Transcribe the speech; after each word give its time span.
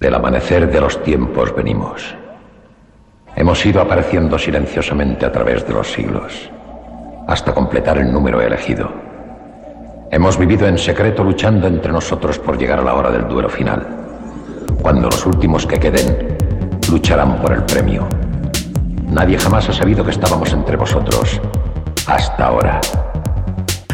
Del 0.00 0.14
amanecer 0.14 0.70
de 0.70 0.80
los 0.80 1.02
tiempos 1.02 1.52
venimos. 1.56 2.14
Hemos 3.34 3.66
ido 3.66 3.80
apareciendo 3.80 4.38
silenciosamente 4.38 5.26
a 5.26 5.32
través 5.32 5.66
de 5.66 5.74
los 5.74 5.92
siglos, 5.92 6.50
hasta 7.26 7.52
completar 7.52 7.98
el 7.98 8.12
número 8.12 8.40
elegido. 8.40 8.92
Hemos 10.12 10.38
vivido 10.38 10.68
en 10.68 10.78
secreto 10.78 11.24
luchando 11.24 11.66
entre 11.66 11.90
nosotros 11.90 12.38
por 12.38 12.56
llegar 12.56 12.78
a 12.78 12.84
la 12.84 12.94
hora 12.94 13.10
del 13.10 13.26
duelo 13.26 13.48
final, 13.48 13.84
cuando 14.80 15.08
los 15.08 15.26
últimos 15.26 15.66
que 15.66 15.80
queden 15.80 16.38
lucharán 16.88 17.42
por 17.42 17.52
el 17.52 17.64
premio. 17.64 18.06
Nadie 19.08 19.36
jamás 19.36 19.68
ha 19.68 19.72
sabido 19.72 20.04
que 20.04 20.12
estábamos 20.12 20.52
entre 20.52 20.76
vosotros, 20.76 21.40
hasta 22.06 22.46
ahora. 22.46 22.80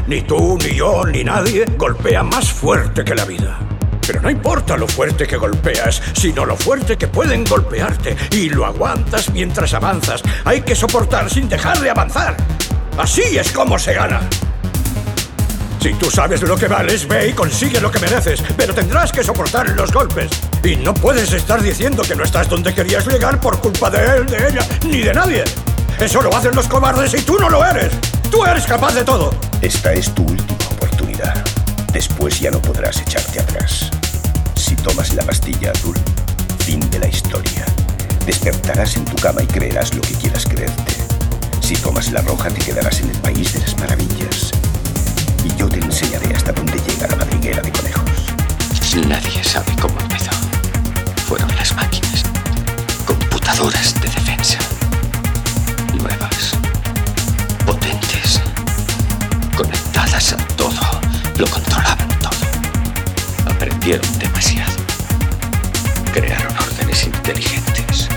Ni 0.06 0.20
tú, 0.20 0.58
ni 0.62 0.74
yo, 0.74 1.06
ni 1.06 1.24
nadie 1.24 1.64
golpea 1.78 2.22
más 2.22 2.52
fuerte 2.52 3.02
que 3.04 3.14
la 3.14 3.24
vida. 3.24 3.63
Pero 4.06 4.20
no 4.20 4.30
importa 4.30 4.76
lo 4.76 4.86
fuerte 4.86 5.26
que 5.26 5.36
golpeas, 5.36 6.02
sino 6.14 6.44
lo 6.44 6.56
fuerte 6.56 6.96
que 6.96 7.08
pueden 7.08 7.44
golpearte. 7.44 8.16
Y 8.32 8.50
lo 8.50 8.66
aguantas 8.66 9.30
mientras 9.30 9.74
avanzas. 9.74 10.22
Hay 10.44 10.62
que 10.62 10.74
soportar 10.74 11.30
sin 11.30 11.48
dejar 11.48 11.80
de 11.80 11.90
avanzar. 11.90 12.36
Así 12.98 13.38
es 13.38 13.50
como 13.52 13.78
se 13.78 13.94
gana. 13.94 14.20
Si 15.84 15.92
tú 15.94 16.10
sabes 16.10 16.40
lo 16.40 16.56
que 16.56 16.66
vales, 16.66 17.06
ve 17.06 17.28
y 17.28 17.32
consigue 17.34 17.78
lo 17.78 17.90
que 17.90 17.98
mereces, 17.98 18.42
pero 18.56 18.72
tendrás 18.72 19.12
que 19.12 19.22
soportar 19.22 19.68
los 19.70 19.92
golpes. 19.92 20.30
Y 20.62 20.76
no 20.76 20.94
puedes 20.94 21.30
estar 21.34 21.60
diciendo 21.60 22.02
que 22.02 22.16
no 22.16 22.24
estás 22.24 22.48
donde 22.48 22.74
querías 22.74 23.06
llegar 23.06 23.38
por 23.38 23.60
culpa 23.60 23.90
de 23.90 24.16
él, 24.16 24.26
de 24.26 24.48
ella, 24.48 24.66
ni 24.86 25.02
de 25.02 25.12
nadie. 25.12 25.44
Eso 26.00 26.22
lo 26.22 26.34
hacen 26.34 26.54
los 26.54 26.68
cobardes 26.68 27.12
y 27.12 27.22
tú 27.22 27.38
no 27.38 27.50
lo 27.50 27.64
eres. 27.66 27.92
Tú 28.30 28.44
eres 28.46 28.66
capaz 28.66 28.94
de 28.94 29.04
todo. 29.04 29.34
Esta 29.60 29.92
es 29.92 30.14
tu 30.14 30.22
última. 30.24 30.63
Después 31.94 32.40
ya 32.40 32.50
no 32.50 32.60
podrás 32.60 33.00
echarte 33.00 33.38
atrás. 33.38 33.88
Si 34.56 34.74
tomas 34.74 35.14
la 35.14 35.22
pastilla 35.22 35.70
azul, 35.70 35.94
fin 36.58 36.80
de 36.90 36.98
la 36.98 37.06
historia. 37.06 37.64
Despertarás 38.26 38.96
en 38.96 39.04
tu 39.04 39.14
cama 39.14 39.44
y 39.44 39.46
creerás 39.46 39.94
lo 39.94 40.00
que 40.00 40.14
quieras 40.14 40.44
creerte. 40.44 40.92
Si 41.60 41.76
tomas 41.76 42.10
la 42.10 42.20
roja, 42.22 42.48
te 42.48 42.60
quedarás 42.60 42.98
en 42.98 43.10
el 43.10 43.18
país 43.18 43.52
de 43.52 43.60
las 43.60 43.78
maravillas. 43.78 44.50
Y 45.44 45.56
yo 45.56 45.68
te 45.68 45.78
enseñaré 45.78 46.34
hasta 46.34 46.50
dónde 46.50 46.80
llega 46.84 47.06
la 47.06 47.14
madriguera 47.14 47.62
de 47.62 47.70
conejos. 47.70 48.10
Nadie 49.06 49.44
sabe 49.44 49.72
cómo 49.80 49.94
empezó. 50.00 50.32
Fueron 51.28 51.54
las 51.54 51.76
máquinas. 51.76 52.24
Computadoras 53.06 53.94
de 54.00 54.08
defensa. 54.08 54.58
Nuevas. 55.94 56.54
Potentes. 57.64 58.40
Conectadas 59.56 60.32
a. 60.32 60.53
Lo 61.36 61.46
controlaban 61.48 62.08
todo. 62.20 62.30
Aprendieron 63.52 64.06
demasiado. 64.20 64.72
Crearon 66.12 66.56
órdenes 66.56 67.04
inteligentes. 67.04 68.08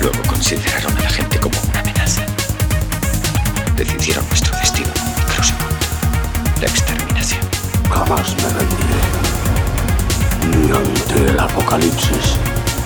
Luego 0.00 0.22
consideraron 0.28 0.96
a 0.96 1.00
la 1.00 1.10
gente 1.10 1.40
como 1.40 1.58
una 1.68 1.80
amenaza. 1.80 2.22
Decidieron 3.76 4.24
nuestro 4.28 4.56
destino 4.58 4.88
en 4.94 5.02
un 5.02 5.14
microsegundo. 5.16 5.76
La 6.60 6.66
exterminación. 6.68 7.40
Jamás 7.90 8.36
me 8.36 8.48
rendiré. 8.58 8.98
Ni 10.50 10.70
ante 10.70 11.30
el 11.32 11.40
apocalipsis. 11.40 12.36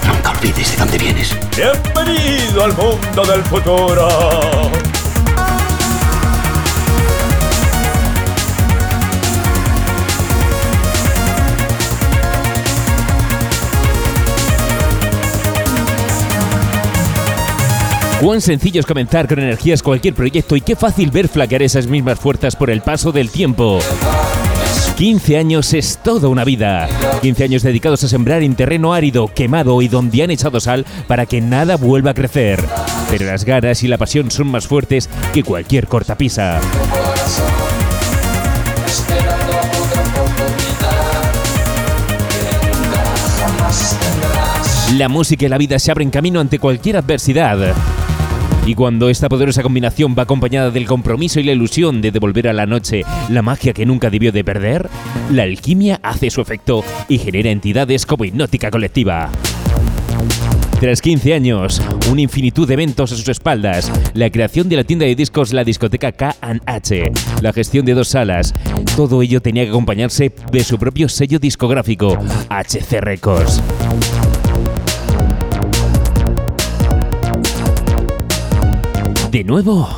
Nunca 0.06 0.30
olvides 0.30 0.70
de 0.70 0.76
dónde 0.78 0.98
vienes. 0.98 1.36
Bienvenido 1.54 2.64
al 2.64 2.72
mundo 2.74 3.24
del 3.26 3.44
futuro. 3.44 4.91
Cuán 18.22 18.40
sencillo 18.40 18.78
es 18.78 18.86
comenzar 18.86 19.26
con 19.26 19.40
energías 19.40 19.82
cualquier 19.82 20.14
proyecto 20.14 20.54
y 20.54 20.60
qué 20.60 20.76
fácil 20.76 21.10
ver 21.10 21.26
flaquear 21.26 21.60
esas 21.60 21.88
mismas 21.88 22.20
fuerzas 22.20 22.54
por 22.54 22.70
el 22.70 22.80
paso 22.80 23.10
del 23.10 23.30
tiempo. 23.30 23.80
15 24.96 25.38
años 25.38 25.74
es 25.74 25.98
toda 26.04 26.28
una 26.28 26.44
vida. 26.44 26.88
15 27.20 27.42
años 27.42 27.62
dedicados 27.64 28.04
a 28.04 28.08
sembrar 28.08 28.44
en 28.44 28.54
terreno 28.54 28.94
árido, 28.94 29.26
quemado 29.26 29.82
y 29.82 29.88
donde 29.88 30.22
han 30.22 30.30
echado 30.30 30.60
sal 30.60 30.86
para 31.08 31.26
que 31.26 31.40
nada 31.40 31.76
vuelva 31.76 32.12
a 32.12 32.14
crecer. 32.14 32.64
Pero 33.10 33.26
las 33.26 33.44
ganas 33.44 33.82
y 33.82 33.88
la 33.88 33.98
pasión 33.98 34.30
son 34.30 34.46
más 34.46 34.68
fuertes 34.68 35.10
que 35.34 35.42
cualquier 35.42 35.88
cortapisa. 35.88 36.60
La 44.96 45.08
música 45.08 45.46
y 45.46 45.48
la 45.48 45.58
vida 45.58 45.80
se 45.80 45.90
abren 45.90 46.10
camino 46.10 46.38
ante 46.38 46.60
cualquier 46.60 46.98
adversidad. 46.98 47.74
Y 48.64 48.74
cuando 48.74 49.08
esta 49.08 49.28
poderosa 49.28 49.62
combinación 49.62 50.14
va 50.16 50.22
acompañada 50.22 50.70
del 50.70 50.86
compromiso 50.86 51.40
y 51.40 51.44
la 51.44 51.52
ilusión 51.52 52.00
de 52.00 52.12
devolver 52.12 52.48
a 52.48 52.52
la 52.52 52.66
noche 52.66 53.02
la 53.28 53.42
magia 53.42 53.72
que 53.72 53.86
nunca 53.86 54.08
debió 54.08 54.30
de 54.30 54.44
perder, 54.44 54.88
la 55.30 55.42
alquimia 55.42 55.98
hace 56.02 56.30
su 56.30 56.40
efecto 56.40 56.84
y 57.08 57.18
genera 57.18 57.50
entidades 57.50 58.06
como 58.06 58.24
hipnótica 58.24 58.70
colectiva. 58.70 59.30
Tras 60.82 61.00
15 61.00 61.34
años, 61.34 61.80
una 62.10 62.22
infinitud 62.22 62.66
de 62.66 62.74
eventos 62.74 63.12
a 63.12 63.16
sus 63.16 63.28
espaldas, 63.28 63.90
la 64.14 64.30
creación 64.30 64.68
de 64.68 64.76
la 64.76 64.84
tienda 64.84 65.06
de 65.06 65.14
discos 65.14 65.52
La 65.52 65.62
Discoteca 65.62 66.10
K&H, 66.10 67.12
la 67.40 67.52
gestión 67.52 67.84
de 67.84 67.94
dos 67.94 68.08
salas, 68.08 68.52
todo 68.96 69.22
ello 69.22 69.40
tenía 69.40 69.62
que 69.62 69.70
acompañarse 69.70 70.32
de 70.50 70.64
su 70.64 70.78
propio 70.78 71.08
sello 71.08 71.38
discográfico, 71.38 72.18
HC 72.48 73.00
Records. 73.00 73.62
De 79.32 79.44
nuevo, 79.44 79.88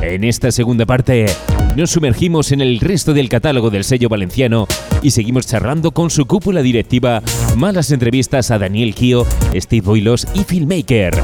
en 0.00 0.22
esta 0.22 0.52
segunda 0.52 0.86
parte 0.86 1.26
nos 1.74 1.90
sumergimos 1.90 2.52
en 2.52 2.60
el 2.60 2.78
resto 2.78 3.14
del 3.14 3.28
catálogo 3.28 3.68
del 3.68 3.82
sello 3.82 4.08
valenciano 4.08 4.68
y 5.02 5.10
seguimos 5.10 5.48
charlando 5.48 5.90
con 5.90 6.08
su 6.08 6.26
cúpula 6.26 6.62
directiva, 6.62 7.20
malas 7.56 7.90
entrevistas 7.90 8.52
a 8.52 8.60
Daniel 8.60 8.94
Kio, 8.94 9.26
Steve 9.56 9.84
Boilos 9.84 10.28
y 10.34 10.44
Filmmaker. 10.44 11.20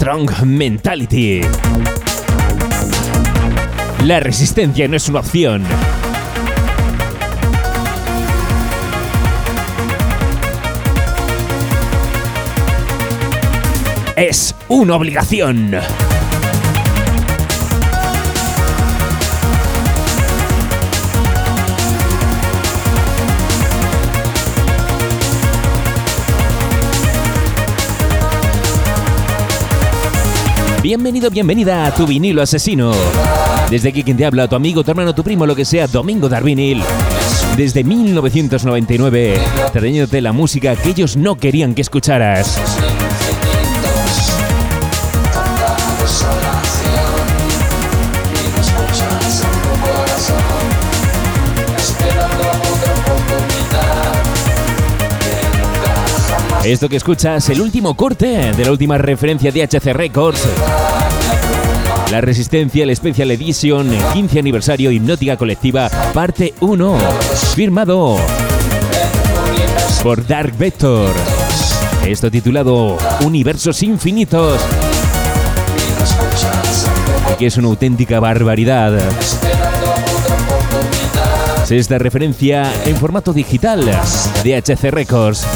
Strong 0.00 0.46
Mentality. 0.46 1.42
La 4.06 4.18
resistencia 4.18 4.88
no 4.88 4.96
es 4.96 5.06
una 5.10 5.20
opción. 5.20 5.62
Es 14.16 14.54
una 14.68 14.96
obligación. 14.96 15.78
Bienvenido, 30.82 31.28
bienvenida 31.28 31.84
a 31.84 31.94
tu 31.94 32.06
vinilo 32.06 32.40
asesino. 32.40 32.92
Desde 33.68 33.90
aquí 33.90 34.02
quien 34.02 34.16
te 34.16 34.24
habla, 34.24 34.48
tu 34.48 34.56
amigo, 34.56 34.82
tu 34.82 34.90
hermano, 34.90 35.14
tu 35.14 35.22
primo, 35.22 35.44
lo 35.44 35.54
que 35.54 35.66
sea, 35.66 35.86
Domingo 35.86 36.26
Darvinil. 36.26 36.82
Desde 37.54 37.84
1999, 37.84 39.38
trayéndote 39.74 40.22
la 40.22 40.32
música 40.32 40.74
que 40.76 40.88
ellos 40.88 41.18
no 41.18 41.34
querían 41.34 41.74
que 41.74 41.82
escucharas. 41.82 42.58
Esto 56.64 56.90
que 56.90 56.96
escuchas, 56.96 57.48
el 57.48 57.62
último 57.62 57.96
corte 57.96 58.52
de 58.52 58.64
la 58.64 58.70
última 58.70 58.98
referencia 58.98 59.50
de 59.50 59.62
HC 59.62 59.94
Records. 59.94 60.46
La 62.10 62.20
Resistencia, 62.20 62.84
el 62.84 62.94
Special 62.94 63.30
Edition, 63.30 63.90
15 64.12 64.38
aniversario 64.38 64.90
Hipnótica 64.90 65.38
Colectiva, 65.38 65.88
parte 66.12 66.52
1. 66.60 66.98
Firmado 67.54 68.18
por 70.02 70.26
Dark 70.26 70.56
Vector. 70.58 71.10
Esto 72.06 72.30
titulado 72.30 72.98
Universos 73.24 73.82
Infinitos. 73.82 74.60
Que 77.38 77.46
es 77.46 77.56
una 77.56 77.68
auténtica 77.68 78.20
barbaridad. 78.20 78.98
esta 81.70 81.98
referencia 81.98 82.70
en 82.84 82.96
formato 82.96 83.32
digital 83.32 83.86
de 84.42 84.56
HC 84.56 84.90
Records. 84.90 85.46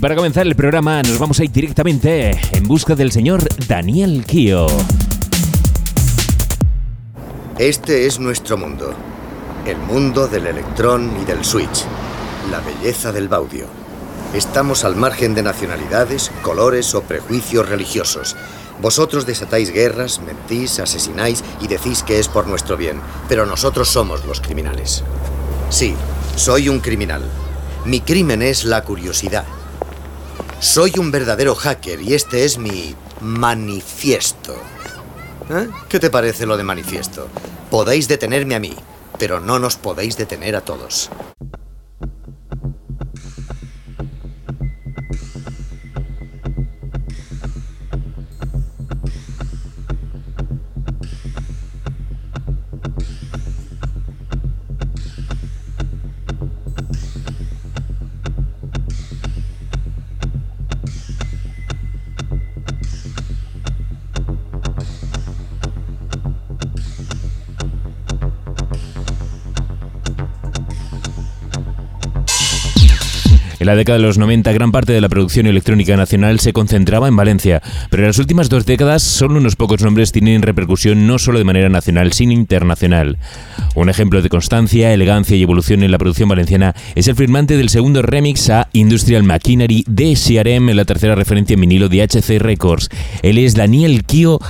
Para 0.00 0.16
comenzar 0.16 0.46
el 0.46 0.56
programa 0.56 1.02
nos 1.02 1.18
vamos 1.18 1.40
a 1.40 1.44
ir 1.44 1.52
directamente 1.52 2.30
en 2.52 2.64
busca 2.64 2.94
del 2.94 3.12
señor 3.12 3.46
Daniel 3.68 4.24
Kio. 4.26 4.66
Este 7.58 8.06
es 8.06 8.18
nuestro 8.18 8.56
mundo. 8.56 8.94
El 9.66 9.76
mundo 9.76 10.26
del 10.26 10.46
electrón 10.46 11.12
y 11.20 11.26
del 11.26 11.44
switch. 11.44 11.84
La 12.50 12.60
belleza 12.60 13.12
del 13.12 13.28
baudio. 13.28 13.66
Estamos 14.32 14.84
al 14.86 14.96
margen 14.96 15.34
de 15.34 15.42
nacionalidades, 15.42 16.32
colores 16.40 16.94
o 16.94 17.02
prejuicios 17.02 17.68
religiosos. 17.68 18.36
Vosotros 18.80 19.26
desatáis 19.26 19.70
guerras, 19.70 20.22
mentís, 20.22 20.80
asesináis 20.80 21.44
y 21.60 21.66
decís 21.66 22.02
que 22.02 22.18
es 22.18 22.28
por 22.28 22.46
nuestro 22.46 22.78
bien, 22.78 23.02
pero 23.28 23.44
nosotros 23.44 23.90
somos 23.90 24.24
los 24.24 24.40
criminales. 24.40 25.04
Sí, 25.68 25.94
soy 26.36 26.70
un 26.70 26.80
criminal. 26.80 27.22
Mi 27.84 28.00
crimen 28.00 28.40
es 28.40 28.64
la 28.64 28.82
curiosidad. 28.82 29.44
Soy 30.60 30.92
un 30.98 31.10
verdadero 31.10 31.54
hacker 31.54 32.02
y 32.02 32.12
este 32.12 32.44
es 32.44 32.58
mi 32.58 32.94
manifiesto. 33.22 34.54
¿Eh? 35.48 35.68
¿Qué 35.88 35.98
te 35.98 36.10
parece 36.10 36.44
lo 36.44 36.58
de 36.58 36.64
manifiesto? 36.64 37.28
Podéis 37.70 38.08
detenerme 38.08 38.54
a 38.54 38.60
mí, 38.60 38.76
pero 39.18 39.40
no 39.40 39.58
nos 39.58 39.76
podéis 39.76 40.18
detener 40.18 40.54
a 40.56 40.60
todos. 40.60 41.08
La 73.70 73.76
década 73.76 73.98
de 73.98 74.04
los 74.04 74.18
90, 74.18 74.50
gran 74.50 74.72
parte 74.72 74.92
de 74.92 75.00
la 75.00 75.08
producción 75.08 75.46
electrónica 75.46 75.96
nacional 75.96 76.40
se 76.40 76.52
concentraba 76.52 77.06
en 77.06 77.14
Valencia, 77.14 77.62
pero 77.88 78.02
en 78.02 78.08
las 78.08 78.18
últimas 78.18 78.48
dos 78.48 78.66
décadas 78.66 79.00
solo 79.00 79.38
unos 79.38 79.54
pocos 79.54 79.80
nombres 79.80 80.10
tienen 80.10 80.42
repercusión 80.42 81.06
no 81.06 81.20
solo 81.20 81.38
de 81.38 81.44
manera 81.44 81.68
nacional, 81.68 82.12
sino 82.12 82.32
internacional. 82.32 83.16
Un 83.76 83.88
ejemplo 83.88 84.22
de 84.22 84.28
constancia, 84.28 84.92
elegancia 84.92 85.36
y 85.36 85.42
evolución 85.42 85.84
en 85.84 85.92
la 85.92 85.98
producción 85.98 86.28
valenciana 86.28 86.74
es 86.96 87.06
el 87.06 87.14
firmante 87.14 87.56
del 87.56 87.68
segundo 87.68 88.02
remix 88.02 88.50
a 88.50 88.68
Industrial 88.72 89.22
Machinery 89.22 89.84
de 89.86 90.14
CRM, 90.14 90.74
la 90.74 90.84
tercera 90.84 91.14
referencia 91.14 91.54
en 91.54 91.60
vinilo 91.60 91.88
de 91.88 92.02
HC 92.02 92.40
Records. 92.40 92.88
Él 93.22 93.38
es 93.38 93.54
Daniel 93.54 94.02
Kio 94.04 94.40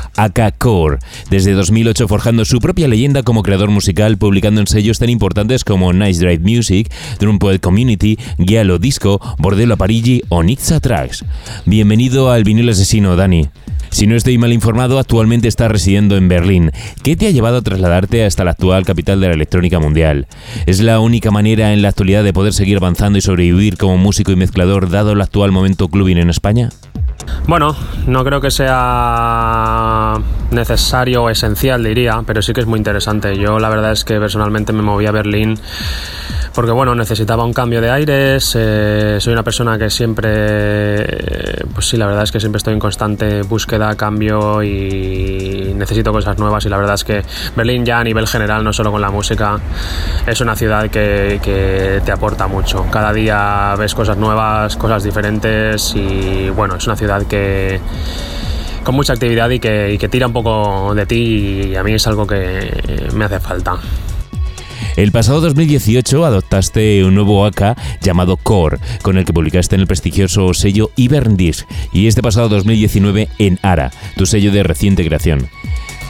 Core, 0.56 0.96
desde 1.28 1.52
2008 1.52 2.08
forjando 2.08 2.46
su 2.46 2.58
propia 2.58 2.88
leyenda 2.88 3.22
como 3.22 3.42
creador 3.42 3.68
musical, 3.68 4.16
publicando 4.16 4.62
en 4.62 4.66
sellos 4.66 4.98
tan 4.98 5.10
importantes 5.10 5.62
como 5.62 5.92
Nice 5.92 6.24
Drive 6.24 6.40
Music, 6.40 6.90
Drum 7.18 7.38
Poet 7.38 7.58
Community, 7.58 8.18
Giallo 8.38 8.78
Disco, 8.78 9.09
Bordello 9.38 9.76
Parigi 9.76 10.22
o 10.28 10.42
Nixa 10.42 10.78
Tracks. 10.78 11.24
Bienvenido 11.64 12.30
al 12.30 12.44
vinilo 12.44 12.70
asesino, 12.70 13.16
Dani. 13.16 13.48
Si 13.90 14.06
no 14.06 14.14
estoy 14.14 14.38
mal 14.38 14.52
informado, 14.52 14.98
actualmente 14.98 15.48
estás 15.48 15.70
residiendo 15.70 16.16
en 16.16 16.28
Berlín. 16.28 16.70
¿Qué 17.02 17.16
te 17.16 17.26
ha 17.26 17.30
llevado 17.30 17.58
a 17.58 17.62
trasladarte 17.62 18.24
hasta 18.24 18.44
la 18.44 18.52
actual 18.52 18.84
capital 18.84 19.20
de 19.20 19.28
la 19.28 19.34
electrónica 19.34 19.80
mundial? 19.80 20.28
¿Es 20.66 20.80
la 20.80 21.00
única 21.00 21.30
manera 21.30 21.72
en 21.72 21.82
la 21.82 21.88
actualidad 21.88 22.22
de 22.22 22.32
poder 22.32 22.52
seguir 22.52 22.76
avanzando 22.76 23.18
y 23.18 23.22
sobrevivir 23.22 23.76
como 23.76 23.96
músico 23.98 24.30
y 24.30 24.36
mezclador 24.36 24.90
dado 24.90 25.12
el 25.12 25.20
actual 25.20 25.50
momento 25.50 25.88
clubbing 25.88 26.18
en 26.18 26.30
España? 26.30 26.70
Bueno, 27.46 27.76
no 28.06 28.24
creo 28.24 28.40
que 28.40 28.50
sea 28.50 30.14
necesario 30.50 31.24
o 31.24 31.30
esencial, 31.30 31.82
diría, 31.82 32.22
pero 32.26 32.42
sí 32.42 32.52
que 32.52 32.60
es 32.60 32.66
muy 32.66 32.78
interesante. 32.78 33.36
Yo 33.36 33.58
la 33.58 33.68
verdad 33.68 33.92
es 33.92 34.04
que 34.04 34.18
personalmente 34.18 34.72
me 34.72 34.82
moví 34.82 35.06
a 35.06 35.12
Berlín 35.12 35.58
porque 36.54 36.72
bueno, 36.72 36.94
necesitaba 36.94 37.44
un 37.44 37.52
cambio 37.52 37.80
de 37.80 37.90
aires, 37.90 38.56
eh, 38.58 38.89
soy 39.20 39.32
una 39.32 39.42
persona 39.42 39.78
que 39.78 39.90
siempre, 39.90 40.30
eh, 40.30 41.64
pues 41.72 41.88
sí, 41.88 41.96
la 41.96 42.06
verdad 42.06 42.24
es 42.24 42.32
que 42.32 42.40
siempre 42.40 42.58
estoy 42.58 42.74
en 42.74 42.78
constante 42.78 43.42
búsqueda, 43.42 43.94
cambio 43.96 44.62
y 44.62 45.72
necesito 45.74 46.12
cosas 46.12 46.38
nuevas 46.38 46.64
y 46.66 46.68
la 46.68 46.76
verdad 46.76 46.94
es 46.94 47.04
que 47.04 47.22
Berlín 47.56 47.84
ya 47.84 48.00
a 48.00 48.04
nivel 48.04 48.26
general, 48.26 48.64
no 48.64 48.72
solo 48.72 48.90
con 48.92 49.00
la 49.00 49.10
música, 49.10 49.58
es 50.26 50.40
una 50.40 50.56
ciudad 50.56 50.90
que, 50.90 51.40
que 51.42 52.00
te 52.04 52.12
aporta 52.12 52.46
mucho. 52.46 52.86
Cada 52.90 53.12
día 53.12 53.74
ves 53.78 53.94
cosas 53.94 54.16
nuevas, 54.16 54.76
cosas 54.76 55.02
diferentes 55.02 55.94
y 55.94 56.50
bueno, 56.50 56.76
es 56.76 56.86
una 56.86 56.96
ciudad 56.96 57.26
que 57.26 57.80
con 58.84 58.94
mucha 58.94 59.12
actividad 59.12 59.50
y 59.50 59.60
que, 59.60 59.92
y 59.92 59.98
que 59.98 60.08
tira 60.08 60.26
un 60.26 60.32
poco 60.32 60.94
de 60.94 61.06
ti 61.06 61.70
y 61.70 61.76
a 61.76 61.82
mí 61.82 61.94
es 61.94 62.06
algo 62.06 62.26
que 62.26 63.08
me 63.14 63.24
hace 63.24 63.40
falta. 63.40 63.76
El 64.96 65.12
pasado 65.12 65.40
2018 65.40 66.24
adoptaste 66.24 67.04
un 67.04 67.14
nuevo 67.14 67.46
AK 67.46 67.76
llamado 68.00 68.36
Core, 68.36 68.78
con 69.02 69.18
el 69.18 69.24
que 69.24 69.32
publicaste 69.32 69.74
en 69.74 69.82
el 69.82 69.86
prestigioso 69.86 70.52
sello 70.54 70.90
Iberdisc, 70.96 71.66
y 71.92 72.06
este 72.06 72.22
pasado 72.22 72.48
2019 72.48 73.28
en 73.38 73.58
Ara, 73.62 73.90
tu 74.16 74.26
sello 74.26 74.52
de 74.52 74.62
reciente 74.62 75.04
creación. 75.04 75.48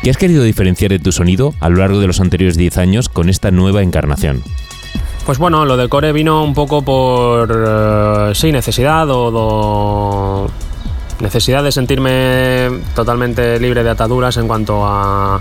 ¿Qué 0.02 0.10
has 0.10 0.16
querido 0.16 0.42
diferenciar 0.42 0.90
de 0.90 0.98
tu 0.98 1.12
sonido 1.12 1.54
a 1.60 1.68
lo 1.68 1.76
largo 1.76 2.00
de 2.00 2.06
los 2.06 2.20
anteriores 2.20 2.56
10 2.56 2.78
años 2.78 3.08
con 3.10 3.28
esta 3.28 3.50
nueva 3.50 3.82
encarnación? 3.82 4.42
Pues 5.26 5.38
bueno, 5.38 5.64
lo 5.66 5.76
de 5.76 5.88
core 5.88 6.12
vino 6.12 6.42
un 6.42 6.54
poco 6.54 6.82
por 6.82 7.52
uh, 7.52 8.34
sí, 8.34 8.50
necesidad 8.50 9.06
o, 9.10 10.48
necesidad 11.20 11.62
de 11.62 11.70
sentirme 11.70 12.70
totalmente 12.94 13.60
libre 13.60 13.84
de 13.84 13.90
ataduras 13.90 14.38
en 14.38 14.48
cuanto 14.48 14.84
a 14.86 15.40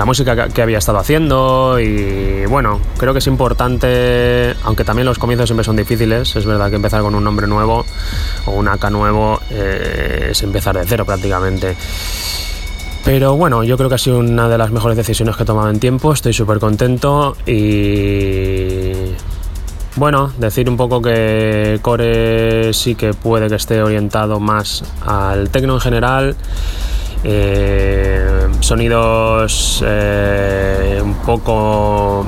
la 0.00 0.06
música 0.06 0.48
que 0.48 0.62
había 0.62 0.78
estado 0.78 0.96
haciendo 0.96 1.78
y 1.78 2.46
bueno, 2.46 2.80
creo 2.96 3.12
que 3.12 3.18
es 3.18 3.26
importante, 3.26 4.54
aunque 4.64 4.82
también 4.82 5.04
los 5.04 5.18
comienzos 5.18 5.46
siempre 5.46 5.62
son 5.62 5.76
difíciles, 5.76 6.34
es 6.36 6.46
verdad 6.46 6.70
que 6.70 6.76
empezar 6.76 7.02
con 7.02 7.14
un 7.14 7.22
nombre 7.22 7.46
nuevo 7.46 7.84
o 8.46 8.52
un 8.52 8.66
AK 8.66 8.90
nuevo 8.92 9.38
eh, 9.50 10.28
es 10.30 10.42
empezar 10.42 10.78
de 10.78 10.86
cero 10.86 11.04
prácticamente. 11.04 11.76
Pero 13.04 13.36
bueno, 13.36 13.62
yo 13.62 13.76
creo 13.76 13.90
que 13.90 13.96
ha 13.96 13.98
sido 13.98 14.20
una 14.20 14.48
de 14.48 14.56
las 14.56 14.70
mejores 14.70 14.96
decisiones 14.96 15.36
que 15.36 15.42
he 15.42 15.46
tomado 15.46 15.68
en 15.68 15.78
tiempo, 15.78 16.14
estoy 16.14 16.32
súper 16.32 16.60
contento 16.60 17.36
y 17.44 19.12
bueno, 19.96 20.32
decir 20.38 20.70
un 20.70 20.78
poco 20.78 21.02
que 21.02 21.78
Core 21.82 22.72
sí 22.72 22.94
que 22.94 23.12
puede 23.12 23.48
que 23.48 23.56
esté 23.56 23.82
orientado 23.82 24.40
más 24.40 24.82
al 25.04 25.50
tecno 25.50 25.74
en 25.74 25.80
general 25.80 26.36
eh, 27.24 28.48
sonidos 28.60 29.82
eh, 29.86 31.00
un 31.02 31.14
poco, 31.14 32.26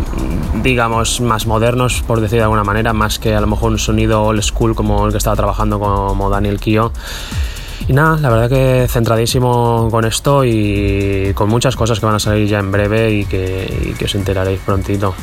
digamos, 0.62 1.20
más 1.20 1.46
modernos, 1.46 2.02
por 2.06 2.20
decir 2.20 2.38
de 2.38 2.44
alguna 2.44 2.64
manera, 2.64 2.92
más 2.92 3.18
que 3.18 3.34
a 3.34 3.40
lo 3.40 3.46
mejor 3.46 3.72
un 3.72 3.78
sonido 3.78 4.22
old 4.22 4.42
school 4.42 4.74
como 4.74 5.06
el 5.06 5.12
que 5.12 5.18
estaba 5.18 5.36
trabajando 5.36 5.78
como 5.78 6.30
Daniel 6.30 6.60
Kio. 6.60 6.92
Y 7.88 7.92
nada, 7.92 8.16
la 8.18 8.30
verdad 8.30 8.48
que 8.48 8.86
centradísimo 8.88 9.88
con 9.90 10.04
esto 10.04 10.44
y 10.44 11.32
con 11.34 11.48
muchas 11.48 11.74
cosas 11.74 11.98
que 11.98 12.06
van 12.06 12.14
a 12.14 12.20
salir 12.20 12.46
ya 12.46 12.60
en 12.60 12.70
breve 12.70 13.12
y 13.12 13.24
que, 13.24 13.90
y 13.90 13.92
que 13.94 14.04
os 14.04 14.14
enteraréis 14.14 14.60
prontito. 14.60 15.14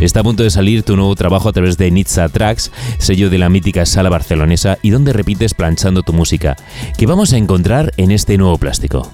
Está 0.00 0.20
a 0.20 0.22
punto 0.22 0.42
de 0.42 0.50
salir 0.50 0.82
tu 0.82 0.96
nuevo 0.96 1.14
trabajo 1.16 1.48
a 1.48 1.52
través 1.52 1.76
de 1.76 1.90
Nitsa 1.90 2.28
Tracks, 2.28 2.70
sello 2.98 3.30
de 3.30 3.38
la 3.38 3.48
mítica 3.48 3.84
sala 3.84 4.10
barcelonesa 4.10 4.78
y 4.82 4.90
donde 4.90 5.12
repites 5.12 5.54
planchando 5.54 6.02
tu 6.02 6.12
música. 6.12 6.56
¿Qué 6.96 7.06
vamos 7.06 7.32
a 7.32 7.36
encontrar 7.36 7.92
en 7.96 8.10
este 8.10 8.38
nuevo 8.38 8.58
plástico? 8.58 9.10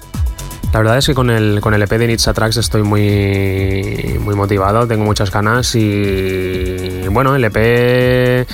La 0.75 0.81
verdad 0.81 0.99
es 0.99 1.07
que 1.07 1.14
con 1.14 1.31
el, 1.31 1.61
con 1.61 1.73
el 1.73 1.83
EP 1.83 1.88
de 1.88 2.09
Nitsa 2.09 2.33
Tracks 2.33 2.57
estoy 2.57 2.83
muy, 2.83 4.19
muy 4.19 4.35
motivado, 4.35 4.88
tengo 4.88 5.04
muchas 5.04 5.31
ganas 5.31 5.73
y 5.76 7.07
bueno, 7.12 7.37
el 7.37 7.45
EP 7.45 8.45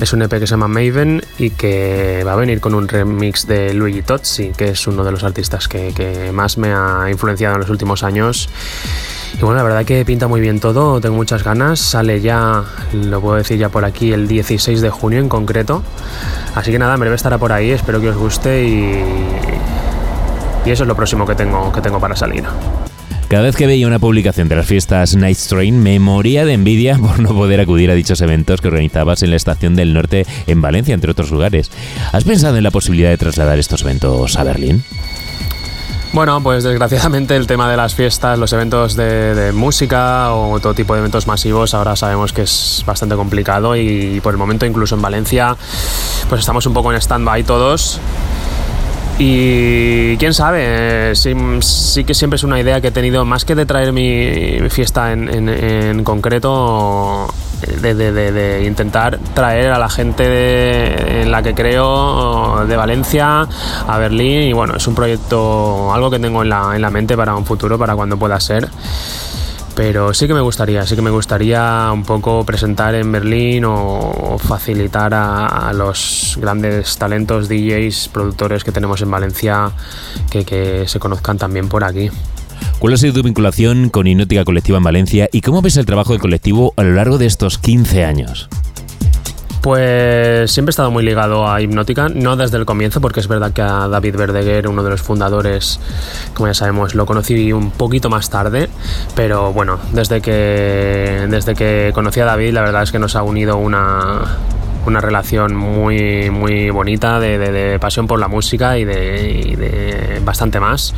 es 0.00 0.12
un 0.12 0.22
EP 0.22 0.30
que 0.30 0.46
se 0.46 0.52
llama 0.52 0.68
Maven 0.68 1.20
y 1.36 1.50
que 1.50 2.22
va 2.24 2.34
a 2.34 2.36
venir 2.36 2.60
con 2.60 2.76
un 2.76 2.86
remix 2.86 3.48
de 3.48 3.74
Luigi 3.74 4.02
Tozzi, 4.02 4.52
que 4.56 4.68
es 4.68 4.86
uno 4.86 5.02
de 5.02 5.10
los 5.10 5.24
artistas 5.24 5.66
que, 5.66 5.92
que 5.92 6.30
más 6.30 6.58
me 6.58 6.72
ha 6.72 7.08
influenciado 7.10 7.56
en 7.56 7.62
los 7.62 7.70
últimos 7.70 8.04
años. 8.04 8.48
Y 9.36 9.40
bueno, 9.40 9.56
la 9.56 9.64
verdad 9.64 9.84
que 9.84 10.04
pinta 10.04 10.28
muy 10.28 10.40
bien 10.40 10.60
todo, 10.60 11.00
tengo 11.00 11.16
muchas 11.16 11.42
ganas. 11.42 11.80
Sale 11.80 12.20
ya, 12.20 12.62
lo 12.92 13.20
puedo 13.20 13.34
decir 13.34 13.58
ya 13.58 13.68
por 13.68 13.84
aquí, 13.84 14.12
el 14.12 14.28
16 14.28 14.80
de 14.80 14.90
junio 14.90 15.18
en 15.18 15.28
concreto. 15.28 15.82
Así 16.54 16.70
que 16.70 16.78
nada, 16.78 16.96
breve 16.96 17.16
estará 17.16 17.36
por 17.36 17.50
ahí, 17.50 17.72
espero 17.72 18.00
que 18.00 18.10
os 18.10 18.16
guste 18.16 18.62
y, 18.64 19.43
y 20.64 20.70
eso 20.70 20.84
es 20.84 20.88
lo 20.88 20.96
próximo 20.96 21.26
que 21.26 21.34
tengo, 21.34 21.72
que 21.72 21.80
tengo 21.80 22.00
para 22.00 22.16
salir. 22.16 22.44
Cada 23.28 23.44
vez 23.44 23.56
que 23.56 23.66
veía 23.66 23.86
una 23.86 23.98
publicación 23.98 24.48
de 24.48 24.56
las 24.56 24.66
fiestas 24.66 25.16
Night 25.16 25.38
Train 25.48 25.82
me 25.82 25.98
moría 25.98 26.44
de 26.44 26.52
envidia 26.52 26.98
por 27.02 27.18
no 27.18 27.30
poder 27.30 27.60
acudir 27.60 27.90
a 27.90 27.94
dichos 27.94 28.20
eventos 28.20 28.60
que 28.60 28.68
organizabas 28.68 29.22
en 29.22 29.30
la 29.30 29.36
Estación 29.36 29.74
del 29.74 29.92
Norte 29.92 30.26
en 30.46 30.60
Valencia, 30.60 30.94
entre 30.94 31.10
otros 31.10 31.30
lugares. 31.30 31.70
¿Has 32.12 32.24
pensado 32.24 32.56
en 32.56 32.62
la 32.62 32.70
posibilidad 32.70 33.10
de 33.10 33.18
trasladar 33.18 33.58
estos 33.58 33.82
eventos 33.82 34.36
a 34.36 34.44
Berlín? 34.44 34.84
Bueno, 36.12 36.40
pues 36.44 36.62
desgraciadamente 36.62 37.34
el 37.34 37.48
tema 37.48 37.68
de 37.68 37.76
las 37.76 37.96
fiestas, 37.96 38.38
los 38.38 38.52
eventos 38.52 38.94
de, 38.94 39.34
de, 39.34 39.50
música 39.50 40.32
o 40.32 40.60
todo 40.60 40.72
tipo 40.72 40.94
de 40.94 41.00
eventos 41.00 41.26
masivos 41.26 41.74
ahora 41.74 41.96
sabemos 41.96 42.32
que 42.32 42.42
es 42.42 42.84
bastante 42.86 43.16
complicado 43.16 43.74
y 43.74 44.20
por 44.20 44.32
el 44.32 44.38
momento 44.38 44.64
incluso 44.64 44.94
en 44.94 45.02
Valencia 45.02 45.56
pues 46.28 46.38
estamos 46.38 46.66
un 46.66 46.74
poco 46.74 46.92
en 46.92 46.98
stand-by 47.00 47.42
todos. 47.42 48.00
Y 49.16 50.16
quién 50.16 50.34
sabe, 50.34 51.14
sí, 51.14 51.34
sí, 51.60 52.02
que 52.02 52.14
siempre 52.14 52.36
es 52.36 52.42
una 52.42 52.58
idea 52.58 52.80
que 52.80 52.88
he 52.88 52.90
tenido, 52.90 53.24
más 53.24 53.44
que 53.44 53.54
de 53.54 53.64
traer 53.64 53.92
mi, 53.92 54.68
fiesta 54.70 55.12
en, 55.12 56.02
concreto, 56.02 57.32
de, 57.80 58.64
intentar 58.66 59.20
traer 59.32 59.70
a 59.70 59.78
la 59.78 59.88
gente 59.88 61.22
en 61.22 61.30
la 61.30 61.44
que 61.44 61.54
creo 61.54 62.66
de 62.66 62.76
Valencia 62.76 63.46
a 63.86 63.98
Berlín 63.98 64.42
y 64.42 64.52
bueno, 64.52 64.74
es 64.76 64.86
un 64.88 64.96
proyecto, 64.96 65.94
algo 65.94 66.10
que 66.10 66.18
tengo 66.18 66.42
en 66.42 66.48
la, 66.48 66.72
en 66.74 66.82
la 66.82 66.90
mente 66.90 67.16
para 67.16 67.36
un 67.36 67.46
futuro, 67.46 67.78
para 67.78 67.94
cuando 67.94 68.16
pueda 68.16 68.40
ser. 68.40 68.68
Pero 69.74 70.14
sí 70.14 70.28
que 70.28 70.34
me 70.34 70.40
gustaría, 70.40 70.86
sí 70.86 70.94
que 70.94 71.02
me 71.02 71.10
gustaría 71.10 71.90
un 71.92 72.04
poco 72.04 72.44
presentar 72.44 72.94
en 72.94 73.10
Berlín 73.10 73.64
o 73.66 74.38
facilitar 74.38 75.12
a, 75.14 75.72
los 75.72 76.38
grandes 76.40 76.96
talentos, 76.96 77.48
DJs, 77.48 78.08
productores 78.08 78.62
que 78.62 78.70
tenemos 78.70 79.02
en 79.02 79.10
Valencia 79.10 79.72
que, 80.30 80.44
que 80.44 80.86
se 80.86 81.00
conozcan 81.00 81.38
también 81.38 81.68
por 81.68 81.82
aquí. 81.82 82.10
¿Cuál 82.78 82.94
ha 82.94 82.96
sido 82.96 83.14
tu 83.14 83.22
vinculación 83.22 83.88
con 83.90 84.06
Hipnótica 84.06 84.44
Colectiva 84.44 84.78
en 84.78 84.84
Valencia 84.84 85.28
y 85.32 85.40
cómo 85.40 85.60
ves 85.60 85.76
el 85.76 85.86
trabajo 85.86 86.12
del 86.12 86.20
colectivo 86.20 86.72
a 86.76 86.82
lo 86.84 86.92
largo 86.92 87.18
de 87.18 87.26
estos 87.26 87.58
15 87.58 88.04
años? 88.04 88.48
Pues 89.64 90.50
siempre 90.50 90.68
he 90.68 90.74
estado 90.74 90.90
muy 90.90 91.02
ligado 91.02 91.48
a 91.48 91.62
Hipnótica, 91.62 92.10
no 92.10 92.36
desde 92.36 92.58
el 92.58 92.66
comienzo, 92.66 93.00
porque 93.00 93.20
es 93.20 93.28
verdad 93.28 93.50
que 93.50 93.62
a 93.62 93.88
David 93.88 94.14
Verdeguer, 94.14 94.68
uno 94.68 94.82
de 94.82 94.90
los 94.90 95.00
fundadores, 95.00 95.80
como 96.34 96.48
ya 96.48 96.52
sabemos, 96.52 96.94
lo 96.94 97.06
conocí 97.06 97.50
un 97.50 97.70
poquito 97.70 98.10
más 98.10 98.28
tarde, 98.28 98.68
pero 99.16 99.54
bueno, 99.54 99.78
desde 99.92 100.20
que, 100.20 101.26
desde 101.30 101.54
que 101.54 101.92
conocí 101.94 102.20
a 102.20 102.26
David, 102.26 102.52
la 102.52 102.60
verdad 102.60 102.82
es 102.82 102.92
que 102.92 102.98
nos 102.98 103.16
ha 103.16 103.22
unido 103.22 103.56
una, 103.56 104.36
una 104.84 105.00
relación 105.00 105.56
muy, 105.56 106.28
muy 106.28 106.68
bonita 106.68 107.18
de, 107.18 107.78
pasión 107.80 108.06
por 108.06 108.20
la 108.20 108.28
música 108.28 108.76
y 108.76 108.82
y 108.82 109.56
de 109.56 110.20
bastante 110.22 110.60
más. 110.60 110.92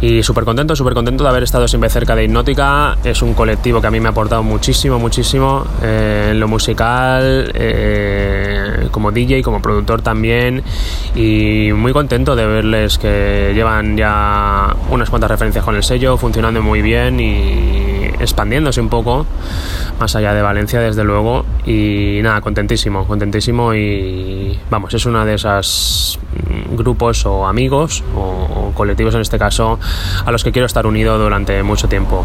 Y 0.00 0.22
súper 0.22 0.44
contento, 0.44 0.76
súper 0.76 0.94
contento 0.94 1.24
de 1.24 1.30
haber 1.30 1.44
estado 1.44 1.66
siempre 1.68 1.88
cerca 1.90 2.14
de 2.14 2.24
Hipnótica. 2.24 2.96
Es 3.04 3.22
un 3.22 3.34
colectivo 3.34 3.80
que 3.80 3.86
a 3.86 3.90
mí 3.90 4.00
me 4.00 4.08
ha 4.08 4.10
aportado 4.10 4.42
muchísimo, 4.42 4.98
muchísimo 4.98 5.64
eh, 5.82 6.28
en 6.32 6.40
lo 6.40 6.48
musical, 6.48 7.50
eh, 7.54 8.88
como 8.90 9.12
DJ, 9.12 9.42
como 9.42 9.62
productor 9.62 10.02
también. 10.02 10.62
Y 11.14 11.70
muy 11.72 11.92
contento 11.92 12.36
de 12.36 12.46
verles 12.46 12.98
que 12.98 13.52
llevan 13.54 13.96
ya 13.96 14.74
unas 14.90 15.08
cuantas 15.08 15.30
referencias 15.30 15.64
con 15.64 15.76
el 15.76 15.82
sello, 15.82 16.16
funcionando 16.16 16.60
muy 16.62 16.82
bien 16.82 17.20
y 17.20 17.93
expandiéndose 18.20 18.80
un 18.80 18.88
poco 18.88 19.26
más 19.98 20.14
allá 20.16 20.34
de 20.34 20.42
Valencia, 20.42 20.80
desde 20.80 21.04
luego. 21.04 21.44
Y 21.66 22.20
nada, 22.22 22.40
contentísimo, 22.40 23.06
contentísimo. 23.06 23.74
Y 23.74 24.58
vamos, 24.70 24.94
es 24.94 25.06
una 25.06 25.24
de 25.24 25.34
esas 25.34 26.18
grupos 26.72 27.26
o 27.26 27.46
amigos 27.46 28.02
o, 28.16 28.72
colectivos 28.74 29.14
en 29.14 29.20
este 29.20 29.38
caso 29.38 29.78
a 30.24 30.32
los 30.32 30.42
que 30.44 30.52
quiero 30.52 30.66
estar 30.66 30.86
unido 30.86 31.18
durante 31.18 31.62
mucho 31.62 31.88
tiempo. 31.88 32.24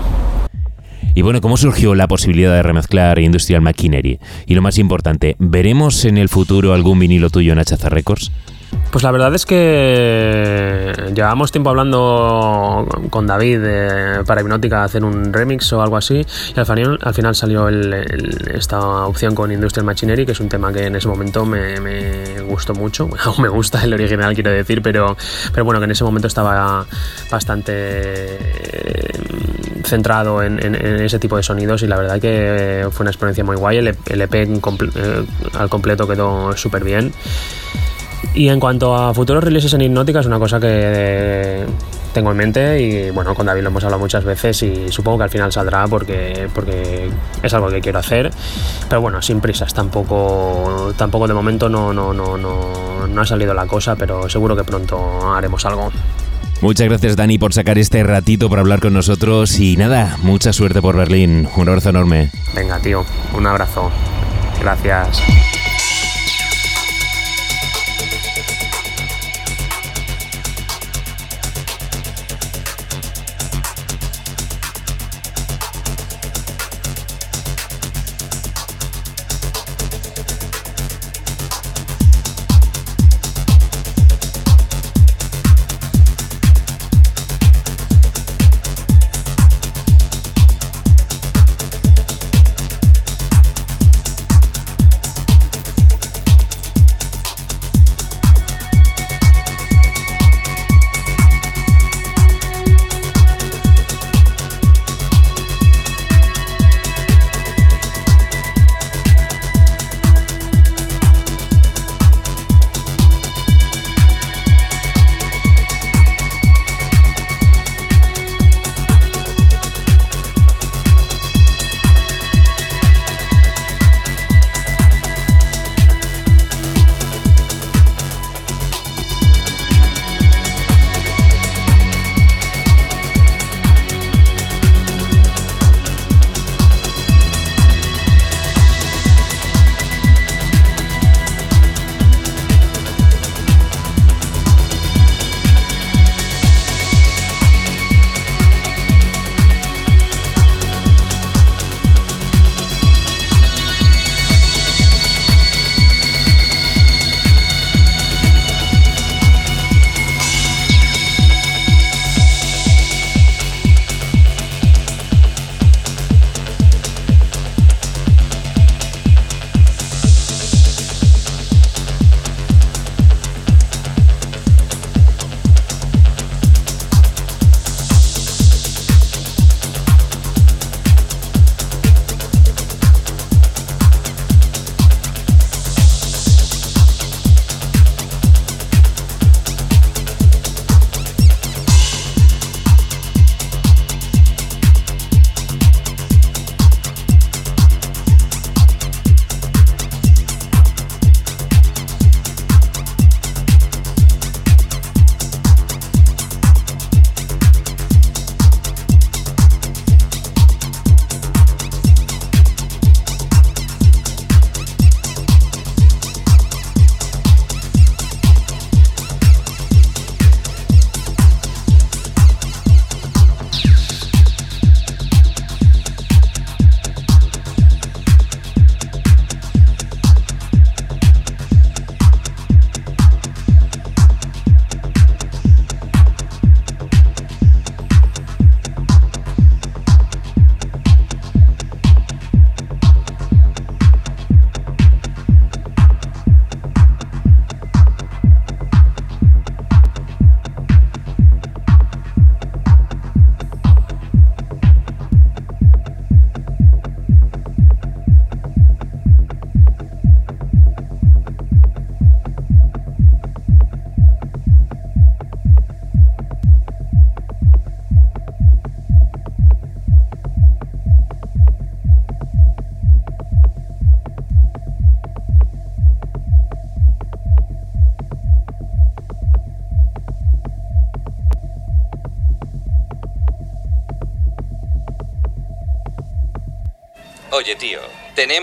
Y 1.15 1.22
bueno, 1.22 1.41
¿cómo 1.41 1.58
surgió 1.58 1.96
la 1.96 2.08
posibilidad 2.08 2.53
de 2.53 2.63
remezclar 2.63 3.19
Industrial 3.19 3.62
Machinery? 3.62 4.19
Y 4.46 4.55
lo 4.55 4.62
más 4.62 4.77
importante, 4.77 5.36
¿veremos 5.39 6.05
en 6.05 6.17
el 6.17 6.29
futuro 6.29 6.74
algún 6.74 7.00
vinilo 7.00 7.29
tuyo 7.29 7.53
en 7.53 7.60
HZ 7.60 7.84
Records? 7.86 8.31
Pues 8.91 9.03
la 9.03 9.11
verdad 9.11 9.33
es 9.35 9.45
que 9.45 10.91
llevamos 11.13 11.51
tiempo 11.51 11.69
hablando 11.69 12.88
con 13.11 13.27
David 13.27 13.59
eh, 13.63 14.23
para 14.25 14.41
Hipnótica 14.41 14.83
hacer 14.83 15.03
un 15.03 15.31
remix 15.31 15.71
o 15.73 15.81
algo 15.81 15.95
así 15.95 16.25
y 16.55 16.59
al 16.59 16.65
final, 16.65 16.99
al 17.03 17.13
final 17.13 17.35
salió 17.35 17.69
esta 17.69 19.05
opción 19.05 19.35
con 19.35 19.51
Industrial 19.51 19.85
Machinery 19.85 20.25
que 20.25 20.31
es 20.31 20.39
un 20.39 20.49
tema 20.49 20.73
que 20.73 20.88
en 20.88 20.95
ese 20.95 21.07
momento 21.07 21.45
me, 21.45 22.41
gustó 22.41 22.73
mucho, 22.73 23.07
bueno, 23.09 23.35
me 23.38 23.47
gusta 23.47 23.83
el 23.83 23.93
original 23.93 24.33
quiero 24.33 24.49
decir, 24.49 24.81
pero, 24.81 25.15
pero 25.53 25.65
bueno 25.65 25.79
que 25.79 25.85
en 25.85 25.91
ese 25.91 26.03
momento 26.03 26.27
estaba 26.27 26.83
bastante 27.29 27.73
eh, 27.73 29.11
centrado 29.83 30.41
en, 30.41 30.59
ese 30.75 31.19
tipo 31.19 31.38
de 31.38 31.43
sonidos 31.43 31.83
y 31.83 31.88
la 31.88 31.97
verdad 31.97 32.19
que 32.19 32.88
fue 32.91 33.03
una 33.03 33.11
experiencia 33.11 33.43
muy 33.43 33.55
guay, 33.55 33.77
el, 33.77 33.88
EP 33.88 34.59
comple 34.61 34.89
eh, 34.95 35.25
al 35.53 35.69
completo 35.69 36.07
quedó 36.07 36.55
súper 36.57 36.83
bien. 36.83 37.13
Y 38.33 38.49
en 38.49 38.59
cuanto 38.59 38.95
a 38.95 39.13
futuros 39.13 39.43
releases 39.43 39.73
en 39.73 39.81
Hipnótica, 39.81 40.19
es 40.19 40.25
una 40.25 40.39
cosa 40.39 40.59
que 40.59 41.65
tengo 42.13 42.31
en 42.31 42.38
mente 42.38 42.81
y 42.81 43.11
bueno, 43.11 43.35
con 43.35 43.45
David 43.45 43.61
lo 43.61 43.69
hemos 43.69 43.83
hablado 43.83 43.99
muchas 43.99 44.23
veces 44.23 44.61
y 44.63 44.91
supongo 44.91 45.19
que 45.19 45.23
al 45.25 45.29
final 45.29 45.51
saldrá 45.51 45.88
porque, 45.88 46.49
porque 46.53 47.09
es 47.41 47.53
algo 47.53 47.69
que 47.69 47.81
quiero 47.81 47.99
hacer. 47.99 48.31
Pero 48.88 49.01
bueno, 49.01 49.21
sin 49.21 49.41
prisas, 49.41 49.73
tampoco, 49.73 50.93
tampoco 50.97 51.27
de 51.27 51.33
momento 51.33 51.69
no, 51.69 51.93
no, 51.93 52.13
no, 52.13 52.38
no, 52.38 53.07
no 53.07 53.21
ha 53.21 53.25
salido 53.25 53.53
la 53.53 53.65
cosa, 53.67 53.95
pero 53.95 54.29
seguro 54.29 54.55
que 54.55 54.63
pronto 54.63 55.33
haremos 55.33 55.65
algo. 55.65 55.91
Muchas 56.61 56.89
gracias 56.89 57.15
Dani 57.15 57.38
por 57.38 57.53
sacar 57.53 57.77
este 57.77 58.03
ratito 58.03 58.49
para 58.49 58.61
hablar 58.61 58.81
con 58.81 58.93
nosotros 58.93 59.57
y 59.59 59.77
nada, 59.77 60.17
mucha 60.21 60.51
suerte 60.51 60.81
por 60.81 60.97
Berlín. 60.97 61.47
Un 61.55 61.69
abrazo 61.69 61.89
enorme. 61.89 62.31
Venga, 62.53 62.79
tío, 62.79 63.05
un 63.33 63.47
abrazo. 63.47 63.89
Gracias. 64.59 65.21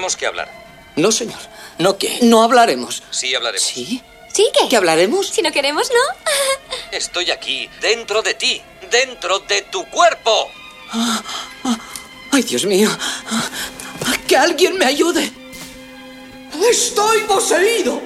Tenemos 0.06 0.16
que 0.16 0.26
hablar. 0.26 0.48
No, 0.94 1.10
señor. 1.10 1.38
¿No 1.78 1.98
qué? 1.98 2.18
No 2.22 2.42
hablaremos. 2.42 3.02
Sí, 3.10 3.34
hablaremos. 3.34 3.66
¿Sí? 3.66 4.02
¿Sí 4.32 4.50
qué? 4.52 4.68
¿Qué 4.68 4.76
hablaremos? 4.76 5.28
Si 5.28 5.42
no 5.42 5.50
queremos, 5.50 5.90
¿no? 5.90 6.32
Estoy 6.92 7.30
aquí, 7.30 7.68
dentro 7.80 8.22
de 8.22 8.34
ti, 8.34 8.62
dentro 8.90 9.40
de 9.40 9.62
tu 9.62 9.84
cuerpo. 9.86 10.48
Ay, 12.30 12.42
Dios 12.42 12.64
mío. 12.66 12.88
Que 14.28 14.36
alguien 14.36 14.78
me 14.78 14.84
ayude. 14.84 15.30
Estoy 16.70 17.20
poseído. 17.22 18.00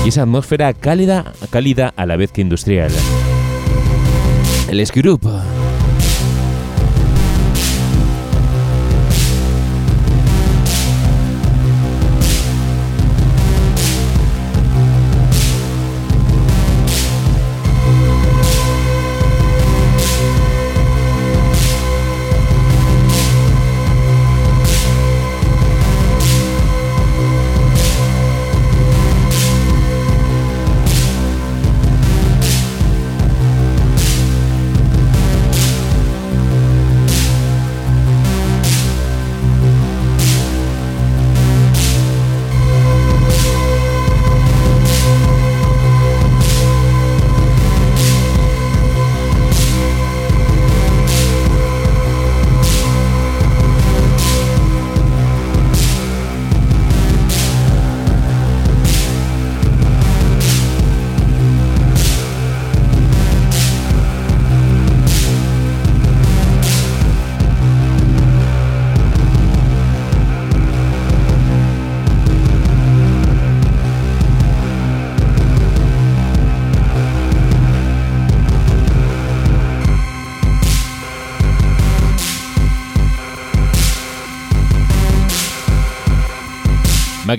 y 0.04 0.08
esa 0.08 0.22
atmósfera 0.22 0.74
cálida, 0.74 1.32
cálida 1.50 1.94
a 1.96 2.06
la 2.06 2.16
vez 2.16 2.32
que 2.32 2.40
industrial. 2.40 2.90
El 4.68 4.84
Group. 4.86 5.20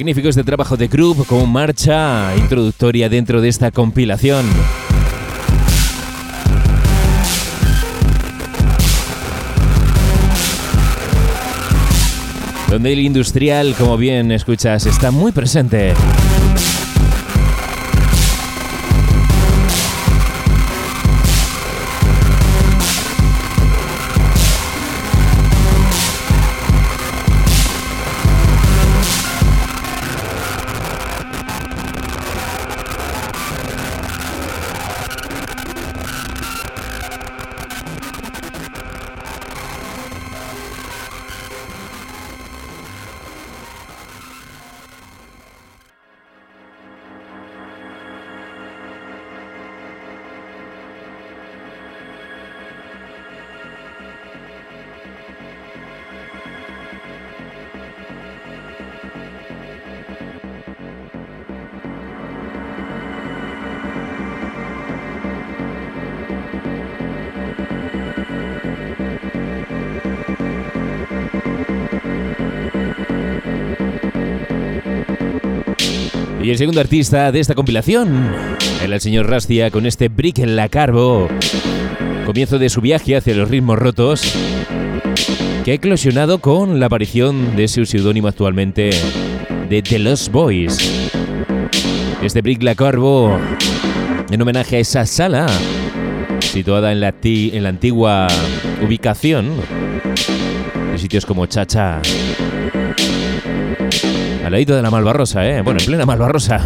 Magnífico 0.09 0.29
este 0.29 0.43
trabajo 0.43 0.75
de 0.75 0.87
Group 0.87 1.27
como 1.27 1.45
marcha 1.45 2.35
introductoria 2.35 3.09
dentro 3.09 3.41
de 3.41 3.47
esta 3.47 3.69
compilación. 3.69 4.43
Donde 12.71 12.93
el 12.93 13.01
industrial, 13.01 13.75
como 13.77 13.97
bien 13.97 14.31
escuchas, 14.31 14.87
está 14.87 15.11
muy 15.11 15.31
presente. 15.31 15.93
Segundo 76.59 76.81
artista 76.81 77.31
de 77.31 77.39
esta 77.39 77.55
compilación 77.55 78.33
era 78.83 78.95
el 78.95 78.99
señor 78.99 79.29
Rastia 79.29 79.71
con 79.71 79.85
este 79.85 80.09
Brick 80.09 80.39
en 80.39 80.57
la 80.57 80.67
Carbo. 80.67 81.29
Comienzo 82.25 82.59
de 82.59 82.67
su 82.67 82.81
viaje 82.81 83.15
hacia 83.15 83.33
los 83.33 83.49
ritmos 83.49 83.79
rotos, 83.79 84.35
que 85.63 85.71
ha 85.71 85.73
eclosionado 85.73 86.39
con 86.39 86.81
la 86.81 86.87
aparición 86.87 87.55
de 87.55 87.69
su 87.69 87.85
seudónimo 87.85 88.27
actualmente 88.27 88.89
de 89.69 89.81
The 89.81 89.99
Lost 89.99 90.33
Boys. 90.33 91.09
Este 92.21 92.41
Brick 92.41 92.61
la 92.61 92.75
Carbo, 92.75 93.39
en 94.29 94.41
homenaje 94.41 94.75
a 94.75 94.79
esa 94.79 95.05
sala 95.05 95.47
situada 96.41 96.91
en 96.91 96.99
la, 96.99 97.15
en 97.23 97.63
la 97.63 97.69
antigua 97.69 98.27
ubicación 98.85 99.49
de 100.91 100.97
sitios 100.97 101.25
como 101.25 101.45
Chacha. 101.45 102.01
Al 104.49 104.53
ladito 104.53 104.75
de 104.75 104.81
la 104.81 104.89
Malvarrosa, 104.89 105.47
¿eh? 105.47 105.61
Bueno, 105.61 105.79
en 105.79 105.85
plena 105.85 106.07
Malvarrosa. 106.07 106.59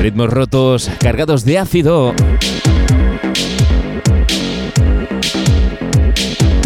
Ritmos 0.00 0.30
rotos, 0.30 0.90
cargados 0.98 1.44
de 1.44 1.58
ácido. 1.58 2.14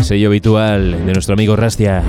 Sello 0.00 0.28
habitual 0.28 1.04
de 1.04 1.12
nuestro 1.12 1.32
amigo 1.32 1.56
Rastia. 1.56 2.04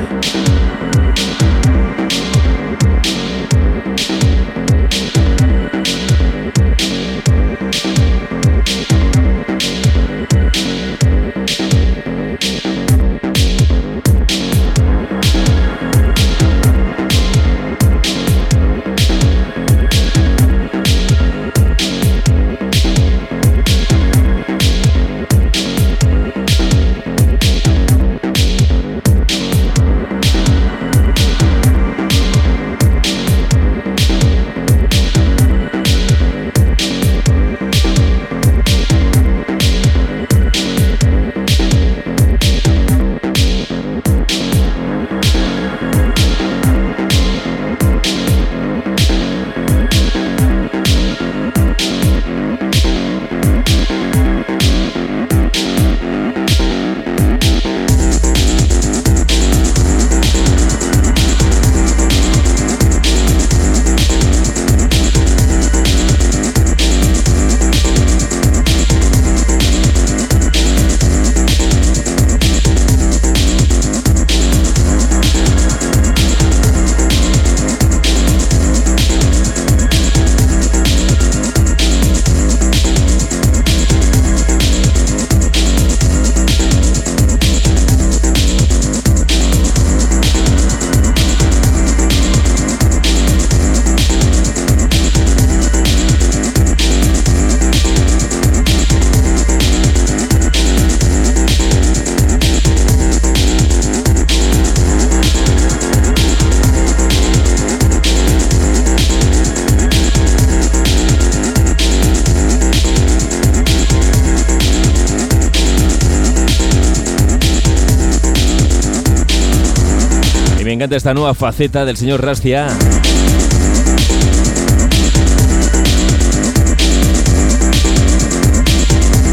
Esta 120.98 121.14
nueva 121.14 121.34
faceta 121.34 121.84
del 121.84 121.98
señor 121.98 122.24
Rastia. 122.24 122.68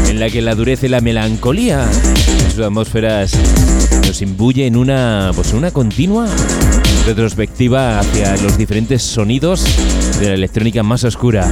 En 0.09 0.19
la 0.19 0.29
que 0.29 0.41
la 0.41 0.55
dureza 0.55 0.85
y 0.85 0.89
la 0.89 0.99
melancolía 0.99 1.85
en 1.85 2.51
sus 2.51 2.59
atmósferas 2.59 3.33
nos 4.05 4.21
imbuye 4.21 4.67
en 4.67 4.75
una, 4.75 5.31
pues 5.35 5.53
una 5.53 5.71
continua 5.71 6.27
retrospectiva 7.05 7.99
hacia 7.99 8.35
los 8.37 8.57
diferentes 8.57 9.01
sonidos 9.01 9.65
de 10.19 10.29
la 10.29 10.33
electrónica 10.33 10.83
más 10.83 11.03
oscura. 11.03 11.49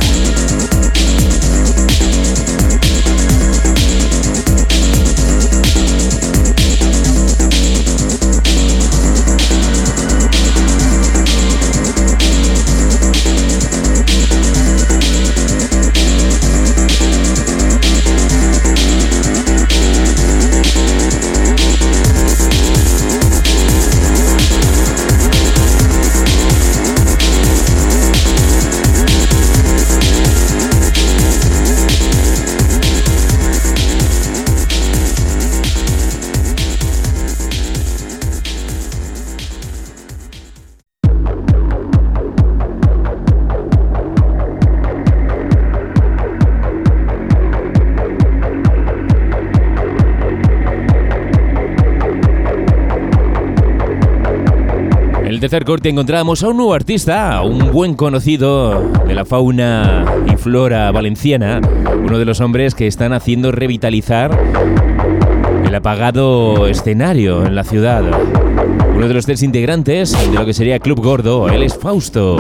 Tercer 55.52 55.66
corte 55.66 55.90
encontramos 55.90 56.44
a 56.44 56.48
un 56.48 56.56
nuevo 56.56 56.74
artista, 56.74 57.42
un 57.42 57.74
buen 57.74 57.96
conocido 57.96 58.90
de 59.06 59.14
la 59.14 59.26
fauna 59.26 60.06
y 60.32 60.38
flora 60.38 60.90
valenciana, 60.94 61.60
uno 61.94 62.18
de 62.18 62.24
los 62.24 62.40
hombres 62.40 62.74
que 62.74 62.88
están 62.88 63.12
haciendo 63.12 63.52
revitalizar 63.52 64.32
el 65.66 65.76
apagado 65.76 66.68
escenario 66.68 67.46
en 67.46 67.56
la 67.56 67.66
ciudad. 67.66 68.02
Uno 68.96 69.10
de 69.10 69.14
los 69.14 69.26
tres 69.26 69.44
integrantes 69.44 70.14
de 70.14 70.34
lo 70.34 70.46
que 70.46 70.54
sería 70.54 70.80
Club 70.80 71.04
Gordo, 71.04 71.50
él 71.50 71.64
es 71.64 71.78
Fausto. 71.78 72.38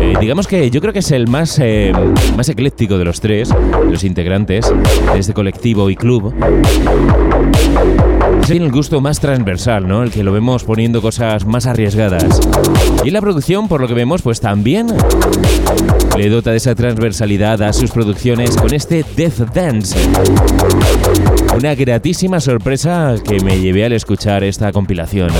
Eh, 0.00 0.14
digamos 0.18 0.46
que 0.46 0.70
yo 0.70 0.80
creo 0.80 0.94
que 0.94 1.00
es 1.00 1.10
el 1.10 1.28
más, 1.28 1.58
eh, 1.58 1.92
más 2.34 2.48
ecléctico 2.48 2.96
de 2.96 3.04
los 3.04 3.20
tres, 3.20 3.52
los 3.90 4.04
integrantes 4.04 4.72
de 5.12 5.18
este 5.18 5.34
colectivo 5.34 5.90
y 5.90 5.96
club. 5.96 6.32
Tiene 8.46 8.64
el 8.64 8.70
gusto 8.70 9.00
más 9.00 9.18
transversal, 9.18 9.88
¿no? 9.88 10.04
El 10.04 10.12
que 10.12 10.22
lo 10.22 10.30
vemos 10.30 10.62
poniendo 10.62 11.02
cosas 11.02 11.44
más 11.44 11.66
arriesgadas. 11.66 12.40
Y 13.04 13.10
la 13.10 13.20
producción, 13.20 13.66
por 13.66 13.80
lo 13.80 13.88
que 13.88 13.94
vemos, 13.94 14.22
pues 14.22 14.40
también 14.40 14.86
le 16.16 16.28
dota 16.28 16.52
de 16.52 16.58
esa 16.58 16.76
transversalidad 16.76 17.60
a 17.62 17.72
sus 17.72 17.90
producciones 17.90 18.56
con 18.56 18.72
este 18.72 19.04
Death 19.16 19.52
Dance. 19.52 19.98
Una 21.56 21.74
gratísima 21.74 22.38
sorpresa 22.38 23.16
que 23.28 23.40
me 23.40 23.58
llevé 23.58 23.84
al 23.84 23.92
escuchar 23.92 24.44
esta 24.44 24.70
compilación. 24.70 25.30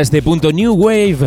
Este 0.00 0.22
punto 0.22 0.52
New 0.52 0.74
Wave 0.74 1.18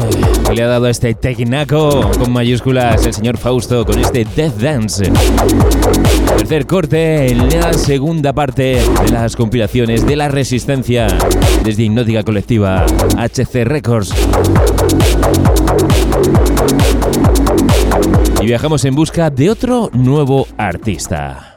que 0.47 0.53
le 0.53 0.63
ha 0.63 0.67
dado 0.67 0.85
a 0.85 0.89
este 0.89 1.13
Tecnaco 1.13 2.09
con 2.17 2.31
mayúsculas 2.31 3.05
el 3.05 3.13
señor 3.13 3.37
Fausto 3.37 3.85
con 3.85 3.99
este 3.99 4.25
Death 4.35 4.55
Dance. 4.55 5.11
Tercer 6.37 6.65
corte 6.65 7.31
en 7.31 7.49
la 7.49 7.73
segunda 7.73 8.33
parte 8.33 8.81
de 9.05 9.11
las 9.11 9.35
compilaciones 9.35 10.05
de 10.05 10.15
la 10.15 10.27
resistencia 10.27 11.07
desde 11.63 11.83
Hipnótica 11.83 12.23
Colectiva 12.23 12.85
HC 13.17 13.63
Records. 13.63 14.13
Y 18.41 18.45
viajamos 18.45 18.85
en 18.85 18.95
busca 18.95 19.29
de 19.29 19.49
otro 19.49 19.89
nuevo 19.93 20.47
artista. 20.57 21.52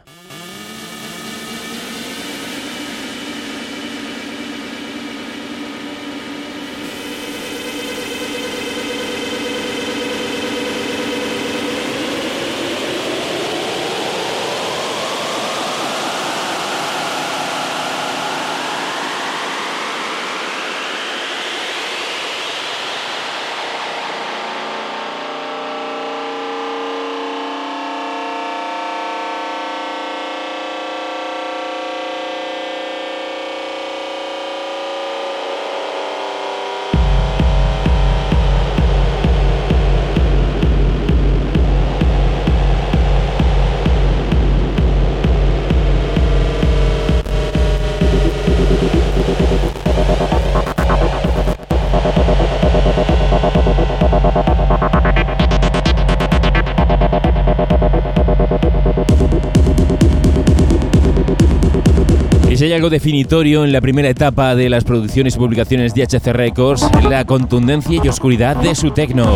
Definitorio 62.97 63.63
en 63.63 63.73
la 63.73 63.83
primera 63.83 64.09
etapa 64.09 64.55
de 64.55 64.71
las 64.71 64.83
producciones 64.83 65.37
y 65.37 65.39
publicaciones 65.39 65.93
de 65.93 66.03
HC 66.03 66.33
Records, 66.33 66.89
la 67.07 67.27
contundencia 67.27 68.01
y 68.03 68.09
oscuridad 68.09 68.57
de 68.57 68.75
su 68.75 68.91
tecno. 68.91 69.35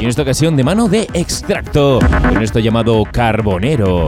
Y 0.00 0.04
en 0.04 0.08
esta 0.08 0.22
ocasión 0.22 0.56
de 0.56 0.64
mano 0.64 0.88
de 0.88 1.06
Extracto, 1.12 1.98
con 1.98 2.42
esto 2.42 2.58
llamado 2.58 3.04
Carbonero. 3.12 4.06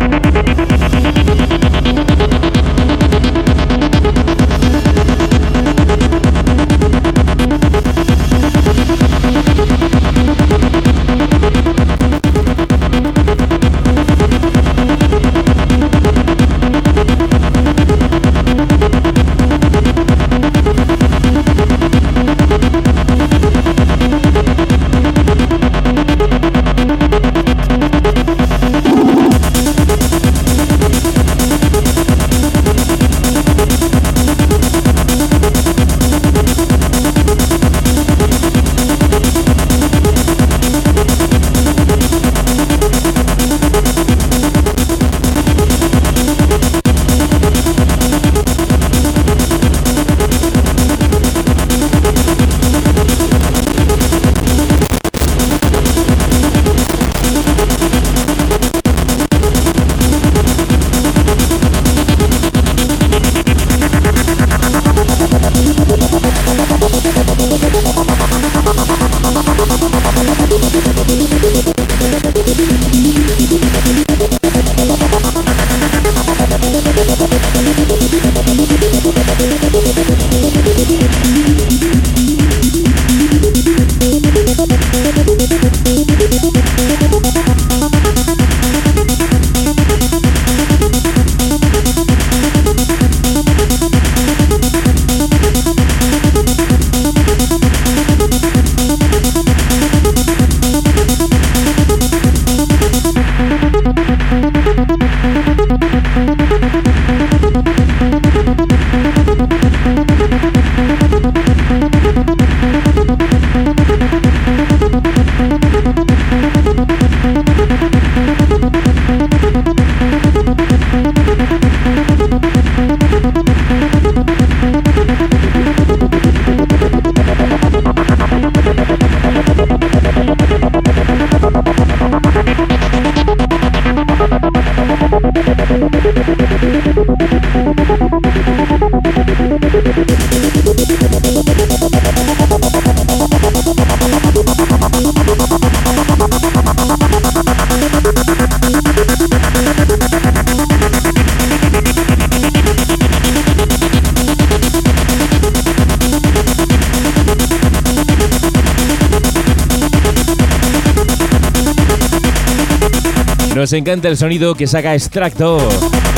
Nos 163.68 163.74
encanta 163.74 164.08
el 164.08 164.16
sonido 164.16 164.54
que 164.54 164.66
saca 164.66 164.94
Extracto, 164.94 165.58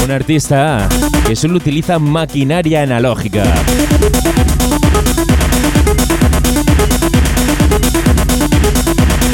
un 0.04 0.10
artista 0.12 0.88
que 1.26 1.34
solo 1.34 1.56
utiliza 1.56 1.98
maquinaria 1.98 2.84
analógica. 2.84 3.42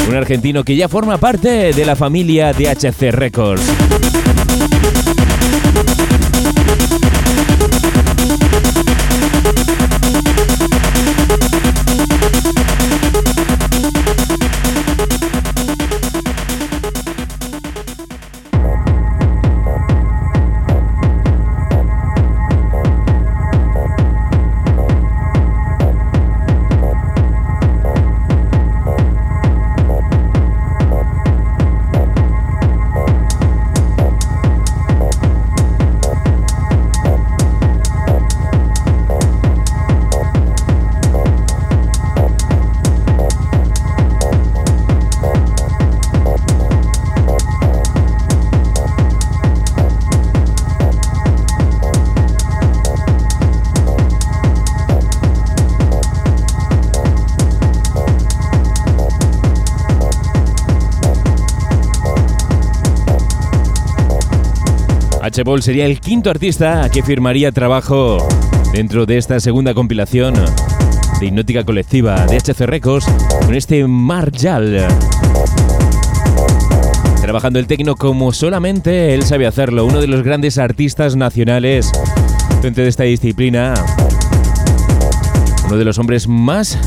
Un 0.09 0.15
argentino 0.15 0.65
que 0.65 0.77
ya 0.77 0.89
forma 0.89 1.19
parte 1.19 1.75
de 1.75 1.85
la 1.85 1.95
familia 1.95 2.55
de 2.55 2.71
HC 2.71 3.13
H. 65.39 65.63
sería 65.63 65.85
el 65.85 66.01
quinto 66.01 66.31
artista 66.31 66.89
que 66.91 67.03
firmaría 67.03 67.53
trabajo 67.53 68.27
dentro 68.73 69.05
de 69.05 69.19
esta 69.19 69.39
segunda 69.39 69.75
compilación 69.75 70.33
de 71.21 71.27
hipnótica 71.27 71.63
colectiva 71.63 72.25
de 72.25 72.39
HC 72.39 72.61
Records 72.61 73.07
con 73.45 73.55
este 73.55 73.87
Marjal. 73.87 74.89
Trabajando 77.21 77.59
el 77.59 77.67
tecno 77.67 77.97
como 77.97 78.33
solamente 78.33 79.13
él 79.13 79.25
sabe 79.25 79.47
hacerlo, 79.47 79.85
uno 79.85 80.01
de 80.01 80.07
los 80.07 80.23
grandes 80.23 80.57
artistas 80.57 81.17
nacionales 81.17 81.93
dentro 82.63 82.85
de 82.85 82.89
esta 82.89 83.03
disciplina, 83.03 83.75
uno 85.67 85.77
de 85.77 85.85
los 85.85 85.99
hombres 85.99 86.29
más 86.29 86.79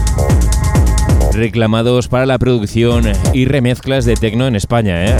reclamados 1.34 2.08
para 2.08 2.26
la 2.26 2.40
producción 2.40 3.04
y 3.32 3.46
remezclas 3.46 4.06
de 4.06 4.16
tecno 4.16 4.48
en 4.48 4.56
España. 4.56 5.06
¿eh? 5.06 5.18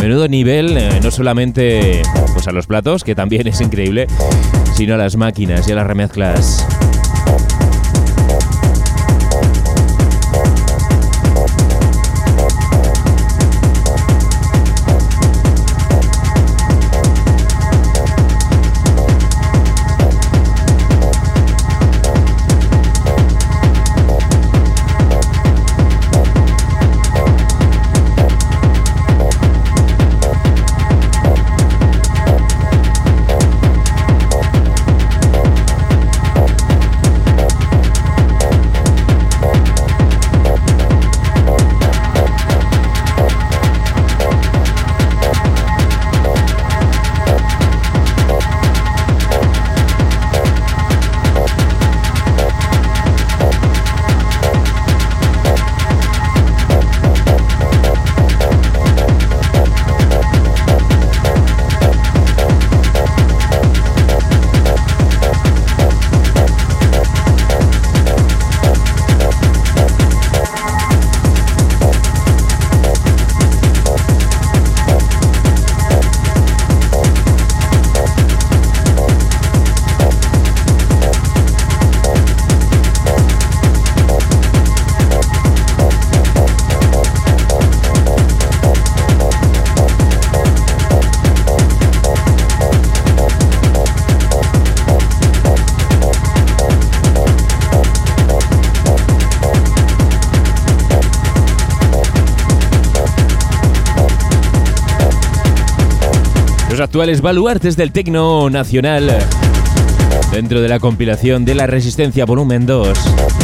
Menudo 0.00 0.28
nivel, 0.28 0.76
eh, 0.78 1.00
no 1.02 1.10
solamente 1.10 2.02
pues 2.32 2.46
a 2.46 2.52
los 2.52 2.66
platos, 2.66 3.02
que 3.04 3.14
también 3.14 3.46
es 3.48 3.60
increíble, 3.60 4.06
sino 4.74 4.94
a 4.94 4.96
las 4.96 5.16
máquinas 5.16 5.68
y 5.68 5.72
a 5.72 5.74
las 5.74 5.86
remezclas. 5.86 6.77
Actuales 106.98 107.20
baluartes 107.20 107.76
del 107.76 107.92
tecno 107.92 108.50
nacional 108.50 109.08
dentro 110.32 110.60
de 110.60 110.68
la 110.68 110.80
compilación 110.80 111.44
de 111.44 111.54
la 111.54 111.68
Resistencia 111.68 112.24
Volumen 112.24 112.66
2. 112.66 112.98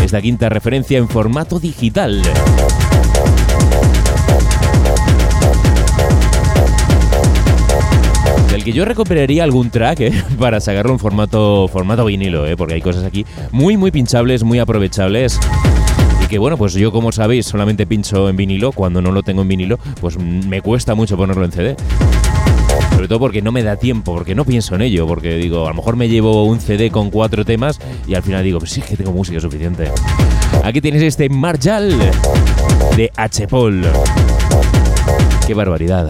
Es 0.05 0.11
la 0.11 0.21
quinta 0.21 0.49
referencia 0.49 0.99
en 0.99 1.09
formato 1.09 1.61
digital. 1.61 2.21
Del 8.51 8.65
que 8.65 8.73
yo 8.73 8.85
recuperaría 8.85 9.45
algún 9.45 9.71
track 9.71 10.01
eh, 10.01 10.25
para 10.41 10.59
sacarlo 10.59 10.91
en 10.91 10.99
formato, 10.99 11.69
formato 11.69 12.05
vinilo, 12.07 12.49
eh, 12.49 12.57
porque 12.57 12.75
hay 12.75 12.83
cosas 12.83 13.05
aquí 13.05 13.25
muy, 13.53 13.77
muy 13.77 13.93
pinchables, 13.93 14.43
muy 14.43 14.59
aprovechables. 14.59 15.39
Y 16.25 16.27
que 16.27 16.39
bueno, 16.39 16.57
pues 16.57 16.73
yo 16.73 16.91
como 16.91 17.13
sabéis 17.13 17.47
solamente 17.47 17.87
pincho 17.87 18.29
en 18.29 18.35
vinilo, 18.35 18.73
cuando 18.73 19.01
no 19.01 19.13
lo 19.13 19.23
tengo 19.23 19.43
en 19.43 19.49
vinilo, 19.49 19.79
pues 20.01 20.19
me 20.19 20.61
cuesta 20.61 20.97
mucho 20.97 21.17
ponerlo 21.17 21.45
en 21.45 21.53
CD. 21.53 21.77
Sobre 22.95 23.09
todo 23.09 23.19
porque 23.19 23.43
no 23.43 23.51
me 23.51 23.65
da 23.65 23.77
tiempo, 23.77 24.15
porque 24.15 24.37
no 24.37 24.45
pienso 24.45 24.77
en 24.77 24.83
ello, 24.83 25.05
porque 25.07 25.35
digo, 25.35 25.67
a 25.67 25.71
lo 25.71 25.75
mejor 25.75 25.97
me 25.97 26.09
llevo 26.09 26.45
un 26.45 26.61
CD 26.61 26.91
con 26.93 27.11
cuatro 27.11 27.45
temas 27.45 27.81
y 28.07 28.15
al 28.15 28.23
final 28.23 28.45
digo, 28.45 28.61
pues 28.61 28.71
sí, 28.71 28.81
es 28.81 28.87
que 28.87 28.97
tengo 28.97 29.11
música 29.13 29.41
suficiente. 29.41 29.91
Aquí 30.63 30.81
tienes 30.81 31.03
este 31.03 31.29
Marjal 31.29 31.93
de 32.97 33.11
H. 33.17 33.49
Paul. 33.49 33.85
Qué 35.45 35.55
barbaridad. 35.55 36.09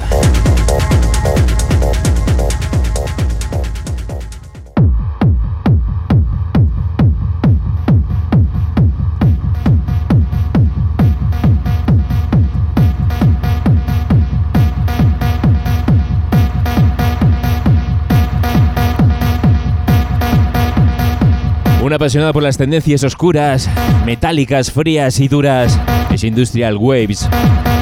Una 21.84 21.96
apasionada 21.96 22.32
por 22.32 22.42
las 22.42 22.56
tendencias 22.56 23.04
oscuras, 23.04 23.68
metálicas, 24.06 24.72
frías 24.72 25.20
y 25.20 25.28
duras, 25.28 25.78
es 26.10 26.24
Industrial 26.24 26.78
Waves. 26.78 27.28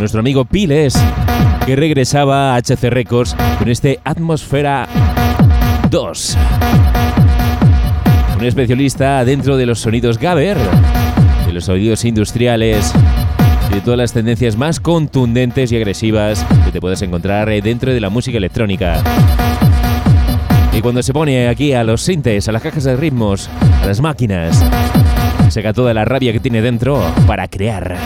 Nuestro 0.00 0.18
amigo 0.18 0.44
Piles, 0.44 1.00
que 1.64 1.76
regresaba 1.76 2.56
a 2.56 2.60
HC 2.60 2.90
Records 2.90 3.36
con 3.60 3.68
este 3.68 4.00
Atmosfera 4.02 4.88
2. 5.88 6.36
Un 8.40 8.44
especialista 8.44 9.24
dentro 9.24 9.56
de 9.56 9.66
los 9.66 9.78
sonidos 9.78 10.18
Gaber, 10.18 10.58
de 11.46 11.52
los 11.52 11.66
sonidos 11.66 12.04
industriales 12.04 12.92
de 13.72 13.80
todas 13.82 13.98
las 13.98 14.12
tendencias 14.12 14.56
más 14.56 14.80
contundentes 14.80 15.70
y 15.70 15.76
agresivas 15.76 16.44
que 16.64 16.72
te 16.72 16.80
puedes 16.80 17.02
encontrar 17.02 17.48
dentro 17.62 17.92
de 17.92 18.00
la 18.00 18.10
música 18.10 18.38
electrónica. 18.38 19.00
Y 20.74 20.80
cuando 20.80 21.02
se 21.02 21.12
pone 21.12 21.48
aquí 21.48 21.74
a 21.74 21.84
los 21.84 22.02
sintes, 22.02 22.48
a 22.48 22.52
las 22.52 22.62
cajas 22.62 22.84
de 22.84 22.96
ritmos, 22.96 23.50
a 23.82 23.86
las 23.86 24.00
máquinas, 24.00 24.64
saca 25.50 25.72
toda 25.72 25.92
la 25.92 26.04
rabia 26.04 26.32
que 26.32 26.40
tiene 26.40 26.62
dentro 26.62 27.02
para 27.26 27.46
crear. 27.48 27.96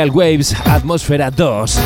Industrial 0.00 0.10
Waves 0.16 0.56
Atmósfera 0.64 1.30
2. 1.30 1.78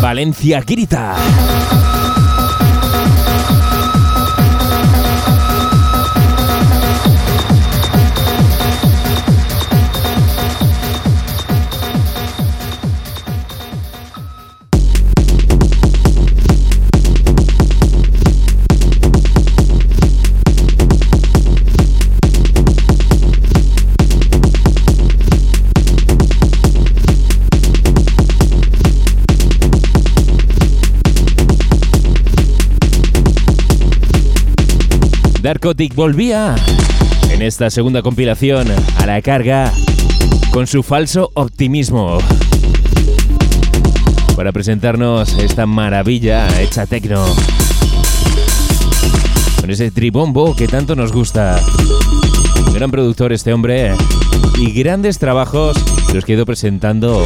Valencia 0.00 0.60
grita. 0.60 1.14
Darkotic 35.46 35.94
volvía 35.94 36.56
en 37.30 37.40
esta 37.40 37.70
segunda 37.70 38.02
compilación 38.02 38.66
a 38.98 39.06
la 39.06 39.22
carga 39.22 39.72
con 40.50 40.66
su 40.66 40.82
falso 40.82 41.30
optimismo 41.34 42.18
para 44.34 44.50
presentarnos 44.50 45.34
esta 45.34 45.64
maravilla 45.64 46.48
hecha 46.60 46.84
tecno. 46.86 47.24
Con 49.60 49.70
ese 49.70 49.92
tribombo 49.92 50.56
que 50.56 50.66
tanto 50.66 50.96
nos 50.96 51.12
gusta. 51.12 51.60
Un 52.66 52.74
gran 52.74 52.90
productor 52.90 53.32
este 53.32 53.52
hombre 53.52 53.92
y 54.58 54.72
grandes 54.72 55.20
trabajos 55.20 55.76
los 56.12 56.24
que 56.24 56.32
ido 56.32 56.44
presentando 56.44 57.24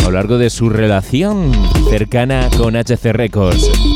a 0.00 0.02
lo 0.02 0.10
largo 0.10 0.36
de 0.36 0.50
su 0.50 0.68
relación 0.68 1.52
cercana 1.88 2.50
con 2.58 2.76
HC 2.76 3.14
Records. 3.14 3.89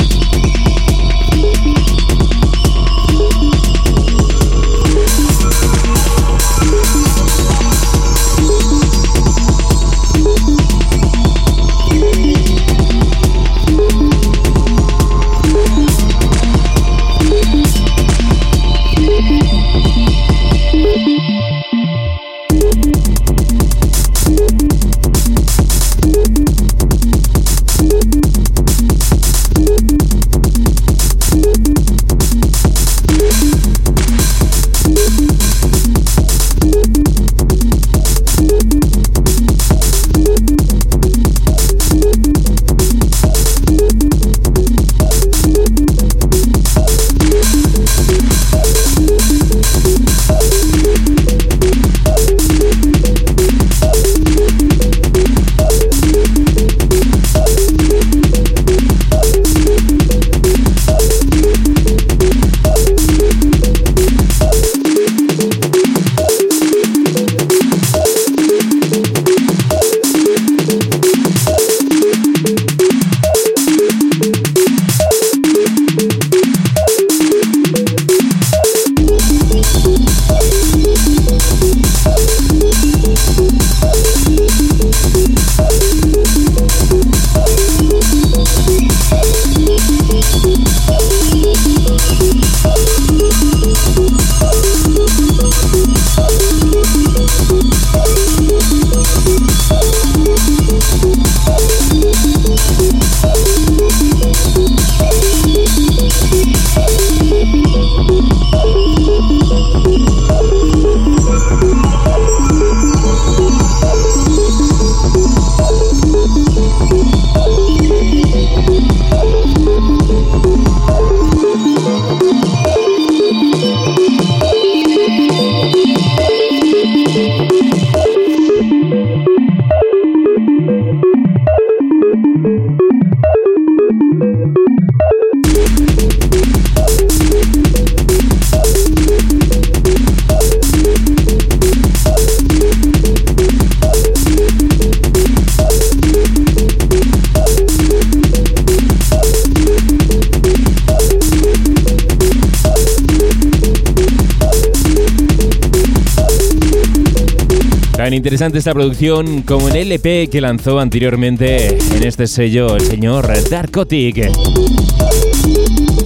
Interesante 158.44 158.58
esta 158.58 158.74
producción 158.74 159.42
como 159.42 159.68
el 159.68 159.76
LP 159.76 160.28
que 160.28 160.40
lanzó 160.42 160.78
anteriormente 160.78 161.78
en 161.78 162.02
este 162.02 162.26
sello 162.26 162.76
el 162.76 162.82
señor 162.82 163.26
Darkotic. 163.48 164.30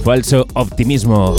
Falso 0.05 0.47
optimismo. 0.53 1.35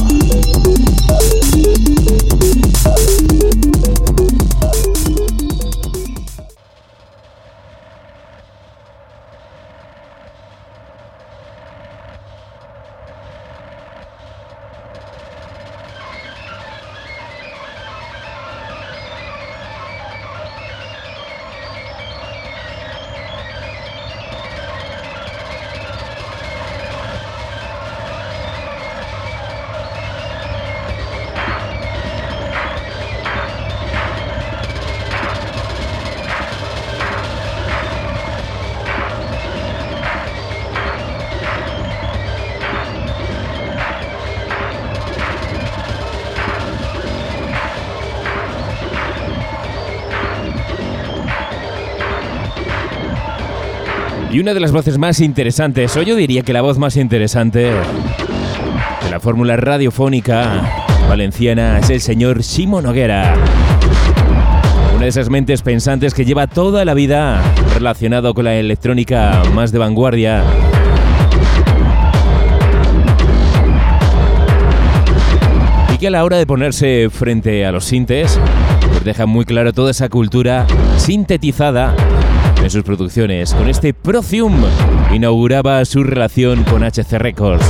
Y 54.33 54.39
una 54.39 54.55
de 54.55 54.61
las 54.61 54.71
voces 54.71 54.97
más 54.97 55.19
interesantes, 55.21 55.97
o 55.97 56.03
yo 56.03 56.15
diría 56.15 56.43
que 56.43 56.53
la 56.53 56.63
voz 56.63 56.79
más 56.79 56.97
interesante 56.97 57.73
de 59.03 59.11
la 59.11 59.19
fórmula 59.19 59.57
radiofónica 59.57 60.63
valenciana 61.09 61.81
es 61.81 61.91
el 61.91 62.01
señor 62.01 62.45
Simon 62.45 62.85
Noguera. 62.85 63.35
Una 64.95 65.03
de 65.03 65.09
esas 65.09 65.31
mentes 65.31 65.63
pensantes 65.63 66.15
que 66.15 66.25
lleva 66.25 66.47
toda 66.47 66.85
la 66.85 66.95
vida 66.95 67.43
relacionado 67.75 68.33
con 68.33 68.45
la 68.45 68.55
electrónica 68.55 69.43
más 69.53 69.73
de 69.73 69.79
vanguardia. 69.79 70.45
Y 75.93 75.99
que 75.99 76.07
a 76.07 76.11
la 76.11 76.23
hora 76.23 76.37
de 76.37 76.47
ponerse 76.47 77.09
frente 77.11 77.67
a 77.67 77.73
los 77.73 77.85
sintes, 77.85 78.39
pues 78.93 79.03
deja 79.03 79.27
muy 79.27 79.45
claro 79.45 79.73
toda 79.73 79.91
esa 79.91 80.09
cultura 80.09 80.69
sintetizada 80.99 81.97
en 82.63 82.71
sus 82.71 82.83
producciones. 82.83 83.55
Con 83.55 83.69
este 83.69 83.95
Procium 83.95 84.55
inauguraba 85.13 85.85
su 85.85 86.03
relación 86.05 86.65
con 86.65 86.83
HC 86.83 87.13
Records. 87.19 87.65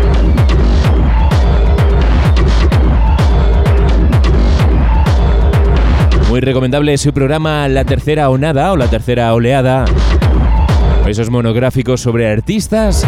Muy 6.29 6.41
recomendable 6.41 6.97
su 6.97 7.13
programa 7.13 7.67
La 7.69 7.85
Tercera 7.85 8.31
Onada 8.31 8.73
o 8.73 8.77
La 8.77 8.89
Tercera 8.89 9.35
Oleada. 9.35 9.85
Esos 11.07 11.29
monográficos 11.29 12.01
sobre 12.01 12.31
artistas 12.31 13.07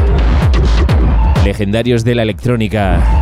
legendarios 1.44 2.04
de 2.04 2.16
la 2.16 2.22
electrónica. 2.22 3.21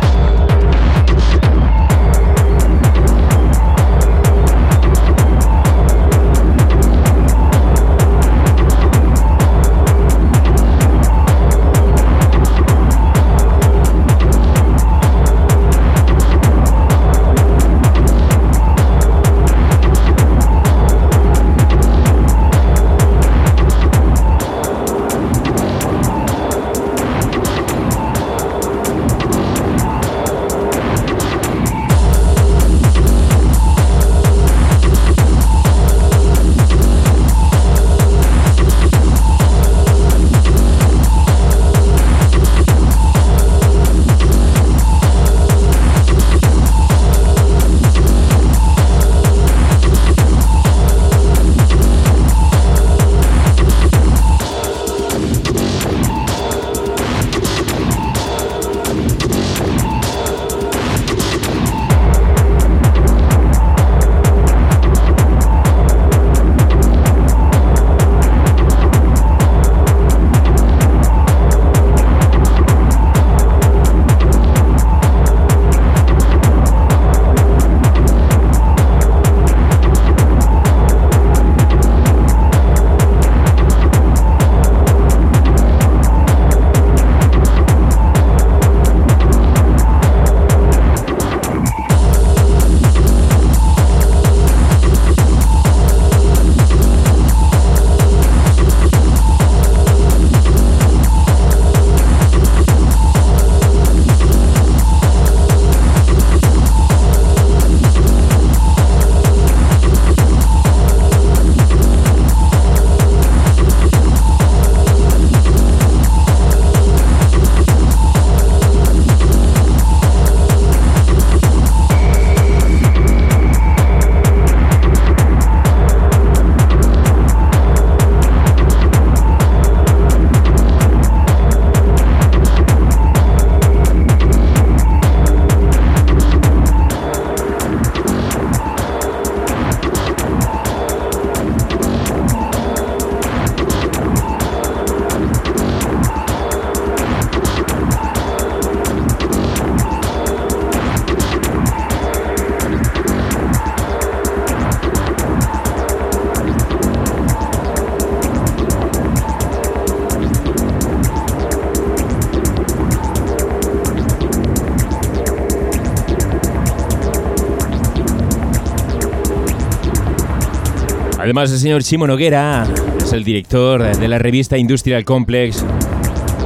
Además, 171.41 171.53
el 171.53 171.59
señor 171.59 171.81
Chimo 171.81 172.05
Noguera 172.05 172.67
es 173.03 173.13
el 173.13 173.23
director 173.23 173.97
de 173.97 174.07
la 174.07 174.19
revista 174.19 174.59
Industrial 174.59 175.03
Complex. 175.03 175.65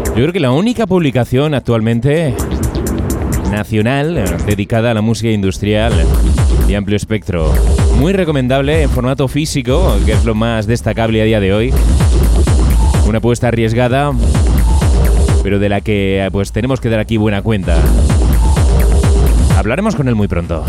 Yo 0.05 0.13
creo 0.13 0.31
que 0.31 0.39
la 0.39 0.51
única 0.51 0.87
publicación 0.87 1.53
actualmente 1.53 2.33
nacional 3.51 4.23
dedicada 4.45 4.91
a 4.91 4.93
la 4.93 5.01
música 5.01 5.29
industrial 5.29 5.91
de 6.65 6.75
amplio 6.77 6.95
espectro. 6.95 7.53
Muy 7.99 8.13
recomendable 8.13 8.83
en 8.83 8.89
formato 8.89 9.27
físico, 9.27 9.97
que 10.05 10.13
es 10.13 10.23
lo 10.23 10.33
más 10.33 10.65
destacable 10.65 11.21
a 11.21 11.25
día 11.25 11.41
de 11.41 11.53
hoy. 11.53 11.73
Una 13.05 13.17
apuesta 13.17 13.49
arriesgada, 13.49 14.13
pero 15.43 15.59
de 15.59 15.67
la 15.67 15.81
que 15.81 16.25
pues 16.31 16.53
tenemos 16.53 16.79
que 16.79 16.87
dar 16.87 17.01
aquí 17.01 17.17
buena 17.17 17.41
cuenta. 17.41 17.81
Hablaremos 19.57 19.93
con 19.93 20.07
él 20.07 20.15
muy 20.15 20.29
pronto. 20.29 20.63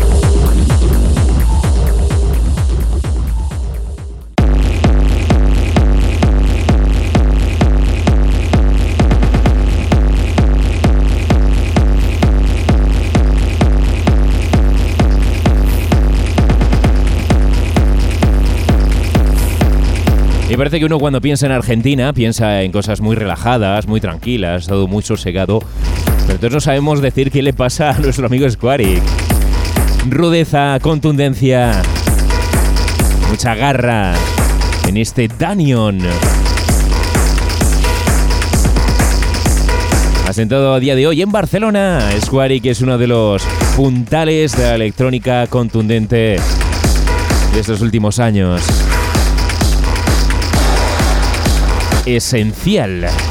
Parece 20.57 20.79
que 20.79 20.85
uno 20.85 20.97
cuando 20.97 21.21
piensa 21.21 21.45
en 21.45 21.51
Argentina 21.51 22.11
piensa 22.13 22.63
en 22.63 22.71
cosas 22.71 22.99
muy 22.99 23.15
relajadas, 23.15 23.87
muy 23.87 24.01
tranquilas, 24.01 24.65
todo 24.65 24.87
muy 24.87 25.03
sosegado. 25.03 25.59
Pero 26.21 26.33
entonces 26.33 26.51
no 26.51 26.59
sabemos 26.59 26.99
decir 26.99 27.29
qué 27.29 27.43
le 27.43 27.53
pasa 27.53 27.91
a 27.91 27.99
nuestro 27.99 28.25
amigo 28.25 28.49
Squaric. 28.49 29.03
Rudeza, 30.09 30.79
contundencia, 30.81 31.83
mucha 33.29 33.53
garra 33.53 34.15
en 34.87 34.97
este 34.97 35.27
Danion. 35.27 35.99
Asentado 40.27 40.73
a 40.73 40.79
día 40.79 40.95
de 40.95 41.05
hoy 41.05 41.21
en 41.21 41.31
Barcelona, 41.31 42.09
Squaric 42.19 42.65
es 42.65 42.81
uno 42.81 42.97
de 42.97 43.05
los 43.05 43.43
puntales 43.75 44.57
de 44.57 44.63
la 44.63 44.75
electrónica 44.75 45.45
contundente 45.45 46.39
de 47.53 47.59
estos 47.59 47.81
últimos 47.81 48.17
años. 48.17 48.86
Esencial. 52.07 53.26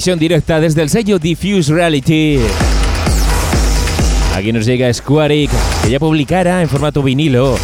Directa 0.00 0.60
desde 0.60 0.80
el 0.80 0.88
sello 0.88 1.18
Diffuse 1.18 1.74
Reality. 1.74 2.38
Aquí 4.34 4.50
nos 4.50 4.64
llega 4.64 4.92
Squaric, 4.94 5.50
que 5.84 5.90
ya 5.90 5.98
publicara 5.98 6.62
en 6.62 6.70
formato 6.70 7.02
vinilo. 7.02 7.58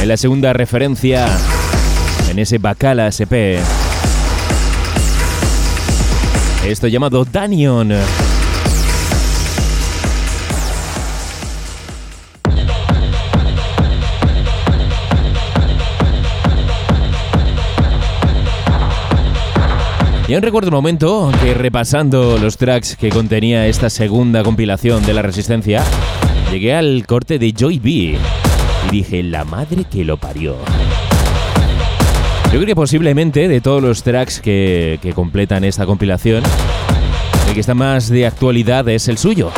En 0.00 0.08
la 0.08 0.16
segunda 0.16 0.52
referencia 0.52 1.28
en 2.28 2.40
ese 2.40 2.58
Bacala 2.58 3.06
SP. 3.14 3.62
Esto 6.66 6.88
llamado 6.88 7.24
Danion. 7.24 7.92
Y 20.32 20.34
aún 20.34 20.44
recuerdo 20.44 20.70
un 20.70 20.76
momento 20.76 21.30
que 21.42 21.52
repasando 21.52 22.38
los 22.38 22.56
tracks 22.56 22.96
que 22.96 23.10
contenía 23.10 23.66
esta 23.66 23.90
segunda 23.90 24.42
compilación 24.42 25.04
de 25.04 25.12
La 25.12 25.20
Resistencia, 25.20 25.84
llegué 26.50 26.74
al 26.74 27.04
corte 27.06 27.38
de 27.38 27.52
Joy 27.52 27.78
B 27.78 27.90
y 27.90 28.16
dije, 28.90 29.22
la 29.22 29.44
madre 29.44 29.84
que 29.84 30.06
lo 30.06 30.16
parió. 30.16 30.56
Yo 32.46 32.52
creo 32.52 32.64
que 32.64 32.74
posiblemente 32.74 33.46
de 33.46 33.60
todos 33.60 33.82
los 33.82 34.02
tracks 34.04 34.40
que, 34.40 34.98
que 35.02 35.12
completan 35.12 35.64
esta 35.64 35.84
compilación, 35.84 36.42
el 37.48 37.52
que 37.52 37.60
está 37.60 37.74
más 37.74 38.08
de 38.08 38.24
actualidad 38.24 38.88
es 38.88 39.08
el 39.08 39.18
suyo. 39.18 39.52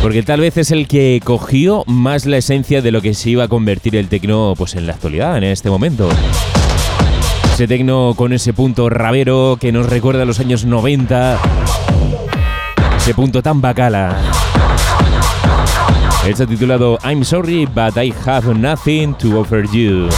Porque 0.00 0.22
tal 0.22 0.38
vez 0.38 0.56
es 0.56 0.70
el 0.70 0.86
que 0.86 1.20
cogió 1.24 1.82
más 1.88 2.26
la 2.26 2.36
esencia 2.36 2.80
de 2.80 2.92
lo 2.92 3.02
que 3.02 3.14
se 3.14 3.30
iba 3.30 3.42
a 3.42 3.48
convertir 3.48 3.96
el 3.96 4.06
tecno 4.06 4.54
pues, 4.56 4.76
en 4.76 4.86
la 4.86 4.92
actualidad, 4.92 5.36
en 5.36 5.42
este 5.42 5.68
momento. 5.68 6.08
Ese 7.58 7.66
tecno 7.66 8.14
con 8.14 8.32
ese 8.32 8.52
punto 8.52 8.88
rabero 8.88 9.56
que 9.60 9.72
nos 9.72 9.86
recuerda 9.86 10.22
a 10.22 10.24
los 10.24 10.38
años 10.38 10.64
90. 10.64 11.40
Ese 12.98 13.14
punto 13.14 13.42
tan 13.42 13.60
bacala. 13.60 14.16
Está 16.24 16.46
titulado 16.46 17.00
I'm 17.02 17.24
sorry, 17.24 17.66
but 17.66 17.96
I 17.96 18.14
have 18.24 18.54
nothing 18.54 19.12
to 19.14 19.40
offer 19.40 19.64
you. 19.72 20.08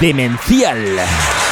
Demencial. 0.00 1.45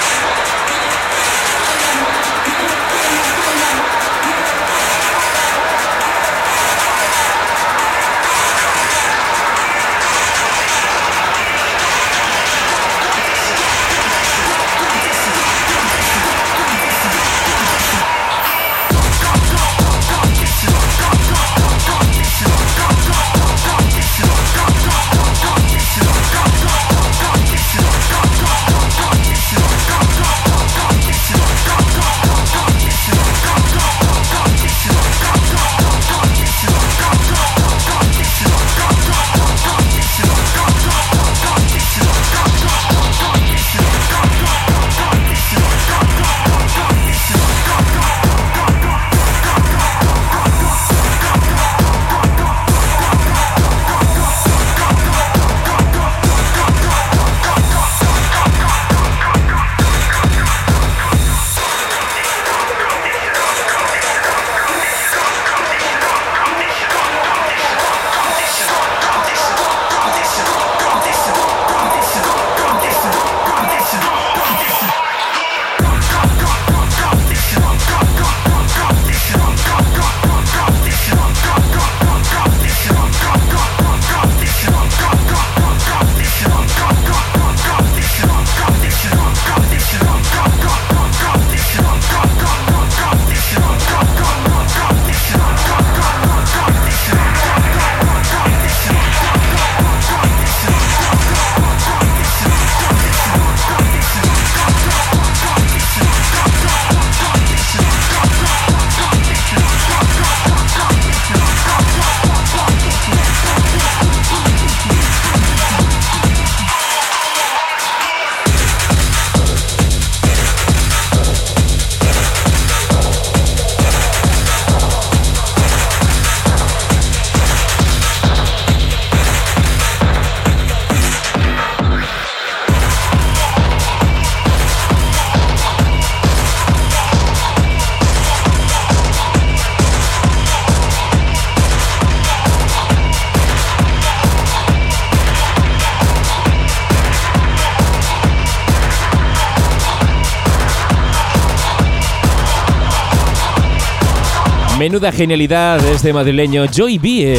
Menuda 155.04 155.18
genialidad 155.18 155.82
de 155.82 155.92
este 155.92 156.14
madrileño 156.14 156.64
Joy 156.64 156.96
B. 156.96 157.36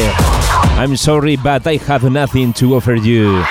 I'm 0.78 0.96
sorry, 0.96 1.36
but 1.36 1.66
I 1.66 1.80
have 1.88 2.08
nothing 2.08 2.52
to 2.52 2.76
offer 2.76 2.94
you. 2.94 3.42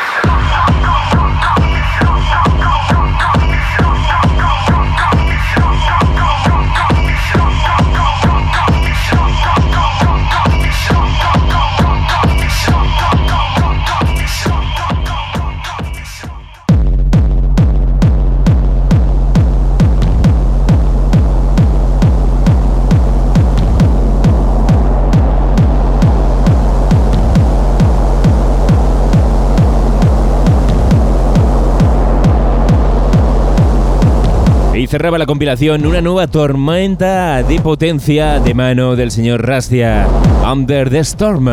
Cerraba 34.95 35.17
la 35.17 35.25
compilación 35.25 35.85
una 35.85 35.99
nueva 35.99 36.25
tormenta 36.25 37.43
de 37.43 37.59
potencia 37.59 38.39
de 38.39 38.53
mano 38.53 38.95
del 38.95 39.11
señor 39.11 39.45
Rastia, 39.45 40.07
Under 40.49 40.89
the 40.89 40.99
Storm. 40.99 41.49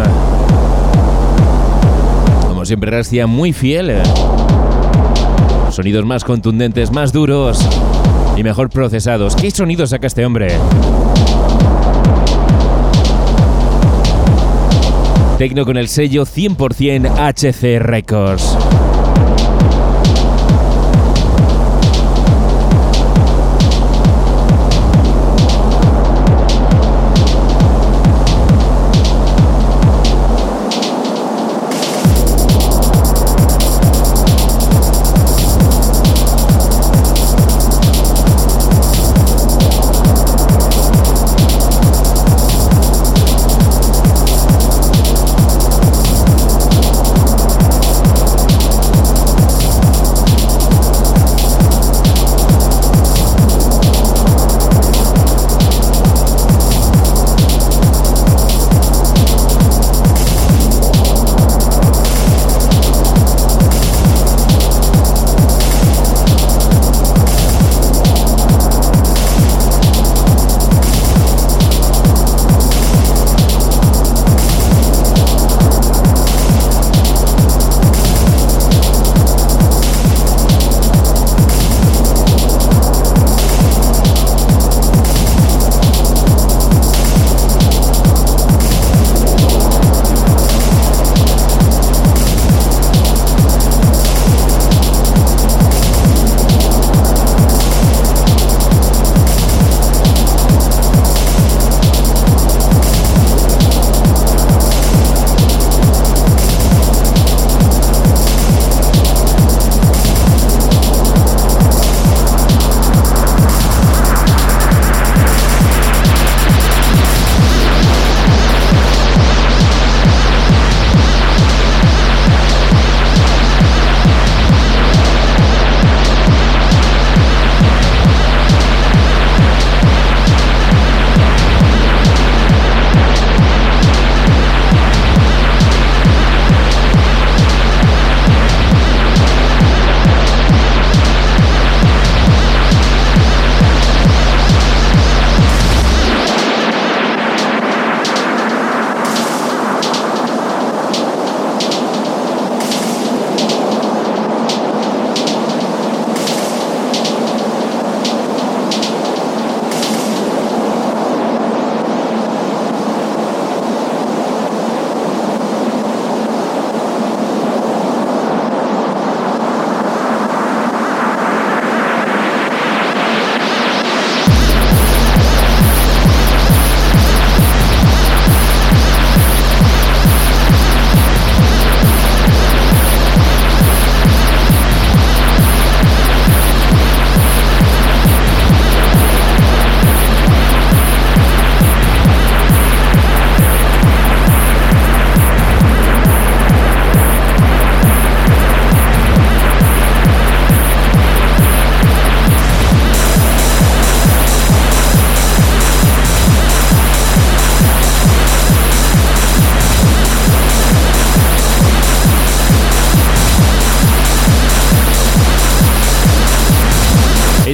Como 2.46 2.64
siempre, 2.64 2.92
Rastia 2.92 3.26
muy 3.26 3.52
fiel. 3.52 3.96
Sonidos 5.70 6.04
más 6.04 6.22
contundentes, 6.22 6.92
más 6.92 7.12
duros 7.12 7.68
y 8.36 8.44
mejor 8.44 8.70
procesados. 8.70 9.34
¿Qué 9.34 9.50
sonidos 9.50 9.90
saca 9.90 10.06
este 10.06 10.24
hombre? 10.24 10.52
Tecno 15.38 15.64
con 15.64 15.78
el 15.78 15.88
sello 15.88 16.26
100% 16.26 17.10
HC 17.18 17.82
Records. 17.82 18.56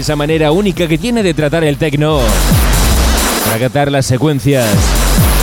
Esa 0.08 0.16
manera 0.16 0.52
única 0.52 0.88
que 0.88 0.96
tiene 0.96 1.22
de 1.22 1.34
tratar 1.34 1.64
el 1.64 1.76
techno. 1.76 2.20
Para 3.44 3.58
catar 3.58 3.92
las 3.92 4.06
secuencias, 4.06 4.66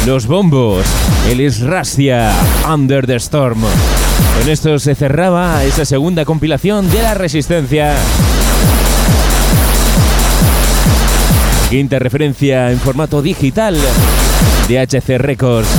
los 0.07 0.25
bombos, 0.25 0.83
el 1.29 1.39
Israstia, 1.39 2.31
Under 2.67 3.05
the 3.05 3.13
Storm. 3.17 3.61
Con 3.61 4.49
esto 4.49 4.79
se 4.79 4.95
cerraba 4.95 5.63
esa 5.65 5.85
segunda 5.85 6.25
compilación 6.25 6.89
de 6.89 7.03
la 7.03 7.13
Resistencia. 7.13 7.93
Quinta 11.69 11.99
referencia 11.99 12.71
en 12.71 12.79
formato 12.79 13.21
digital 13.21 13.77
de 14.67 14.79
HC 14.79 15.19
Records. 15.19 15.69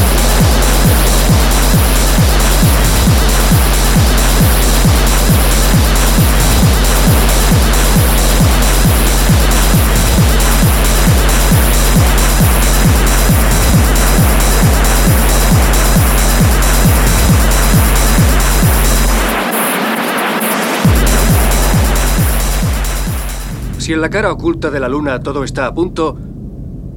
Si 23.87 23.93
en 23.93 24.01
la 24.01 24.11
cara 24.11 24.33
oculta 24.33 24.69
de 24.73 24.81
la 24.81 24.89
luna 24.89 25.21
todo 25.21 25.45
está 25.45 25.65
a 25.65 25.73
punto, 25.73 26.19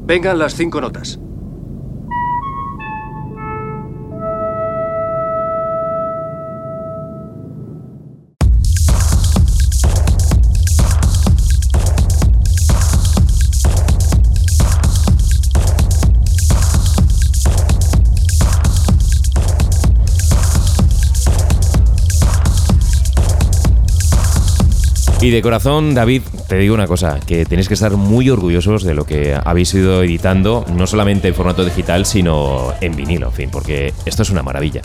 vengan 0.08 0.40
las 0.40 0.56
cinco 0.56 0.82
notas. 0.82 1.20
Y 25.22 25.30
de 25.30 25.42
corazón, 25.44 25.94
David, 25.94 26.24
te 26.50 26.58
digo 26.58 26.74
una 26.74 26.88
cosa, 26.88 27.20
que 27.20 27.45
tenéis 27.45 27.68
que 27.68 27.76
estar 27.76 27.91
muy 27.95 28.28
orgullosos 28.30 28.84
de 28.84 28.95
lo 28.95 29.06
que 29.06 29.39
habéis 29.41 29.72
ido 29.76 30.04
editando, 30.04 30.66
no 30.74 30.88
solamente 30.88 31.28
en 31.28 31.36
formato 31.36 31.64
digital, 31.64 32.08
sino 32.08 32.74
en 32.82 32.95
vinilo, 32.95 33.28
en 33.28 33.34
fin, 33.34 33.50
porque 33.52 33.93
esto 34.06 34.24
es 34.24 34.32
una 34.32 34.41
maravilla. 34.41 34.82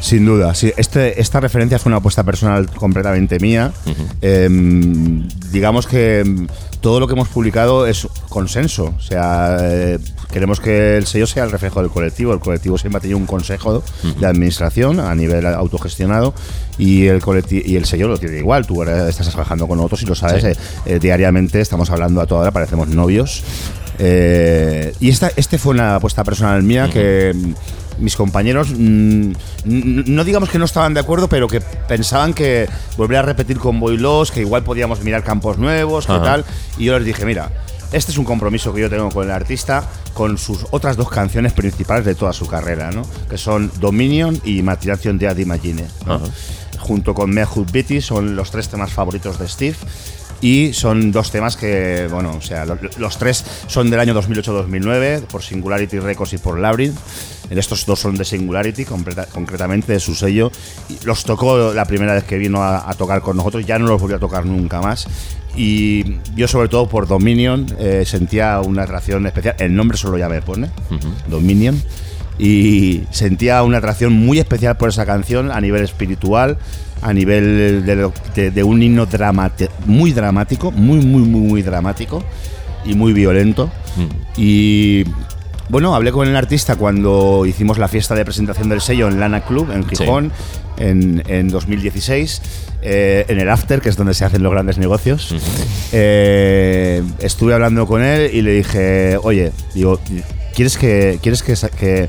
Sin 0.00 0.26
duda, 0.26 0.54
sí. 0.54 0.72
Este, 0.76 1.18
esta 1.18 1.40
referencia 1.40 1.78
fue 1.78 1.88
una 1.88 1.96
apuesta 1.96 2.22
personal 2.24 2.68
completamente 2.70 3.40
mía. 3.40 3.72
Em, 4.20 5.26
digamos 5.50 5.86
que 5.86 6.20
em, 6.20 6.46
todo 6.82 7.00
lo 7.00 7.06
que 7.06 7.14
hemos 7.14 7.28
publicado 7.28 7.86
es 7.86 8.06
consenso. 8.28 8.94
O 8.98 9.00
sea, 9.00 9.56
eh, 9.62 9.98
queremos 10.36 10.60
que 10.60 10.98
el 10.98 11.06
sello 11.06 11.26
sea 11.26 11.44
el 11.44 11.50
reflejo 11.50 11.80
del 11.80 11.88
colectivo. 11.90 12.34
El 12.34 12.40
colectivo 12.40 12.76
siempre 12.76 12.98
ha 12.98 13.00
tenido 13.00 13.16
un 13.16 13.24
consejo 13.24 13.82
de 14.20 14.26
administración 14.26 15.00
a 15.00 15.14
nivel 15.14 15.46
autogestionado 15.46 16.34
y 16.76 17.06
el 17.06 17.22
y 17.50 17.76
el 17.76 17.86
sello 17.86 18.06
lo 18.06 18.18
tiene 18.18 18.40
igual. 18.40 18.66
Tú 18.66 18.82
ahora 18.82 19.08
estás 19.08 19.30
trabajando 19.30 19.66
con 19.66 19.78
nosotros 19.78 20.02
y 20.02 20.04
lo 20.04 20.14
sabes. 20.14 20.42
Sí. 20.42 20.48
eh, 20.48 20.56
eh, 20.84 20.98
diariamente 20.98 21.62
estamos 21.62 21.88
hablando 21.88 22.20
a 22.20 22.26
toda 22.26 22.42
hora, 22.42 22.50
parecemos 22.50 22.88
novios. 22.88 23.44
Eh, 23.98 24.92
y 25.00 25.08
esta 25.08 25.30
este 25.36 25.56
fue 25.56 25.72
una 25.72 25.94
apuesta 25.94 26.22
personal 26.22 26.62
mía 26.62 26.90
que 26.92 27.32
mm, 27.34 28.04
mis 28.04 28.14
compañeros 28.14 28.68
mm, 28.76 29.32
no 29.64 30.22
digamos 30.22 30.50
que 30.50 30.58
no 30.58 30.66
estaban 30.66 30.92
de 30.92 31.00
acuerdo, 31.00 31.30
pero 31.30 31.48
que 31.48 31.62
pensaban 31.62 32.34
que 32.34 32.68
volver 32.98 33.16
a 33.20 33.22
repetir 33.22 33.58
con 33.58 33.80
Boilos, 33.80 34.32
que 34.32 34.42
igual 34.42 34.64
podíamos 34.64 35.02
mirar 35.02 35.24
campos 35.24 35.56
nuevos, 35.56 36.04
que 36.04 36.12
Ajá. 36.12 36.22
tal. 36.22 36.44
Y 36.76 36.84
yo 36.84 36.98
les 36.98 37.06
dije, 37.06 37.24
mira, 37.24 37.50
este 37.92 38.12
es 38.12 38.18
un 38.18 38.24
compromiso 38.24 38.72
que 38.74 38.80
yo 38.82 38.90
tengo 38.90 39.10
con 39.10 39.24
el 39.24 39.30
artista, 39.30 39.82
con 40.14 40.38
sus 40.38 40.66
otras 40.70 40.96
dos 40.96 41.08
canciones 41.10 41.52
principales 41.52 42.04
de 42.04 42.14
toda 42.14 42.32
su 42.32 42.46
carrera, 42.46 42.90
¿no? 42.90 43.02
Que 43.28 43.38
son 43.38 43.70
Dominion 43.80 44.40
y 44.44 44.62
Matination 44.62 45.18
de 45.18 45.28
Ad 45.28 45.38
Imagine. 45.38 45.84
¿no? 46.06 46.14
Ajá. 46.14 46.24
Junto 46.78 47.14
con 47.14 47.30
Mehut 47.30 47.70
Beatty 47.70 48.00
son 48.00 48.36
los 48.36 48.50
tres 48.50 48.68
temas 48.68 48.92
favoritos 48.92 49.38
de 49.38 49.48
Steve. 49.48 49.76
Y 50.42 50.74
son 50.74 51.12
dos 51.12 51.30
temas 51.30 51.56
que, 51.56 52.08
bueno, 52.10 52.34
o 52.36 52.42
sea, 52.42 52.66
lo- 52.66 52.76
los 52.98 53.16
tres 53.16 53.42
son 53.68 53.88
del 53.88 53.98
año 54.00 54.12
2008-2009, 54.14 55.22
por 55.22 55.42
Singularity 55.42 55.98
Records 55.98 56.34
y 56.34 56.38
por 56.38 56.58
Labyrinth. 56.58 56.96
Estos 57.48 57.86
dos 57.86 58.00
son 58.00 58.16
de 58.16 58.24
Singularity, 58.26 58.84
concretamente 58.84 59.92
de 59.94 60.00
su 60.00 60.14
sello. 60.14 60.52
Los 61.04 61.24
tocó 61.24 61.72
la 61.72 61.84
primera 61.86 62.12
vez 62.12 62.24
que 62.24 62.36
vino 62.36 62.62
a, 62.62 62.88
a 62.90 62.94
tocar 62.94 63.22
con 63.22 63.36
nosotros, 63.38 63.64
ya 63.64 63.78
no 63.78 63.86
los 63.86 64.00
volvió 64.00 64.16
a 64.16 64.20
tocar 64.20 64.44
nunca 64.44 64.80
más. 64.82 65.06
Y 65.56 66.18
yo, 66.36 66.46
sobre 66.48 66.68
todo 66.68 66.88
por 66.88 67.06
Dominion, 67.08 67.66
eh, 67.78 68.04
sentía 68.06 68.60
una 68.60 68.82
atracción 68.82 69.26
especial. 69.26 69.56
El 69.58 69.74
nombre 69.74 69.96
solo 69.96 70.18
ya 70.18 70.28
me 70.28 70.42
pone, 70.42 70.68
Dominion. 71.28 71.80
Y 72.38 73.02
sentía 73.10 73.62
una 73.62 73.78
atracción 73.78 74.12
muy 74.12 74.38
especial 74.38 74.76
por 74.76 74.90
esa 74.90 75.06
canción 75.06 75.50
a 75.50 75.58
nivel 75.60 75.82
espiritual, 75.82 76.58
a 77.00 77.12
nivel 77.14 77.84
de, 77.86 77.96
lo- 77.96 78.12
de- 78.34 78.50
de 78.50 78.62
un 78.62 78.82
himno 78.82 79.06
dramati- 79.08 79.70
muy 79.86 80.12
dramático, 80.12 80.70
muy, 80.70 80.98
muy, 80.98 81.22
muy, 81.22 81.40
muy 81.40 81.62
dramático 81.62 82.22
y 82.84 82.94
muy 82.94 83.14
violento. 83.14 83.70
Y 84.36 85.04
bueno, 85.68 85.94
hablé 85.94 86.12
con 86.12 86.28
el 86.28 86.36
artista 86.36 86.76
cuando 86.76 87.44
hicimos 87.46 87.78
la 87.78 87.88
fiesta 87.88 88.14
de 88.14 88.24
presentación 88.24 88.68
del 88.68 88.80
sello 88.80 89.08
en 89.08 89.18
Lana 89.20 89.44
Club, 89.44 89.70
en 89.72 89.82
Sí. 89.88 89.96
Gijón, 89.96 90.32
en, 90.78 91.22
en 91.26 91.48
2016, 91.48 92.42
eh, 92.82 93.24
en 93.28 93.40
el 93.40 93.48
After, 93.48 93.80
que 93.80 93.88
es 93.88 93.96
donde 93.96 94.14
se 94.14 94.24
hacen 94.24 94.42
los 94.42 94.52
grandes 94.52 94.78
negocios. 94.78 95.34
Eh, 95.92 97.02
estuve 97.18 97.54
hablando 97.54 97.86
con 97.86 98.02
él 98.02 98.30
y 98.32 98.42
le 98.42 98.52
dije, 98.52 99.16
oye, 99.22 99.52
digo, 99.74 99.98
¿quieres 100.54 100.76
que, 100.76 101.18
quieres 101.22 101.42
que, 101.42 101.54
que 101.78 102.08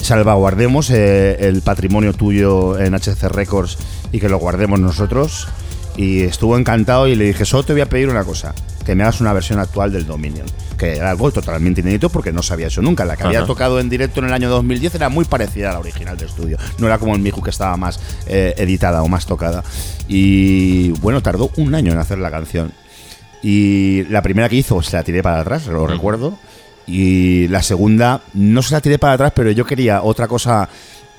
salvaguardemos 0.00 0.90
eh, 0.90 1.36
el 1.48 1.62
patrimonio 1.62 2.12
tuyo 2.12 2.78
en 2.78 2.94
HC 2.94 3.22
Records 3.28 3.78
y 4.12 4.20
que 4.20 4.28
lo 4.28 4.38
guardemos 4.38 4.80
nosotros? 4.80 5.48
Y 5.96 6.22
estuvo 6.22 6.58
encantado 6.58 7.06
y 7.06 7.14
le 7.14 7.26
dije, 7.26 7.44
solo 7.44 7.62
te 7.62 7.72
voy 7.72 7.82
a 7.82 7.88
pedir 7.88 8.08
una 8.08 8.24
cosa, 8.24 8.54
que 8.84 8.94
me 8.94 9.04
hagas 9.04 9.20
una 9.20 9.32
versión 9.32 9.60
actual 9.60 9.92
del 9.92 10.06
Dominion, 10.06 10.46
que 10.76 10.96
era 10.96 11.10
algo 11.10 11.30
totalmente 11.30 11.80
inédito 11.80 12.10
porque 12.10 12.32
no 12.32 12.42
sabía 12.42 12.66
eso 12.66 12.82
nunca. 12.82 13.04
La 13.04 13.16
que 13.16 13.24
había 13.24 13.44
tocado 13.44 13.78
en 13.78 13.88
directo 13.88 14.20
en 14.20 14.26
el 14.26 14.32
año 14.32 14.50
2010 14.50 14.96
era 14.96 15.08
muy 15.08 15.24
parecida 15.24 15.70
a 15.70 15.74
la 15.74 15.78
original 15.78 16.16
de 16.16 16.26
estudio, 16.26 16.58
no 16.78 16.86
era 16.86 16.98
como 16.98 17.14
el 17.14 17.20
Miju 17.20 17.42
que 17.42 17.50
estaba 17.50 17.76
más 17.76 18.00
eh, 18.26 18.54
editada 18.56 19.02
o 19.02 19.08
más 19.08 19.26
tocada. 19.26 19.62
Y 20.08 20.90
bueno, 21.00 21.22
tardó 21.22 21.50
un 21.56 21.74
año 21.74 21.92
en 21.92 21.98
hacer 21.98 22.18
la 22.18 22.30
canción. 22.30 22.72
Y 23.42 24.04
la 24.04 24.22
primera 24.22 24.48
que 24.48 24.56
hizo 24.56 24.82
se 24.82 24.96
la 24.96 25.04
tiré 25.04 25.22
para 25.22 25.40
atrás, 25.40 25.66
lo 25.66 25.86
recuerdo. 25.86 26.38
Y 26.86 27.46
la 27.48 27.62
segunda 27.62 28.22
no 28.32 28.62
se 28.62 28.74
la 28.74 28.80
tiré 28.80 28.98
para 28.98 29.14
atrás, 29.14 29.32
pero 29.34 29.50
yo 29.50 29.64
quería 29.64 30.02
otra 30.02 30.28
cosa 30.28 30.68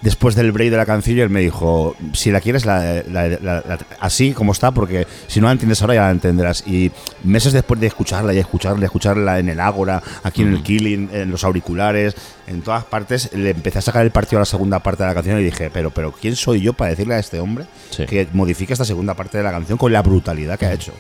después 0.06 0.36
del 0.36 0.52
break 0.52 0.70
de 0.70 0.78
la 0.78 0.86
él 1.24 1.30
me 1.30 1.42
dijo, 1.42 1.96
si 2.14 2.32
la 2.32 2.40
quieres 2.40 2.66
la- 2.66 3.04
la- 3.42 3.80
así 4.00 4.32
como 4.34 4.52
está, 4.54 4.72
porque 4.72 5.06
si 5.28 5.42
no 5.42 5.48
la 5.48 5.54
entiendes 5.54 5.82
ahora 5.82 5.96
ya 5.96 6.02
la 6.04 6.12
entenderás. 6.12 6.64
Y 6.68 6.92
meses 7.24 7.52
después 7.52 7.80
de 7.82 7.88
escucharla 7.88 8.34
y 8.34 8.38
escucharla, 8.38 8.82
y 8.82 8.86
escucharla 8.86 9.40
en 9.40 9.50
el 9.50 9.60
Ágora, 9.60 10.02
aquí 10.24 10.44
en 10.44 10.54
el 10.54 10.64
Killing, 10.64 11.10
en 11.12 11.32
los 11.32 11.44
auriculares, 11.44 12.16
en 12.48 12.62
todas 12.62 12.84
partes, 12.86 13.32
le 13.34 13.50
empecé 13.50 13.80
a 13.80 13.82
sacar 13.82 14.06
el 14.06 14.12
partido 14.12 14.38
a 14.38 14.42
la 14.42 14.46
segunda 14.46 14.80
parte 14.80 15.02
de 15.04 15.10
la 15.10 15.16
canción 15.16 15.40
y 15.40 15.44
dije, 15.44 15.72
pero, 15.74 15.90
pero 15.90 16.12
¿quién 16.12 16.36
soy 16.36 16.62
yo 16.62 16.74
para 16.74 16.92
decirle 16.92 17.16
a 17.16 17.20
este 17.20 17.40
hombre 17.40 17.66
Sí. 17.90 18.06
que 18.06 18.28
modifique 18.32 18.74
esta 18.74 18.86
segunda 18.86 19.16
parte 19.16 19.40
de 19.40 19.44
la 19.44 19.52
canción 19.52 19.78
con 19.78 19.92
la 19.92 20.04
brutalidad 20.04 20.60
que 20.60 20.68
ha 20.68 20.74
hecho? 20.74 20.94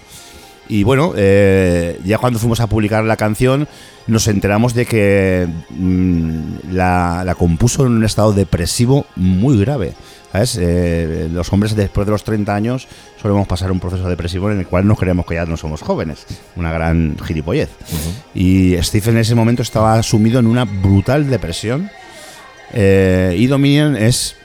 Y 0.67 0.83
bueno, 0.83 1.13
eh, 1.15 1.99
ya 2.03 2.17
cuando 2.17 2.39
fuimos 2.39 2.59
a 2.59 2.67
publicar 2.67 3.03
la 3.03 3.17
canción, 3.17 3.67
nos 4.07 4.27
enteramos 4.27 4.73
de 4.73 4.85
que 4.85 5.47
mm, 5.69 6.71
la, 6.71 7.23
la 7.25 7.35
compuso 7.35 7.85
en 7.85 7.93
un 7.93 8.03
estado 8.03 8.33
depresivo 8.33 9.05
muy 9.15 9.59
grave. 9.59 9.93
¿Sabes? 10.31 10.57
Eh, 10.59 11.29
los 11.31 11.53
hombres 11.53 11.75
después 11.75 12.05
de 12.05 12.11
los 12.11 12.25
30 12.25 12.53
años 12.53 12.87
solemos 13.21 13.47
pasar 13.47 13.71
un 13.71 13.79
proceso 13.79 14.09
depresivo 14.09 14.51
en 14.51 14.59
el 14.59 14.67
cual 14.67 14.85
nos 14.85 14.99
creemos 14.99 15.25
que 15.25 15.35
ya 15.35 15.45
no 15.45 15.55
somos 15.55 15.81
jóvenes. 15.81 16.25
Una 16.57 16.73
gran 16.73 17.15
gilipollez. 17.23 17.69
Y 18.33 18.75
Steve 18.81 19.11
en 19.11 19.17
ese 19.19 19.33
momento 19.33 19.61
estaba 19.61 20.01
sumido 20.03 20.39
en 20.39 20.47
una 20.47 20.65
brutal 20.65 21.29
depresión. 21.29 21.89
Eh, 22.73 23.35
y 23.37 23.47
Dominion 23.47 23.95
es 23.95 24.35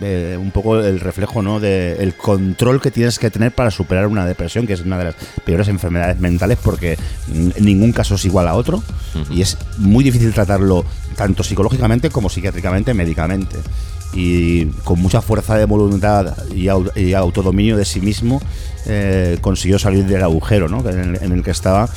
eh, 0.00 0.36
un 0.38 0.50
poco 0.50 0.80
el 0.80 1.00
reflejo 1.00 1.42
¿no? 1.42 1.60
del 1.60 2.14
control 2.14 2.80
que 2.80 2.90
tienes 2.90 3.18
que 3.18 3.30
tener 3.30 3.52
para 3.52 3.70
superar 3.70 4.06
una 4.06 4.26
depresión, 4.26 4.66
que 4.66 4.74
es 4.74 4.80
una 4.80 4.98
de 4.98 5.04
las 5.04 5.14
peores 5.44 5.68
enfermedades 5.68 6.18
mentales 6.20 6.58
porque 6.62 6.98
ningún 7.60 7.92
caso 7.92 8.14
es 8.14 8.24
igual 8.24 8.48
a 8.48 8.54
otro 8.54 8.82
y 9.30 9.42
es 9.42 9.56
muy 9.78 10.04
difícil 10.04 10.32
tratarlo 10.32 10.84
tanto 11.16 11.42
psicológicamente 11.42 12.10
como 12.10 12.28
psiquiátricamente, 12.28 12.94
médicamente. 12.94 13.56
Y 14.14 14.66
con 14.84 15.00
mucha 15.00 15.20
fuerza 15.20 15.56
de 15.56 15.66
voluntad 15.66 16.34
y, 16.54 16.68
y 16.98 17.14
autodominio 17.14 17.76
de 17.76 17.84
sí 17.84 18.00
mismo 18.00 18.40
eh, 18.86 19.38
consiguió 19.40 19.78
salir 19.78 20.06
del 20.06 20.22
agujero 20.22 20.68
¿no? 20.68 20.88
en, 20.88 21.16
el, 21.16 21.22
en 21.22 21.32
el 21.32 21.42
que 21.42 21.50
estaba 21.50 21.88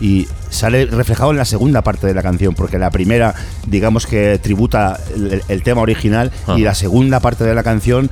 y 0.00 0.28
sale 0.48 0.86
reflejado 0.86 1.30
en 1.30 1.36
la 1.36 1.44
segunda 1.44 1.82
parte 1.82 2.06
de 2.06 2.14
la 2.14 2.22
canción, 2.22 2.54
porque 2.54 2.78
la 2.78 2.90
primera, 2.90 3.34
digamos 3.66 4.06
que 4.06 4.38
tributa 4.38 4.98
el, 5.14 5.42
el 5.48 5.62
tema 5.62 5.80
original, 5.80 6.30
y 6.56 6.60
la 6.62 6.74
segunda 6.74 7.20
parte 7.20 7.44
de 7.44 7.54
la 7.54 7.62
canción 7.62 8.10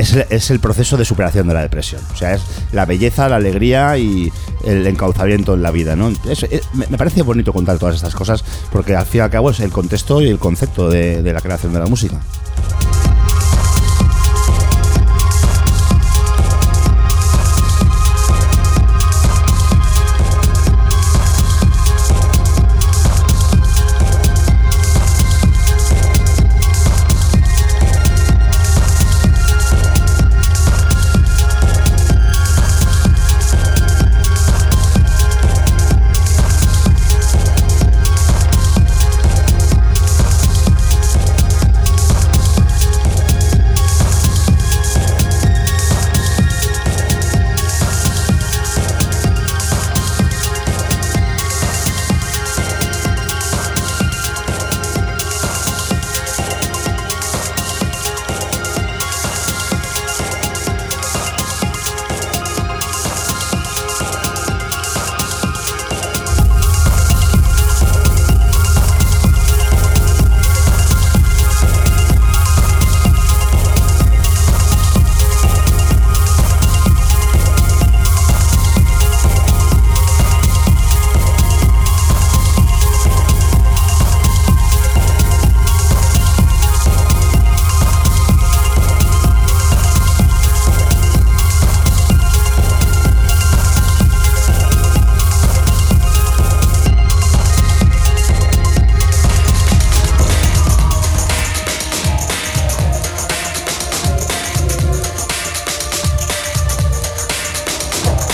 es, 0.00 0.14
es 0.14 0.50
el 0.50 0.60
proceso 0.60 0.96
de 0.96 1.04
superación 1.04 1.46
de 1.48 1.54
la 1.54 1.62
depresión. 1.62 2.00
O 2.12 2.16
sea, 2.16 2.34
es 2.34 2.42
la 2.72 2.84
belleza, 2.86 3.28
la 3.28 3.36
alegría 3.36 3.96
y 3.98 4.32
el 4.64 4.86
encauzamiento 4.86 5.54
en 5.54 5.62
la 5.62 5.70
vida, 5.70 5.96
¿no? 5.96 6.10
Es- 6.28 6.46
me 6.74 6.98
parece 6.98 7.22
bonito 7.22 7.52
contar 7.52 7.78
todas 7.78 7.96
estas 7.96 8.14
cosas 8.14 8.44
porque 8.72 8.96
al 8.96 9.06
fin 9.06 9.18
y 9.20 9.22
al 9.22 9.30
cabo 9.30 9.50
es 9.50 9.60
el 9.60 9.70
contexto 9.70 10.20
y 10.22 10.28
el 10.28 10.38
concepto 10.38 10.88
de 10.90 11.32
la 11.32 11.40
creación 11.40 11.72
de 11.72 11.78
la 11.78 11.86
música. 11.86 12.20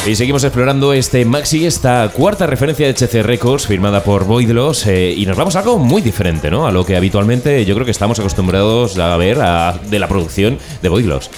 Y 0.06 0.14
seguimos 0.14 0.44
explorando 0.44 0.92
este 0.92 1.24
maxi, 1.24 1.66
esta 1.66 2.08
cuarta 2.12 2.46
referencia 2.46 2.86
de 2.86 2.92
HC 2.94 3.22
Records 3.24 3.66
firmada 3.66 4.04
por 4.04 4.24
Voidlos 4.24 4.86
eh, 4.86 5.12
y 5.16 5.26
nos 5.26 5.36
vamos 5.36 5.56
a 5.56 5.60
algo 5.60 5.78
muy 5.80 6.00
diferente, 6.00 6.48
¿no? 6.48 6.66
A 6.66 6.70
lo 6.70 6.86
que 6.86 6.96
habitualmente 6.96 7.64
yo 7.64 7.74
creo 7.74 7.84
que 7.84 7.90
estamos 7.90 8.20
acostumbrados 8.20 8.96
a 8.98 9.16
ver 9.16 9.40
a- 9.40 9.80
de 9.90 9.98
la 9.98 10.06
producción 10.06 10.58
de 10.80 10.88
Voidlos. 10.88 11.28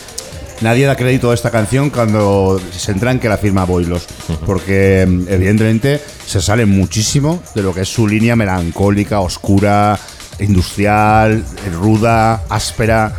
Nadie 0.61 0.85
da 0.85 0.97
crédito 0.97 1.31
a 1.31 1.35
esta 1.35 1.51
canción 1.51 1.89
cuando 1.89 2.61
se 2.77 2.93
entra 2.93 3.11
en 3.11 3.21
que 3.21 3.29
la 3.31 3.39
firma 3.39 3.65
Boilos, 3.65 4.07
porque 4.45 5.07
mm, 5.09 5.29
evidentemente 5.33 6.01
se 6.27 6.43
sale 6.43 6.67
muchísimo 6.67 7.43
de 7.55 7.63
lo 7.63 7.73
que 7.73 7.83
es 7.83 7.89
su 7.89 8.07
línea 8.07 8.37
melancólica, 8.37 9.21
oscura, 9.21 9.99
industrial, 10.41 11.43
ruda, 11.81 12.43
áspera. 12.51 13.15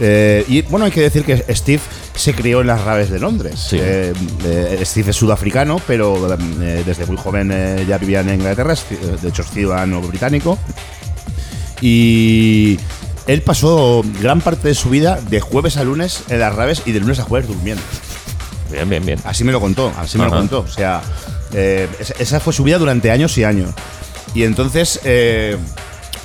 Eh, 0.00 0.44
y 0.48 0.62
bueno, 0.62 0.86
hay 0.86 0.92
que 0.92 1.02
decir 1.02 1.24
que 1.24 1.44
Steve 1.54 1.82
se 2.18 2.34
crió 2.34 2.60
en 2.60 2.66
las 2.66 2.82
raves 2.82 3.10
de 3.10 3.18
Londres. 3.20 3.68
Eh, 3.72 4.12
eh, 4.44 4.80
Steve 4.84 5.10
es 5.12 5.16
sudafricano, 5.16 5.80
pero 5.86 6.28
eh, 6.60 6.82
desde 6.84 7.06
muy 7.06 7.16
joven 7.16 7.50
eh, 7.52 7.84
ya 7.88 7.96
vivía 7.98 8.20
en 8.20 8.34
Inglaterra, 8.34 8.74
eh, 8.74 9.16
de 9.22 9.28
hecho 9.28 9.42
es 9.42 9.50
ciudadano 9.50 10.00
británico. 10.02 10.58
Y 11.80 12.78
él 13.26 13.42
pasó 13.42 14.02
gran 14.20 14.40
parte 14.40 14.68
de 14.68 14.74
su 14.74 14.90
vida 14.90 15.20
de 15.30 15.40
jueves 15.40 15.76
a 15.76 15.84
lunes 15.84 16.24
en 16.28 16.40
las 16.40 16.54
raves 16.54 16.82
y 16.86 16.92
de 16.92 17.00
lunes 17.00 17.18
a 17.20 17.22
jueves 17.24 17.48
durmiendo. 17.48 17.82
Bien, 18.70 18.88
bien, 18.88 19.04
bien. 19.06 19.18
Así 19.24 19.44
me 19.44 19.52
lo 19.52 19.60
contó, 19.60 19.92
así 19.98 20.18
me 20.18 20.24
lo 20.24 20.30
contó. 20.30 20.60
O 20.60 20.68
sea, 20.68 21.00
eh, 21.52 21.88
esa- 22.18 22.40
fue 22.40 22.52
su 22.52 22.64
vida 22.64 22.78
durante 22.78 23.10
años 23.10 23.36
y 23.38 23.44
años. 23.44 23.70
Y 24.34 24.42
entonces, 24.42 25.00
eh, 25.04 25.56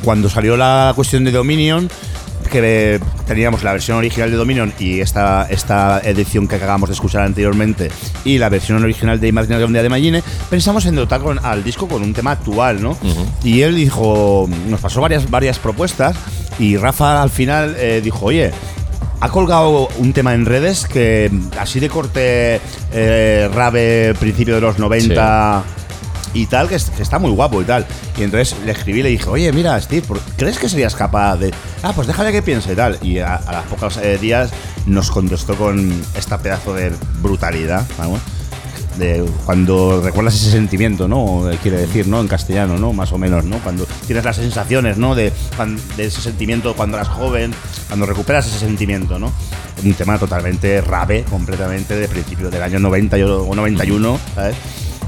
cuando 0.03 0.29
salió 0.29 0.57
la 0.57 0.91
cuestión 0.95 1.23
de 1.23 1.31
Dominion, 1.31 1.89
que 2.47 2.99
teníamos 3.27 3.63
la 3.63 3.71
versión 3.71 3.97
original 3.97 4.29
de 4.31 4.37
Dominion 4.37 4.73
y 4.79 4.99
esta, 4.99 5.47
esta 5.49 5.99
edición 6.03 6.47
que 6.47 6.55
acabamos 6.55 6.89
de 6.89 6.93
escuchar 6.93 7.21
anteriormente 7.23 7.89
y 8.25 8.37
la 8.37 8.49
versión 8.49 8.81
original 8.83 9.19
de 9.19 9.27
Imaginación 9.27 9.73
de 9.73 9.85
Imagine, 9.85 10.23
pensamos 10.49 10.85
en 10.85 10.95
dotar 10.95 11.21
con- 11.21 11.43
al 11.45 11.63
disco 11.63 11.87
con 11.87 12.01
un 12.03 12.13
tema 12.13 12.31
actual, 12.31 12.81
¿no? 12.81 12.97
Y 13.43 13.61
él 13.61 13.75
dijo, 13.75 14.47
nos 14.67 14.79
pasó 14.79 15.01
varias, 15.01 15.29
varias 15.29 15.59
propuestas 15.59 16.15
y 16.59 16.77
Rafa 16.77 17.21
al 17.21 17.29
final 17.29 17.75
eh, 17.77 18.01
dijo, 18.03 18.25
oye, 18.25 18.51
ha 19.19 19.29
colgado 19.29 19.87
un 19.99 20.11
tema 20.13 20.33
en 20.33 20.45
redes 20.45 20.85
que 20.85 21.31
así 21.57 21.79
de 21.79 21.89
corte 21.89 22.59
eh, 22.91 23.49
rave 23.53 24.13
principio 24.19 24.55
de 24.55 24.61
los 24.61 24.79
90 24.79 25.63
y 26.33 26.45
tal, 26.47 26.67
que, 26.69 26.77
que 26.95 27.03
está 27.03 27.19
muy 27.19 27.31
guapo 27.31 27.61
y 27.61 27.65
tal. 27.65 27.85
Y 28.17 28.23
entonces 28.23 28.55
le 28.65 28.71
escribí 28.71 28.99
y 28.99 29.03
le 29.03 29.09
dije, 29.09 29.29
oye, 29.29 29.51
mira, 29.51 29.79
Steve, 29.81 30.01
¿por- 30.07 30.19
¿crees 30.37 30.57
que 30.57 30.69
serías 30.69 30.95
capaz 30.95 31.37
de...? 31.37 31.51
Ah, 31.83 31.93
pues 31.93 32.07
déjale 32.07 32.31
que 32.31 32.41
piense 32.41 32.73
y 32.73 32.75
tal. 32.75 32.97
Y 33.01 33.19
a, 33.19 33.35
a 33.35 33.53
los 33.57 33.65
pocos 33.65 33.97
eh, 33.97 34.17
días 34.19 34.51
nos 34.85 35.11
contestó 35.11 35.55
con 35.55 35.93
esta 36.15 36.37
pedazo 36.39 36.73
de 36.73 36.91
brutalidad, 37.21 37.85
vamos. 37.97 38.19
De 38.97 39.25
cuando 39.45 40.01
recuerdas 40.03 40.35
ese 40.35 40.51
sentimiento, 40.51 41.07
¿no? 41.07 41.49
Quiere 41.63 41.77
decir, 41.77 42.07
¿no? 42.07 42.21
En 42.21 42.27
castellano, 42.27 42.77
¿no? 42.77 42.93
Más 42.93 43.11
o 43.11 43.17
menos, 43.17 43.43
¿no? 43.43 43.57
Cuando 43.57 43.87
tienes 44.05 44.23
las 44.23 44.35
sensaciones, 44.35 44.97
¿no? 44.97 45.15
De, 45.15 45.33
de 45.97 46.05
ese 46.05 46.21
sentimiento 46.21 46.75
cuando 46.75 46.97
eras 46.97 47.07
joven, 47.07 47.55
cuando 47.87 48.05
recuperas 48.05 48.45
ese 48.45 48.59
sentimiento, 48.59 49.17
¿no? 49.17 49.31
Un 49.83 49.93
tema 49.95 50.19
totalmente 50.19 50.79
rave, 50.81 51.23
completamente 51.27 51.95
de 51.95 52.07
principio 52.07 52.51
del 52.51 52.61
año 52.61 52.77
90 52.77 53.17
y- 53.17 53.23
o 53.23 53.55
91, 53.55 54.19
¿sabes? 54.35 54.55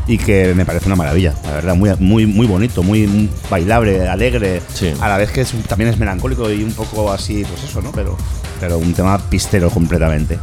Y 0.07 0.18
que 0.18 0.53
me 0.53 0.65
parece 0.65 0.86
una 0.86 0.95
maravilla, 0.95 1.34
la 1.45 1.53
verdad, 1.53 1.76
muy, 1.76 1.91
muy, 1.99 2.26
muy 2.26 2.45
bonito, 2.45 2.84
muy, 2.84 3.30
bailable, 3.49 4.07
alegre, 4.07 4.61
a 5.02 5.10
la 5.10 5.18
vez 5.18 5.32
que 5.32 5.41
es 5.41 5.52
también 5.68 5.90
es 5.90 5.98
melancólico 5.98 6.52
y 6.52 6.64
un 6.64 6.73
poco 6.73 7.11
así, 7.11 7.44
pues 7.44 7.64
eso, 7.64 7.82
¿no? 7.82 7.91
Pero, 7.91 8.15
pero 8.60 8.77
un 8.77 8.94
tema 8.94 9.18
pistero 9.30 9.69
completamente. 9.69 10.38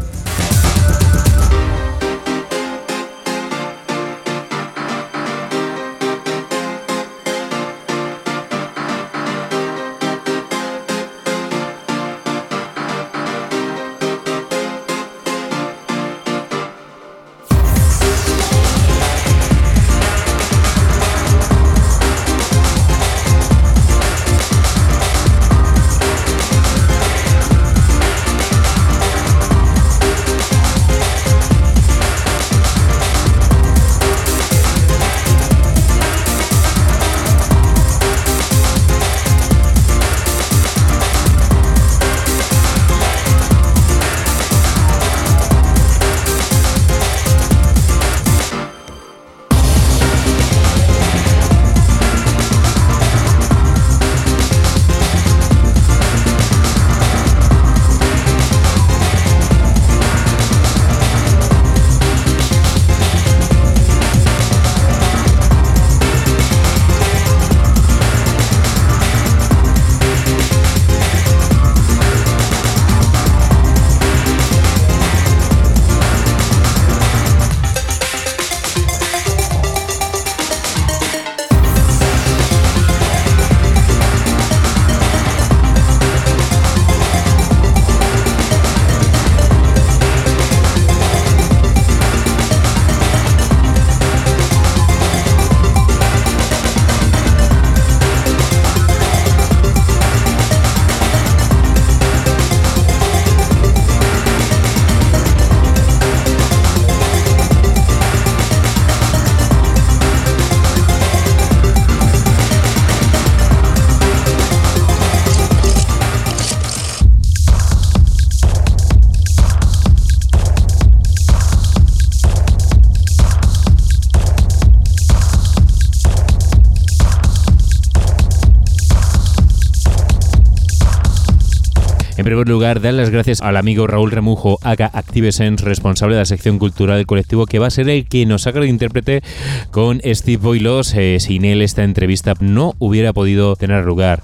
Primer 132.24 132.48
lugar, 132.48 132.80
dar 132.80 132.94
las 132.94 133.10
gracias 133.10 133.40
al 133.40 133.56
amigo 133.56 133.86
Raúl 133.86 134.10
Remujo, 134.10 134.58
acá 134.62 134.90
ActiveSense, 134.92 135.64
responsable 135.64 136.14
de 136.14 136.20
la 136.20 136.26
sección 136.26 136.58
cultural 136.58 136.96
del 136.96 137.06
colectivo, 137.06 137.46
que 137.46 137.58
va 137.58 137.68
a 137.68 137.70
ser 137.70 137.88
el 137.88 138.06
que 138.06 138.26
nos 138.26 138.46
haga 138.46 138.60
de 138.60 138.68
intérprete 138.68 139.22
con 139.70 140.00
Steve 140.04 140.36
Boylos. 140.36 140.94
Eh, 140.94 141.18
sin 141.20 141.44
él 141.44 141.62
esta 141.62 141.84
entrevista 141.84 142.34
no 142.40 142.74
hubiera 142.78 143.12
podido 143.12 143.56
tener 143.56 143.84
lugar. 143.84 144.22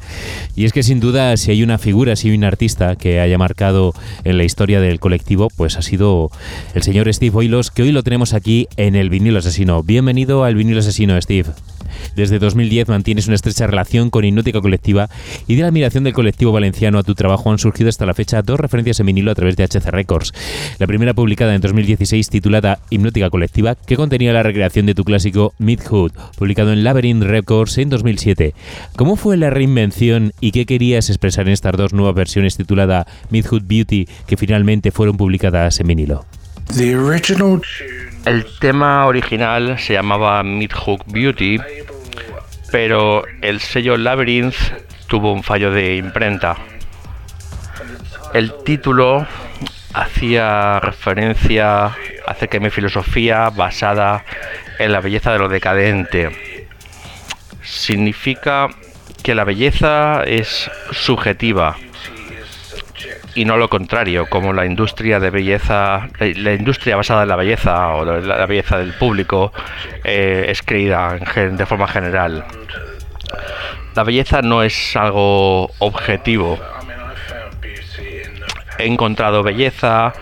Y 0.54 0.64
es 0.64 0.72
que 0.72 0.82
sin 0.82 1.00
duda, 1.00 1.36
si 1.36 1.50
hay 1.50 1.62
una 1.62 1.78
figura, 1.78 2.14
si 2.16 2.28
hay 2.28 2.36
un 2.36 2.44
artista 2.44 2.96
que 2.96 3.20
haya 3.20 3.38
marcado 3.38 3.94
en 4.24 4.38
la 4.38 4.44
historia 4.44 4.80
del 4.80 5.00
colectivo, 5.00 5.48
pues 5.56 5.76
ha 5.76 5.82
sido 5.82 6.30
el 6.74 6.82
señor 6.82 7.12
Steve 7.12 7.30
Boylos, 7.30 7.70
que 7.70 7.82
hoy 7.82 7.92
lo 7.92 8.02
tenemos 8.02 8.34
aquí 8.34 8.68
en 8.76 8.96
el 8.96 9.10
vinilo 9.10 9.38
asesino. 9.38 9.82
Bienvenido 9.82 10.44
al 10.44 10.54
vinilo 10.54 10.80
asesino, 10.80 11.20
Steve. 11.20 11.50
Desde 12.16 12.38
2010 12.38 12.88
mantienes 12.88 13.26
una 13.26 13.36
estrecha 13.36 13.66
relación 13.66 14.10
con 14.10 14.24
Hipnótica 14.24 14.60
Colectiva 14.60 15.08
y 15.46 15.56
de 15.56 15.62
la 15.62 15.68
admiración 15.68 16.04
del 16.04 16.12
colectivo 16.12 16.52
valenciano 16.52 16.98
a 16.98 17.02
tu 17.02 17.14
trabajo 17.14 17.50
han 17.50 17.58
surgido 17.58 17.88
hasta 17.88 18.06
la 18.06 18.14
fecha 18.14 18.42
dos 18.42 18.60
referencias 18.60 19.00
en 19.00 19.06
vinilo 19.06 19.30
a 19.30 19.34
través 19.34 19.56
de 19.56 19.64
HC 19.64 19.90
Records. 19.90 20.32
La 20.78 20.86
primera 20.86 21.14
publicada 21.14 21.54
en 21.54 21.60
2016 21.60 22.28
titulada 22.28 22.80
Hipnótica 22.90 23.30
Colectiva, 23.30 23.74
que 23.74 23.96
contenía 23.96 24.32
la 24.32 24.42
recreación 24.42 24.86
de 24.86 24.94
tu 24.94 25.04
clásico 25.04 25.54
Midhood, 25.58 26.12
publicado 26.36 26.72
en 26.72 26.84
Labyrinth 26.84 27.22
Records 27.22 27.78
en 27.78 27.88
2007. 27.88 28.54
¿Cómo 28.96 29.16
fue 29.16 29.36
la 29.36 29.50
reinvención 29.50 30.32
y 30.40 30.52
qué 30.52 30.66
querías 30.66 31.08
expresar 31.10 31.46
en 31.46 31.52
estas 31.52 31.76
dos 31.76 31.92
nuevas 31.92 32.14
versiones 32.14 32.56
titulada 32.56 33.06
Midhood 33.30 33.62
Beauty 33.66 34.08
que 34.26 34.36
finalmente 34.36 34.90
fueron 34.90 35.16
publicadas 35.16 35.80
en 35.80 35.86
vinilo? 35.86 36.24
El 38.24 38.44
tema 38.58 39.06
original 39.06 39.78
se 39.78 39.94
llamaba 39.94 40.42
Midhook 40.42 41.04
Beauty, 41.06 41.58
pero 42.70 43.24
el 43.40 43.60
sello 43.60 43.96
Labyrinth 43.96 44.56
tuvo 45.06 45.32
un 45.32 45.42
fallo 45.42 45.70
de 45.70 45.96
imprenta. 45.96 46.56
El 48.34 48.52
título 48.64 49.26
hacía 49.94 50.80
referencia 50.80 51.96
acerca 52.26 52.58
de 52.58 52.60
mi 52.60 52.70
filosofía 52.70 53.48
basada 53.50 54.24
en 54.78 54.92
la 54.92 55.00
belleza 55.00 55.32
de 55.32 55.38
lo 55.38 55.48
decadente. 55.48 56.66
Significa 57.62 58.68
que 59.22 59.34
la 59.34 59.44
belleza 59.44 60.22
es 60.24 60.70
subjetiva 60.90 61.76
y 63.38 63.44
no 63.44 63.56
lo 63.56 63.70
contrario, 63.70 64.26
como 64.28 64.52
la 64.52 64.66
industria 64.66 65.20
de 65.20 65.30
belleza, 65.30 66.08
la 66.18 66.54
industria 66.54 66.96
basada 66.96 67.22
en 67.22 67.28
la 67.28 67.36
belleza 67.36 67.90
o 67.90 68.04
la 68.04 68.46
belleza 68.46 68.78
del 68.78 68.94
público 68.94 69.52
eh, 70.02 70.46
es 70.48 70.60
creída 70.62 71.16
de 71.16 71.64
forma 71.64 71.86
general. 71.86 72.44
La 73.94 74.02
belleza 74.02 74.42
no 74.42 74.64
es 74.64 74.96
algo 74.96 75.70
objetivo. 75.78 76.58
He 78.76 78.86
encontrado 78.86 79.44
belleza 79.44 80.12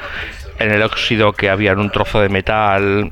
en 0.59 0.73
el 0.73 0.83
óxido 0.83 1.33
que 1.33 1.49
había 1.49 1.73
en 1.73 1.79
un 1.79 1.89
trozo 1.89 2.21
de 2.21 2.29
metal, 2.29 3.09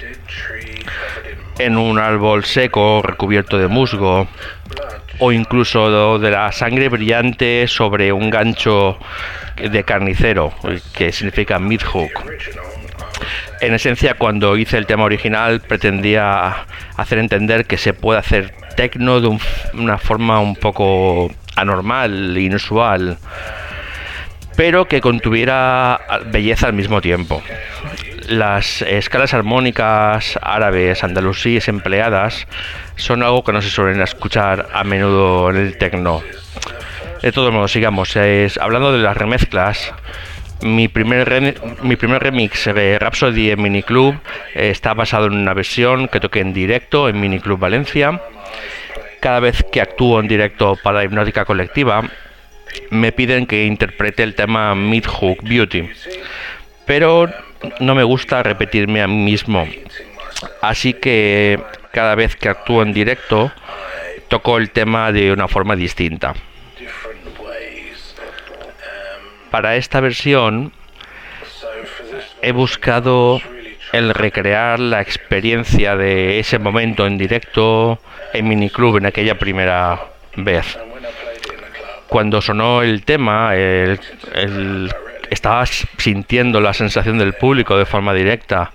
en 1.59 1.79
un 1.79 1.99
árbol 1.99 2.45
seco 2.45 3.01
recubierto 3.03 3.57
de 3.57 3.69
musgo, 3.69 4.29
o 5.19 5.33
incluso 5.33 6.19
de 6.19 6.31
la 6.31 6.53
sangre 6.53 6.91
brillante 6.91 7.67
sobre 7.69 8.13
un 8.13 8.29
gancho 8.29 8.99
de 9.57 9.85
carnicero, 9.85 10.53
que 10.95 11.13
significa 11.13 11.59
midhook. 11.59 12.11
En 13.61 13.73
esencia, 13.75 14.15
cuando 14.15 14.57
hice 14.57 14.77
el 14.77 14.87
tema 14.87 15.05
original, 15.05 15.61
pretendía 15.61 16.67
hacer 16.97 17.19
entender 17.19 17.67
que 17.67 17.79
se 17.79 17.95
puede 17.95 18.19
hacer 18.19 18.53
tecno 18.77 19.21
de 19.21 19.39
una 19.75 19.99
forma 19.99 20.41
un 20.41 20.57
poco 20.57 21.31
anormal, 21.57 22.37
inusual, 22.37 23.19
pero 24.57 24.87
que 24.87 25.01
contuviera 25.01 26.01
belleza 26.27 26.67
al 26.67 26.73
mismo 26.73 27.01
tiempo. 27.01 27.43
Las 28.29 28.83
escalas 28.83 29.35
armónicas 29.35 30.39
árabes 30.43 31.05
andalusíes 31.05 31.69
empleadas 31.69 32.47
son 32.97 33.23
algo 33.23 33.45
que 33.45 33.53
no 33.53 33.63
se 33.63 33.71
suelen 33.71 34.01
escuchar 34.01 34.69
a 34.73 34.83
menudo 34.85 35.51
en 35.51 35.57
el 35.57 35.79
tecno 35.79 36.23
de 37.25 37.33
todos 37.33 37.55
modos, 37.55 37.73
sigamos. 37.73 38.19
hablando 38.61 38.93
de 38.93 38.99
las 38.99 39.17
remezclas, 39.17 39.95
mi 40.61 40.89
primer, 40.89 41.59
mi 41.83 41.97
primer 41.97 42.23
remix 42.23 42.67
de 42.67 42.99
Rhapsody 42.99 43.51
en 43.51 43.63
Miniclub 43.63 44.17
eh, 44.55 44.69
está 44.69 44.93
basado 44.93 45.29
en 45.29 45.33
una 45.33 45.55
versión 45.55 46.09
que 46.09 46.21
toqué 46.21 46.41
en 46.41 46.53
directo 46.53 47.09
en 47.09 47.19
Miniclub 47.19 47.59
Valencia. 47.59 48.21
Cada 49.21 49.41
vez 49.41 49.65
que 49.73 49.81
actúo 49.81 50.21
en 50.21 50.29
directo 50.29 50.77
para 50.83 51.03
hipnótica 51.03 51.47
colectiva, 51.47 52.03
me 52.91 53.11
piden 53.11 53.47
que 53.47 53.65
interprete 53.65 54.23
el 54.23 54.35
tema 54.35 54.75
Mid 54.75 55.07
Hook 55.07 55.39
Beauty. 55.45 55.89
Pero 56.85 57.31
no 57.81 57.95
me 57.95 58.05
gusta 58.05 58.43
repetirme 58.43 59.01
a 59.01 59.07
mí 59.07 59.17
mismo. 59.17 59.67
Así 60.61 60.93
que 60.93 61.59
cada 61.91 62.17
vez 62.17 62.37
que 62.37 62.51
actúo 62.51 62.83
en 62.83 62.93
directo, 62.93 63.51
toco 64.29 64.59
el 64.59 64.73
tema 64.73 65.11
de 65.11 65.33
una 65.33 65.49
forma 65.49 65.75
distinta 65.75 66.35
para 69.55 69.77
esta 69.77 70.01
versión 70.01 70.73
he 72.43 72.51
buscado 72.51 73.41
el 73.93 74.13
recrear 74.13 74.81
la 74.81 75.01
experiencia 75.01 75.95
de 75.95 76.41
ese 76.41 76.59
momento 76.59 77.07
en 77.07 77.19
directo 77.19 78.01
en 78.33 78.49
Miniclub 78.49 78.97
en 78.97 79.07
aquella 79.07 79.39
primera 79.39 80.07
vez. 80.35 80.77
Cuando 82.09 82.43
sonó 82.43 82.83
el 82.83 83.05
tema, 83.05 83.53
estaba 85.31 85.65
sintiendo 85.67 86.61
la 86.61 86.75
sensación 86.75 87.19
del 87.19 87.35
público 87.35 87.79
de 87.79 87.87
forma 87.87 88.13
directa, 88.13 88.73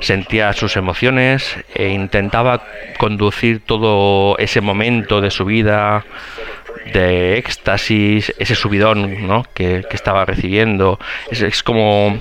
sentía 0.00 0.52
sus 0.52 0.76
emociones 0.76 1.56
e 1.74 1.88
intentaba 1.88 2.62
conducir 2.98 3.62
todo 3.64 4.36
ese 4.36 4.60
momento 4.60 5.22
de 5.22 5.30
su 5.30 5.46
vida 5.46 6.04
de 6.92 7.38
éxtasis, 7.38 8.32
ese 8.38 8.54
subidón 8.54 9.26
¿no? 9.26 9.44
que, 9.54 9.84
estaba 9.90 10.24
recibiendo. 10.24 10.98
Es, 11.30 11.62
como 11.62 12.20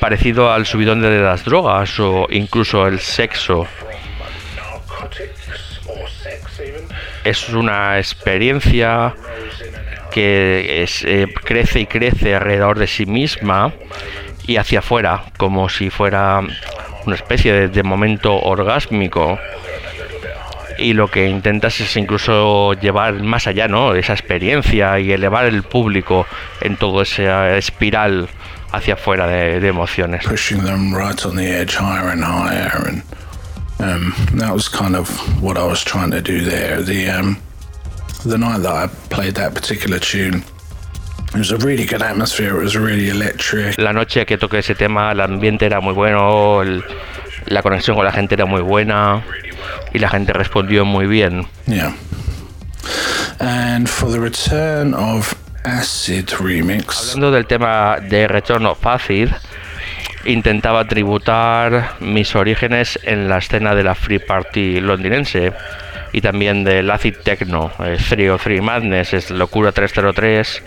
parecido 0.00 0.52
al 0.52 0.66
subidón 0.66 1.00
de 1.00 1.20
las 1.20 1.44
drogas 1.44 1.98
o 2.00 2.26
incluso 2.30 2.86
el 2.86 3.00
sexo. 3.00 3.66
Es 7.24 7.48
una 7.50 7.98
experiencia 7.98 9.14
que 10.10 10.84
eh, 11.04 11.34
crece 11.44 11.80
y 11.80 11.86
crece 11.86 12.34
alrededor 12.34 12.78
de 12.78 12.86
sí 12.86 13.06
misma 13.06 13.72
y 14.46 14.56
hacia 14.56 14.80
afuera, 14.80 15.24
como 15.36 15.68
si 15.68 15.88
fuera 15.88 16.42
una 17.06 17.16
especie 17.16 17.68
de 17.68 17.82
momento 17.82 18.34
orgásmico 18.34 19.38
y 20.82 20.92
lo 20.92 21.08
que 21.08 21.28
intentas 21.28 21.80
es 21.80 21.96
incluso 21.96 22.74
llevar 22.74 23.14
más 23.22 23.46
allá, 23.46 23.68
¿no? 23.68 23.94
Esa 23.94 24.12
experiencia 24.12 24.98
y 24.98 25.12
elevar 25.12 25.46
el 25.46 25.62
público 25.62 26.26
en 26.60 26.76
todo 26.76 27.02
esa 27.02 27.56
espiral 27.56 28.28
hacia 28.72 28.94
afuera 28.94 29.26
de, 29.26 29.60
de 29.60 29.68
emociones. 29.68 30.24
Pushing 30.24 30.64
them 30.64 30.94
right 30.94 31.24
on 31.24 31.36
the 31.36 31.46
edge 31.46 31.76
higher 31.76 32.10
and 32.10 32.24
higher 32.24 32.88
and 32.88 33.02
um, 33.80 34.12
that 34.38 34.52
was 34.52 34.68
kind 34.68 34.96
of 34.96 35.08
what 35.42 35.56
I 35.56 35.64
was 35.64 35.84
trying 35.84 36.10
to 36.10 36.20
do 36.20 36.40
there. 36.44 36.82
The 36.82 37.10
um, 37.10 37.36
the 38.24 38.38
night 38.38 38.62
that 38.62 38.74
I 38.74 38.88
played 39.08 39.34
that 39.34 39.54
particular 39.54 39.98
tune. 39.98 40.44
La 43.78 43.92
noche 43.94 44.26
que 44.26 44.36
toqué 44.36 44.58
ese 44.58 44.74
tema, 44.74 45.12
el 45.12 45.20
ambiente 45.22 45.64
era 45.64 45.80
muy 45.80 45.94
bueno, 45.94 46.60
el, 46.60 46.84
la 47.46 47.62
conexión 47.62 47.96
con 47.96 48.04
la 48.04 48.12
gente 48.12 48.34
era 48.34 48.44
muy 48.44 48.60
buena 48.60 49.24
y 49.92 49.98
la 49.98 50.08
gente 50.08 50.32
respondió 50.32 50.84
muy 50.84 51.06
bien. 51.06 51.46
Yeah. 51.66 51.94
And 53.38 53.88
for 53.88 54.10
the 54.10 54.18
return 54.18 54.94
of 54.94 55.34
Acid 55.64 56.30
Remix. 56.40 57.10
Hablando 57.10 57.30
del 57.30 57.46
tema 57.46 57.98
de 58.00 58.28
Return 58.28 58.66
of 58.66 58.84
Acid, 58.86 59.28
intentaba 60.24 60.86
tributar 60.86 61.96
mis 62.00 62.34
orígenes 62.34 62.98
en 63.02 63.28
la 63.28 63.38
escena 63.38 63.74
de 63.74 63.84
la 63.84 63.94
Free 63.94 64.18
Party 64.18 64.80
londinense 64.80 65.52
y 66.12 66.20
también 66.20 66.62
del 66.64 66.90
Acid 66.90 67.14
Techno, 67.24 67.72
303 67.78 68.62
Madness, 68.62 69.14
es 69.14 69.30
Locura 69.30 69.72
303 69.72 70.62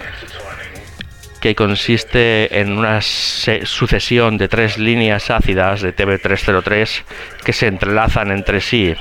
que 1.45 1.53
consiste 1.53 2.59
en 2.59 2.71
una 2.71 3.01
sucesión 3.03 4.35
de 4.35 4.47
tres 4.47 4.79
líneas 4.79 5.29
ácidas 5.29 5.83
de 5.83 5.95
TB303 5.95 7.03
que 7.43 7.53
se 7.53 7.67
entrelazan 7.67 8.31
entre 8.31 8.59
sí. 8.59 8.95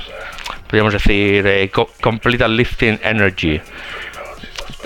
Podríamos 0.67 0.93
decir 0.93 1.47
eh, 1.47 1.71
Complete 1.99 2.47
Lifting 2.47 2.99
Energy, 3.01 3.59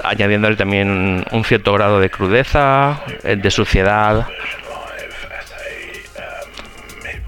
añadiéndole 0.05 0.55
también 0.55 1.25
un 1.29 1.43
cierto 1.43 1.73
grado 1.73 1.99
de 1.99 2.09
crudeza, 2.09 3.01
eh, 3.25 3.35
de 3.35 3.51
suciedad. 3.51 4.25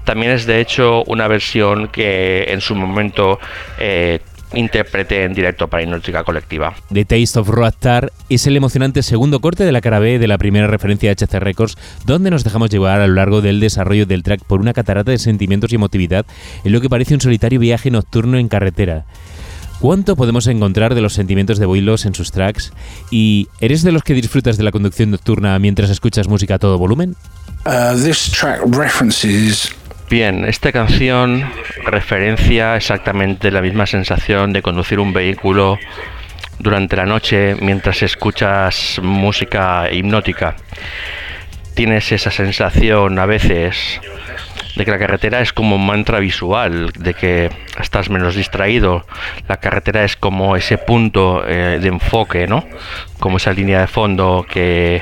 También 0.04 0.32
es 0.32 0.46
de 0.46 0.60
hecho 0.60 1.04
una 1.04 1.28
versión 1.28 1.88
que 1.88 2.46
en 2.48 2.62
su 2.62 2.74
momento 2.74 3.38
eh, 3.78 4.20
interpreté 4.54 5.24
en 5.24 5.34
directo 5.34 5.68
para 5.68 5.82
Hipnótica 5.82 6.24
Colectiva. 6.24 6.74
The 6.92 7.04
Taste 7.04 7.38
of 7.38 7.48
Rockstar 7.48 8.12
es 8.28 8.46
el 8.46 8.56
emocionante 8.56 9.02
segundo 9.02 9.40
corte 9.40 9.64
de 9.64 9.72
la 9.72 9.80
cara 9.80 9.98
B 9.98 10.18
de 10.18 10.28
la 10.28 10.38
primera 10.38 10.66
referencia 10.66 11.14
de 11.14 11.26
HC 11.26 11.40
Records, 11.40 11.76
donde 12.04 12.30
nos 12.30 12.44
dejamos 12.44 12.70
llevar 12.70 13.00
a 13.00 13.06
lo 13.06 13.14
largo 13.14 13.40
del 13.40 13.60
desarrollo 13.60 14.06
del 14.06 14.22
track 14.22 14.44
por 14.44 14.60
una 14.60 14.72
catarata 14.72 15.10
de 15.10 15.18
sentimientos 15.18 15.72
y 15.72 15.76
emotividad 15.76 16.26
en 16.64 16.72
lo 16.72 16.80
que 16.80 16.88
parece 16.88 17.14
un 17.14 17.20
solitario 17.20 17.60
viaje 17.60 17.90
nocturno 17.90 18.38
en 18.38 18.48
carretera. 18.48 19.04
¿Cuánto 19.80 20.14
podemos 20.14 20.46
encontrar 20.46 20.94
de 20.94 21.00
los 21.00 21.12
sentimientos 21.12 21.58
de 21.58 21.66
Boilos 21.66 22.06
en 22.06 22.14
sus 22.14 22.30
tracks? 22.30 22.72
¿Y 23.10 23.48
eres 23.60 23.82
de 23.82 23.90
los 23.90 24.04
que 24.04 24.14
disfrutas 24.14 24.56
de 24.56 24.62
la 24.62 24.70
conducción 24.70 25.10
nocturna 25.10 25.58
mientras 25.58 25.90
escuchas 25.90 26.28
música 26.28 26.54
a 26.54 26.58
todo 26.60 26.78
volumen? 26.78 27.16
Uh, 27.66 28.00
this 28.00 28.30
track 28.30 28.60
references 28.76 29.74
Bien, 30.12 30.44
esta 30.44 30.72
canción 30.72 31.42
referencia 31.86 32.76
exactamente 32.76 33.50
la 33.50 33.62
misma 33.62 33.86
sensación 33.86 34.52
de 34.52 34.60
conducir 34.60 35.00
un 35.00 35.14
vehículo 35.14 35.78
durante 36.58 36.96
la 36.96 37.06
noche 37.06 37.56
mientras 37.62 38.02
escuchas 38.02 39.00
música 39.02 39.90
hipnótica. 39.90 40.56
Tienes 41.72 42.12
esa 42.12 42.30
sensación 42.30 43.18
a 43.18 43.24
veces 43.24 44.02
de 44.76 44.84
que 44.84 44.90
la 44.90 44.98
carretera 44.98 45.40
es 45.40 45.54
como 45.54 45.76
un 45.76 45.86
mantra 45.86 46.18
visual, 46.18 46.92
de 46.92 47.14
que 47.14 47.50
estás 47.80 48.10
menos 48.10 48.34
distraído. 48.34 49.06
La 49.48 49.56
carretera 49.60 50.04
es 50.04 50.16
como 50.16 50.56
ese 50.56 50.76
punto 50.76 51.42
eh, 51.48 51.78
de 51.80 51.88
enfoque, 51.88 52.46
¿no? 52.46 52.66
Como 53.18 53.38
esa 53.38 53.54
línea 53.54 53.80
de 53.80 53.86
fondo 53.86 54.44
que 54.46 55.00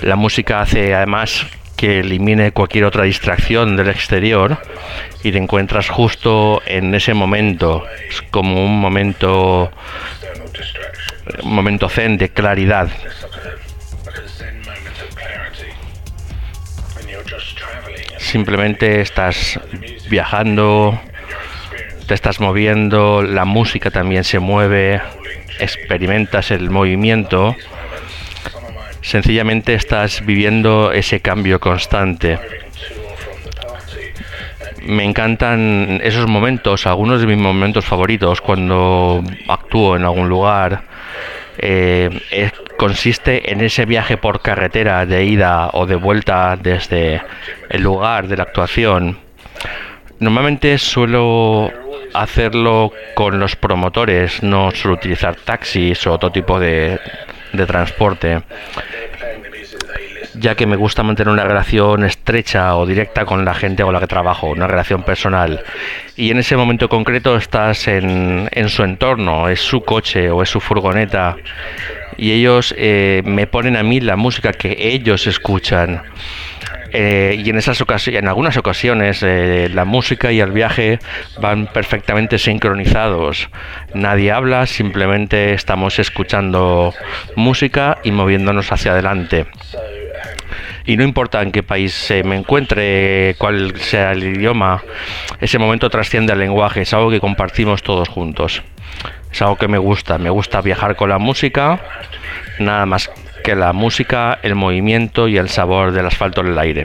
la 0.00 0.16
música 0.16 0.60
hace 0.60 0.92
además 0.92 1.46
que 1.78 2.00
elimine 2.00 2.50
cualquier 2.50 2.84
otra 2.84 3.04
distracción 3.04 3.76
del 3.76 3.88
exterior 3.88 4.58
y 5.22 5.30
te 5.30 5.38
encuentras 5.38 5.88
justo 5.88 6.60
en 6.66 6.92
ese 6.92 7.14
momento, 7.14 7.86
es 8.10 8.20
como 8.20 8.64
un 8.64 8.80
momento 8.80 9.70
un 11.44 11.54
momento 11.54 11.88
zen 11.88 12.18
de 12.18 12.30
claridad. 12.30 12.88
Simplemente 18.18 19.00
estás 19.00 19.60
viajando, 20.10 21.00
te 22.08 22.14
estás 22.14 22.40
moviendo, 22.40 23.22
la 23.22 23.44
música 23.44 23.92
también 23.92 24.24
se 24.24 24.40
mueve, 24.40 25.00
experimentas 25.60 26.50
el 26.50 26.70
movimiento 26.70 27.54
sencillamente 29.02 29.74
estás 29.74 30.24
viviendo 30.24 30.92
ese 30.92 31.20
cambio 31.20 31.60
constante. 31.60 32.38
Me 34.82 35.04
encantan 35.04 36.00
esos 36.02 36.26
momentos, 36.26 36.86
algunos 36.86 37.20
de 37.20 37.26
mis 37.26 37.36
momentos 37.36 37.84
favoritos 37.84 38.40
cuando 38.40 39.22
actúo 39.48 39.96
en 39.96 40.04
algún 40.04 40.28
lugar. 40.28 40.82
Eh, 41.58 42.08
consiste 42.78 43.52
en 43.52 43.60
ese 43.60 43.84
viaje 43.84 44.16
por 44.16 44.40
carretera 44.40 45.04
de 45.04 45.24
ida 45.24 45.70
o 45.72 45.86
de 45.86 45.96
vuelta 45.96 46.56
desde 46.56 47.20
el 47.68 47.82
lugar 47.82 48.28
de 48.28 48.36
la 48.36 48.44
actuación. 48.44 49.18
Normalmente 50.20 50.78
suelo 50.78 51.70
hacerlo 52.14 52.92
con 53.14 53.38
los 53.40 53.56
promotores, 53.56 54.42
no 54.42 54.70
suelo 54.70 54.96
utilizar 54.96 55.34
taxis 55.36 56.06
o 56.06 56.12
otro 56.12 56.30
tipo 56.30 56.58
de, 56.58 56.98
de 57.52 57.66
transporte, 57.66 58.42
ya 60.34 60.54
que 60.54 60.66
me 60.66 60.76
gusta 60.76 61.02
mantener 61.02 61.32
una 61.32 61.44
relación 61.44 62.04
estrecha 62.04 62.76
o 62.76 62.86
directa 62.86 63.24
con 63.24 63.44
la 63.44 63.54
gente 63.54 63.82
con 63.82 63.92
la 63.92 64.00
que 64.00 64.06
trabajo, 64.06 64.48
una 64.48 64.66
relación 64.66 65.02
personal. 65.02 65.62
Y 66.16 66.30
en 66.30 66.38
ese 66.38 66.56
momento 66.56 66.88
concreto 66.88 67.36
estás 67.36 67.88
en, 67.88 68.48
en 68.52 68.68
su 68.68 68.82
entorno, 68.84 69.48
es 69.48 69.60
su 69.60 69.82
coche 69.82 70.30
o 70.30 70.42
es 70.42 70.48
su 70.48 70.60
furgoneta, 70.60 71.36
y 72.16 72.32
ellos 72.32 72.74
eh, 72.76 73.22
me 73.24 73.46
ponen 73.46 73.76
a 73.76 73.82
mí 73.82 74.00
la 74.00 74.16
música 74.16 74.52
que 74.52 74.76
ellos 74.80 75.26
escuchan. 75.26 76.02
Eh, 76.92 77.42
y 77.44 77.50
en 77.50 77.58
esas 77.58 77.80
ocasiones, 77.80 78.22
en 78.22 78.28
algunas 78.28 78.56
ocasiones 78.56 79.22
eh, 79.22 79.68
la 79.72 79.84
música 79.84 80.32
y 80.32 80.40
el 80.40 80.52
viaje 80.52 80.98
van 81.40 81.66
perfectamente 81.66 82.38
sincronizados. 82.38 83.50
Nadie 83.94 84.32
habla, 84.32 84.66
simplemente 84.66 85.52
estamos 85.52 85.98
escuchando 85.98 86.94
música 87.36 87.98
y 88.04 88.12
moviéndonos 88.12 88.72
hacia 88.72 88.92
adelante. 88.92 89.46
Y 90.86 90.96
no 90.96 91.04
importa 91.04 91.42
en 91.42 91.52
qué 91.52 91.62
país 91.62 92.10
me 92.24 92.36
encuentre, 92.36 93.34
cuál 93.36 93.78
sea 93.78 94.12
el 94.12 94.24
idioma, 94.24 94.82
ese 95.38 95.58
momento 95.58 95.90
trasciende 95.90 96.32
al 96.32 96.38
lenguaje, 96.38 96.80
es 96.80 96.94
algo 96.94 97.10
que 97.10 97.20
compartimos 97.20 97.82
todos 97.82 98.08
juntos. 98.08 98.62
Es 99.30 99.42
algo 99.42 99.56
que 99.56 99.68
me 99.68 99.76
gusta, 99.76 100.16
me 100.16 100.30
gusta 100.30 100.62
viajar 100.62 100.96
con 100.96 101.10
la 101.10 101.18
música, 101.18 101.78
nada 102.58 102.86
más 102.86 103.10
la 103.54 103.72
música, 103.72 104.38
el 104.42 104.54
movimiento 104.54 105.28
y 105.28 105.36
el 105.36 105.48
sabor 105.48 105.92
del 105.92 106.06
asfalto 106.06 106.40
en 106.40 106.48
el 106.48 106.58
aire. 106.58 106.84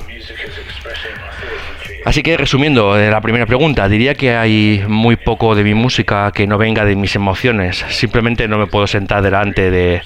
Así 2.05 2.21
que 2.21 2.35
resumiendo 2.35 2.97
la 2.97 3.21
primera 3.21 3.45
pregunta, 3.45 3.87
diría 3.87 4.13
que 4.13 4.35
hay 4.35 4.83
muy 4.87 5.15
poco 5.15 5.55
de 5.55 5.63
mi 5.63 5.73
música 5.73 6.31
que 6.33 6.45
no 6.45 6.57
venga 6.57 6.83
de 6.83 6.97
mis 6.97 7.15
emociones. 7.15 7.85
Simplemente 7.89 8.47
no 8.49 8.57
me 8.57 8.67
puedo 8.67 8.87
sentar 8.87 9.21
delante 9.21 9.71
de, 9.71 10.01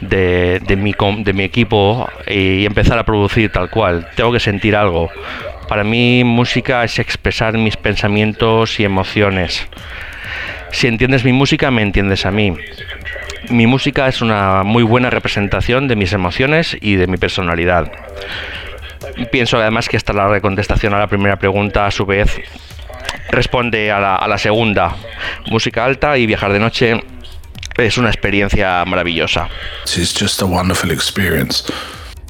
de, 0.00 0.76
mi, 0.76 0.94
de 1.24 1.32
mi 1.32 1.42
equipo 1.42 2.08
y 2.28 2.64
empezar 2.64 2.98
a 2.98 3.04
producir 3.04 3.50
tal 3.50 3.68
cual. 3.68 4.08
Tengo 4.14 4.32
que 4.32 4.38
sentir 4.38 4.76
algo. 4.76 5.10
Para 5.68 5.82
mí 5.82 6.22
música 6.22 6.84
es 6.84 7.00
expresar 7.00 7.58
mis 7.58 7.76
pensamientos 7.76 8.78
y 8.78 8.84
emociones. 8.84 9.66
Si 10.70 10.86
entiendes 10.86 11.24
mi 11.24 11.32
música, 11.32 11.72
me 11.72 11.82
entiendes 11.82 12.26
a 12.26 12.30
mí 12.30 12.54
mi 13.50 13.66
música 13.66 14.08
es 14.08 14.22
una 14.22 14.62
muy 14.62 14.82
buena 14.82 15.10
representación 15.10 15.88
de 15.88 15.96
mis 15.96 16.12
emociones 16.12 16.76
y 16.80 16.96
de 16.96 17.06
mi 17.06 17.16
personalidad. 17.16 17.90
Pienso 19.32 19.58
además 19.58 19.88
que 19.88 19.96
esta 19.96 20.12
larga 20.12 20.40
contestación 20.40 20.94
a 20.94 20.98
la 20.98 21.08
primera 21.08 21.38
pregunta 21.38 21.86
a 21.86 21.90
su 21.90 22.06
vez 22.06 22.40
responde 23.30 23.90
a 23.90 24.00
la, 24.00 24.16
a 24.16 24.28
la 24.28 24.38
segunda. 24.38 24.96
Música 25.50 25.84
alta 25.84 26.16
y 26.16 26.26
viajar 26.26 26.52
de 26.52 26.58
noche 26.58 27.02
es 27.76 27.98
una 27.98 28.08
experiencia 28.08 28.84
maravillosa. 28.84 29.48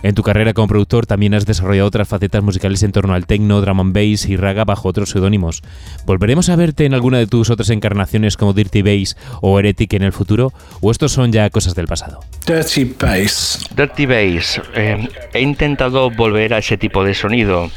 En 0.03 0.15
tu 0.15 0.23
carrera 0.23 0.55
como 0.55 0.69
productor 0.69 1.07
también 1.07 1.35
has 1.35 1.45
desarrollado 1.45 1.89
otras 1.89 2.09
facetas 2.09 2.43
musicales 2.43 2.83
en 2.83 2.93
torno 2.93 3.15
al 3.15 3.27
techno, 3.27 3.61
drum 3.61 3.81
and 3.81 3.95
bass 3.95 4.27
y 4.27 4.37
raga 4.37 4.65
bajo 4.65 4.89
otros 4.89 5.11
seudónimos. 5.11 5.63
¿Volveremos 6.07 6.49
a 6.49 6.57
verte 6.57 6.87
en 6.87 6.95
alguna 6.95 7.19
de 7.19 7.27
tus 7.27 7.51
otras 7.51 7.71
encarnaciones 7.71 8.37
como 8.37 8.55
Dirty 8.55 8.83
Bass 8.83 9.17
o 9.43 9.59
Heretic 9.59 9.93
en 9.95 10.03
el 10.03 10.13
futuro? 10.13 10.53
¿O 10.81 10.91
estos 10.91 11.13
son 11.13 11.33
ya 11.33 11.51
cosas 11.51 11.75
del 11.75 11.87
pasado? 11.87 12.21
Dirty 12.47 12.95
Bass. 12.99 13.69
Dirty 13.77 14.07
Bass. 14.07 14.61
Eh, 14.75 15.09
he 15.35 15.41
intentado 15.41 16.11
volver 16.11 16.55
a 16.55 16.59
ese 16.59 16.79
tipo 16.79 17.05
de 17.05 17.13
sonido, 17.13 17.71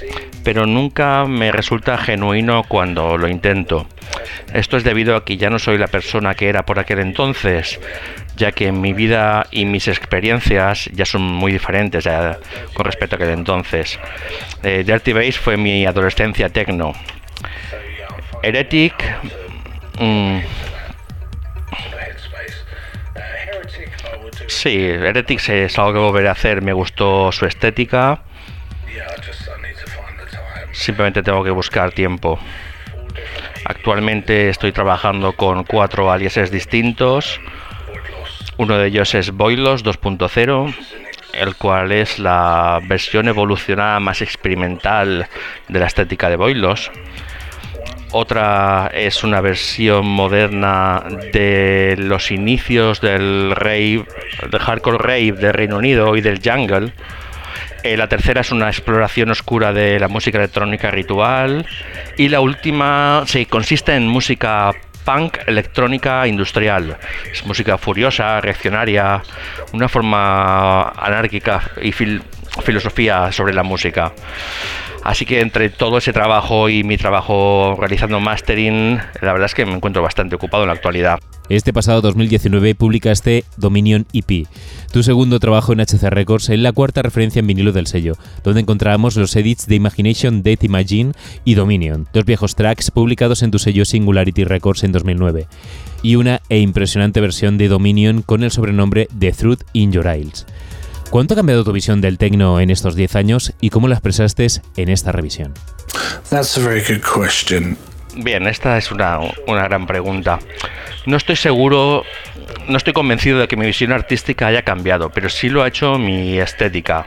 pero 0.43 0.65
nunca 0.65 1.25
me 1.25 1.51
resulta 1.51 1.97
genuino 1.97 2.63
cuando 2.67 3.17
lo 3.17 3.27
intento. 3.27 3.85
Esto 4.53 4.77
es 4.77 4.83
debido 4.83 5.15
a 5.15 5.25
que 5.25 5.37
ya 5.37 5.49
no 5.49 5.59
soy 5.59 5.77
la 5.77 5.87
persona 5.87 6.35
que 6.35 6.47
era 6.47 6.65
por 6.65 6.79
aquel 6.79 6.99
entonces 6.99 7.79
ya 8.35 8.51
que 8.51 8.71
mi 8.71 8.93
vida 8.93 9.45
y 9.51 9.65
mis 9.65 9.87
experiencias 9.87 10.89
ya 10.93 11.05
son 11.05 11.21
muy 11.21 11.51
diferentes 11.51 12.07
con 12.73 12.85
respecto 12.85 13.15
a 13.15 13.17
aquel 13.17 13.29
entonces. 13.29 13.99
Eh, 14.63 14.83
Dirty 14.85 15.13
Bass 15.13 15.37
fue 15.37 15.57
mi 15.57 15.85
adolescencia 15.85 16.49
techno. 16.49 16.93
Heretic. 18.41 18.93
Mm, 19.99 20.39
sí, 24.47 24.77
Heretic 24.79 25.49
es 25.49 25.77
algo 25.77 25.93
que 25.93 25.99
volveré 25.99 26.29
a 26.29 26.31
hacer. 26.31 26.61
Me 26.61 26.73
gustó 26.73 27.31
su 27.31 27.45
estética. 27.45 28.21
Simplemente 30.71 31.21
tengo 31.21 31.43
que 31.43 31.51
buscar 31.51 31.91
tiempo. 31.91 32.39
Actualmente 33.65 34.49
estoy 34.49 34.71
trabajando 34.71 35.33
con 35.33 35.63
cuatro 35.63 36.11
aliases 36.11 36.51
distintos 36.51 37.39
uno 38.57 38.77
de 38.77 38.87
ellos 38.87 39.15
es 39.15 39.31
Boilos 39.31 39.83
2.0, 39.83 40.75
el 41.33 41.55
cual 41.55 41.91
es 41.91 42.19
la 42.19 42.79
versión 42.87 43.27
evolucionada 43.27 43.99
más 43.99 44.21
experimental 44.21 45.27
de 45.67 45.79
la 45.79 45.87
estética 45.87 46.29
de 46.29 46.35
Boilos. 46.35 46.91
Otra 48.11 48.91
es 48.93 49.23
una 49.23 49.41
versión 49.41 50.05
moderna 50.05 51.03
de 51.33 51.95
los 51.97 52.29
inicios 52.29 53.01
del 53.01 53.51
rave, 53.55 54.05
del 54.51 54.59
hardcore 54.59 54.99
rave 54.99 55.31
del 55.31 55.53
Reino 55.53 55.77
Unido 55.77 56.15
y 56.15 56.21
del 56.21 56.39
jungle. 56.43 56.93
Eh, 57.81 57.97
la 57.97 58.07
tercera 58.07 58.41
es 58.41 58.51
una 58.51 58.67
exploración 58.67 59.31
oscura 59.31 59.73
de 59.73 59.99
la 59.99 60.09
música 60.09 60.37
electrónica 60.37 60.91
ritual. 60.91 61.65
Y 62.15 62.29
la 62.29 62.39
última 62.39 63.23
sí, 63.25 63.47
consiste 63.47 63.95
en 63.95 64.07
música 64.07 64.73
punk 65.05 65.37
electrónica 65.47 66.27
industrial. 66.27 66.97
Es 67.31 67.45
música 67.45 67.77
furiosa, 67.77 68.41
reaccionaria, 68.41 69.21
una 69.73 69.87
forma 69.89 70.89
anárquica 70.89 71.61
y 71.81 71.91
filosofía 72.61 73.31
sobre 73.31 73.53
la 73.53 73.63
música. 73.63 74.13
Así 75.03 75.25
que 75.25 75.41
entre 75.41 75.69
todo 75.69 75.97
ese 75.97 76.13
trabajo 76.13 76.69
y 76.69 76.83
mi 76.83 76.97
trabajo 76.97 77.75
realizando 77.77 78.21
mastering, 78.21 78.99
la 79.21 79.33
verdad 79.33 79.47
es 79.47 79.53
que 79.53 79.65
me 79.65 79.73
encuentro 79.73 80.01
bastante 80.01 80.35
ocupado 80.35 80.63
en 80.63 80.67
la 80.67 80.75
actualidad. 80.75 81.19
Este 81.49 81.73
pasado 81.73 81.99
2019 82.01 82.73
publicaste 82.73 83.43
Dominion 83.57 84.05
EP, 84.13 84.47
tu 84.93 85.03
segundo 85.03 85.41
trabajo 85.41 85.73
en 85.73 85.81
HC 85.81 86.03
Records, 86.09 86.47
en 86.47 86.63
la 86.63 86.71
cuarta 86.71 87.01
referencia 87.01 87.41
en 87.41 87.47
vinilo 87.47 87.73
del 87.73 87.87
sello, 87.87 88.13
donde 88.45 88.61
encontramos 88.61 89.17
los 89.17 89.35
edits 89.35 89.67
de 89.67 89.75
Imagination, 89.75 90.41
Death 90.41 90.63
Imagine 90.63 91.11
y 91.43 91.55
Dominion, 91.55 92.07
dos 92.13 92.23
viejos 92.23 92.55
tracks 92.55 92.91
publicados 92.91 93.43
en 93.43 93.51
tu 93.51 93.59
sello 93.59 93.83
Singularity 93.83 94.45
Records 94.45 94.85
en 94.85 94.93
2009, 94.93 95.47
y 96.01 96.15
una 96.15 96.39
e 96.47 96.59
impresionante 96.59 97.19
versión 97.19 97.57
de 97.57 97.67
Dominion 97.67 98.21
con 98.21 98.41
el 98.43 98.51
sobrenombre 98.51 99.09
The 99.19 99.33
Truth 99.33 99.63
in 99.73 99.91
Your 99.91 100.07
Eyes. 100.07 100.45
¿Cuánto 101.13 101.35
ha 101.35 101.37
cambiado 101.37 101.63
tu 101.63 101.71
visión 101.71 102.01
del 102.01 102.17
techno 102.17 102.59
en 102.59 102.71
estos 102.71 102.95
10 102.95 103.15
años 103.17 103.53
y 103.61 103.69
cómo 103.69 103.87
la 103.87 103.93
expresaste 103.93 104.47
en 104.77 104.89
esta 104.89 105.11
revisión? 105.11 105.53
That's 106.31 106.57
a 106.57 106.61
very 106.67 106.81
good 106.81 107.03
question. 107.03 107.77
Bien, 108.15 108.47
esta 108.47 108.79
es 108.79 108.91
una, 108.91 109.19
una 109.45 109.61
gran 109.65 109.85
pregunta. 109.85 110.39
No 111.05 111.15
estoy 111.15 111.35
seguro, 111.35 112.01
no 112.67 112.77
estoy 112.77 112.93
convencido 112.93 113.37
de 113.37 113.47
que 113.47 113.55
mi 113.55 113.67
visión 113.67 113.91
artística 113.91 114.47
haya 114.47 114.63
cambiado, 114.63 115.11
pero 115.11 115.29
sí 115.29 115.49
lo 115.49 115.61
ha 115.61 115.67
hecho 115.67 115.99
mi 115.99 116.39
estética. 116.39 117.05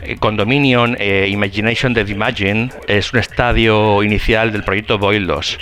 Eh, 0.00 0.16
Con 0.16 0.38
Dominion, 0.38 0.96
eh, 0.98 1.26
Imagination 1.28 1.92
the 1.92 2.00
Imagine 2.00 2.70
es 2.86 3.12
un 3.12 3.18
estadio 3.18 4.02
inicial 4.02 4.52
del 4.52 4.64
proyecto 4.64 4.96
Boil 4.96 5.26
2. 5.26 5.58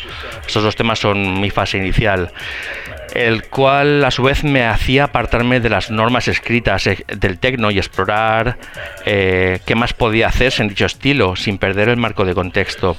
Estos 0.46 0.62
dos 0.62 0.76
temas 0.76 1.00
son 1.00 1.40
mi 1.40 1.50
fase 1.50 1.78
inicial 1.78 2.30
el 3.14 3.44
cual 3.44 4.04
a 4.04 4.10
su 4.10 4.22
vez 4.22 4.44
me 4.44 4.66
hacía 4.66 5.04
apartarme 5.04 5.60
de 5.60 5.70
las 5.70 5.90
normas 5.90 6.28
escritas 6.28 6.86
eh, 6.86 7.04
del 7.08 7.38
tecno 7.38 7.70
y 7.70 7.78
explorar 7.78 8.58
eh, 9.04 9.60
qué 9.64 9.74
más 9.74 9.92
podía 9.92 10.28
hacerse 10.28 10.62
en 10.62 10.68
dicho 10.68 10.86
estilo 10.86 11.36
sin 11.36 11.58
perder 11.58 11.88
el 11.88 11.96
marco 11.96 12.24
de 12.24 12.34
contexto. 12.34 12.96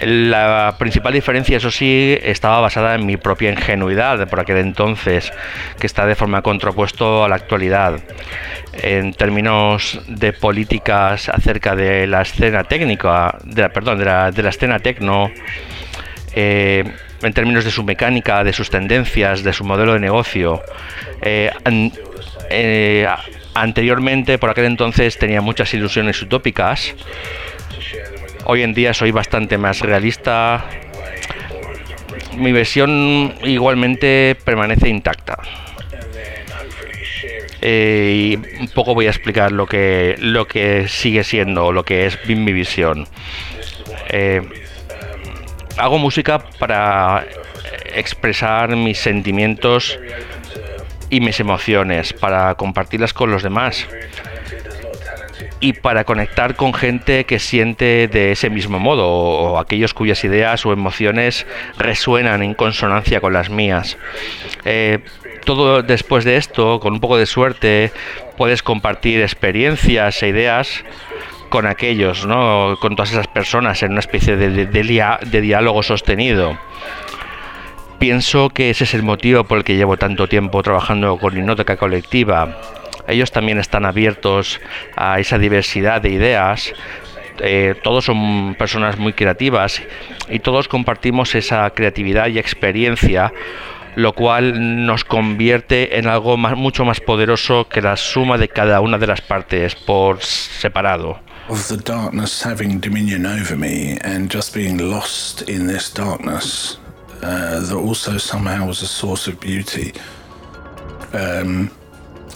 La 0.00 0.74
principal 0.78 1.12
diferencia, 1.12 1.56
eso 1.56 1.70
sí, 1.70 2.18
estaba 2.22 2.60
basada 2.60 2.96
en 2.96 3.06
mi 3.06 3.16
propia 3.16 3.50
ingenuidad 3.50 4.28
por 4.28 4.40
aquel 4.40 4.56
entonces, 4.56 5.32
que 5.78 5.86
está 5.86 6.04
de 6.04 6.16
forma 6.16 6.42
contrapuesto 6.42 7.24
a 7.24 7.28
la 7.28 7.36
actualidad. 7.36 8.00
En 8.72 9.14
términos 9.14 10.00
de 10.08 10.32
políticas 10.32 11.28
acerca 11.28 11.76
de 11.76 12.08
la 12.08 12.22
escena 12.22 12.64
técnica, 12.64 13.38
perdón, 13.72 13.98
de 13.98 14.04
la, 14.04 14.32
de 14.32 14.42
la 14.42 14.50
escena 14.50 14.80
tecno, 14.80 15.30
eh, 16.34 16.84
en 17.22 17.32
términos 17.32 17.64
de 17.64 17.70
su 17.70 17.84
mecánica, 17.84 18.44
de 18.44 18.52
sus 18.52 18.70
tendencias, 18.70 19.42
de 19.42 19.52
su 19.52 19.64
modelo 19.64 19.94
de 19.94 20.00
negocio. 20.00 20.62
Eh, 21.22 21.50
eh, 22.50 23.06
anteriormente, 23.54 24.38
por 24.38 24.50
aquel 24.50 24.66
entonces, 24.66 25.18
tenía 25.18 25.40
muchas 25.40 25.72
ilusiones 25.74 26.20
utópicas. 26.20 26.94
Hoy 28.46 28.62
en 28.62 28.74
día 28.74 28.92
soy 28.92 29.10
bastante 29.10 29.56
más 29.56 29.80
realista. 29.80 30.64
Mi 32.36 32.52
versión 32.52 33.34
igualmente 33.42 34.36
permanece 34.44 34.88
intacta. 34.88 35.38
Eh, 37.66 38.36
y 38.36 38.60
un 38.60 38.68
poco 38.68 38.94
voy 38.94 39.06
a 39.06 39.10
explicar 39.10 39.50
lo 39.50 39.66
que, 39.66 40.16
lo 40.18 40.46
que 40.46 40.86
sigue 40.86 41.24
siendo, 41.24 41.72
lo 41.72 41.82
que 41.82 42.04
es 42.04 42.18
mi 42.28 42.52
visión. 42.52 43.08
Eh, 44.10 44.42
hago 45.76 45.98
música 45.98 46.38
para 46.58 47.26
expresar 47.94 48.74
mis 48.76 48.98
sentimientos 48.98 49.98
y 51.10 51.20
mis 51.20 51.40
emociones, 51.40 52.12
para 52.12 52.54
compartirlas 52.54 53.12
con 53.12 53.30
los 53.30 53.42
demás 53.42 53.86
y 55.60 55.72
para 55.72 56.04
conectar 56.04 56.56
con 56.56 56.74
gente 56.74 57.24
que 57.24 57.38
siente 57.38 58.08
de 58.08 58.32
ese 58.32 58.50
mismo 58.50 58.78
modo 58.78 59.08
o, 59.08 59.58
aquellos 59.58 59.94
cuyas 59.94 60.22
ideas 60.24 60.66
o 60.66 60.72
emociones 60.72 61.46
resuenan 61.78 62.42
en 62.42 62.54
consonancia 62.54 63.20
con 63.20 63.32
las 63.32 63.48
mías. 63.48 63.96
Eh, 64.64 64.98
todo 65.44 65.82
después 65.82 66.24
de 66.24 66.36
esto, 66.36 66.80
con 66.80 66.94
un 66.94 67.00
poco 67.00 67.16
de 67.16 67.26
suerte, 67.26 67.92
puedes 68.36 68.62
compartir 68.62 69.22
experiencias 69.22 70.22
e 70.22 70.28
ideas 70.28 70.84
con 71.54 71.66
aquellos, 71.68 72.26
¿no? 72.26 72.76
con 72.80 72.96
todas 72.96 73.12
esas 73.12 73.28
personas 73.28 73.80
en 73.84 73.92
una 73.92 74.00
especie 74.00 74.36
de, 74.36 74.66
de, 74.66 75.40
diálogo 75.40 75.84
sostenido. 75.84 76.58
Pienso 78.00 78.50
que 78.50 78.70
ese 78.70 78.82
es 78.82 78.92
el 78.92 79.04
motivo 79.04 79.44
por 79.44 79.58
el 79.58 79.64
que 79.64 79.76
llevo 79.76 79.96
tanto 79.96 80.26
tiempo 80.26 80.64
trabajando 80.64 81.16
con 81.16 81.38
Hipnótica 81.38 81.76
Colectiva. 81.76 82.58
Ellos 83.06 83.30
también 83.30 83.58
están 83.58 83.84
abiertos 83.84 84.60
a 84.96 85.20
esa 85.20 85.38
diversidad 85.38 86.02
de 86.02 86.08
ideas. 86.08 86.74
Eh, 87.38 87.76
todos 87.84 88.06
son 88.06 88.56
personas 88.58 88.98
muy 88.98 89.12
creativas 89.12 89.80
y 90.28 90.40
todos 90.40 90.66
compartimos 90.66 91.36
esa 91.36 91.70
creatividad 91.70 92.26
y 92.26 92.40
experiencia 92.40 93.32
lo 93.94 94.12
cual 94.12 94.86
nos 94.86 95.04
convierte 95.04 96.00
en 96.00 96.08
algo 96.08 96.36
más, 96.36 96.56
mucho 96.56 96.84
más 96.84 96.98
poderoso 96.98 97.68
que 97.68 97.80
la 97.80 97.96
suma 97.96 98.38
de 98.38 98.48
cada 98.48 98.80
una 98.80 98.98
de 98.98 99.06
las 99.06 99.20
partes 99.20 99.76
por 99.76 100.20
separado. 100.20 101.23
Of 101.46 101.68
the 101.68 101.76
darkness 101.76 102.42
having 102.42 102.80
dominion 102.80 103.26
over 103.26 103.54
me 103.54 103.98
and 104.02 104.30
just 104.30 104.54
being 104.54 104.78
lost 104.78 105.42
in 105.42 105.66
this 105.66 105.92
darkness, 105.92 106.78
uh, 107.22 107.60
that 107.60 107.76
also 107.76 108.16
somehow 108.16 108.66
was 108.66 108.82
a 108.82 108.86
source 108.86 109.28
of 109.28 109.38
beauty. 109.40 109.92
Um, 111.12 111.70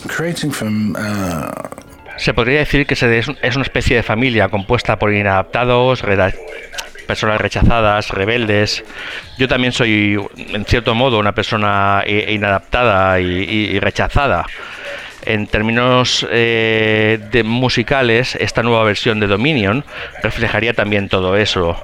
creating 0.07 0.53
from. 0.53 0.95
Uh, 0.97 1.51
Se 2.19 2.35
podría 2.35 2.59
decir 2.59 2.87
que 2.87 2.97
se 2.97 3.19
es 3.19 3.29
una 3.57 3.63
especie 3.63 3.97
de 3.97 4.03
familia 4.03 4.49
compuesta 4.49 4.99
por 4.99 5.15
inadaptados, 5.15 6.03
personas 7.07 7.41
rechazadas, 7.41 8.11
rebeldes. 8.11 8.85
Yo 9.39 9.49
también 9.49 9.73
soy, 9.73 10.19
en 10.37 10.65
cierto 10.67 10.95
modo, 10.95 11.19
una 11.19 11.33
persona 11.33 12.05
inadaptada 12.07 13.21
y, 13.21 13.25
y 13.27 13.81
rechazada. 13.81 14.45
En 15.29 15.47
términos 15.47 16.27
eh, 16.31 17.19
de 17.31 17.43
musicales, 17.43 18.35
esta 18.37 18.63
nueva 18.63 18.83
versión 18.85 19.21
de 19.21 19.27
Dominion 19.27 19.85
reflejaría 20.23 20.73
también 20.73 21.11
todo 21.11 21.37
eso. 21.37 21.77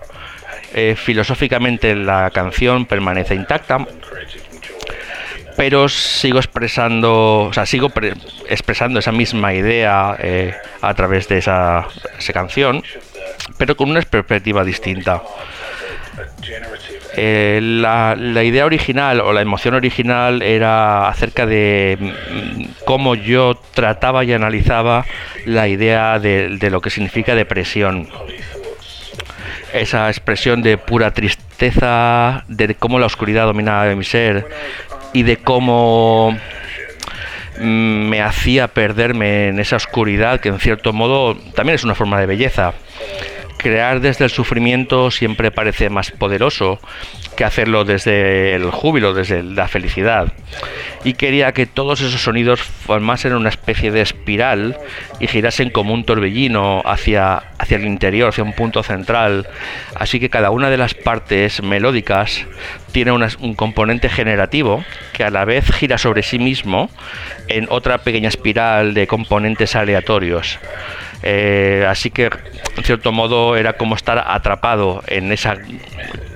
Eh, 0.73 0.97
filosóficamente 0.97 1.95
la 1.95 2.31
canción 2.31 2.87
permanece 2.87 3.35
intacta, 3.35 3.87
pero 5.59 5.91
sigo 5.91 6.39
expresando, 6.39 7.43
o 7.43 7.53
sea, 7.53 7.67
sigo 7.67 7.93
expresando 8.49 8.99
esa 9.01 9.13
misma 9.13 9.53
idea 9.53 10.17
eh, 10.21 10.55
a 10.81 10.95
través 10.95 11.29
de 11.29 11.37
esa, 11.37 11.87
esa 12.19 12.33
canción, 12.33 12.83
pero 13.59 13.77
con 13.77 13.91
una 13.91 14.01
perspectiva 14.01 14.65
distinta. 14.65 15.23
Eh, 17.17 17.61
la, 17.63 18.17
la, 18.19 18.43
idea 18.43 18.65
original 18.65 19.21
o 19.21 19.33
la 19.33 19.41
emoción 19.41 19.75
original 19.75 20.43
era 20.43 21.09
acerca 21.09 21.47
de 21.47 21.97
mm, 22.01 22.65
cómo 22.85 23.15
yo 23.15 23.55
trataba 23.73 24.25
y 24.25 24.33
analizaba 24.33 25.05
la 25.47 25.69
idea 25.69 26.19
de, 26.19 26.57
de, 26.59 26.71
lo 26.71 26.81
que 26.81 26.91
significa 26.91 27.35
depresión. 27.35 28.09
Esa 29.73 30.09
expresión 30.09 30.63
de 30.63 30.77
pura 30.77 31.13
tristeza, 31.13 32.45
de 32.49 32.75
cómo 32.75 32.99
la 32.99 33.07
oscuridad 33.07 33.47
dominaba 33.47 33.95
mi 33.95 34.05
ser 34.05 34.49
y 35.13 35.23
de 35.23 35.37
cómo 35.37 36.37
mm, 37.61 38.09
me 38.09 38.23
hacía 38.23 38.69
perderme 38.69 39.49
en 39.49 39.61
esa 39.61 39.77
oscuridad 39.77 40.41
que 40.41 40.49
en 40.49 40.59
cierto 40.59 40.93
modo 40.93 41.37
también 41.55 41.77
es 41.77 41.85
una 41.85 41.95
forma 41.95 42.19
de 42.19 42.27
belleza 42.27 42.75
crear 43.65 44.01
desde 44.01 44.27
el 44.27 44.31
sufrimiento 44.31 45.11
siempre 45.11 45.51
parece 45.51 45.89
más 45.89 46.11
poderoso 46.11 46.79
que 47.35 47.45
hacerlo 47.45 47.87
desde 47.87 48.55
el 48.55 48.71
júbilo, 48.71 49.15
desde 49.15 49.43
la 49.43 49.69
felicidad. 49.69 50.35
Y 51.03 51.15
quería 51.15 51.53
que 51.53 51.65
todos 51.65 52.03
esos 52.03 52.23
sonidos 52.23 52.61
formasen 52.61 53.33
una 53.33 53.49
especie 53.49 53.91
de 53.91 54.03
espiral 54.03 54.77
y 55.19 55.29
girasen 55.29 55.71
como 55.71 55.95
un 55.95 56.05
torbellino 56.05 56.83
hacia, 56.85 57.43
hacia 57.59 57.79
el 57.79 57.87
interior, 57.87 58.29
hacia 58.29 58.45
un 58.45 58.53
punto 58.53 58.83
central. 58.83 59.49
Así 59.95 60.21
que 60.21 60.29
cada 60.29 60.51
una 60.51 60.69
de 60.69 60.77
las 60.77 60.93
partes 60.93 61.63
melódicas 61.63 62.45
tiene 62.93 63.13
un 63.13 63.55
componente 63.55 64.11
generativo 64.11 64.85
que 65.15 65.25
a 65.25 65.31
la 65.31 65.47
vez 65.47 65.73
gira 65.73 65.97
sobre 65.97 66.23
sí 66.23 66.39
mismo 66.39 66.91
en 67.49 67.67
otra 67.71 67.97
pequeña 67.99 68.29
espiral 68.29 68.93
de 68.93 69.07
componentes 69.07 69.75
aleatorios. 69.75 70.59
Eh, 71.27 71.87
así 71.89 72.11
que, 72.11 72.29
en 72.77 72.85
cierto 72.85 73.11
modo, 73.11 73.57
era 73.57 73.79
como 73.79 73.97
estar 73.97 74.23
atrapado 74.27 75.03
en 75.07 75.33
ese 75.33 75.49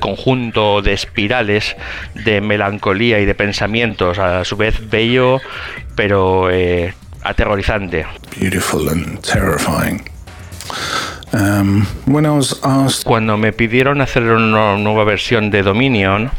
conjunto 0.01 0.81
de 0.81 0.95
espirales 0.95 1.77
de 2.15 2.41
melancolía 2.41 3.21
y 3.21 3.27
de 3.27 3.35
pensamientos, 3.35 4.19
a 4.19 4.47
su 4.47 4.57
vez 4.57 4.89
bello, 4.89 5.41
pero 5.95 6.49
eh, 6.51 6.95
aterrorizante. 7.23 8.07
Beautiful 8.41 8.89
and 8.89 9.21
terrifying. 9.21 10.03
Um, 11.35 11.85
when 12.07 12.25
I 12.25 12.31
was 12.31 12.59
asked... 12.63 13.05
Cuando 13.05 13.37
me 13.37 13.53
pidieron 13.53 14.01
hacer 14.01 14.23
una 14.23 14.79
nueva 14.79 15.05
versión 15.05 15.51
de 15.51 15.63
Dominion, 15.63 16.31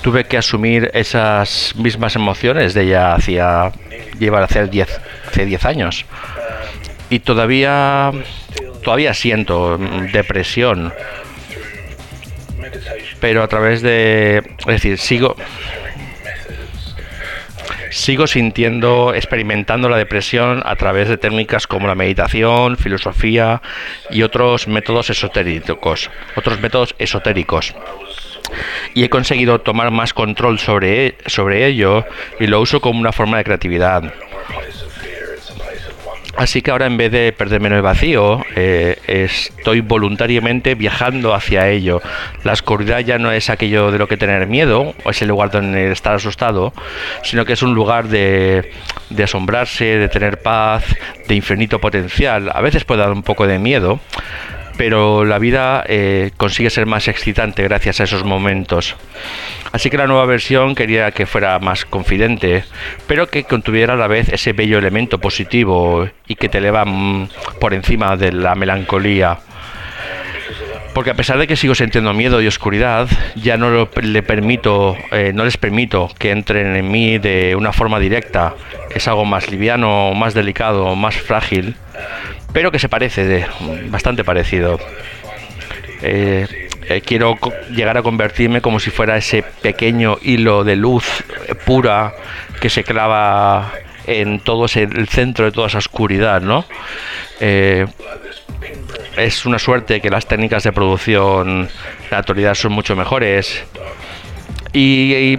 tuve 0.00 0.24
que 0.24 0.38
asumir 0.38 0.90
esas 0.94 1.74
mismas 1.76 2.16
emociones 2.16 2.72
de 2.72 2.86
ya 2.86 3.12
hacía 3.12 3.70
llevar 4.18 4.44
hace 4.44 4.66
10 4.66 5.00
hace 5.28 5.44
10 5.44 5.64
años 5.66 6.06
y 7.10 7.18
todavía 7.18 8.12
todavía 8.82 9.12
siento 9.12 9.78
depresión 10.12 10.92
pero 13.20 13.42
a 13.42 13.48
través 13.48 13.82
de 13.82 14.38
es 14.58 14.66
decir 14.66 14.96
sigo 14.98 15.36
sigo 17.90 18.26
sintiendo, 18.26 19.14
experimentando 19.14 19.88
la 19.88 19.96
depresión 19.96 20.62
a 20.64 20.76
través 20.76 21.08
de 21.08 21.18
técnicas 21.18 21.66
como 21.66 21.86
la 21.86 21.94
meditación, 21.94 22.76
filosofía 22.76 23.60
y 24.10 24.22
otros 24.22 24.68
métodos 24.68 25.10
esotéricos, 25.10 26.10
otros 26.36 26.60
métodos 26.60 26.94
esotéricos. 26.98 27.74
Y 28.94 29.04
he 29.04 29.10
conseguido 29.10 29.60
tomar 29.60 29.90
más 29.90 30.14
control 30.14 30.58
sobre, 30.58 31.16
sobre 31.26 31.66
ello 31.66 32.04
y 32.38 32.46
lo 32.46 32.60
uso 32.60 32.80
como 32.80 33.00
una 33.00 33.12
forma 33.12 33.38
de 33.38 33.44
creatividad. 33.44 34.12
Así 36.40 36.62
que 36.62 36.70
ahora 36.70 36.86
en 36.86 36.96
vez 36.96 37.12
de 37.12 37.32
perderme 37.32 37.68
en 37.68 37.74
el 37.74 37.82
vacío, 37.82 38.42
eh, 38.56 38.96
estoy 39.06 39.82
voluntariamente 39.82 40.74
viajando 40.74 41.34
hacia 41.34 41.68
ello. 41.68 42.00
La 42.44 42.52
oscuridad 42.52 43.00
ya 43.00 43.18
no 43.18 43.30
es 43.30 43.50
aquello 43.50 43.90
de 43.90 43.98
lo 43.98 44.08
que 44.08 44.16
tener 44.16 44.46
miedo, 44.46 44.94
o 45.04 45.10
es 45.10 45.20
el 45.20 45.28
lugar 45.28 45.50
donde 45.50 45.92
estar 45.92 46.14
asustado, 46.14 46.72
sino 47.24 47.44
que 47.44 47.52
es 47.52 47.62
un 47.62 47.74
lugar 47.74 48.08
de, 48.08 48.72
de 49.10 49.22
asombrarse, 49.22 49.84
de 49.84 50.08
tener 50.08 50.40
paz, 50.40 50.82
de 51.28 51.34
infinito 51.34 51.78
potencial. 51.78 52.50
A 52.54 52.62
veces 52.62 52.86
puede 52.86 53.02
dar 53.02 53.12
un 53.12 53.22
poco 53.22 53.46
de 53.46 53.58
miedo, 53.58 54.00
pero 54.80 55.26
la 55.26 55.38
vida 55.38 55.84
eh, 55.86 56.30
consigue 56.38 56.70
ser 56.70 56.86
más 56.86 57.06
excitante 57.06 57.62
gracias 57.62 58.00
a 58.00 58.04
esos 58.04 58.24
momentos. 58.24 58.96
Así 59.72 59.90
que 59.90 59.98
la 59.98 60.06
nueva 60.06 60.24
versión 60.24 60.74
quería 60.74 61.10
que 61.10 61.26
fuera 61.26 61.58
más 61.58 61.84
confidente, 61.84 62.64
pero 63.06 63.26
que 63.26 63.44
contuviera 63.44 63.92
a 63.92 63.96
la 63.98 64.06
vez 64.06 64.30
ese 64.30 64.54
bello 64.54 64.78
elemento 64.78 65.18
positivo 65.18 66.08
y 66.26 66.34
que 66.34 66.48
te 66.48 66.56
eleva 66.56 66.86
mm, 66.86 67.28
por 67.60 67.74
encima 67.74 68.16
de 68.16 68.32
la 68.32 68.54
melancolía. 68.54 69.40
Porque 71.00 71.12
a 71.12 71.14
pesar 71.14 71.38
de 71.38 71.46
que 71.46 71.56
sigo 71.56 71.74
sintiendo 71.74 72.12
miedo 72.12 72.42
y 72.42 72.46
oscuridad, 72.46 73.08
ya 73.34 73.56
no 73.56 73.88
le 74.02 74.22
permito, 74.22 74.98
eh, 75.12 75.32
no 75.34 75.46
les 75.46 75.56
permito 75.56 76.10
que 76.18 76.30
entren 76.30 76.76
en 76.76 76.90
mí 76.90 77.16
de 77.16 77.56
una 77.56 77.72
forma 77.72 77.98
directa. 77.98 78.54
Es 78.94 79.08
algo 79.08 79.24
más 79.24 79.50
liviano, 79.50 80.12
más 80.12 80.34
delicado, 80.34 80.94
más 80.96 81.16
frágil, 81.16 81.74
pero 82.52 82.70
que 82.70 82.78
se 82.78 82.90
parece, 82.90 83.46
bastante 83.86 84.24
parecido. 84.24 84.78
Eh, 86.02 86.68
eh, 86.90 87.00
quiero 87.00 87.38
llegar 87.70 87.96
a 87.96 88.02
convertirme 88.02 88.60
como 88.60 88.78
si 88.78 88.90
fuera 88.90 89.16
ese 89.16 89.42
pequeño 89.62 90.18
hilo 90.20 90.64
de 90.64 90.76
luz 90.76 91.24
pura 91.64 92.12
que 92.60 92.68
se 92.68 92.84
clava 92.84 93.72
en 94.06 94.38
todo 94.38 94.66
ese, 94.66 94.82
el 94.82 95.08
centro 95.08 95.46
de 95.46 95.52
toda 95.52 95.68
esa 95.68 95.78
oscuridad, 95.78 96.42
¿no? 96.42 96.66
Es 99.16 99.46
una 99.46 99.58
suerte 99.58 100.00
que 100.00 100.10
las 100.10 100.26
técnicas 100.26 100.62
de 100.64 100.72
producción 100.72 101.64
de 101.66 102.10
la 102.10 102.18
actualidad 102.18 102.54
son 102.54 102.72
mucho 102.72 102.96
mejores 102.96 103.62
y, 104.72 105.38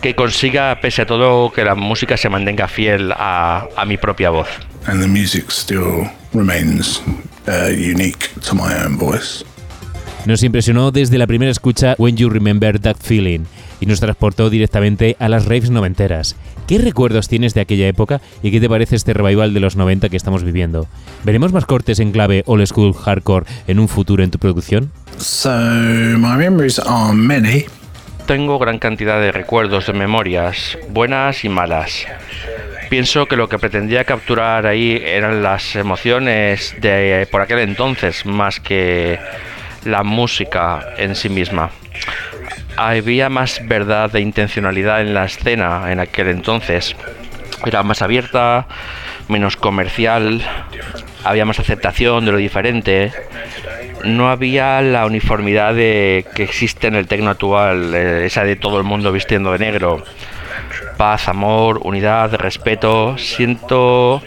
que 0.00 0.14
consiga, 0.14 0.78
pese 0.80 1.02
a 1.02 1.06
todo, 1.06 1.50
que 1.52 1.64
la 1.64 1.74
música 1.74 2.16
se 2.16 2.28
mantenga 2.28 2.68
fiel 2.68 3.12
a, 3.12 3.66
a 3.76 3.84
mi 3.84 3.96
propia 3.96 4.30
voz. 4.30 4.48
And 4.86 5.02
the 5.02 5.08
music 5.08 5.50
still 5.50 6.08
remains 6.32 7.02
uh, 7.48 7.70
unique 7.70 8.28
to 8.48 8.54
my 8.54 8.72
own 8.84 8.96
voice. 8.96 9.44
Nos 10.24 10.42
impresionó 10.42 10.90
desde 10.90 11.18
la 11.18 11.26
primera 11.26 11.50
escucha 11.50 11.94
When 11.98 12.16
You 12.16 12.28
Remember 12.28 12.78
That 12.78 12.96
Feeling 13.00 13.46
y 13.80 13.86
nos 13.86 14.00
transportó 14.00 14.50
directamente 14.50 15.16
a 15.18 15.28
las 15.28 15.46
raves 15.46 15.70
noventeras. 15.70 16.36
¿Qué 16.68 16.76
recuerdos 16.76 17.28
tienes 17.28 17.54
de 17.54 17.62
aquella 17.62 17.88
época 17.88 18.20
y 18.42 18.50
qué 18.50 18.60
te 18.60 18.68
parece 18.68 18.94
este 18.94 19.14
revival 19.14 19.54
de 19.54 19.60
los 19.60 19.76
90 19.76 20.10
que 20.10 20.18
estamos 20.18 20.44
viviendo? 20.44 20.86
¿Veremos 21.24 21.50
más 21.50 21.64
cortes 21.64 21.98
en 21.98 22.12
clave 22.12 22.42
old 22.44 22.66
school 22.66 22.92
hardcore 22.92 23.46
en 23.66 23.78
un 23.78 23.88
futuro 23.88 24.22
en 24.22 24.30
tu 24.30 24.38
producción? 24.38 24.92
So, 25.16 25.48
my 25.48 26.36
memories 26.36 26.78
are 26.78 27.14
many. 27.14 27.64
Tengo 28.26 28.58
gran 28.58 28.78
cantidad 28.78 29.18
de 29.18 29.32
recuerdos, 29.32 29.86
de 29.86 29.94
memorias, 29.94 30.76
buenas 30.90 31.42
y 31.42 31.48
malas. 31.48 32.04
Pienso 32.90 33.24
que 33.24 33.36
lo 33.36 33.48
que 33.48 33.58
pretendía 33.58 34.04
capturar 34.04 34.66
ahí 34.66 35.00
eran 35.02 35.42
las 35.42 35.74
emociones 35.74 36.74
de 36.82 37.26
por 37.30 37.40
aquel 37.40 37.60
entonces 37.60 38.26
más 38.26 38.60
que 38.60 39.18
la 39.86 40.02
música 40.02 40.86
en 40.98 41.14
sí 41.14 41.30
misma. 41.30 41.70
Había 42.76 43.28
más 43.28 43.60
verdad 43.66 44.14
e 44.14 44.20
intencionalidad 44.20 45.00
en 45.00 45.14
la 45.14 45.24
escena 45.24 45.90
en 45.90 46.00
aquel 46.00 46.28
entonces. 46.28 46.96
Era 47.66 47.82
más 47.82 48.02
abierta, 48.02 48.66
menos 49.28 49.56
comercial, 49.56 50.42
había 51.24 51.44
más 51.44 51.58
aceptación 51.58 52.24
de 52.24 52.32
lo 52.32 52.38
diferente. 52.38 53.12
No 54.04 54.30
había 54.30 54.80
la 54.80 55.06
uniformidad 55.06 55.74
de 55.74 56.24
que 56.34 56.44
existe 56.44 56.86
en 56.86 56.94
el 56.94 57.08
tecno 57.08 57.30
actual, 57.30 57.94
eh, 57.94 58.26
esa 58.26 58.44
de 58.44 58.54
todo 58.54 58.78
el 58.78 58.84
mundo 58.84 59.10
vistiendo 59.10 59.52
de 59.52 59.58
negro 59.58 60.04
paz, 60.98 61.28
amor, 61.28 61.80
unidad, 61.84 62.34
respeto. 62.34 63.16
Siento 63.16 64.20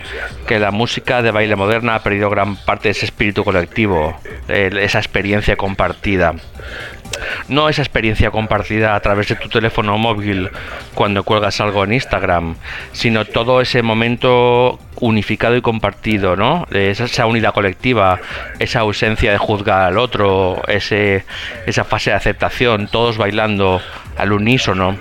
que 0.47 0.57
la 0.57 0.71
música 0.71 1.21
de 1.21 1.29
baile 1.29 1.55
moderna 1.55 1.95
ha 1.95 2.03
perdido 2.03 2.29
gran 2.29 2.55
parte 2.55 2.87
de 2.87 2.91
ese 2.91 3.05
espíritu 3.05 3.43
colectivo, 3.43 4.17
esa 4.47 4.97
experiencia 4.97 5.55
compartida. 5.55 6.33
No 7.47 7.69
esa 7.69 7.81
experiencia 7.81 8.31
compartida 8.31 8.95
a 8.95 8.99
través 8.99 9.27
de 9.27 9.35
tu 9.35 9.49
teléfono 9.49 9.97
móvil 9.97 10.49
cuando 10.93 11.23
cuelgas 11.23 11.59
algo 11.61 11.83
en 11.83 11.93
Instagram, 11.93 12.55
sino 12.91 13.25
todo 13.25 13.61
ese 13.61 13.81
momento 13.81 14.79
unificado 14.99 15.55
y 15.55 15.61
compartido, 15.61 16.35
¿no? 16.35 16.67
Esa, 16.71 17.25
unidad 17.25 17.53
colectiva, 17.53 18.19
esa 18.59 18.81
ausencia 18.81 19.31
de 19.31 19.37
juzgar 19.37 19.83
al 19.83 19.97
otro, 19.97 20.61
ese, 20.67 21.25
esa 21.65 21.83
fase 21.83 22.11
de 22.11 22.17
aceptación, 22.17 22.87
todos 22.87 23.17
bailando 23.17 23.81
al 24.17 24.31
unísono. 24.31 24.97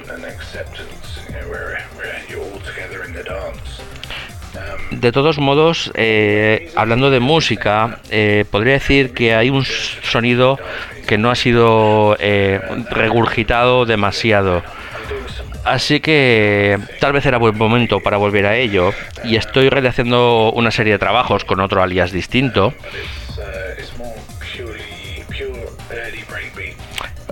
de 4.90 5.12
todos 5.12 5.38
modos, 5.38 5.90
eh, 5.94 6.70
hablando 6.76 7.10
de 7.10 7.20
música, 7.20 8.00
eh, 8.10 8.44
podría 8.50 8.74
decir 8.74 9.12
que 9.12 9.34
hay 9.34 9.48
un 9.48 9.64
sonido 9.64 10.58
que 11.10 11.18
no 11.18 11.28
ha 11.28 11.34
sido 11.34 12.16
eh, 12.20 12.60
regurgitado 12.92 13.84
demasiado. 13.84 14.62
Así 15.64 15.98
que 15.98 16.78
tal 17.00 17.12
vez 17.12 17.26
era 17.26 17.36
buen 17.36 17.58
momento 17.58 17.98
para 17.98 18.16
volver 18.16 18.46
a 18.46 18.56
ello 18.56 18.94
y 19.24 19.34
estoy 19.34 19.70
realizando 19.70 20.52
una 20.52 20.70
serie 20.70 20.92
de 20.92 21.00
trabajos 21.00 21.44
con 21.44 21.58
otro 21.58 21.82
alias 21.82 22.12
distinto 22.12 22.72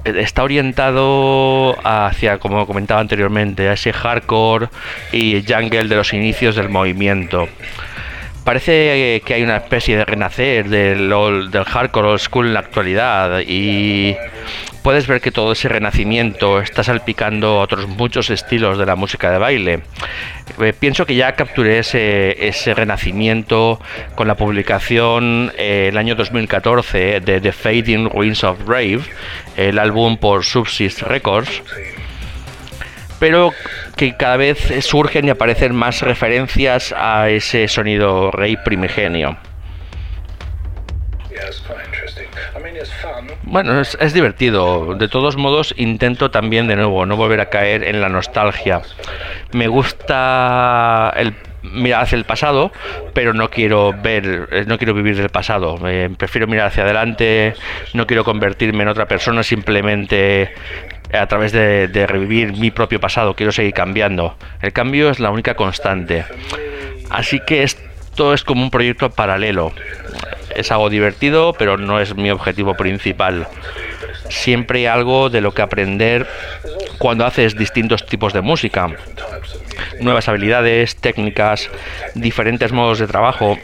está 0.05 0.43
orientado 0.43 1.77
hacia, 1.85 2.39
como 2.39 2.67
comentaba 2.67 3.01
anteriormente, 3.01 3.69
a 3.69 3.75
ese 3.75 3.93
hardcore 3.93 4.71
y 5.13 5.45
jungle 5.47 5.85
de 5.85 5.95
los 5.95 6.13
inicios 6.13 6.57
del 6.57 6.69
movimiento. 6.69 7.49
Parece 8.49 9.21
que 9.27 9.35
hay 9.35 9.43
una 9.43 9.59
especie 9.59 9.95
de 9.99 10.07
renacer 10.07 10.71
del, 10.71 11.11
del 11.51 11.65
hardcore 11.65 12.09
old 12.09 12.19
school 12.19 12.47
en 12.47 12.55
la 12.55 12.61
actualidad 12.61 13.41
y 13.47 14.17
puedes 14.83 15.07
ver 15.07 15.21
que 15.21 15.31
todo 15.31 15.53
ese 15.53 15.69
renacimiento 15.69 16.59
está 16.59 16.83
salpicando 16.83 17.59
otros 17.59 17.87
muchos 17.87 18.31
estilos 18.31 18.79
de 18.79 18.87
la 18.87 18.97
música 18.97 19.31
de 19.31 19.37
baile. 19.37 19.81
Eh, 20.63 20.73
pienso 20.73 21.05
que 21.05 21.15
ya 21.15 21.33
capturé 21.33 21.81
ese, 21.81 22.49
ese 22.49 22.73
renacimiento 22.73 23.83
con 24.15 24.27
la 24.27 24.35
publicación 24.35 25.53
eh, 25.59 25.89
el 25.91 25.99
año 25.99 26.15
2014 26.15 27.21
de 27.21 27.43
The 27.43 27.53
Fading 27.53 28.09
Ruins 28.09 28.45
of 28.45 28.67
Rave, 28.67 29.01
el 29.59 29.79
álbum 29.79 30.17
por 30.17 30.43
Subsist 30.47 31.03
Records 31.03 31.63
pero 33.19 33.53
que 33.97 34.17
cada 34.17 34.37
vez 34.37 34.59
surgen 34.85 35.27
y 35.27 35.31
aparecen 35.31 35.75
más 35.75 36.03
referencias 36.03 36.95
a 36.97 37.29
ese 37.29 37.69
sonido 37.69 38.31
rey 38.31 38.57
primigenio. 38.57 39.37
Bueno, 43.43 43.81
es, 43.81 44.13
divertido. 44.13 44.95
De 44.95 45.09
todos 45.09 45.37
modos, 45.37 45.75
intento 45.77 46.31
también 46.31 46.67
de 46.67 46.77
nuevo 46.77 47.07
no 47.07 47.17
volver 47.17 47.41
a 47.41 47.49
caer 47.49 47.85
en 47.85 48.01
la 48.01 48.09
nostalgia. 48.09 48.83
Me 49.53 49.69
gusta 49.69 51.13
el 51.17 51.35
mirar 51.63 52.03
hacia 52.03 52.17
el 52.17 52.25
pasado, 52.25 52.73
pero 53.15 53.35
no 53.35 53.51
quiero 53.51 53.93
ver, 53.93 54.49
eh, 54.53 54.65
no 54.67 54.79
quiero 54.79 54.95
vivir 54.95 55.17
del 55.17 55.29
pasado. 55.29 55.79
prefiero 56.17 56.47
mirar 56.47 56.69
hacia 56.69 56.85
adelante. 56.85 57.55
No 57.95 58.07
quiero 58.07 58.25
convertirme 58.25 58.83
en 58.83 58.89
otra 58.89 59.07
persona 59.07 59.43
simplemente 59.43 60.53
a 61.13 61.27
través 61.27 61.53
de, 61.53 62.07
revivir 62.07 62.57
mi 62.57 62.71
propio 62.71 63.01
pasado. 63.01 63.35
Quiero 63.35 63.53
seguir 63.53 63.75
cambiando. 63.75 64.37
El 64.61 64.73
cambio 64.73 65.11
es 65.11 65.21
la 65.21 65.31
única 65.31 65.55
constante. 65.55 66.25
Así 67.11 67.41
que 67.41 67.63
esto 67.63 68.35
es 68.35 68.45
como 68.45 68.63
un 68.63 68.71
proyecto 68.71 69.11
paralelo 69.11 69.73
es 70.59 70.73
algo 70.73 70.91
divertido, 70.91 71.55
pero 71.57 71.77
no 71.77 72.01
es 72.01 72.17
mi 72.17 72.31
objetivo 72.31 72.75
principal. 72.75 73.47
Siempre 74.29 74.81
hay 74.81 74.87
algo 74.87 75.31
de 75.31 75.41
lo 75.41 75.53
que 75.53 75.63
aprender 75.63 76.27
cuando 76.99 77.25
haces 77.25 77.57
distintos 77.57 78.07
tipos 78.07 78.33
de 78.33 78.41
música. 78.41 78.89
nuevas 80.01 80.29
habilidades, 80.29 80.97
técnicas, 80.97 81.69
diferentes 82.15 82.73
modos 82.73 82.99
de 82.99 83.07
trabajo. 83.07 83.59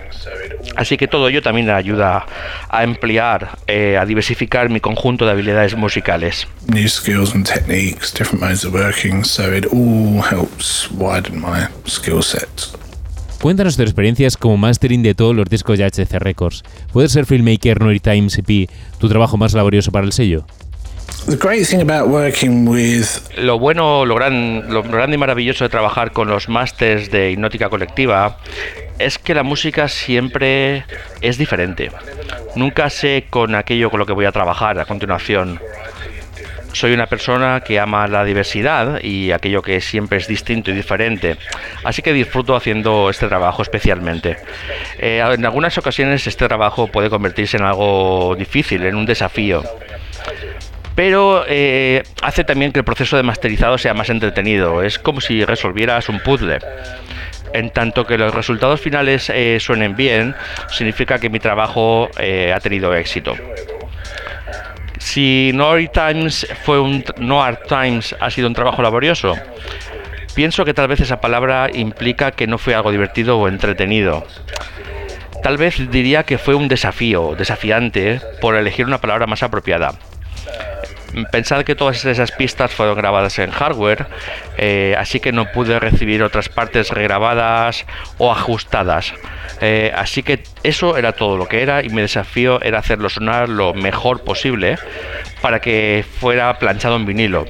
Así 0.76 0.96
que 0.96 1.06
todo 1.06 1.28
ello 1.28 1.42
también 1.42 1.70
ayuda 1.70 2.26
a 2.68 2.84
emplear, 2.84 3.58
eh, 3.66 3.96
a 3.96 4.04
diversificar 4.04 4.68
mi 4.70 4.80
conjunto 4.80 5.24
de 5.24 5.32
habilidades 5.32 5.76
musicales. 5.76 6.48
New 6.66 6.88
skills 6.88 7.34
and 7.34 7.46
techniques, 7.46 8.12
different 8.12 8.40
modes 8.40 8.64
of 8.64 8.74
working, 8.74 9.24
so 9.24 9.52
it 9.54 9.66
all 9.66 10.22
helps 10.22 10.90
widen 10.90 11.40
my 11.40 11.68
skill 11.86 12.22
sets. 12.22 12.74
Cuéntanos 13.44 13.76
tus 13.76 13.84
experiencias 13.84 14.38
como 14.38 14.56
mastering 14.56 15.02
de 15.02 15.14
todos 15.14 15.36
los 15.36 15.44
discos 15.44 15.76
de 15.76 15.84
HC 15.84 16.18
Records. 16.18 16.62
¿Puede 16.94 17.10
ser 17.10 17.26
Filmmaker, 17.26 17.78
Noir 17.78 18.00
Times 18.00 18.38
EP 18.38 18.70
tu 18.98 19.06
trabajo 19.06 19.36
más 19.36 19.52
laborioso 19.52 19.92
para 19.92 20.06
el 20.06 20.12
sello? 20.12 20.46
The 21.26 21.36
great 21.36 21.68
thing 21.68 21.82
about 21.82 22.10
working 22.10 22.66
with 22.66 23.04
Lo 23.36 23.58
bueno, 23.58 24.06
lo, 24.06 24.14
gran, 24.14 24.72
lo 24.72 24.82
grande 24.82 25.16
y 25.16 25.18
maravilloso 25.18 25.64
de 25.64 25.68
trabajar 25.68 26.12
con 26.12 26.28
los 26.28 26.48
másters 26.48 27.10
de 27.10 27.32
hipnótica 27.32 27.68
colectiva 27.68 28.38
es 28.98 29.18
que 29.18 29.34
la 29.34 29.42
música 29.42 29.88
siempre 29.88 30.86
es 31.20 31.36
diferente. 31.36 31.90
Nunca 32.56 32.88
sé 32.88 33.26
con 33.28 33.54
aquello 33.54 33.90
con 33.90 34.00
lo 34.00 34.06
que 34.06 34.14
voy 34.14 34.24
a 34.24 34.32
trabajar 34.32 34.78
a 34.78 34.86
continuación. 34.86 35.60
Soy 36.74 36.92
una 36.92 37.06
persona 37.06 37.60
que 37.60 37.78
ama 37.78 38.08
la 38.08 38.24
diversidad 38.24 39.00
y 39.00 39.30
aquello 39.30 39.62
que 39.62 39.80
siempre 39.80 40.18
es 40.18 40.26
distinto 40.26 40.72
y 40.72 40.74
diferente. 40.74 41.36
Así 41.84 42.02
que 42.02 42.12
disfruto 42.12 42.56
haciendo 42.56 43.10
este 43.10 43.28
trabajo 43.28 43.62
especialmente. 43.62 44.38
Eh, 44.98 45.22
en 45.24 45.44
algunas 45.46 45.78
ocasiones 45.78 46.26
este 46.26 46.48
trabajo 46.48 46.88
puede 46.88 47.10
convertirse 47.10 47.58
en 47.58 47.62
algo 47.62 48.34
difícil, 48.36 48.84
en 48.84 48.96
un 48.96 49.06
desafío 49.06 49.62
pero 50.96 51.44
eh, 51.48 52.04
hace 52.22 52.44
también 52.44 52.70
que 52.70 52.78
el 52.78 52.84
proceso 52.84 53.16
de 53.16 53.24
masterizado 53.24 53.78
sea 53.78 53.94
más 53.94 54.10
entretenido. 54.10 54.80
Es 54.80 55.00
como 55.00 55.20
si 55.20 55.44
resolvieras 55.44 56.08
un 56.08 56.20
puzzle. 56.20 56.58
En 57.52 57.70
tanto 57.70 58.06
que 58.06 58.16
los 58.16 58.32
resultados 58.32 58.80
finales 58.80 59.28
eh, 59.28 59.58
suenen 59.58 59.96
bien, 59.96 60.36
significa 60.70 61.18
que 61.18 61.30
mi 61.30 61.40
trabajo 61.40 62.08
ha 62.16 62.60
tenido 62.60 62.94
éxito. 62.94 63.34
Si 65.04 65.52
No 65.54 65.70
Art 65.70 65.92
Times 65.92 66.46
fue 66.64 66.80
un 66.80 67.04
Times 67.68 68.16
ha 68.18 68.30
sido 68.30 68.48
un 68.48 68.54
trabajo 68.54 68.80
laborioso, 68.80 69.34
pienso 70.34 70.64
que 70.64 70.72
tal 70.72 70.88
vez 70.88 70.98
esa 70.98 71.20
palabra 71.20 71.68
implica 71.72 72.32
que 72.32 72.46
no 72.46 72.56
fue 72.56 72.74
algo 72.74 72.90
divertido 72.90 73.38
o 73.38 73.46
entretenido. 73.46 74.26
Tal 75.42 75.58
vez 75.58 75.90
diría 75.90 76.22
que 76.22 76.38
fue 76.38 76.54
un 76.54 76.68
desafío, 76.68 77.34
desafiante, 77.36 78.20
por 78.40 78.56
elegir 78.56 78.86
una 78.86 78.98
palabra 78.98 79.26
más 79.26 79.42
apropiada. 79.42 79.92
Pensad 81.30 81.62
que 81.64 81.74
todas 81.74 82.04
esas 82.04 82.32
pistas 82.32 82.72
fueron 82.72 82.96
grabadas 82.96 83.38
en 83.38 83.50
hardware, 83.50 84.06
eh, 84.58 84.94
así 84.98 85.20
que 85.20 85.32
no 85.32 85.50
pude 85.52 85.78
recibir 85.78 86.22
otras 86.22 86.48
partes 86.48 86.90
regrabadas 86.90 87.86
o 88.18 88.32
ajustadas. 88.32 89.14
Eh, 89.60 89.92
así 89.94 90.22
que 90.22 90.42
eso 90.62 90.96
era 90.96 91.12
todo 91.12 91.36
lo 91.36 91.46
que 91.46 91.62
era 91.62 91.82
y 91.84 91.88
mi 91.88 92.02
desafío 92.02 92.60
era 92.62 92.78
hacerlo 92.80 93.08
sonar 93.08 93.48
lo 93.48 93.74
mejor 93.74 94.22
posible 94.24 94.76
para 95.40 95.60
que 95.60 96.04
fuera 96.20 96.58
planchado 96.58 96.96
en 96.96 97.06
vinilo, 97.06 97.46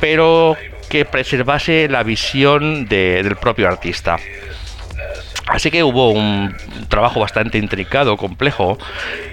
pero 0.00 0.56
que 0.88 1.04
preservase 1.04 1.88
la 1.90 2.02
visión 2.02 2.86
de- 2.86 3.22
del 3.22 3.36
propio 3.36 3.68
artista. 3.68 4.16
Así 5.48 5.70
que 5.70 5.82
hubo 5.82 6.10
un 6.10 6.54
trabajo 6.88 7.20
bastante 7.20 7.56
intricado, 7.56 8.18
complejo. 8.18 8.78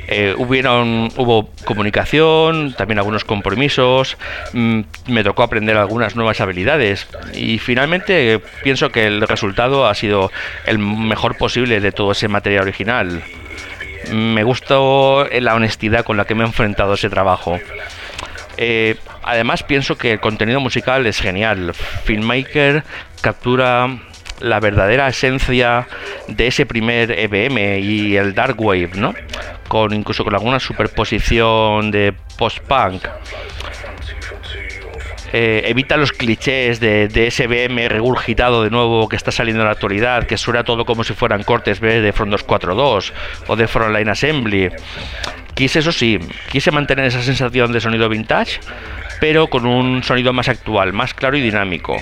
Eh, 0.07 0.33
hubieron, 0.37 1.11
hubo 1.17 1.49
comunicación, 1.65 2.73
también 2.73 2.99
algunos 2.99 3.25
compromisos. 3.25 4.17
mm, 4.53 4.81
me 5.07 5.23
tocó 5.23 5.43
aprender 5.43 5.75
algunas 5.75 6.15
nuevas 6.15 6.39
habilidades. 6.39 7.07
Y 7.33 7.59
finalmente 7.59 8.39
pienso 8.63 8.91
que 8.91 9.07
el 9.07 9.21
resultado 9.27 9.87
ha 9.87 9.93
sido 9.93 10.31
el 10.65 10.79
mejor 10.79 11.37
posible 11.37 11.81
de 11.81 11.91
todo 11.91 12.13
ese 12.13 12.29
material 12.29 12.63
original. 12.63 13.21
Me 14.11 14.43
gustó 14.43 15.27
la 15.29 15.55
honestidad 15.55 16.05
con 16.05 16.15
la 16.15 16.25
que 16.25 16.35
me 16.35 16.43
he 16.43 16.47
enfrentado 16.47 16.93
a 16.93 16.95
ese 16.95 17.09
trabajo. 17.09 17.59
Eh, 18.57 18.95
además 19.23 19.63
pienso 19.63 19.97
que 19.97 20.13
el 20.13 20.19
contenido 20.21 20.61
musical 20.61 21.05
es 21.07 21.19
genial. 21.19 21.73
Filmmaker 22.05 22.83
captura 23.21 23.99
la 24.41 24.59
verdadera 24.59 25.07
esencia 25.07 25.87
de 26.27 26.47
ese 26.47 26.65
primer 26.65 27.11
EBM 27.11 27.79
y 27.79 28.15
el 28.15 28.33
Dark 28.33 28.59
Wave, 28.59 28.91
¿no? 28.95 29.13
Con 29.67 29.93
incluso 29.93 30.23
con 30.23 30.33
alguna 30.33 30.59
superposición 30.59 31.91
de 31.91 32.13
post-punk. 32.37 33.03
Eh, 35.37 35.63
evita 35.69 35.97
los 35.97 36.13
clichés 36.13 36.79
de, 36.79 37.09
ese 37.13 37.47
BM 37.47 37.89
regurgitado 37.89 38.63
de 38.63 38.69
nuevo 38.69 39.09
que 39.09 39.17
está 39.17 39.31
saliendo 39.31 39.63
en 39.63 39.65
la 39.65 39.73
actualidad, 39.73 40.25
que 40.27 40.37
suena 40.37 40.63
todo 40.63 40.85
como 40.85 41.03
si 41.03 41.13
fueran 41.13 41.43
cortes 41.43 41.81
¿ves? 41.81 42.01
de 42.01 42.13
Front 42.13 42.31
242 42.31 43.13
o 43.47 43.55
de 43.57 43.67
Frontline 43.67 44.07
Assembly. 44.07 44.69
Quise, 45.55 45.79
eso 45.79 45.91
sí, 45.91 46.19
quise 46.51 46.71
mantener 46.71 47.05
esa 47.05 47.23
sensación 47.23 47.71
de 47.71 47.81
sonido 47.81 48.09
vintage, 48.09 48.59
pero 49.19 49.47
con 49.47 49.65
un 49.65 50.03
sonido 50.03 50.33
más 50.33 50.49
actual, 50.49 50.93
más 50.93 51.13
claro 51.13 51.37
y 51.37 51.41
dinámico. 51.41 51.95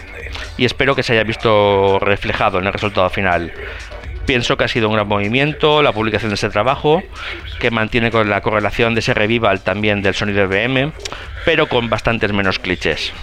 Y 0.58 0.66
espero 0.66 0.96
que 0.96 1.04
se 1.04 1.14
haya 1.14 1.24
visto 1.24 2.00
reflejado 2.00 2.60
en 2.60 2.68
el 2.68 2.74
resultado 2.74 3.10
final. 3.10 3.54
Pienso 4.26 4.58
que 4.58 4.64
ha 4.64 4.68
sido 4.68 4.90
un 4.90 4.96
gran 4.96 5.08
movimiento 5.08 5.84
la 5.84 5.92
publicación 5.92 6.30
de 6.30 6.36
este 6.36 6.50
trabajo, 6.50 7.04
que 7.60 7.72
mantiene 7.72 8.10
con 8.10 8.30
la 8.30 8.42
correlación 8.42 8.96
de 8.96 9.02
ese 9.02 9.14
revival 9.14 9.62
también 9.62 10.02
del 10.02 10.16
sonido 10.16 10.48
BM, 10.48 10.92
pero 11.46 11.68
con 11.70 11.90
bastantes 11.90 12.34
menos 12.34 12.60
clichés. 12.60 13.14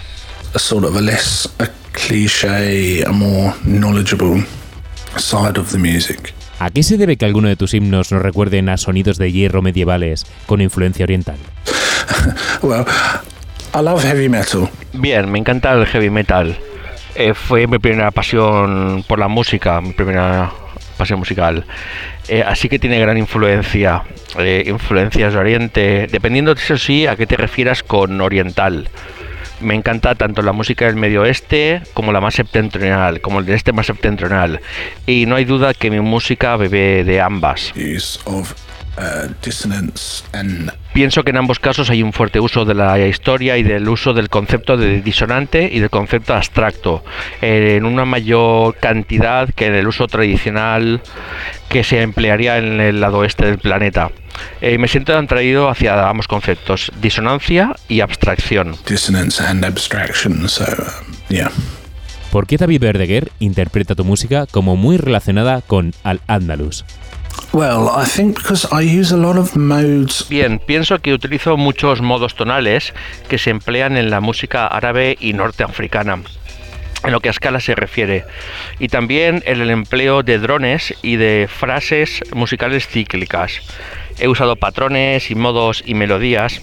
a 0.54 0.58
sort 0.58 0.84
of 0.84 0.96
a 0.96 1.00
less 1.00 1.46
a 1.60 1.68
cliche, 1.92 3.02
a 3.02 3.12
more 3.12 3.54
knowledgeable 3.64 4.42
side 5.16 5.56
of 5.56 5.70
the 5.70 5.78
music. 5.78 6.32
¿A 6.60 6.68
qué 6.68 6.82
se 6.82 6.98
debe 6.98 7.16
que 7.16 7.24
alguno 7.24 7.48
de 7.48 7.56
tus 7.56 7.72
himnos 7.72 8.12
nos 8.12 8.20
recuerden 8.20 8.68
a 8.68 8.76
sonidos 8.76 9.16
de 9.16 9.32
hierro 9.32 9.62
medievales 9.62 10.26
con 10.44 10.60
influencia 10.60 11.04
oriental? 11.04 11.36
Well, 12.62 12.84
I 13.74 13.78
love 13.82 14.02
heavy 14.02 14.28
metal. 14.28 14.68
Bien, 14.92 15.32
me 15.32 15.38
encanta 15.38 15.72
el 15.72 15.86
heavy 15.86 16.10
metal. 16.10 16.58
Eh, 17.14 17.32
fue 17.32 17.66
mi 17.66 17.78
primera 17.78 18.10
pasión 18.10 19.02
por 19.08 19.18
la 19.18 19.28
música, 19.28 19.80
mi 19.80 19.92
primera 19.92 20.52
pasión 20.98 21.18
musical. 21.18 21.64
Eh, 22.28 22.44
así 22.46 22.68
que 22.68 22.78
tiene 22.78 23.00
gran 23.00 23.16
influencia, 23.16 24.02
eh, 24.38 24.64
influencias 24.66 25.32
de 25.32 25.38
Oriente, 25.38 26.08
dependiendo, 26.12 26.52
eso 26.52 26.76
sí, 26.76 27.06
a 27.06 27.16
qué 27.16 27.26
te 27.26 27.38
refieras 27.38 27.82
con 27.82 28.20
oriental. 28.20 28.90
Me 29.60 29.74
encanta 29.74 30.14
tanto 30.14 30.42
la 30.42 30.52
música 30.52 30.86
del 30.86 30.96
medio 30.96 31.22
oeste 31.22 31.82
como 31.94 32.12
la 32.12 32.20
más 32.20 32.34
septentrional, 32.34 33.20
como 33.20 33.40
el 33.40 33.46
del 33.46 33.56
este 33.56 33.72
más 33.72 33.86
septentrional. 33.86 34.60
Y 35.06 35.26
no 35.26 35.36
hay 35.36 35.44
duda 35.44 35.74
que 35.74 35.90
mi 35.90 36.00
música 36.00 36.56
bebe 36.56 37.04
de 37.04 37.20
ambas. 37.20 37.72
Uh, 38.98 39.32
dissonance 39.42 40.24
and 40.32 40.70
Pienso 40.92 41.22
que 41.22 41.30
en 41.30 41.36
ambos 41.36 41.60
casos 41.60 41.88
hay 41.88 42.02
un 42.02 42.12
fuerte 42.12 42.40
uso 42.40 42.64
de 42.64 42.74
la 42.74 42.98
historia 42.98 43.56
y 43.56 43.62
del 43.62 43.88
uso 43.88 44.12
del 44.12 44.28
concepto 44.28 44.76
de 44.76 45.00
disonante 45.00 45.70
y 45.72 45.78
del 45.78 45.88
concepto 45.88 46.34
abstracto, 46.34 47.04
eh, 47.40 47.76
en 47.76 47.84
una 47.84 48.04
mayor 48.04 48.76
cantidad 48.76 49.48
que 49.54 49.66
en 49.66 49.76
el 49.76 49.86
uso 49.86 50.08
tradicional 50.08 51.00
que 51.68 51.84
se 51.84 52.02
emplearía 52.02 52.58
en 52.58 52.80
el 52.80 53.00
lado 53.00 53.18
oeste 53.18 53.46
del 53.46 53.58
planeta. 53.58 54.10
Eh, 54.60 54.78
me 54.78 54.88
siento 54.88 55.16
atraído 55.16 55.68
hacia 55.68 56.08
ambos 56.08 56.28
conceptos, 56.28 56.90
disonancia 57.00 57.74
y 57.88 58.00
abstracción. 58.00 58.76
dissonance 58.86 59.42
and 59.42 59.64
abstraction. 59.64 60.48
So, 60.48 60.64
um, 60.64 61.14
yeah. 61.28 61.50
¿Por 62.30 62.46
qué 62.46 62.56
David 62.56 62.80
Verdeguer 62.80 63.32
interpreta 63.40 63.94
tu 63.94 64.04
música 64.04 64.46
como 64.46 64.76
muy 64.76 64.96
relacionada 64.96 65.62
con 65.62 65.92
Al-Ándalus? 66.04 66.84
Well, 67.52 67.88
I 67.96 68.04
think 68.08 68.36
because 68.36 68.68
I 68.70 69.00
use 69.00 69.12
a 69.12 69.16
lot 69.16 69.36
of 69.36 69.56
modes. 69.56 70.26
Bien, 70.28 70.60
pienso 70.60 71.00
que 71.00 71.12
utilizo 71.12 71.56
muchos 71.56 72.00
modos 72.00 72.36
tonales 72.36 72.94
que 73.28 73.38
se 73.38 73.50
emplean 73.50 73.96
en 73.96 74.10
la 74.10 74.20
música 74.20 74.66
árabe 74.66 75.16
y 75.20 75.32
norteafricana 75.32 76.22
en 77.04 77.12
lo 77.12 77.20
que 77.20 77.28
a 77.28 77.30
escala 77.30 77.60
se 77.60 77.74
refiere, 77.74 78.24
y 78.78 78.88
también 78.88 79.42
en 79.46 79.60
el 79.60 79.70
empleo 79.70 80.22
de 80.22 80.38
drones 80.38 80.94
y 81.02 81.16
de 81.16 81.48
frases 81.50 82.22
musicales 82.34 82.86
cíclicas. 82.86 83.62
He 84.20 84.28
usado 84.28 84.56
patrones 84.56 85.30
y 85.30 85.34
modos 85.34 85.82
y 85.86 85.94
melodías 85.94 86.62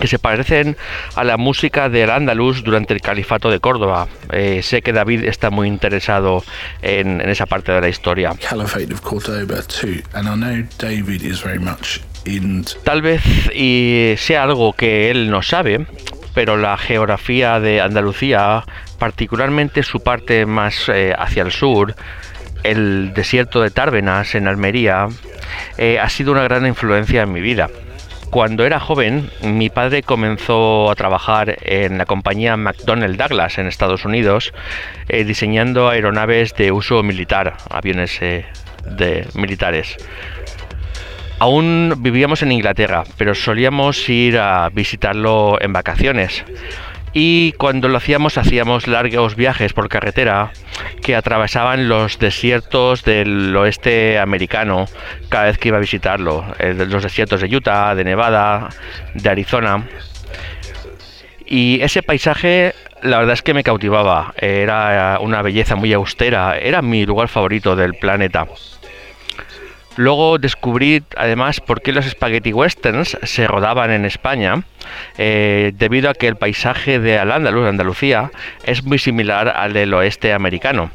que 0.00 0.06
se 0.06 0.18
parecen 0.18 0.76
a 1.14 1.24
la 1.24 1.36
música 1.36 1.88
del 1.88 2.10
Andalus 2.10 2.64
durante 2.64 2.94
el 2.94 3.00
califato 3.00 3.50
de 3.50 3.60
Córdoba. 3.60 4.08
Eh, 4.32 4.62
sé 4.62 4.82
que 4.82 4.92
David 4.92 5.24
está 5.24 5.50
muy 5.50 5.68
interesado 5.68 6.42
en, 6.80 7.20
en 7.20 7.28
esa 7.28 7.46
parte 7.46 7.72
de 7.72 7.80
la 7.80 7.88
historia. 7.88 8.32
Caliphate 8.48 8.92
of 8.92 9.00
Cordoba 9.00 9.62
too, 9.62 10.02
and 10.14 10.28
I 10.28 10.34
know 10.34 10.66
David 10.78 11.22
is 11.22 11.42
very 11.42 11.58
much 11.58 12.00
in. 12.24 12.64
Tal 12.84 13.02
vez 13.02 13.22
y 13.54 14.14
sea 14.16 14.44
algo 14.44 14.72
que 14.72 15.10
él 15.10 15.30
no 15.30 15.42
sabe, 15.42 15.86
pero 16.34 16.56
la 16.56 16.76
geografía 16.78 17.60
de 17.60 17.80
Andalucía, 17.80 18.64
particularmente 18.98 19.82
su 19.82 20.00
parte 20.00 20.46
más 20.46 20.88
eh, 20.88 21.14
hacia 21.16 21.42
el 21.42 21.52
sur, 21.52 21.94
el 22.62 23.12
desierto 23.14 23.60
de 23.60 23.70
Tárbenas 23.70 24.34
en 24.34 24.48
Almería, 24.48 25.08
eh, 25.78 25.98
ha 25.98 26.08
sido 26.08 26.32
una 26.32 26.42
gran 26.42 26.66
influencia 26.66 27.22
en 27.22 27.32
mi 27.32 27.40
vida. 27.40 27.68
cuando 28.30 28.64
era 28.64 28.80
joven, 28.80 29.28
mi 29.42 29.68
padre 29.68 30.02
comenzó 30.02 30.90
a 30.90 30.94
trabajar 30.94 31.58
en 31.60 31.98
la 31.98 32.06
compañía 32.06 32.56
McDonnell 32.56 33.18
Douglas 33.18 33.58
en 33.58 33.66
Estados 33.66 34.06
Unidos, 34.06 34.54
eh, 35.10 35.24
diseñando 35.24 35.90
aeronaves 35.90 36.54
de 36.54 36.72
uso 36.72 37.02
militar, 37.02 37.58
aviones 37.68 38.22
eh, 38.22 38.46
de 38.86 39.26
militares. 39.34 39.98
Aún 41.40 41.92
vivíamos 41.98 42.42
en 42.42 42.52
Inglaterra, 42.52 43.04
pero 43.18 43.34
solíamos 43.34 44.08
ir 44.08 44.38
a 44.38 44.70
visitarlo 44.70 45.60
en 45.60 45.74
vacaciones. 45.74 46.42
Y 47.14 47.52
cuando 47.52 47.88
lo 47.88 47.98
hacíamos, 47.98 48.38
hacíamos 48.38 48.86
largos 48.86 49.36
viajes 49.36 49.74
por 49.74 49.88
carretera 49.88 50.52
que 51.02 51.14
atravesaban 51.14 51.88
los 51.88 52.18
desiertos 52.18 53.04
del 53.04 53.54
oeste 53.54 54.18
americano 54.18 54.86
cada 55.28 55.44
vez 55.44 55.58
que 55.58 55.68
iba 55.68 55.76
a 55.76 55.80
visitarlo. 55.80 56.44
eh, 56.58 56.74
Los 56.74 57.02
desiertos 57.02 57.42
de 57.42 57.54
Utah, 57.54 57.94
de 57.94 58.04
Nevada, 58.04 58.70
de 59.14 59.28
Arizona. 59.28 59.86
Y 61.44 61.82
ese 61.82 62.02
paisaje, 62.02 62.74
la 63.02 63.18
verdad 63.18 63.34
es 63.34 63.42
que 63.42 63.52
me 63.52 63.62
cautivaba. 63.62 64.32
Era 64.38 65.18
una 65.20 65.42
belleza 65.42 65.76
muy 65.76 65.92
austera. 65.92 66.56
Era 66.56 66.80
mi 66.80 67.04
lugar 67.04 67.28
favorito 67.28 67.76
del 67.76 67.92
planeta. 67.94 68.46
Luego 69.96 70.38
descubrí 70.38 71.02
además 71.16 71.60
por 71.60 71.82
qué 71.82 71.92
los 71.92 72.06
spaghetti 72.06 72.52
westerns 72.52 73.18
se 73.22 73.46
rodaban 73.46 73.90
en 73.90 74.04
España, 74.06 74.62
eh, 75.18 75.72
debido 75.74 76.08
a 76.08 76.14
que 76.14 76.28
el 76.28 76.36
paisaje 76.36 76.98
de 76.98 77.18
Al-Ándalus, 77.18 77.68
Andalucía, 77.68 78.30
es 78.64 78.84
muy 78.84 78.98
similar 78.98 79.48
al 79.48 79.74
del 79.74 79.92
oeste 79.92 80.32
americano. 80.32 80.90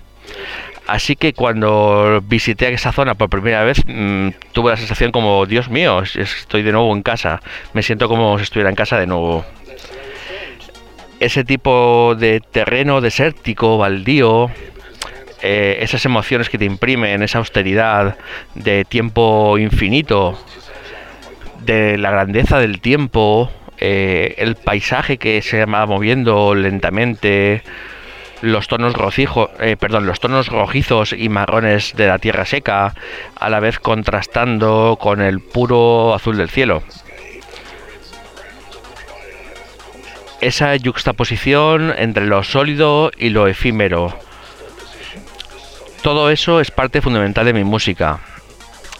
Así 0.88 1.16
que 1.16 1.34
cuando 1.34 2.22
visité 2.24 2.72
esa 2.74 2.92
zona 2.92 3.14
por 3.16 3.30
primera 3.30 3.64
vez, 3.64 3.84
mm, 3.86 4.30
tuve 4.54 4.72
la 4.72 4.78
sensación 4.78 5.12
como, 5.12 5.46
Dios 5.46 5.70
mío, 5.70 6.02
es- 6.02 6.16
estoy 6.16 6.64
de 6.64 6.72
nuevo 6.72 6.92
en 6.96 7.04
casa. 7.04 7.42
Me 7.74 7.84
siento 7.84 8.08
como 8.08 8.38
si 8.38 8.44
estuviera 8.44 8.70
en 8.70 8.76
casa 8.76 8.98
de 8.98 9.06
nuevo. 9.06 9.46
Ese 11.20 11.44
tipo 11.44 12.16
de 12.18 12.40
terreno 12.40 13.02
desértico, 13.02 13.78
baldío, 13.78 14.50
eh, 15.42 15.78
esas 15.82 16.06
emociones 16.06 16.50
que 16.50 16.58
te 16.58 16.66
imprimen, 16.66 17.24
esa 17.24 17.40
austeridad 17.40 18.18
de 18.56 18.86
tiempo 18.86 19.58
infinito, 19.58 20.40
de 21.60 21.98
la 21.98 22.12
grandeza 22.12 22.60
del 22.60 22.82
tiempo, 22.82 23.52
eh, 23.78 24.36
el 24.38 24.56
paisaje 24.56 25.18
que 25.18 25.42
se 25.42 25.66
va 25.66 25.86
moviendo 25.86 26.56
lentamente, 26.56 27.62
los 28.42 28.68
tonos 28.68 28.94
rojizos, 28.94 29.50
perdón, 29.80 30.06
los 30.06 30.20
tonos 30.20 30.48
rojizos 30.48 31.14
y 31.14 31.28
marrones 31.28 31.96
de 31.96 32.08
la 32.08 32.20
tierra 32.20 32.46
seca, 32.46 32.94
a 33.36 33.50
la 33.50 33.60
vez 33.60 33.80
contrastando 33.80 34.98
con 35.02 35.22
el 35.22 35.40
puro 35.40 36.14
azul 36.14 36.38
del 36.38 36.50
cielo. 36.50 36.84
Esa 40.40 40.76
yuxtaposición 40.76 41.92
entre 41.98 42.28
lo 42.28 42.44
sólido 42.44 43.12
y 43.18 43.30
lo 43.30 43.48
efímero. 43.48 44.20
Todo 46.02 46.30
eso 46.30 46.62
es 46.62 46.72
parte 46.72 47.02
fundamental 47.02 47.46
de 47.46 47.54
mi 47.54 47.64
música. 47.64 48.20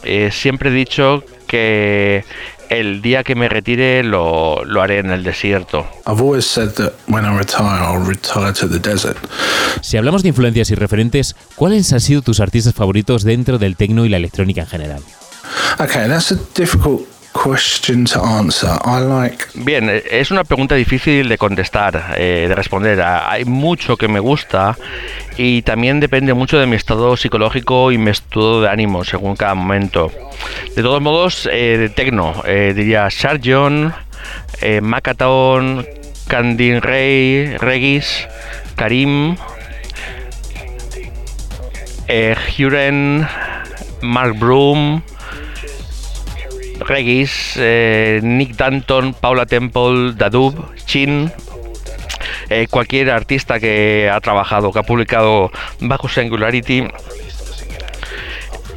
Eh, 0.04 0.30
siempre 0.32 0.70
he 0.70 0.74
dicho 0.74 1.24
que 1.48 2.24
el 2.70 3.02
día 3.02 3.24
que 3.24 3.36
me 3.36 3.50
retire 3.50 4.04
lo, 4.04 4.64
lo 4.66 4.82
haré 4.82 5.00
en 5.00 5.12
el 5.12 5.24
desierto. 5.24 5.88
I've 6.06 6.22
always 6.22 6.46
said 6.46 6.72
that 6.74 6.94
when 7.08 7.26
I 7.26 7.38
retire, 7.38 7.82
I'll 7.82 8.06
retire 8.06 8.54
to 8.54 8.68
the 8.68 8.80
desert. 8.80 9.18
Si 9.82 9.98
hablamos 9.98 10.24
de 10.24 10.30
influencias 10.30 10.70
y 10.72 10.76
referentes, 10.76 11.36
¿cuáles 11.56 11.92
han 11.94 12.02
sido 12.02 12.22
tus 12.22 12.40
artistas 12.40 12.74
favoritos 12.74 13.24
dentro 13.24 13.58
del 13.58 13.76
tecno 13.76 14.06
y 14.06 14.10
la 14.10 14.18
electrónica 14.18 14.62
en 14.62 14.68
general? 14.68 15.02
Okay, 15.80 16.08
that's 16.08 16.32
a 16.32 16.38
difficult 16.56 17.08
question 17.44 18.06
to 18.06 18.22
answer. 18.24 18.70
I 18.86 19.00
like 19.02 19.46
Bien, 19.54 19.90
eh, 19.90 20.04
es 20.12 20.32
una 20.32 20.44
pregunta 20.44 20.76
difícil 20.76 21.30
de 21.30 21.38
contestar, 21.38 22.16
eh, 22.18 22.46
de 22.50 22.56
responder. 22.56 23.00
Ah, 23.02 23.30
Hay 23.32 23.46
mucho 23.46 23.98
que 23.98 24.08
me 24.08 24.20
gusta 24.20 24.76
y 25.38 25.62
también 25.62 26.00
depende 26.00 26.34
mucho 26.34 26.58
de 26.58 26.66
mi 26.66 26.76
estado 26.76 27.16
psicológico 27.16 27.92
y 27.92 27.98
mi 27.98 28.12
estado 28.12 28.62
de 28.62 28.70
ánimo 28.70 29.04
según 29.04 29.36
cada 29.36 29.54
momento. 29.54 30.12
De 30.76 30.82
todos 30.82 31.02
modos, 31.02 31.48
eh, 31.52 31.78
de 31.78 31.90
tecno, 31.90 32.34
eh, 32.46 32.74
diría 32.76 33.10
Sarjon, 33.10 33.94
eh, 34.62 34.82
Makaton, 34.82 35.86
Candin 36.28 36.82
Rey, 36.82 37.56
Regis, 37.58 38.28
Karim, 38.76 39.38
eh, 42.08 42.36
Huren, 42.58 43.28
Mark 44.02 44.38
Broom, 44.38 45.02
Regis, 46.80 47.56
eh, 47.58 48.20
Nick 48.24 48.56
Danton, 48.56 49.14
Paula 49.14 49.46
Temple, 49.46 50.14
Dadub, 50.16 50.76
Chin, 50.86 51.32
eh, 52.50 52.68
cualquier 52.70 53.10
artista 53.12 53.60
que 53.60 54.10
ha 54.12 54.20
trabajado, 54.22 54.72
que 54.72 54.80
ha 54.80 54.84
publicado 54.84 55.52
bajo 55.80 56.08
Singularity. 56.08 56.88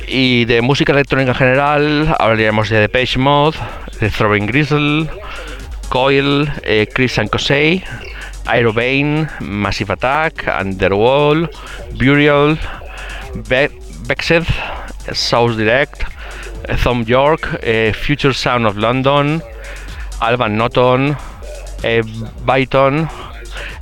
Y 0.06 0.44
de 0.46 0.60
música 0.60 0.92
electrónica 0.92 1.30
en 1.30 1.36
general, 1.36 2.16
hablaríamos 2.18 2.68
de 2.68 2.80
Depeche 2.80 3.18
Mode, 3.18 3.56
de 4.00 4.10
Throwing 4.10 4.46
Grizzle, 4.46 5.08
Coil, 5.88 6.50
eh, 6.64 6.88
Chris 6.92 7.18
and 7.18 7.30
Cosey, 7.30 7.84
Aerobane, 8.46 9.28
Massive 9.40 9.92
Attack, 9.92 10.48
Underworld, 10.60 11.50
Burial, 11.94 12.58
Be 13.48 13.70
South 15.12 15.56
Direct, 15.56 16.02
Thom 16.82 17.04
York, 17.04 17.60
eh, 17.62 17.92
Future 17.94 18.34
Sound 18.34 18.66
of 18.66 18.76
London, 18.76 19.42
Alban 20.20 20.56
Norton, 20.56 21.16
eh, 21.82 22.02
Byton, 22.44 23.08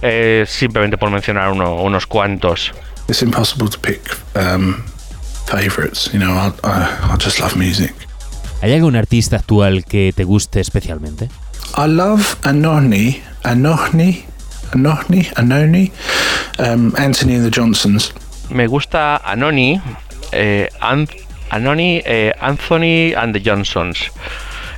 eh, 0.02 0.44
simplemente 0.46 0.96
por 0.96 1.10
mencionar 1.10 1.50
uno- 1.52 1.82
unos 1.82 2.06
cuantos. 2.06 2.72
it's 3.08 3.22
impossible 3.22 3.68
to 3.68 3.78
pick 3.78 4.00
um, 4.36 4.82
favorites. 5.46 6.10
You 6.12 6.18
know, 6.20 6.32
I, 6.32 6.52
I, 6.62 7.14
I 7.14 7.16
just 7.18 7.40
love 7.40 7.56
music. 7.56 7.94
¿Hay 8.60 8.72
algún 8.74 8.96
artista 8.96 9.36
actual 9.36 9.84
que 9.84 10.12
te 10.14 10.24
guste 10.24 10.60
especialmente? 10.60 11.28
I 11.76 11.86
love 11.86 12.36
Anoni, 12.42 13.22
Anoni, 13.44 14.24
Anoni, 14.72 15.26
Anoni, 15.36 15.92
um, 16.58 16.92
Anthony 16.96 17.36
and 17.36 17.44
the 17.44 17.50
Johnsons. 17.60 18.12
Me 18.50 18.66
gusta 18.66 19.16
Anoni, 19.24 19.80
eh, 20.32 20.68
An- 20.80 21.08
Anoni, 21.50 22.02
eh, 22.04 22.32
Anthony 22.40 23.14
and 23.16 23.32
the 23.32 23.42
Johnsons. 23.44 24.10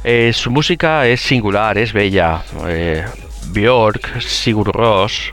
Eh, 0.05 0.32
su 0.32 0.51
música 0.51 1.06
es 1.06 1.20
singular, 1.20 1.76
es 1.76 1.92
bella. 1.92 2.42
Eh, 2.66 3.05
Björk, 3.52 4.20
Sigur 4.20 4.72
Rós. 4.72 5.30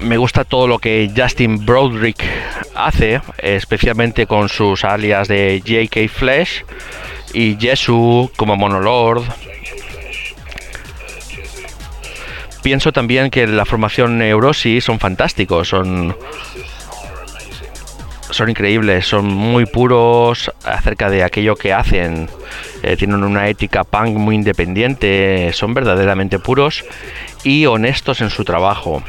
Me 0.00 0.16
gusta 0.16 0.44
todo 0.44 0.66
lo 0.66 0.78
que 0.78 1.10
Justin 1.14 1.64
Broderick 1.64 2.24
hace, 2.74 3.20
especialmente 3.38 4.26
con 4.26 4.48
sus 4.48 4.84
alias 4.84 5.28
de 5.28 5.62
J.K. 5.64 6.08
Flesh 6.08 6.64
y 7.34 7.56
Jesu 7.60 8.30
como 8.36 8.56
Monolord. 8.56 9.24
Pienso 12.62 12.92
también 12.92 13.30
que 13.30 13.46
la 13.46 13.64
formación 13.64 14.18
Neurosis 14.18 14.84
son 14.84 14.98
fantásticos, 14.98 15.68
son 15.68 16.14
son 18.30 18.50
increíbles, 18.50 19.06
son 19.06 19.26
muy 19.26 19.66
puros 19.66 20.50
acerca 20.64 21.10
de 21.10 21.22
aquello 21.22 21.56
que 21.56 21.72
hacen. 21.72 22.28
Eh, 22.82 22.96
tienen 22.96 23.22
una 23.22 23.48
ética 23.48 23.84
punk 23.84 24.16
muy 24.16 24.34
independiente, 24.34 25.50
son 25.52 25.74
verdaderamente 25.74 26.38
puros 26.38 26.84
y 27.44 27.66
honestos 27.66 28.20
en 28.20 28.30
su 28.30 28.44
trabajo. 28.44 29.02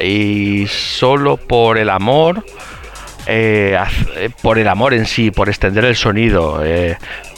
Y 0.00 0.66
solo 0.66 1.36
por 1.36 1.78
el 1.78 1.88
amor, 1.88 2.44
eh, 3.26 3.78
eh, 4.16 4.30
por 4.42 4.58
el 4.58 4.68
amor 4.68 4.92
en 4.92 5.06
sí, 5.06 5.30
por 5.30 5.48
extender 5.48 5.84
el 5.84 5.96
sonido, 5.96 6.62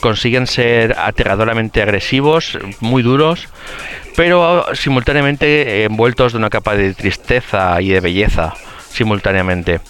consiguen 0.00 0.46
ser 0.46 0.96
aterradoramente 0.98 1.82
agresivos, 1.82 2.58
muy 2.80 3.02
duros, 3.02 3.48
pero 4.16 4.64
simultáneamente 4.74 5.84
envueltos 5.84 6.32
de 6.32 6.38
una 6.38 6.50
capa 6.50 6.74
de 6.74 6.94
tristeza 6.94 7.80
y 7.82 7.90
de 7.90 8.00
belleza, 8.00 8.54
simultáneamente. 8.90 9.80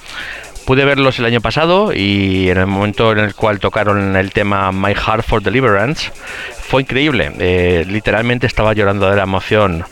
Pude 0.66 0.84
verlos 0.84 1.20
el 1.20 1.24
año 1.26 1.40
pasado 1.40 1.92
y 1.94 2.50
en 2.50 2.58
el 2.58 2.66
momento 2.66 3.12
en 3.12 3.20
el 3.20 3.36
cual 3.36 3.60
tocaron 3.60 4.16
el 4.16 4.32
tema 4.32 4.72
My 4.72 4.94
Heart 4.94 5.24
for 5.24 5.40
Deliverance 5.40 6.10
fue 6.58 6.82
increíble. 6.82 7.30
Eh, 7.38 7.84
literalmente 7.86 8.48
estaba 8.48 8.72
llorando 8.72 9.08
de 9.08 9.14
la 9.14 9.22
emoción 9.22 9.84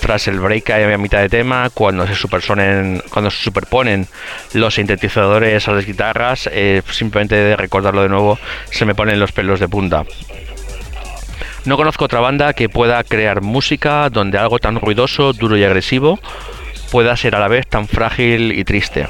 tras 0.00 0.26
el 0.28 0.40
break 0.40 0.70
a 0.70 0.96
mitad 0.96 1.20
de 1.20 1.28
tema 1.28 1.68
cuando 1.74 2.06
se 2.06 2.14
superponen, 2.14 3.02
los 4.54 4.74
sintetizadores 4.74 5.68
a 5.68 5.72
las 5.72 5.84
guitarras. 5.84 6.48
eh, 6.50 6.80
simplemente 6.90 7.34
de 7.36 7.54
recordarlo 7.54 8.02
de 8.02 8.08
nuevo 8.08 8.38
se 8.70 8.86
me 8.86 8.94
ponen 8.94 9.20
los 9.20 9.32
pelos 9.32 9.60
de 9.60 9.68
punta. 9.68 10.06
No 11.66 11.76
conozco 11.76 12.06
otra 12.06 12.20
banda 12.20 12.54
que 12.54 12.70
pueda 12.70 13.04
crear 13.04 13.42
música 13.42 14.08
donde 14.08 14.38
algo 14.38 14.58
tan 14.58 14.80
ruidoso, 14.80 15.34
duro 15.34 15.58
y 15.58 15.64
agresivo 15.64 16.18
pueda 16.90 17.16
ser 17.18 17.34
a 17.34 17.38
la 17.38 17.48
vez 17.48 17.66
tan 17.66 17.86
frágil 17.86 18.52
y 18.58 18.64
triste. 18.64 19.08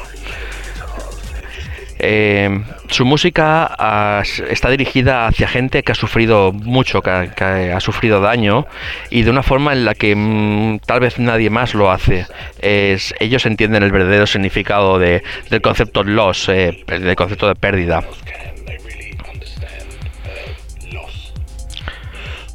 Eh, 2.04 2.64
su 2.88 3.04
música 3.04 4.20
está 4.50 4.70
dirigida 4.70 5.28
hacia 5.28 5.46
gente 5.46 5.84
que 5.84 5.92
ha 5.92 5.94
sufrido 5.94 6.52
mucho, 6.52 7.00
que, 7.00 7.10
ha- 7.10 7.78
sufrido 7.80 8.20
daño 8.20 8.66
y 9.08 9.22
de 9.22 9.30
una 9.30 9.44
forma 9.44 9.72
en 9.72 9.84
la 9.84 9.94
que 9.94 10.14
mm, 10.16 10.80
tal 10.80 10.98
vez 10.98 11.20
nadie 11.20 11.48
más 11.48 11.74
lo 11.74 11.92
hace. 11.92 12.26
Es, 12.60 13.14
ellos 13.20 13.46
entienden 13.46 13.84
el 13.84 13.92
verdadero 13.92 14.26
significado 14.26 14.98
de- 14.98 15.22
del 15.48 15.60
concepto 15.60 16.02
loss, 16.02 16.48
eh, 16.48 16.82
del 16.88 17.14
concepto 17.14 17.46
de 17.46 17.54
pérdida. 17.54 18.02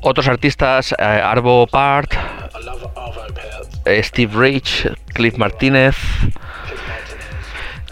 Otros 0.02 0.28
artistas, 0.28 0.94
eh, 0.98 1.03
Arvo 1.03 1.68
Part, 1.68 2.14
eh, 3.86 4.03
Steve 4.03 4.34
Rich, 4.38 4.88
Cliff 5.14 5.38
Martínez, 5.38 5.95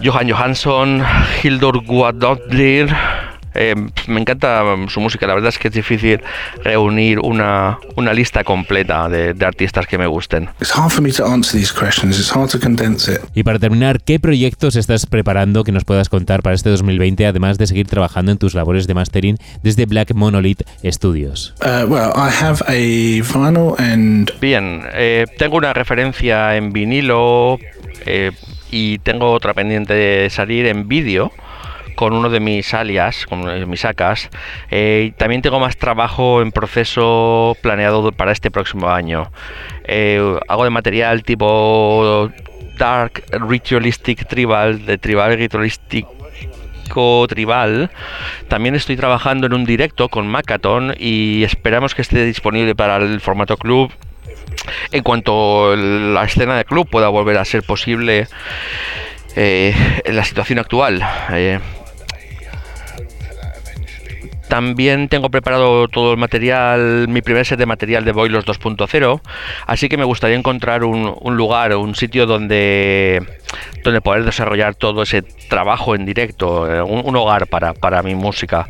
Johan 0.03 0.29
Johansson, 0.29 1.03
Hildur 1.43 1.83
Guadotlir. 1.85 2.93
Eh, 3.57 3.73
me 4.07 4.19
encanta 4.19 4.63
su 4.89 4.99
música, 4.99 5.25
la 5.25 5.33
verdad 5.33 5.47
es 5.47 5.57
que 5.57 5.69
es 5.69 5.73
difícil 5.73 6.19
reunir 6.61 7.19
una, 7.19 7.79
una 7.95 8.13
lista 8.13 8.43
completa 8.43 9.07
de, 9.07 9.33
de 9.33 9.45
artistas 9.45 9.87
que 9.87 9.97
me 9.97 10.07
gusten. 10.07 10.49
It's 10.59 10.77
hard 10.77 10.91
for 10.91 11.01
me 11.01 11.11
to 11.13 11.25
answer 11.25 11.57
these 11.57 11.73
questions. 11.73 12.19
It's 12.19 12.35
hard 12.35 12.49
to 12.49 12.59
condense 12.59 13.13
it. 13.13 13.21
Y 13.33 13.43
para 13.43 13.57
terminar, 13.57 14.01
¿qué 14.01 14.19
proyectos 14.19 14.75
estás 14.75 15.05
preparando 15.05 15.63
que 15.63 15.71
nos 15.71 15.85
puedas 15.85 16.09
contar 16.09 16.41
para 16.41 16.53
este 16.53 16.69
2020, 16.69 17.25
además 17.25 17.57
de 17.57 17.67
seguir 17.67 17.87
trabajando 17.87 18.33
en 18.33 18.37
tus 18.37 18.55
labores 18.55 18.87
de 18.87 18.93
mastering 18.93 19.37
desde 19.63 19.85
Black 19.85 20.13
Monolith 20.13 20.63
Studios? 20.83 21.55
Uh, 21.61 21.85
well, 21.87 22.11
I 22.13 22.29
have 22.29 22.61
a 22.67 23.21
vinyl 23.21 23.75
and 23.77 24.31
Bien, 24.41 24.81
eh, 24.93 25.25
tengo 25.37 25.55
una 25.55 25.71
referencia 25.71 26.57
en 26.57 26.73
vinilo 26.73 27.57
eh, 28.05 28.31
y 28.71 28.99
tengo 28.99 29.31
otra 29.31 29.53
pendiente 29.53 29.93
de 29.93 30.29
salir 30.29 30.65
en 30.67 30.87
vídeo 30.87 31.31
con 31.95 32.13
uno 32.13 32.29
de 32.29 32.39
mis 32.39 32.73
alias, 32.73 33.25
con 33.25 33.69
mis 33.69 33.79
sacas. 33.79 34.29
Eh, 34.69 35.13
también 35.17 35.41
tengo 35.41 35.59
más 35.59 35.77
trabajo 35.77 36.41
en 36.41 36.51
proceso 36.51 37.55
planeado 37.61 38.11
para 38.11 38.31
este 38.31 38.51
próximo 38.51 38.89
año. 38.89 39.31
Eh, 39.85 40.37
hago 40.47 40.63
de 40.65 40.69
material 40.69 41.23
tipo 41.23 42.29
Dark 42.77 43.23
Ritualistic 43.31 44.27
Tribal, 44.27 44.85
de 44.85 44.97
Tribal 44.97 45.37
Ritualistic 45.37 46.05
tribal. 47.27 47.89
También 48.47 48.75
estoy 48.75 48.95
trabajando 48.95 49.47
en 49.47 49.53
un 49.53 49.65
directo 49.65 50.09
con 50.09 50.27
Macaton 50.27 50.93
y 50.97 51.43
esperamos 51.43 51.95
que 51.95 52.01
esté 52.01 52.23
disponible 52.25 52.75
para 52.75 52.97
el 52.97 53.19
formato 53.21 53.57
club 53.57 53.91
en 54.91 55.03
cuanto 55.03 55.75
la 55.75 56.23
escena 56.23 56.57
de 56.57 56.65
club 56.65 56.87
pueda 56.89 57.09
volver 57.09 57.37
a 57.37 57.45
ser 57.45 57.63
posible 57.63 58.27
eh, 59.35 59.75
en 60.03 60.15
la 60.15 60.23
situación 60.23 60.59
actual. 60.59 61.01
Eh, 61.31 61.59
también 64.47 65.09
tengo 65.09 65.29
preparado 65.29 65.87
todo 65.87 66.11
el 66.11 66.17
material, 66.17 67.07
mi 67.07 67.21
primer 67.21 67.45
set 67.45 67.59
de 67.59 67.65
material 67.65 68.05
de 68.05 68.11
Boilos 68.11 68.45
2.0, 68.45 69.21
así 69.65 69.89
que 69.89 69.97
me 69.97 70.03
gustaría 70.03 70.37
encontrar 70.37 70.83
un, 70.83 71.15
lugar, 71.35 71.75
un 71.75 71.95
sitio 71.95 72.25
donde, 72.25 73.25
donde 73.83 74.01
poder 74.01 74.23
desarrollar 74.23 74.75
todo 74.75 75.03
ese 75.03 75.21
trabajo 75.21 75.95
en 75.95 76.05
directo, 76.05 76.71
eh, 76.71 76.81
un, 76.81 77.15
hogar 77.15 77.47
para, 77.47 77.73
para 77.73 78.03
mi 78.03 78.15
música. 78.15 78.67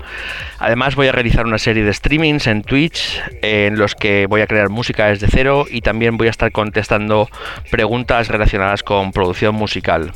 Además 0.60 0.96
voy 0.96 1.08
a 1.08 1.12
realizar 1.12 1.46
una 1.46 1.58
serie 1.58 1.84
de 1.84 1.94
streamings 1.94 2.48
en 2.48 2.64
Twitch 2.64 3.22
en 3.42 3.78
los 3.78 3.96
que 3.96 4.28
voy 4.28 4.42
a 4.42 4.48
crear 4.48 4.70
música 4.70 5.08
desde 5.08 5.28
cero 5.28 5.66
y 5.70 5.82
también 5.82 6.18
voy 6.18 6.28
a 6.28 6.32
estar 6.32 6.52
contestando 6.52 7.30
preguntas 7.72 8.28
relacionadas 8.30 8.84
con 8.84 9.12
producción 9.12 9.56
musical. 9.56 10.12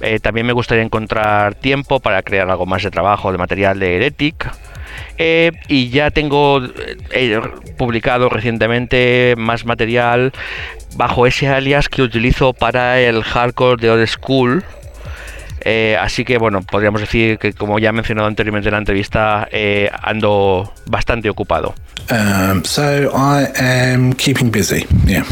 Eh, 0.00 0.18
también 0.20 0.46
me 0.46 0.52
gustaría 0.52 0.84
encontrar 0.84 1.54
tiempo 1.54 2.00
para 2.00 2.22
crear 2.22 2.48
algo 2.50 2.66
más 2.66 2.82
de 2.82 2.90
trabajo, 2.90 3.32
de 3.32 3.38
material 3.38 3.78
de 3.78 3.96
Heretic. 3.96 4.50
Eh, 5.18 5.52
y 5.68 5.90
ya 5.90 6.10
tengo 6.10 6.62
eh, 7.10 7.40
publicado 7.76 8.28
recientemente 8.28 9.34
más 9.36 9.64
material 9.64 10.32
bajo 10.96 11.26
ese 11.26 11.48
alias 11.48 11.88
que 11.88 12.02
utilizo 12.02 12.52
para 12.52 13.00
el 13.00 13.22
hardcore 13.22 13.80
de 13.80 13.90
Old 13.90 14.06
School. 14.06 14.64
Eh, 15.60 15.96
así 16.00 16.24
que 16.24 16.38
bueno, 16.38 16.62
podríamos 16.62 17.00
decir 17.00 17.38
que 17.38 17.52
como 17.52 17.78
ya 17.78 17.90
he 17.90 17.92
mencionado 17.92 18.28
anteriormente 18.28 18.68
en 18.68 18.72
la 18.72 18.78
entrevista, 18.78 19.48
eh, 19.50 19.90
ando 20.02 20.72
bastante 20.86 21.28
ocupado. 21.28 21.74
um, 22.10 22.62
so 22.64 23.10
I 23.12 23.48
am 23.56 24.12
keeping 24.14 24.50
busy. 24.50 24.86
Yeah. 25.04 25.24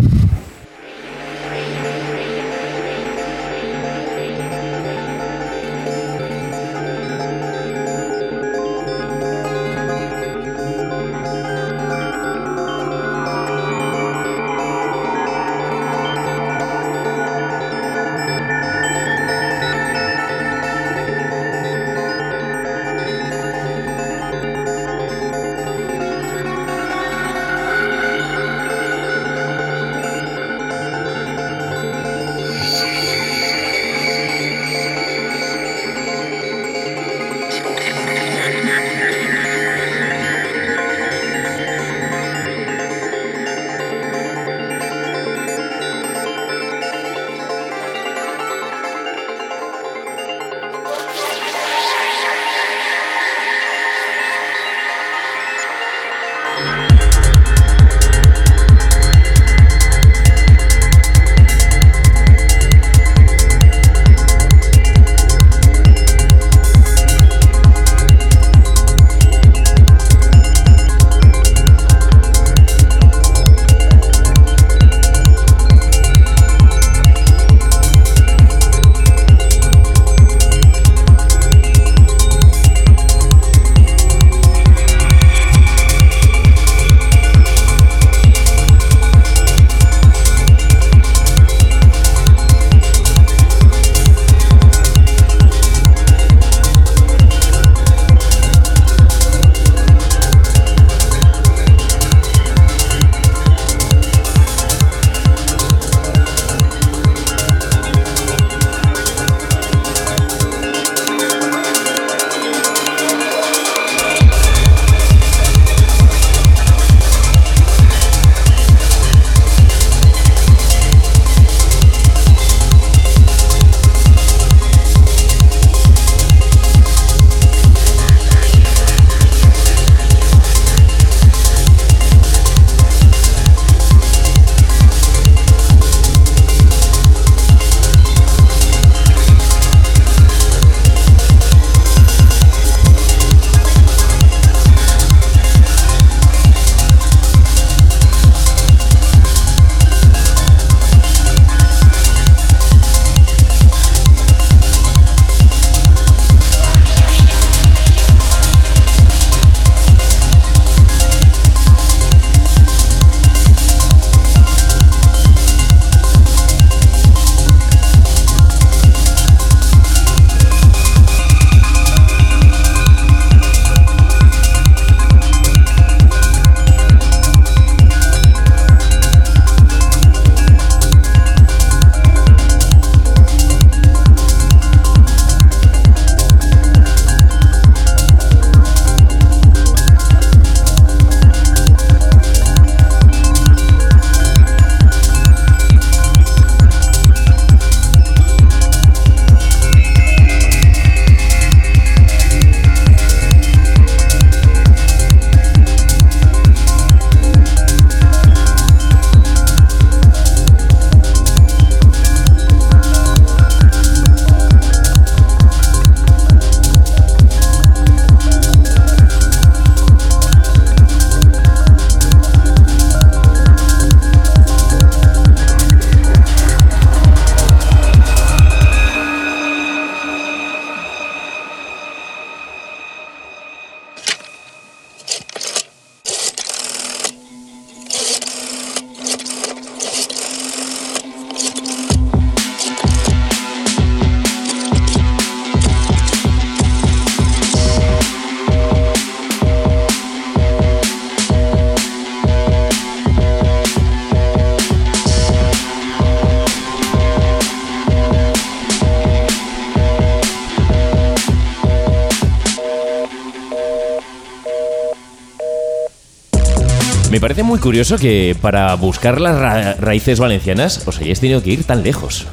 Me 267.10 267.20
parece 267.20 267.42
muy 267.42 267.58
curioso 267.58 267.96
que 267.98 268.36
para 268.40 268.74
buscar 268.74 269.20
las 269.20 269.36
ra- 269.38 269.74
raíces 269.74 270.18
valencianas 270.18 270.82
os 270.86 270.98
hayáis 270.98 271.20
tenido 271.20 271.42
que 271.42 271.50
ir 271.50 271.64
tan 271.64 271.82
lejos. 271.82 272.26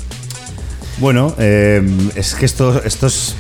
Bueno, 0.98 1.34
eh, 1.40 1.82
es 2.16 2.34
que 2.36 2.46
esto, 2.46 2.82
esto 2.84 3.08
es. 3.08 3.36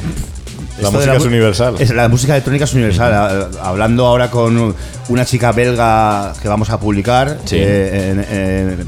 La 0.79 0.87
esto 0.87 0.91
música 0.93 1.15
es 1.15 1.23
universal. 1.25 1.75
Es, 1.79 1.89
la 1.91 2.07
música 2.07 2.33
electrónica 2.33 2.65
es 2.65 2.73
universal. 2.73 3.49
Hablando 3.61 4.05
ahora 4.05 4.29
con 4.31 4.75
una 5.09 5.25
chica 5.25 5.51
belga 5.51 6.33
que 6.41 6.47
vamos 6.47 6.69
a 6.69 6.79
publicar 6.79 7.39
Sí. 7.45 7.57
eh, 7.59 8.11
en- 8.11 8.37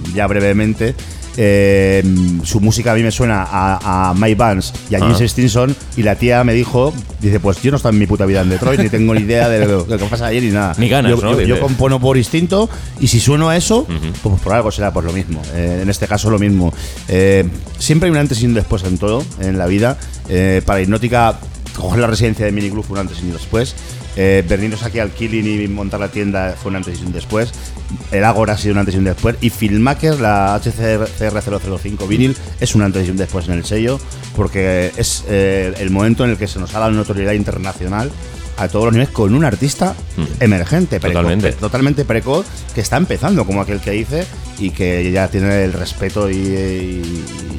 en- 0.02 0.14
ya 0.14 0.26
brevemente. 0.28 0.96
Eh, 1.38 2.04
su 2.44 2.60
música 2.62 2.92
a 2.92 2.96
mí 2.96 3.04
me 3.04 3.12
suena 3.12 3.44
a, 3.44 4.10
a 4.10 4.14
Mike 4.14 4.36
Vance 4.36 4.74
y 4.90 4.96
a 4.96 5.00
James 5.00 5.20
Ah. 5.22 5.28
Stinson 5.28 5.76
y 5.98 6.04
la 6.04 6.16
tía 6.16 6.44
me 6.44 6.54
dijo, 6.54 6.94
dice, 7.22 7.40
pues 7.40 7.62
yo 7.62 7.72
no 7.72 7.78
estoy 7.78 7.92
en 7.94 8.00
mi 8.00 8.08
puta 8.08 8.26
vida 8.26 8.42
en 8.42 8.50
Detroit, 8.50 8.80
ni 8.80 8.90
tengo 8.90 9.14
ni 9.14 9.22
idea 9.22 9.50
de 9.50 9.66
lo, 9.66 9.84
de 9.84 9.92
lo 9.98 9.98
que 10.04 10.06
pasa 10.10 10.28
ayer 10.28 10.44
ni 10.44 10.50
nada. 10.52 10.74
Ni 10.78 10.90
ganas, 10.90 11.12
yo, 11.12 11.18
¿no? 11.22 11.40
yo- 11.42 11.60
compono 11.60 12.00
por 12.00 12.18
instinto 12.18 12.70
y 13.00 13.08
si 13.08 13.20
sueno 13.20 13.50
a 13.50 13.58
eso, 13.58 13.88
pues 14.24 14.40
por 14.42 14.54
algo 14.54 14.72
será 14.72 14.92
pues 14.94 15.06
lo 15.06 15.14
mismo. 15.14 15.42
Eh, 15.54 15.80
en 15.82 15.90
este 15.90 16.08
caso 16.08 16.30
lo 16.30 16.40
mismo. 16.40 16.74
Eh, 17.08 17.46
siempre 17.80 18.08
hay 18.08 18.12
un 18.12 18.18
antes 18.18 18.42
y 18.42 18.46
un 18.46 18.54
después 18.54 18.84
en 18.84 18.98
todo, 18.98 19.24
en 19.42 19.58
la 19.58 19.66
vida. 19.68 19.98
Para 20.66 20.82
Hipnótica, 20.82 21.38
coger 21.78 22.00
la 22.00 22.08
residencia 22.08 22.46
de 22.46 22.52
Miniclub 22.52 22.84
fue 22.86 22.94
un 22.96 23.02
antes 23.02 23.20
y 23.22 23.26
un 23.26 23.34
después. 23.34 23.76
Eh, 24.18 24.44
venirnos 24.48 24.84
aquí 24.84 25.00
al 25.00 25.12
Killing 25.12 25.64
y 25.64 25.68
montar 25.68 26.00
la 26.00 26.08
tienda 26.10 26.56
fue 26.62 26.70
un 26.70 26.78
antes 26.78 27.00
y 27.02 27.06
un 27.06 27.12
después. 27.12 27.52
El 28.12 28.24
Agora 28.24 28.54
ha 28.54 28.58
sido 28.58 28.74
un 28.74 28.80
antes 28.80 28.96
y 28.96 28.98
un 28.98 29.04
después. 29.04 29.36
Y 29.42 29.50
Filmmaker, 29.50 30.20
la 30.20 30.60
HCR005 30.62 32.08
vinil, 32.08 32.36
es 32.60 32.76
un 32.76 32.82
antes 32.82 33.08
y 33.08 33.12
un 33.12 33.18
después 33.18 33.48
en 33.48 33.56
el 33.56 33.66
sello, 33.66 34.00
porque 34.36 34.92
es 34.98 35.24
eh, 35.28 35.74
el 35.80 35.90
momento 35.92 36.24
en 36.24 36.32
el 36.32 36.38
que 36.38 36.48
se 36.48 36.60
nos 36.60 36.74
ha 36.76 36.80
dado 36.80 36.92
notoriedad 36.92 37.34
internacional 37.34 38.12
a 38.58 38.70
todos 38.70 38.86
los 38.86 38.94
niveles 38.94 39.14
con 39.14 39.36
un 39.36 39.44
artista 39.44 39.96
emergente, 40.40 41.00
precoz, 41.02 41.22
Totalmente. 41.22 41.52
totalmente 41.54 42.06
precoz, 42.06 42.46
que 42.74 42.80
está 42.82 42.96
empezando, 42.96 43.46
como 43.46 43.60
aquel 43.62 43.82
que 43.82 43.92
dice, 43.92 44.26
y 44.60 44.70
que 44.70 45.12
ya 45.12 45.28
tiene 45.28 45.66
el 45.66 45.74
respeto 45.74 46.30
y, 46.30 46.36
y- 46.36 46.38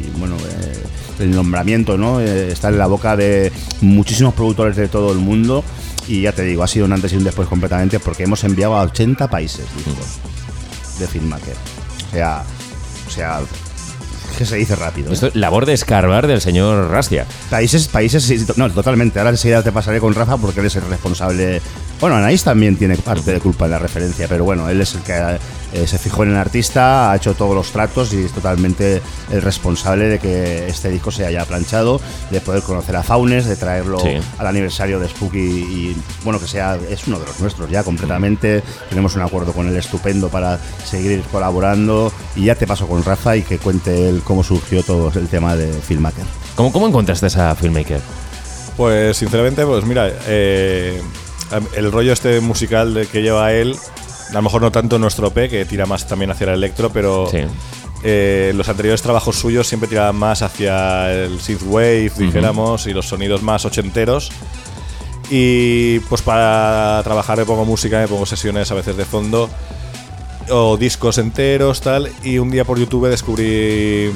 y, 0.08 0.12
bueno, 0.18 0.36
eh, 0.36 1.22
el 1.24 1.30
nombramiento, 1.32 1.98
¿no? 1.98 2.20
Eh, 2.20 2.50
está 2.50 2.68
en 2.70 2.78
la 2.78 2.86
boca 2.86 3.14
de 3.14 3.52
muchísimos 3.82 4.32
productores 4.32 4.74
de 4.76 4.88
todo 4.88 5.12
el 5.12 5.18
mundo. 5.18 5.62
Y 6.08 6.22
ya 6.22 6.32
te 6.32 6.42
digo, 6.42 6.62
ha 6.62 6.68
sido 6.68 6.86
un 6.86 6.92
antes 6.92 7.12
y 7.12 7.16
un 7.16 7.24
después 7.24 7.48
completamente 7.48 7.98
porque 8.00 8.24
hemos 8.24 8.44
enviado 8.44 8.76
a 8.76 8.82
80 8.82 9.28
países 9.28 9.66
discos 9.76 10.18
de 10.98 11.06
Filmmaker. 11.06 11.56
O 12.08 12.12
sea, 12.12 12.44
o 13.06 13.10
sea, 13.10 13.40
que 14.36 14.44
se 14.44 14.56
dice 14.56 14.76
rápido. 14.76 15.10
¿eh? 15.10 15.14
Esto 15.14 15.30
labor 15.34 15.66
de 15.66 15.72
escarbar 15.72 16.26
del 16.26 16.40
señor 16.40 16.90
Rastia. 16.90 17.26
Países, 17.50 17.88
países, 17.88 18.56
no, 18.56 18.70
totalmente. 18.70 19.18
Ahora 19.18 19.30
enseguida 19.30 19.62
te 19.62 19.72
pasaré 19.72 20.00
con 20.00 20.14
Rafa 20.14 20.36
porque 20.36 20.60
él 20.60 20.66
es 20.66 20.76
el 20.76 20.82
responsable. 20.82 21.60
Bueno, 22.00 22.16
Anaís 22.16 22.44
también 22.44 22.76
tiene 22.76 22.96
parte 22.96 23.32
de 23.32 23.40
culpa 23.40 23.64
en 23.64 23.72
la 23.72 23.78
referencia, 23.78 24.28
pero 24.28 24.44
bueno, 24.44 24.68
él 24.68 24.80
es 24.80 24.94
el 24.94 25.00
que 25.00 25.38
eh, 25.72 25.86
se 25.86 25.98
fijó 25.98 26.22
en 26.22 26.30
el 26.30 26.36
artista, 26.36 27.10
ha 27.12 27.16
hecho 27.16 27.34
todos 27.34 27.54
los 27.54 27.70
tratos 27.72 28.12
y 28.12 28.22
es 28.24 28.32
totalmente 28.32 29.02
el 29.30 29.42
responsable 29.42 30.08
de 30.08 30.18
que 30.18 30.68
este 30.68 30.88
disco 30.90 31.10
se 31.10 31.26
haya 31.26 31.44
planchado, 31.44 32.00
de 32.30 32.40
poder 32.40 32.62
conocer 32.62 32.96
a 32.96 33.02
Faunes, 33.02 33.46
de 33.46 33.56
traerlo 33.56 33.98
Sí. 34.00 34.16
al 34.38 34.46
aniversario 34.46 34.98
de 35.00 35.08
Spooky 35.08 35.38
y, 35.38 35.96
bueno, 36.24 36.38
que 36.40 36.46
sea, 36.46 36.78
es 36.88 37.06
uno 37.06 37.18
de 37.18 37.26
los 37.26 37.40
nuestros 37.40 37.68
ya 37.70 37.82
completamente. 37.82 38.62
Tenemos 38.88 39.14
un 39.16 39.22
acuerdo 39.22 39.52
con 39.52 39.68
él 39.68 39.76
estupendo 39.76 40.28
para 40.28 40.58
seguir 40.84 41.22
colaborando 41.32 42.12
y 42.34 42.44
ya 42.46 42.54
te 42.54 42.66
paso 42.66 42.86
con 42.86 43.02
Rafa 43.04 43.36
y 43.36 43.42
que 43.42 43.58
cuente 43.58 44.08
él 44.08 44.22
cómo 44.24 44.42
surgió 44.44 44.82
todo 44.82 45.12
el 45.18 45.28
tema 45.28 45.56
de 45.56 45.72
Filmmaker. 45.72 46.24
¿Cómo, 46.54 46.72
cómo 46.72 46.86
encontraste 46.88 47.26
a 47.40 47.54
Filmmaker? 47.54 48.00
Pues 48.76 49.16
sinceramente, 49.16 49.64
pues 49.64 49.84
mira, 49.84 50.10
eh, 50.26 51.00
el 51.74 51.90
rollo 51.92 52.12
este 52.12 52.40
musical 52.40 52.92
de 52.94 53.06
que 53.06 53.22
lleva 53.22 53.52
él, 53.52 53.76
a 54.30 54.32
lo 54.32 54.42
mejor 54.42 54.62
no 54.62 54.70
tanto 54.72 54.98
nuestro 54.98 55.30
P, 55.30 55.48
que 55.48 55.64
tira 55.64 55.86
más 55.86 56.06
también 56.06 56.30
hacia 56.30 56.44
el 56.48 56.54
electro, 56.54 56.90
pero 56.90 57.28
Sí. 57.30 57.38
eh, 58.02 58.52
los 58.54 58.68
anteriores 58.68 59.02
trabajos 59.02 59.36
suyos 59.36 59.66
siempre 59.66 59.88
tiraban 59.88 60.16
más 60.16 60.42
hacia 60.42 61.12
el 61.12 61.40
synthwave, 61.40 62.10
dijéramos, 62.18 62.86
y 62.86 62.92
los 62.92 63.06
sonidos 63.06 63.42
más 63.42 63.64
ochenteros. 63.64 64.30
Y 65.30 65.98
pues 66.00 66.22
para 66.22 67.00
trabajar 67.02 67.38
me 67.38 67.44
pongo 67.44 67.64
música, 67.64 67.98
me 67.98 68.06
pongo 68.08 68.26
sesiones 68.26 68.70
a 68.70 68.74
veces 68.74 68.96
de 68.96 69.04
fondo 69.04 69.50
o 70.50 70.76
discos 70.76 71.18
enteros, 71.18 71.80
tal. 71.80 72.10
Y 72.22 72.38
un 72.38 72.50
día 72.50 72.64
por 72.64 72.78
YouTube 72.78 73.08
descubrí 73.08 74.12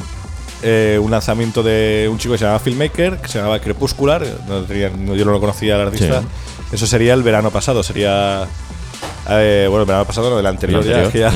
eh, 0.63 1.01
un 1.03 1.11
lanzamiento 1.11 1.63
de 1.65 2.07
un 2.11 2.19
chico 2.19 2.33
que 2.35 2.39
se 2.39 2.45
llamaba 2.45 2.61
Filmmaker, 2.61 3.17
que 3.19 3.29
se 3.29 3.39
llamaba 3.39 3.59
Crepuscular. 3.61 4.25
no 4.47 4.63
tenía- 4.63 4.91
yo 5.17 5.25
no 5.25 5.33
lo 5.33 5.41
conocía 5.41 5.75
al 5.75 5.81
artista. 5.89 6.21
Sí. 6.21 6.27
Eso 6.77 6.87
sería 6.87 7.15
el 7.15 7.23
verano 7.25 7.51
pasado, 7.51 7.83
sería. 7.83 8.47
Eh, 9.29 9.67
bueno, 9.69 9.83
el 9.83 9.87
verano 9.87 10.05
pasado, 10.07 10.31
no, 10.31 10.39
el 10.39 10.47
anterior, 10.47 10.85
El 10.85 11.13
ya, 11.13 11.13
ya- 11.13 11.31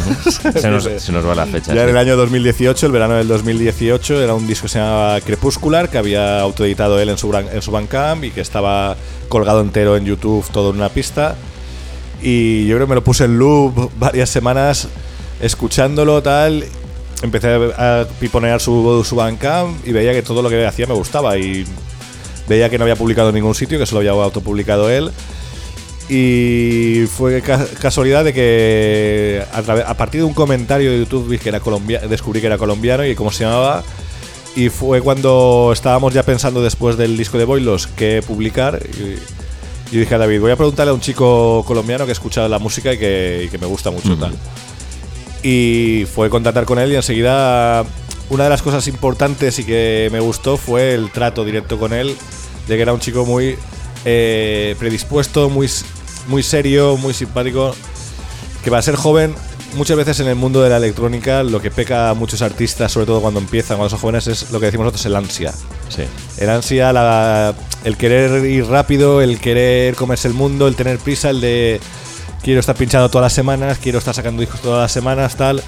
se, 0.60 0.70
nos, 0.70 0.84
se 0.84 1.12
nos 1.12 1.26
va 1.26 1.34
la 1.34 1.46
fecha. 1.46 1.74
ya 1.74 1.82
en 1.82 1.86
sí. 1.88 1.90
el 1.90 1.96
año 1.96 2.16
2018, 2.16 2.86
el 2.86 2.92
verano 2.92 3.14
del 3.14 3.28
2018, 3.28 4.22
era 4.22 4.34
un 4.34 4.46
disco 4.46 4.64
que 4.64 4.68
se 4.70 4.78
llamaba 4.78 5.20
Crepuscular, 5.20 5.88
que 5.90 5.98
había 5.98 6.40
autoeditado 6.40 6.98
él 6.98 7.08
en 7.08 7.18
su, 7.18 7.32
en 7.34 7.62
su 7.62 7.70
Bandcamp 7.70 8.24
y 8.24 8.30
que 8.30 8.40
estaba 8.40 8.96
colgado 9.28 9.60
entero 9.60 9.96
en 9.96 10.04
YouTube, 10.04 10.44
todo 10.52 10.70
en 10.70 10.76
una 10.76 10.88
pista. 10.88 11.36
Y 12.22 12.66
yo 12.66 12.76
creo 12.76 12.86
que 12.86 12.90
me 12.90 12.94
lo 12.96 13.04
puse 13.04 13.24
en 13.24 13.38
loop 13.38 13.90
varias 13.98 14.30
semanas 14.30 14.88
escuchándolo, 15.40 16.22
tal. 16.22 16.64
Empecé 17.22 17.48
a 17.76 18.00
a 18.00 18.04
piponear 18.20 18.60
su, 18.60 19.04
su 19.06 19.16
Bandcamp 19.16 19.86
y 19.86 19.92
veía 19.92 20.12
que 20.12 20.22
todo 20.22 20.42
lo 20.42 20.48
que 20.50 20.66
hacía 20.66 20.86
me 20.86 20.94
gustaba. 20.94 21.36
Y 21.38 21.64
veía 22.48 22.68
que 22.70 22.78
no 22.78 22.84
había 22.84 22.96
publicado 22.96 23.28
en 23.28 23.34
ningún 23.36 23.54
sitio, 23.54 23.78
que 23.78 23.86
solo 23.86 24.00
había 24.00 24.10
autopublicado 24.12 24.90
él. 24.90 25.10
Y 26.09 27.06
fue 27.06 27.40
ca- 27.40 27.66
casualidad 27.81 28.24
de 28.24 28.35
que 28.35 29.43
a, 29.52 29.59
a 29.90 29.94
partir 29.94 30.20
de 30.20 30.26
un 30.26 30.35
comentario 30.35 30.90
de 30.90 30.98
YouTube 30.98 31.28
vi 31.28 31.39
que 31.39 31.48
era 31.48 31.60
colombia 31.60 32.01
descubrí 32.01 32.40
que 32.40 32.47
era 32.47 32.59
colombiano 32.59 33.06
y 33.06 33.14
cómo 33.14 33.31
se 33.32 33.44
llamaba. 33.44 33.82
Y 34.56 34.68
fue 34.68 35.01
cuando 35.01 35.70
estábamos 35.72 36.12
ya 36.14 36.22
pensando 36.22 36.62
después 36.62 36.97
del 36.97 37.16
disco 37.16 37.39
de 37.39 37.44
Boilos 37.44 37.86
qué 37.89 38.22
publicar. 38.24 38.81
Y, 38.82 39.97
dije 39.97 40.14
a 40.14 40.18
David, 40.18 40.40
voy 40.40 40.51
a 40.51 40.56
preguntarle 40.56 40.90
a 40.90 40.94
un 40.94 41.01
chico 41.01 41.64
colombiano 41.66 42.05
que 42.05 42.10
ha 42.10 42.12
escuchado 42.12 42.48
la 42.48 42.59
música 42.59 42.93
y 42.93 42.98
que, 42.98 43.44
y 43.47 43.48
que 43.48 43.59
me 43.59 43.66
gusta 43.66 43.90
mucho 43.90 44.16
tal. 44.16 44.32
Y 45.43 46.05
fue 46.12 46.31
contactar 46.31 46.64
con 46.64 46.78
él 46.78 46.93
y 46.93 46.97
enseguida 46.97 47.85
una 48.31 48.44
de 48.44 48.51
las 48.51 48.62
cosas 48.62 48.86
importantes 48.89 49.59
y 49.59 49.64
que 49.64 50.09
me 50.12 50.20
gustó 50.20 50.56
fue 50.56 50.94
el 50.94 51.10
trato 51.10 51.44
directo 51.44 51.78
con 51.78 51.93
él, 51.93 52.16
de 52.66 52.76
que 52.76 52.82
era 52.82 52.93
un 52.93 53.01
chico 53.01 53.24
muy 53.26 53.56
eh, 54.05 54.74
predispuesto, 54.78 55.51
muy, 55.51 55.68
muy 56.26 56.42
serio, 56.42 56.96
muy 56.96 57.14
simpático, 57.14 57.74
que 58.62 58.70
para 58.70 58.82
ser 58.82 58.96
joven, 58.96 59.34
muchas 59.76 59.96
veces 59.96 60.20
en 60.20 60.28
el 60.28 60.36
mundo 60.36 60.62
de 60.62 60.70
la 60.70 60.76
electrónica 60.78 61.42
lo 61.42 61.60
que 61.60 61.70
peca 61.70 62.10
a 62.10 62.14
muchos 62.14 62.42
artistas, 62.42 62.92
sobre 62.92 63.06
todo 63.06 63.20
cuando 63.20 63.40
empiezan, 63.40 63.76
cuando 63.76 63.90
son 63.90 63.98
jóvenes, 63.98 64.26
es 64.26 64.51
lo 64.51 64.60
que 64.60 64.66
decimos 64.66 64.84
nosotros, 64.84 65.05
el 65.06 65.16
ansia. 65.16 65.52
Sí. 65.88 66.02
El 66.38 66.48
ansia, 66.51 66.92
la- 66.92 67.55
el 67.84 67.96
querer 67.96 68.44
ir 68.46 68.66
rápido, 68.66 69.20
el 69.20 69.38
querer 69.40 69.94
comerse 69.94 70.28
el 70.28 70.34
mundo, 70.34 70.66
el 70.68 70.76
tener 70.76 70.98
prisa, 70.98 71.30
el 71.30 71.40
de 71.40 71.80
quiero 72.42 72.60
estar 72.60 72.74
pinchando 72.76 73.09
todas 73.10 73.26
las 73.26 73.32
semanas, 73.32 73.78
quiero 73.82 73.98
estar 73.98 74.14
sacando 74.14 74.40
discos 74.40 74.60
todas 74.60 74.82
las 74.82 74.92
semanas, 74.92 75.36
tal. 75.36 75.62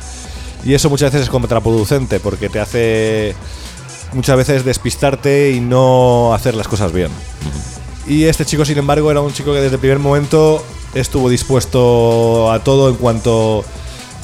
Y 0.65 0.73
eso 0.75 0.89
muchas 0.91 1.13
veces 1.13 1.27
es 1.27 1.31
contraproducente 1.31 2.19
porque 2.21 2.49
te 2.49 2.61
hace 2.61 3.35
muchas 4.13 4.37
veces 4.37 4.65
despistarte 4.65 5.51
y 5.53 5.61
no 5.61 6.33
hacer 6.35 6.55
las 6.55 6.69
cosas 6.69 6.93
bien. 6.93 7.11
Y 8.07 8.25
este 8.25 8.45
chico, 8.45 8.65
sin 8.65 8.79
embargo, 8.79 9.11
era 9.11 9.21
un 9.21 9.33
chico 9.33 9.53
que 9.53 9.61
desde 9.61 9.75
el 9.75 9.81
primer 9.81 9.99
momento 9.99 10.65
estuvo 10.95 11.29
dispuesto 11.29 12.51
a 12.53 12.63
todo 12.63 12.89
en 12.89 12.95
cuanto 12.97 13.65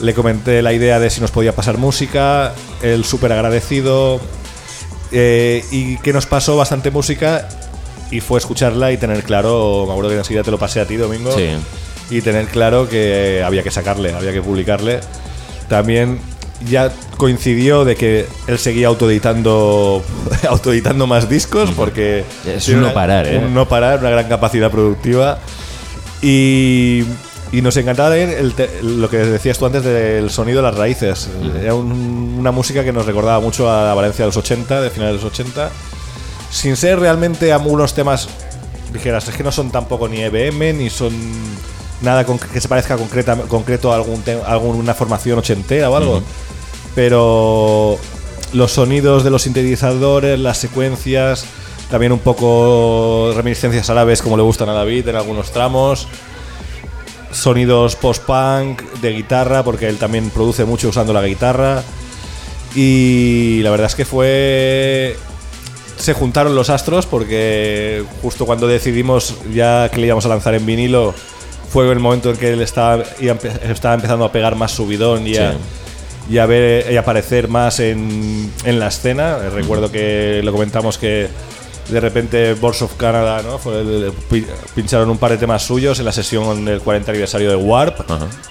le 0.01 0.15
comenté 0.15 0.63
la 0.63 0.73
idea 0.73 0.99
de 1.01 1.11
si 1.11 1.21
nos 1.21 1.31
podía 1.31 1.55
pasar 1.55 1.79
música, 1.79 2.55
él 2.83 3.05
súper 3.05 3.33
agradecido 3.33 4.21
eh, 5.11 5.65
y 5.71 5.97
que 5.99 6.13
nos 6.13 6.27
pasó 6.27 6.57
bastante 6.57 6.91
música 6.91 7.49
y 8.11 8.21
fue 8.21 8.39
escucharla 8.39 8.93
y 8.93 8.97
tener 8.97 9.23
claro, 9.23 9.85
me 9.87 9.93
acuerdo 9.93 10.11
que 10.11 10.17
enseguida 10.19 10.43
te 10.43 10.51
lo 10.51 10.59
pasé 10.59 10.81
a 10.81 10.87
ti, 10.87 10.97
Domingo, 10.97 11.37
Sí. 11.37 11.51
y 12.11 12.21
tener 12.21 12.47
claro 12.47 12.89
que 12.89 13.43
había 13.45 13.63
que 13.63 13.71
sacarle, 13.71 14.13
había 14.13 14.33
que 14.33 14.43
publicarle. 14.43 15.01
También 15.69 16.19
ya 16.69 16.93
coincidió 17.17 17.85
de 17.85 17.97
que 17.97 18.27
él 18.47 18.59
seguía 18.59 18.89
autoeditando, 18.89 20.03
autoeditando 20.49 21.07
más 21.07 21.29
discos 21.29 21.71
porque 21.77 22.25
Es 22.47 22.69
un 22.69 22.75
no 22.81 22.87
una- 22.87 22.95
parar, 22.95 23.27
¿eh? 23.29 23.39
un 23.39 23.55
no 23.55 23.69
parar, 23.69 24.01
una 24.01 24.11
gran 24.11 24.29
capacidad 24.29 24.71
productiva 24.71 25.39
y, 26.21 27.05
y 27.53 27.63
nos 27.63 27.77
encantaba 27.77 28.11
también 28.11 28.31
el 28.31 28.55
te- 28.55 28.83
lo 28.83 29.09
que 29.11 29.19
decías 29.19 29.59
tú 29.59 29.67
antes 29.67 29.83
del 29.85 30.31
sonido 30.31 30.59
de 30.63 30.69
las 30.69 30.77
raíces. 30.77 31.29
Era 31.61 31.75
un- 31.75 32.37
una 32.39 32.51
música 32.53 32.85
que 32.85 32.93
nos 32.93 33.07
recordaba 33.07 33.41
mucho 33.41 33.71
a 33.71 33.85
la 33.85 33.95
Valencia 33.95 34.25
de 34.25 34.29
los 34.29 34.37
80, 34.37 34.81
de 34.81 34.91
finales 34.91 35.17
de 35.17 35.23
los 35.23 35.33
80, 35.33 35.71
sin 36.51 36.77
ser 36.77 36.99
realmente 36.99 37.53
algunos 37.53 37.95
temas, 37.95 38.29
dijeras, 38.93 39.29
es 39.29 39.35
que 39.35 39.43
no 39.43 39.53
son 39.53 39.71
tampoco 39.71 40.09
ni 40.09 40.21
EBM, 40.23 40.75
ni 40.77 40.91
son 40.91 41.13
nada 42.03 42.25
con- 42.25 42.39
que 42.39 42.61
se 42.61 42.69
parezca 42.69 42.97
concreta, 42.97 43.37
concreto 43.49 43.93
a 43.93 43.97
algún 43.97 44.23
alguna 44.47 44.95
formación 44.95 45.39
ochentera 45.39 45.89
o 45.91 45.97
algo. 45.97 46.23
Pero 46.95 47.97
los 48.53 48.73
sonidos 48.73 49.25
de 49.25 49.31
los 49.31 49.43
sintetizadores, 49.43 50.39
las 50.39 50.59
secuencias, 50.59 51.45
también 51.91 52.13
un 52.13 52.19
poco 52.19 53.33
reminiscencias 53.35 53.89
árabes 53.91 54.21
como 54.23 54.37
le 54.37 54.43
gustan 54.43 54.69
a 54.69 54.73
David 54.75 55.09
en 55.09 55.17
algunos 55.17 55.51
tramos. 55.53 56.07
sonidos 57.33 57.97
post-punk 57.97 58.83
de 59.01 59.11
guitarra, 59.13 59.63
porque 59.65 59.89
él 59.89 59.97
también 59.97 60.29
produce 60.31 60.67
mucho 60.67 60.91
usando 60.91 61.15
la 61.15 61.23
guitarra. 61.23 61.83
Y 62.75 63.61
la 63.63 63.71
verdad 63.71 63.87
es 63.87 63.95
que 63.95 64.05
fue. 64.05 65.17
Se 65.97 66.13
juntaron 66.15 66.55
los 66.55 66.69
astros 66.69 67.07
porque 67.07 68.05
justo 68.21 68.45
cuando 68.45 68.67
decidimos 68.67 69.37
ya 69.53 69.89
que 69.91 69.99
le 70.01 70.07
íbamos 70.09 70.27
a 70.27 70.29
lanzar 70.29 70.55
en 70.55 70.67
vinilo, 70.67 71.15
fue 71.73 71.91
el 71.91 71.99
momento 72.01 72.31
en 72.31 72.37
que 72.37 72.53
él 72.53 72.61
estaba, 72.61 73.03
estaba 73.63 73.95
empezando 73.95 74.25
a 74.27 74.33
pegar 74.33 74.55
más 74.57 74.73
subidón 74.73 75.27
y 75.27 75.37
a, 75.37 75.53
Sí. 75.53 75.59
y 76.35 76.39
a 76.39 76.47
ver 76.47 76.93
y 76.93 76.97
a 76.97 77.01
aparecer 77.01 77.49
más 77.49 77.81
en, 77.81 78.53
en 78.65 78.79
la 78.79 78.89
escena. 78.89 79.39
Eh, 79.43 79.51
Recuerdo 79.51 79.91
que 79.91 80.41
lo 80.45 80.53
comentamos 80.53 80.99
que 80.99 81.29
de 81.89 82.01
repente 82.01 82.55
Boards 82.55 82.83
of 82.83 82.95
Canada 82.95 83.43
¿no? 83.43 83.59
Fue 83.59 83.81
el- 83.81 84.13
pi- 84.31 84.47
pincharon 84.75 85.11
un 85.11 85.19
par 85.19 85.31
de 85.33 85.39
temas 85.39 85.63
suyos 85.63 85.99
en 85.99 86.05
la 86.05 86.13
sesión 86.13 86.65
del 86.65 86.81
40 86.81 87.11
aniversario 87.11 87.51
de 87.51 87.57
Warp. 87.57 88.01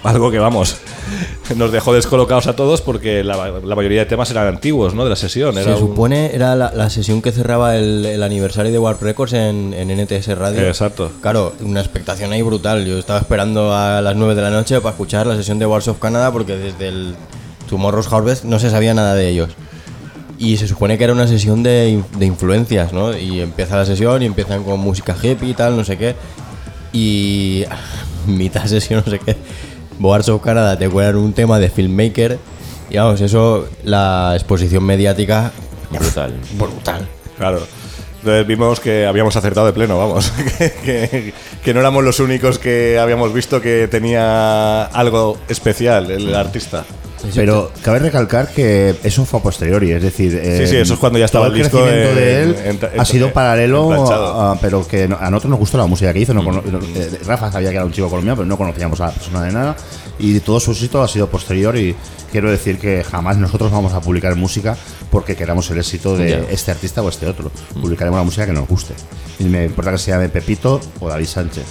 Algo 0.03 0.29
que, 0.31 0.39
vamos, 0.39 0.77
nos 1.55 1.71
dejó 1.71 1.93
descolocados 1.93 2.47
a 2.47 2.55
todos 2.55 2.81
porque 2.81 3.23
la, 3.23 3.49
la 3.63 3.75
mayoría 3.75 3.99
de 4.01 4.05
temas 4.05 4.29
eran 4.31 4.47
antiguos 4.47 4.93
¿no? 4.93 5.03
de 5.03 5.09
la 5.09 5.15
sesión. 5.15 5.57
Era 5.57 5.75
Se 5.75 5.81
un- 5.81 5.89
supone 5.89 6.35
era 6.35 6.55
la, 6.55 6.71
la 6.73 6.89
sesión 6.89 7.21
que 7.21 7.31
cerraba 7.31 7.75
el, 7.77 8.05
el 8.05 8.23
aniversario 8.23 8.71
de 8.71 8.79
Warp 8.79 9.01
Records 9.01 9.33
en, 9.33 9.73
en 9.73 9.89
NTS 10.01 10.27
Radio. 10.37 10.61
Exacto. 10.67 11.11
Claro, 11.21 11.53
una 11.61 11.79
expectación 11.81 12.31
ahí 12.33 12.41
brutal. 12.41 12.85
Yo 12.85 12.97
estaba 12.97 13.19
esperando 13.19 13.73
a 13.75 14.01
las 14.01 14.15
9 14.15 14.35
de 14.35 14.41
la 14.41 14.49
noche 14.49 14.79
para 14.81 14.91
escuchar 14.91 15.27
la 15.27 15.35
sesión 15.35 15.57
de 15.59 15.65
Wars 15.65 15.87
of 15.87 15.99
Canada 15.99 16.31
porque 16.31 16.57
desde 16.57 16.87
el 16.89 17.15
Tomorrow's 17.69 18.11
Harvest 18.11 18.43
no 18.43 18.59
se 18.59 18.69
sabía 18.69 18.93
nada 18.93 19.15
de 19.15 19.29
ellos. 19.29 19.49
Y 20.41 20.57
se 20.57 20.67
supone 20.67 20.97
que 20.97 21.03
era 21.03 21.13
una 21.13 21.27
sesión 21.27 21.61
de, 21.61 22.03
de 22.17 22.25
influencias, 22.25 22.93
¿no? 22.93 23.15
Y 23.15 23.41
empieza 23.41 23.77
la 23.77 23.85
sesión 23.85 24.23
y 24.23 24.25
empiezan 24.25 24.63
con 24.63 24.79
música 24.79 25.15
hippie 25.15 25.49
y 25.49 25.53
tal, 25.53 25.77
no 25.77 25.83
sé 25.83 25.99
qué. 25.99 26.15
Y 26.91 27.63
mitad 28.25 28.65
sesión, 28.65 29.03
no 29.05 29.11
sé 29.11 29.19
qué. 29.19 29.37
Wars 29.99 30.29
of 30.29 30.41
Canada 30.41 30.75
te 30.79 30.89
cuelan 30.89 31.17
un 31.17 31.33
tema 31.33 31.59
de 31.59 31.69
filmmaker. 31.69 32.39
Y 32.89 32.97
vamos, 32.97 33.21
eso, 33.21 33.69
la 33.83 34.31
exposición 34.33 34.83
mediática. 34.83 35.51
Brutal. 35.91 36.33
Brutal. 36.57 37.07
Claro. 37.37 37.61
Entonces 38.21 38.45
vimos 38.47 38.79
que 38.79 39.05
habíamos 39.07 39.35
acertado 39.35 39.65
de 39.67 39.73
pleno, 39.73 39.97
vamos. 39.97 40.31
que, 40.57 40.71
que- 40.83 41.33
que 41.63 41.73
no 41.73 41.79
éramos 41.79 42.03
los 42.03 42.19
únicos 42.19 42.57
que 42.59 42.97
habíamos 42.99 43.33
visto 43.33 43.61
que 43.61 43.87
tenía 43.87 44.83
algo 44.85 45.37
especial 45.49 46.09
el 46.11 46.33
artista. 46.35 46.85
Pero 47.35 47.71
cabe 47.83 47.99
recalcar 47.99 48.47
que 48.49 48.95
eso 49.03 49.25
fue 49.25 49.39
a 49.39 49.43
posteriori, 49.43 49.91
es 49.91 50.01
decir, 50.01 50.31
Sí, 50.31 50.65
sí, 50.67 50.77
eso 50.77 50.93
es 50.95 50.99
cuando 50.99 51.19
ya 51.19 51.25
estaba 51.25 51.45
todo 51.45 51.53
el 51.55 51.61
el 51.61 51.67
disco 51.67 51.83
crecimiento 51.83 52.15
de 52.19 52.41
él 52.43 52.55
en- 52.65 52.79
en- 52.93 52.99
ha 52.99 53.05
sido 53.05 53.31
paralelo, 53.31 53.93
a- 54.11 54.57
pero 54.59 54.87
que 54.87 55.07
no- 55.07 55.17
a 55.19 55.29
nosotros 55.29 55.51
nos 55.51 55.59
gustó 55.59 55.77
la 55.77 55.85
música 55.85 56.11
que 56.13 56.19
hizo. 56.19 56.33
no 56.33 56.43
cono- 56.43 56.63
eh, 56.95 57.19
Rafa 57.25 57.51
sabía 57.51 57.69
que 57.69 57.75
era 57.75 57.85
un 57.85 57.91
chico 57.91 58.09
colombiano, 58.09 58.37
pero 58.37 58.47
no 58.47 58.57
conocíamos 58.57 58.99
a 59.01 59.07
la 59.07 59.11
persona 59.11 59.43
de 59.43 59.51
nada. 59.51 59.75
Y 60.21 60.39
todo 60.39 60.59
su 60.59 60.71
éxito 60.71 61.01
ha 61.01 61.07
sido 61.07 61.27
posterior 61.29 61.75
y 61.75 61.95
quiero 62.31 62.51
decir 62.51 62.77
que 62.77 63.03
jamás 63.03 63.37
nosotros 63.37 63.71
vamos 63.71 63.91
a 63.93 64.01
publicar 64.01 64.35
música 64.35 64.77
porque 65.09 65.35
queramos 65.35 65.69
el 65.71 65.79
éxito 65.79 66.15
de 66.15 66.29
Ya. 66.29 66.37
este 66.51 66.71
artista 66.71 67.01
o 67.01 67.09
este 67.09 67.25
otro. 67.27 67.51
Publicaremos 67.73 68.17
la 68.19 68.23
música 68.23 68.45
que 68.45 68.53
nos 68.53 68.67
guste. 68.67 68.93
Y 69.39 69.45
me 69.45 69.65
importa 69.65 69.91
que 69.91 69.97
sea 69.97 70.19
de 70.19 70.29
Pepito 70.29 70.79
o 70.99 71.09
David 71.09 71.25
Sánchez, 71.25 71.65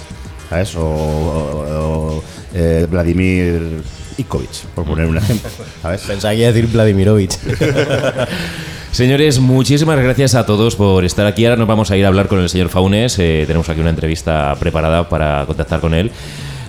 ¿sabes? 0.49 0.75
O, 0.75 0.81
o- 0.85 2.17
o, 2.17 2.23
eh, 2.53 2.85
Vladimir 2.91 3.81
Ikovic, 4.17 4.65
por 4.75 4.83
poner 4.85 5.05
un 5.07 5.17
ejemplo, 5.17 5.49
¿sabes? 5.81 6.01
Pensaba 6.01 6.33
que 6.33 6.39
iba 6.41 6.49
a 6.49 6.51
decir 6.51 6.69
Vladimirovich. 6.69 7.37
Señores, 8.91 9.39
muchísimas 9.39 9.97
gracias 9.99 10.35
a 10.35 10.45
todos 10.45 10.75
por 10.75 11.05
estar 11.05 11.25
aquí. 11.25 11.45
Ahora 11.45 11.55
nos 11.55 11.67
vamos 11.67 11.91
a 11.91 11.97
ir 11.97 12.03
a 12.03 12.09
hablar 12.09 12.27
con 12.27 12.39
el 12.39 12.49
señor 12.49 12.67
Faunes. 12.67 13.17
Eh, 13.19 13.45
tenemos 13.47 13.69
aquí 13.69 13.79
una 13.79 13.89
entrevista 13.91 14.53
preparada 14.59 15.07
para 15.07 15.45
contactar 15.45 15.79
con 15.79 15.93
él. 15.93 16.11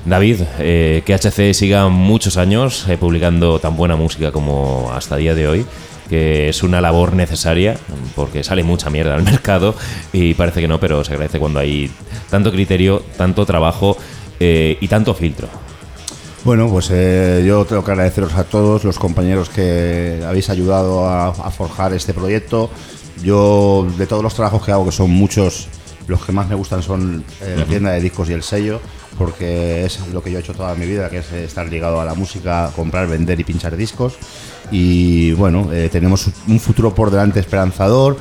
David, 0.04 0.40
eh, 0.58 1.02
que 1.06 1.14
HC 1.14 1.54
siga 1.54 1.88
muchos 1.88 2.36
años 2.36 2.86
eh, 2.88 2.98
publicando 2.98 3.60
tan 3.60 3.76
buena 3.76 3.94
música 3.94 4.32
como 4.32 4.90
hasta 4.92 5.16
día 5.16 5.34
de 5.34 5.46
hoy, 5.46 5.66
que 6.08 6.48
es 6.48 6.62
una 6.62 6.80
labor 6.80 7.14
necesaria, 7.14 7.76
porque 8.16 8.42
sale 8.42 8.64
mucha 8.64 8.90
mierda 8.90 9.14
al 9.14 9.22
mercado 9.32 9.74
y 10.12 10.34
parece 10.34 10.60
que 10.60 10.68
no, 10.68 10.80
pero 10.80 11.04
se 11.04 11.12
agradece 11.12 11.38
cuando 11.38 11.60
hay 11.60 11.90
tanto 12.30 12.50
criterio, 12.50 13.02
tanto 13.16 13.46
trabajo 13.46 13.96
eh, 14.40 14.76
y 14.80 14.88
tanto 14.88 15.14
filtro. 15.14 15.48
Bueno, 16.44 16.68
pues 16.68 16.88
yo 16.88 17.64
tengo 17.66 17.84
que 17.84 17.92
agradeceros 17.92 18.34
a 18.34 18.42
todos 18.42 18.82
los 18.82 18.98
compañeros 18.98 19.48
que 19.48 20.20
habéis 20.26 20.50
ayudado 20.50 21.06
a, 21.08 21.28
a 21.28 21.50
forjar 21.52 21.92
este 21.92 22.12
proyecto. 22.12 22.68
Yo, 23.22 23.86
de 23.96 24.08
todos 24.08 24.24
los 24.24 24.34
trabajos 24.34 24.64
que 24.64 24.72
hago, 24.72 24.84
que 24.84 24.90
son 24.90 25.10
muchos, 25.10 25.68
los 26.08 26.24
que 26.24 26.32
más 26.32 26.48
me 26.48 26.54
gustan 26.54 26.82
son 26.82 27.24
eh, 27.40 27.54
la 27.56 27.64
tienda 27.64 27.92
de 27.92 28.00
discos 28.00 28.28
y 28.30 28.32
el 28.32 28.42
sello, 28.42 28.80
porque 29.18 29.84
es 29.84 30.00
lo 30.12 30.22
que 30.22 30.30
yo 30.30 30.38
he 30.38 30.40
hecho 30.40 30.54
toda 30.54 30.74
mi 30.74 30.86
vida, 30.86 31.08
que 31.10 31.18
es 31.18 31.32
estar 31.32 31.68
ligado 31.68 32.00
a 32.00 32.04
la 32.04 32.14
música, 32.14 32.70
comprar, 32.74 33.06
vender 33.08 33.38
y 33.40 33.44
pinchar 33.44 33.76
discos. 33.76 34.14
Y 34.70 35.32
bueno, 35.32 35.72
eh, 35.72 35.88
tenemos 35.90 36.30
un 36.48 36.58
futuro 36.58 36.94
por 36.94 37.10
delante 37.10 37.40
esperanzador. 37.40 38.16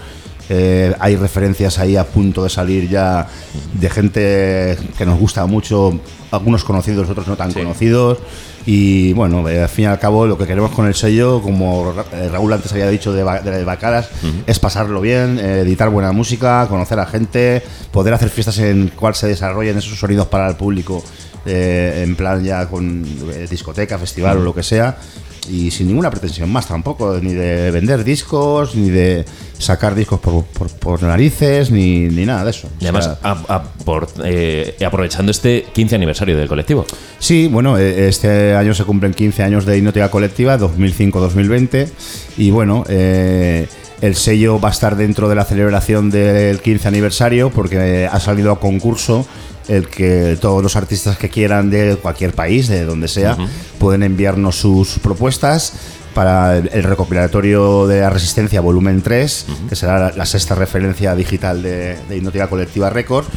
Eh, 0.50 0.94
hay 1.00 1.16
referencias 1.16 1.80
ahí 1.80 1.96
a 1.96 2.04
punto 2.06 2.44
de 2.44 2.50
salir 2.50 2.90
ya 2.90 3.28
de 3.74 3.90
gente 3.90 4.78
que 4.98 5.06
nos 5.06 5.18
gusta 5.18 5.46
mucho, 5.46 6.00
algunos 6.32 6.64
conocidos, 6.64 7.10
otros 7.10 7.28
no 7.28 7.38
tan 7.38 7.54
conocidos. 7.54 8.18
Y 8.66 9.14
bueno, 9.14 9.48
eh, 9.50 9.64
al 9.64 9.70
fin 9.70 9.86
y 9.86 9.88
al 9.88 9.98
cabo 10.00 10.28
lo 10.28 10.38
que 10.38 10.46
queremos 10.46 10.72
con 10.72 10.86
el 10.86 10.94
sello, 10.94 11.42
como 11.42 11.94
Ra- 11.94 12.06
eh, 12.14 12.30
Raúl 12.32 12.54
antes 12.54 12.72
había 12.72 12.88
dicho 12.90 13.12
de, 13.12 13.24
Ba- 13.24 13.40
de 13.42 13.64
Bacalas, 13.64 14.10
es 14.46 14.60
pasarlo 14.60 15.02
bien, 15.02 15.40
eh, 15.40 15.62
editar 15.62 15.90
buena 15.90 16.12
música, 16.12 16.68
conocer 16.70 17.00
a 17.00 17.06
gente, 17.08 17.64
poder 17.92 18.14
hacer 18.14 18.30
fiestas 18.30 18.60
en 18.60 18.90
cual 18.90 19.16
se 19.16 19.28
desarrollen 19.28 19.78
esos 19.78 19.98
sonidos 20.00 20.28
para 20.28 20.48
el 20.48 20.56
público, 20.56 21.04
eh, 21.46 22.04
en 22.06 22.16
plan 22.16 22.44
ya 22.44 22.68
con 22.68 23.04
discoteca, 23.50 23.98
festival 23.98 24.38
o 24.38 24.42
lo 24.44 24.54
que 24.54 24.62
sea 24.64 24.96
y 25.50 25.72
sin 25.72 25.88
ninguna 25.88 26.10
pretensión 26.12 26.52
más 26.52 26.68
tampoco, 26.68 27.18
ni 27.22 27.34
de 27.34 27.72
vender 27.72 28.04
discos, 28.04 28.76
ni 28.76 28.90
de 28.90 29.26
sacar 29.58 29.96
discos 29.96 30.20
por, 30.20 30.44
por- 30.46 30.70
por 30.72 31.04
narices, 31.04 31.72
ni, 31.72 32.02
ni 32.10 32.26
nada 32.26 32.44
de 32.46 32.52
eso. 32.52 32.68
Y 32.80 32.86
O 32.86 32.90
además, 32.90 33.06
sea, 33.06 33.18
a- 33.24 33.56
a- 33.56 33.64
por, 33.86 34.08
eh, 34.24 34.76
aprovechando 34.86 35.32
este 35.32 35.66
15 35.74 35.96
aniversario 35.96 36.38
del 36.38 36.48
colectivo. 36.48 36.86
Sí, 37.20 37.48
bueno, 37.48 37.78
eh, 37.78 38.08
este 38.08 38.54
año 38.56 38.74
se 38.74 38.84
cumplen 38.84 39.14
15 39.14 39.44
años 39.44 39.66
de 39.66 39.78
Hipnótica 39.78 40.10
Colectiva, 40.12 40.58
2005-2020, 40.58 41.88
y 42.38 42.52
bueno, 42.52 42.84
eh, 42.88 43.68
el 44.02 44.16
sello 44.16 44.60
va 44.60 44.70
a 44.70 44.72
estar 44.72 44.96
dentro 44.96 45.30
de 45.30 45.36
la 45.36 45.46
celebración 45.46 46.10
del 46.10 46.60
15 46.60 46.88
aniversario 46.88 47.50
porque 47.52 48.08
ha 48.12 48.20
salido 48.20 48.52
a 48.52 48.60
concurso 48.60 49.26
el 49.68 49.88
que 49.88 50.38
todos 50.40 50.62
los 50.62 50.76
artistas 50.76 51.18
que 51.18 51.30
quieran 51.30 51.70
de 51.70 51.98
cualquier 52.02 52.34
país, 52.34 52.68
de 52.68 52.86
donde 52.86 53.08
sea, 53.08 53.38
pueden 53.80 54.04
enviarnos 54.04 54.56
sus 54.56 55.00
propuestas 55.00 55.74
para 56.14 56.58
el 56.58 56.84
recopilatorio 56.84 57.88
de 57.88 58.02
la 58.02 58.10
Resistencia 58.10 58.60
volumen 58.62 59.02
3, 59.02 59.46
que 59.70 59.76
será 59.76 60.00
la, 60.00 60.12
la 60.12 60.26
sexta 60.26 60.56
referencia 60.56 61.16
digital 61.16 61.62
de, 61.62 61.98
de 62.10 62.18
Hipnótica 62.18 62.48
Colectiva 62.48 62.90
Records. 62.90 63.30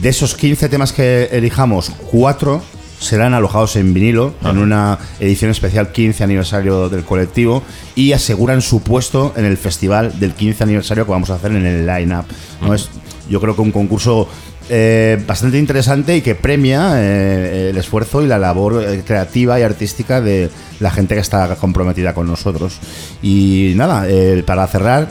De 0.00 0.08
esos 0.08 0.34
15 0.34 0.68
temas 0.68 0.92
que 0.92 1.28
elijamos, 1.32 1.92
4 2.10 2.62
serán 3.02 3.34
alojados 3.34 3.74
en 3.76 3.92
vinilo 3.92 4.32
en 4.44 4.58
una 4.58 4.98
edición 5.18 5.50
especial 5.50 5.90
15 5.90 6.22
aniversario 6.22 6.88
del 6.88 7.04
colectivo 7.04 7.62
y 7.96 8.12
aseguran 8.12 8.62
su 8.62 8.80
puesto 8.80 9.34
en 9.36 9.44
el 9.44 9.56
festival 9.56 10.18
del 10.20 10.34
15 10.34 10.62
aniversario 10.62 11.04
que 11.04 11.10
vamos 11.10 11.30
a 11.30 11.34
hacer 11.34 11.50
en 11.50 11.66
el 11.66 11.86
line-up. 11.86 12.24
¿no? 12.60 12.74
Es, 12.74 12.88
yo 13.28 13.40
creo 13.40 13.56
que 13.56 13.62
un 13.62 13.72
concurso 13.72 14.28
eh, 14.68 15.22
bastante 15.26 15.58
interesante 15.58 16.16
y 16.16 16.20
que 16.22 16.34
premia 16.34 16.92
eh, 16.96 17.70
el 17.70 17.76
esfuerzo 17.76 18.22
y 18.22 18.26
la 18.26 18.38
labor 18.38 18.82
eh, 18.82 19.02
creativa 19.06 19.58
y 19.58 19.62
artística 19.62 20.20
de 20.20 20.50
la 20.80 20.90
gente 20.90 21.14
que 21.14 21.20
está 21.20 21.56
comprometida 21.56 22.14
con 22.14 22.26
nosotros. 22.26 22.78
Y 23.22 23.72
nada, 23.76 24.06
para 24.46 24.66
cerrar, 24.66 25.08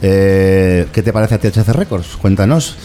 ¿qué 0.00 0.86
te 0.92 1.12
parece 1.12 1.34
a 1.36 1.38
THC 1.38 1.68
Records? 1.68 2.16
Cuéntanos, 2.16 2.76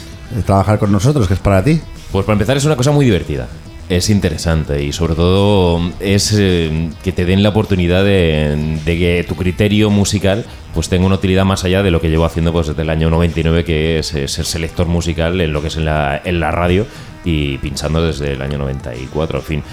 trabajar 0.46 0.80
con 0.80 0.92
nosotros, 0.92 1.28
que 1.28 1.34
es 1.34 1.40
para 1.40 1.64
ti. 1.64 1.82
Pues 2.12 2.26
para 2.26 2.34
empezar 2.34 2.58
es 2.58 2.66
una 2.66 2.76
cosa 2.76 2.92
muy 2.92 3.06
divertida. 3.06 3.48
Es 3.92 4.10
interesante 4.10 4.82
y 4.86 4.94
sobre 4.94 5.16
todo 5.16 5.82
es 6.00 6.34
eh, 6.40 6.92
que 7.04 7.12
te 7.12 7.26
den 7.26 7.44
la 7.44 7.50
oportunidad 7.50 8.06
de, 8.06 8.80
que 8.86 9.26
tu 9.28 9.36
criterio 9.36 9.90
musical 9.90 10.46
pues 10.74 10.88
tenga 10.88 11.06
una 11.06 11.16
utilidad 11.16 11.44
más 11.44 11.66
allá 11.66 11.84
de 11.84 11.92
lo 11.92 12.00
que 12.00 12.10
llevo 12.10 12.24
haciendo 12.24 12.54
pues 12.54 12.68
desde 12.68 12.84
el 12.84 12.90
año 12.90 13.10
99 13.10 13.66
que 13.66 14.00
es 14.00 14.14
eh, 14.14 14.30
ser 14.30 14.46
selector 14.46 14.88
musical 14.88 15.42
en 15.42 15.52
lo 15.52 15.62
que 15.62 15.68
es 15.68 15.76
en 15.76 15.84
la, 15.84 16.22
en 16.24 16.40
la 16.40 16.52
radio 16.52 16.86
y 17.26 17.58
pinchando 17.58 18.02
desde 18.02 18.32
el 18.32 18.42
año 18.42 18.58
94, 18.60 19.40
en 19.40 19.44
fin. 19.44 19.64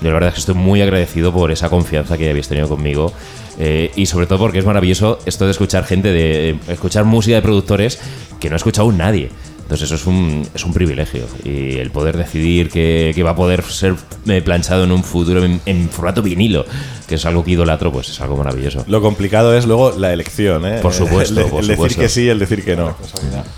Yo 0.00 0.10
la 0.10 0.14
verdad 0.14 0.28
es 0.28 0.34
que 0.34 0.40
estoy 0.40 0.54
muy 0.54 0.80
agradecido 0.80 1.32
por 1.32 1.50
esa 1.50 1.68
confianza 1.68 2.16
que 2.16 2.30
habéis 2.30 2.46
tenido 2.46 2.68
conmigo 2.68 3.12
eh, 3.58 3.90
y 3.96 4.06
sobre 4.06 4.28
todo 4.28 4.38
porque 4.38 4.60
es 4.60 4.64
maravilloso 4.64 5.18
esto 5.26 5.44
de 5.44 5.50
escuchar 5.50 5.84
gente, 5.84 6.12
de 6.12 6.56
escuchar 6.68 7.04
música 7.04 7.34
de 7.34 7.42
productores 7.42 7.98
que 8.38 8.48
no 8.48 8.54
ha 8.54 8.58
escuchado 8.58 8.92
nadie. 8.92 9.30
Entonces 9.66 9.86
eso 9.86 9.96
es 9.96 10.06
un, 10.06 10.48
es 10.54 10.64
un 10.64 10.72
privilegio 10.72 11.24
y 11.42 11.78
el 11.78 11.90
poder 11.90 12.16
decidir 12.16 12.70
que, 12.70 13.10
que 13.12 13.22
va 13.24 13.30
a 13.30 13.34
poder 13.34 13.64
ser 13.64 13.96
eh, 14.28 14.40
planchado 14.40 14.84
en 14.84 14.92
un 14.92 15.02
futuro 15.02 15.44
en, 15.44 15.60
en 15.66 15.88
formato 15.90 16.22
vinilo, 16.22 16.64
que 17.08 17.16
es 17.16 17.26
algo 17.26 17.42
que 17.42 17.50
idolatro, 17.50 17.90
pues 17.90 18.08
es 18.10 18.20
algo 18.20 18.36
maravilloso. 18.36 18.84
Lo 18.86 19.02
complicado 19.02 19.56
es 19.58 19.66
luego 19.66 19.90
la 19.98 20.12
elección, 20.12 20.64
¿eh? 20.66 20.78
Por 20.80 20.92
supuesto, 20.92 21.40
el, 21.44 21.46
por 21.48 21.64
el 21.64 21.66
supuesto. 21.66 21.82
decir 21.82 21.98
que 21.98 22.08
sí 22.08 22.22
y 22.22 22.28
el 22.28 22.38
decir 22.38 22.64
que 22.64 22.76
no. 22.76 22.94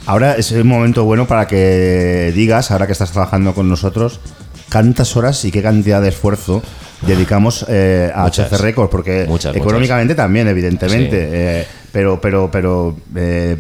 Ahora 0.07 0.33
es 0.37 0.51
el 0.53 0.65
momento 0.65 1.05
bueno 1.05 1.27
para 1.27 1.47
que 1.47 2.33
digas, 2.35 2.71
ahora 2.71 2.87
que 2.87 2.93
estás 2.93 3.13
trabajando 3.13 3.53
con 3.53 3.69
nosotros, 3.69 4.19
cuántas 4.73 5.15
horas 5.15 5.45
y 5.45 5.51
qué 5.51 5.61
cantidad 5.61 6.01
de 6.01 6.09
esfuerzo 6.09 6.63
dedicamos 7.03 7.67
eh, 7.69 8.11
a 8.15 8.23
Muchas. 8.23 8.51
HC 8.51 8.61
Records, 8.63 8.91
porque 8.91 9.27
Muchas, 9.29 9.55
económicamente 9.55 10.15
también, 10.15 10.49
evidentemente. 10.49 11.11
Sí. 11.11 11.31
eh, 11.35 11.67
pero, 11.93 12.21
pero, 12.21 12.51
pero. 12.51 12.97
eh, 13.17 13.57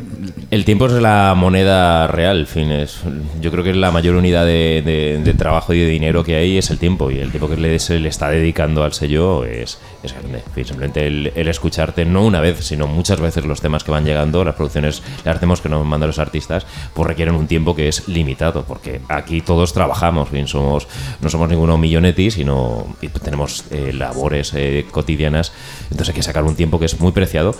El 0.50 0.64
tiempo 0.64 0.86
es 0.86 0.92
la 0.92 1.34
moneda 1.36 2.06
real, 2.06 2.46
fin, 2.46 2.70
es, 2.70 3.00
yo 3.40 3.50
creo 3.50 3.64
que 3.64 3.74
la 3.74 3.90
mayor 3.90 4.16
unidad 4.16 4.44
de, 4.44 5.34
trabajo 5.36 5.72
y 5.72 5.80
de 5.80 5.86
dinero 5.86 6.24
que 6.24 6.36
hay 6.36 6.58
es 6.58 6.70
el 6.70 6.78
tiempo 6.78 7.10
y 7.10 7.18
el 7.18 7.30
tiempo 7.30 7.48
que 7.48 7.78
se 7.78 7.98
le 7.98 8.08
está 8.08 8.30
dedicando 8.30 8.82
al 8.82 8.92
sello 8.92 9.44
es, 9.44 9.78
es 10.02 10.12
grande. 10.12 10.42
Fin, 10.54 10.64
simplemente 10.64 11.06
el, 11.06 11.48
escucharte 11.48 12.04
no 12.04 12.24
una 12.24 12.40
vez, 12.40 12.64
sino 12.64 12.86
muchas 12.86 13.20
veces 13.20 13.44
los 13.44 13.60
temas 13.60 13.84
que 13.84 13.90
van 13.90 14.04
llegando, 14.04 14.44
las 14.44 14.54
producciones, 14.54 15.02
las 15.24 15.36
hacemos 15.36 15.60
que 15.60 15.68
nos 15.68 15.84
mandan 15.86 16.08
los 16.08 16.18
artistas, 16.18 16.66
pues 16.94 17.06
requieren 17.06 17.34
un 17.34 17.46
tiempo 17.46 17.74
que 17.74 17.88
es 17.88 18.08
limitado, 18.08 18.64
porque 18.64 19.00
aquí 19.08 19.40
todos 19.40 19.72
trabajamos, 19.72 20.30
bien, 20.30 20.48
somos, 20.48 20.88
no 21.20 21.28
somos 21.28 21.48
ninguno 21.48 21.78
millonetti, 21.78 22.30
sino 22.30 22.86
tenemos 23.22 23.64
eh, 23.70 23.92
labores 23.92 24.52
eh, 24.54 24.86
cotidianas, 24.90 25.52
entonces 25.84 26.08
hay 26.10 26.14
que 26.14 26.22
sacar 26.22 26.44
un 26.44 26.56
tiempo 26.56 26.78
que 26.78 26.86
es 26.86 27.00
muy 27.00 27.12
preciado, 27.12 27.54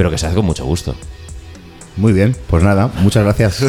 pero 0.00 0.10
que 0.10 0.16
se 0.16 0.24
hace 0.24 0.34
con 0.34 0.46
mucho 0.46 0.64
gusto. 0.64 0.94
muy 1.98 2.14
bien, 2.14 2.34
pues 2.46 2.62
nada, 2.62 2.90
muchas 3.02 3.22
gracias. 3.22 3.62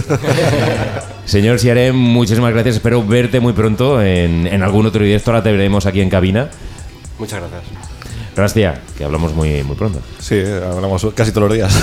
Señor 1.26 1.60
Siarem, 1.60 1.94
muchísimas 1.94 2.54
gracias. 2.54 2.76
Espero 2.76 3.06
verte 3.06 3.42
muy 3.42 3.52
pronto 3.52 4.02
en, 4.02 4.48
en 4.48 4.64
algún 4.64 4.86
otro 4.86 5.04
directo. 5.04 5.32
Ahora 5.32 5.44
te 5.44 5.52
veremos 5.52 5.86
aquí 5.86 6.00
en 6.00 6.10
cabina. 6.10 6.50
Muchas 7.20 7.42
gracias. 7.42 7.64
Rastia, 8.34 8.82
que 8.98 9.04
hablamos 9.04 9.34
muy, 9.34 9.62
muy 9.64 9.76
pronto. 9.76 10.00
Sí, 10.20 10.40
hablamos 10.40 11.06
casi 11.14 11.34
todos 11.34 11.50
los 11.50 11.58
días. 11.58 11.78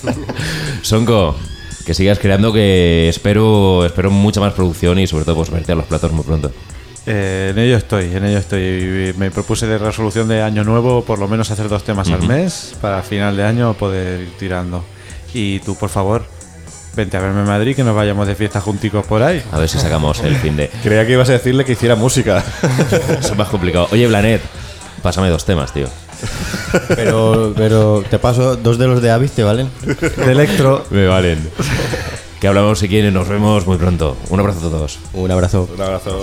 Sonko, 0.80 1.36
que 1.84 1.92
sigas 1.92 2.18
creando, 2.18 2.54
que 2.54 3.10
espero, 3.10 3.84
espero 3.84 4.10
mucha 4.10 4.40
más 4.40 4.54
producción 4.54 4.98
y 4.98 5.06
sobre 5.06 5.26
todo 5.26 5.36
pues, 5.36 5.50
verte 5.50 5.72
a 5.72 5.74
los 5.74 5.84
platos 5.84 6.10
muy 6.10 6.24
pronto. 6.24 6.52
Eh, 7.06 7.50
en 7.52 7.58
ello 7.58 7.76
estoy, 7.76 8.06
en 8.14 8.24
ello 8.24 8.38
estoy. 8.38 9.14
Me 9.16 9.30
propuse 9.30 9.66
de 9.66 9.78
resolución 9.78 10.26
de 10.28 10.42
año 10.42 10.64
nuevo 10.64 11.04
por 11.04 11.18
lo 11.18 11.28
menos 11.28 11.50
hacer 11.50 11.68
dos 11.68 11.84
temas 11.84 12.08
al 12.08 12.18
Ujú. 12.18 12.26
mes 12.26 12.74
para 12.80 13.02
final 13.02 13.36
de 13.36 13.44
año 13.44 13.74
poder 13.74 14.22
ir 14.22 14.32
tirando. 14.38 14.84
Y 15.32 15.60
tú, 15.60 15.76
por 15.76 15.88
favor, 15.90 16.24
vente 16.96 17.16
a 17.16 17.20
verme 17.20 17.40
en 17.42 17.46
Madrid 17.46 17.76
que 17.76 17.84
nos 17.84 17.94
vayamos 17.94 18.26
de 18.26 18.34
fiesta 18.34 18.60
junticos 18.60 19.06
por 19.06 19.22
ahí. 19.22 19.42
A 19.52 19.58
ver 19.58 19.68
si 19.68 19.78
sacamos 19.78 20.18
el 20.20 20.34
fin 20.36 20.56
de... 20.56 20.68
Creía 20.82 21.06
que 21.06 21.12
ibas 21.12 21.28
a 21.28 21.32
decirle 21.32 21.64
que 21.64 21.72
hiciera 21.72 21.94
música. 21.94 22.42
Eso 23.20 23.32
es 23.32 23.36
más 23.38 23.48
complicado. 23.48 23.86
Oye, 23.92 24.06
Blanet, 24.08 24.40
pásame 25.02 25.28
dos 25.28 25.44
temas, 25.44 25.72
tío. 25.72 25.86
Pero, 26.88 27.52
pero 27.56 28.02
te 28.10 28.18
paso 28.18 28.56
dos 28.56 28.78
de 28.78 28.86
los 28.86 29.02
de 29.02 29.10
Avis, 29.10 29.32
¿te 29.32 29.42
valen? 29.44 29.68
De 29.84 30.32
Electro. 30.32 30.84
Me 30.90 31.06
valen. 31.06 31.38
Que 32.40 32.48
hablamos 32.48 32.78
si 32.78 32.88
quieren, 32.88 33.14
nos 33.14 33.28
vemos 33.28 33.66
muy 33.66 33.78
pronto. 33.78 34.16
Un 34.28 34.40
abrazo 34.40 34.66
a 34.66 34.70
todos. 34.70 34.98
Un 35.14 35.30
abrazo. 35.30 35.68
Un 35.74 35.80
abrazo. 35.80 36.20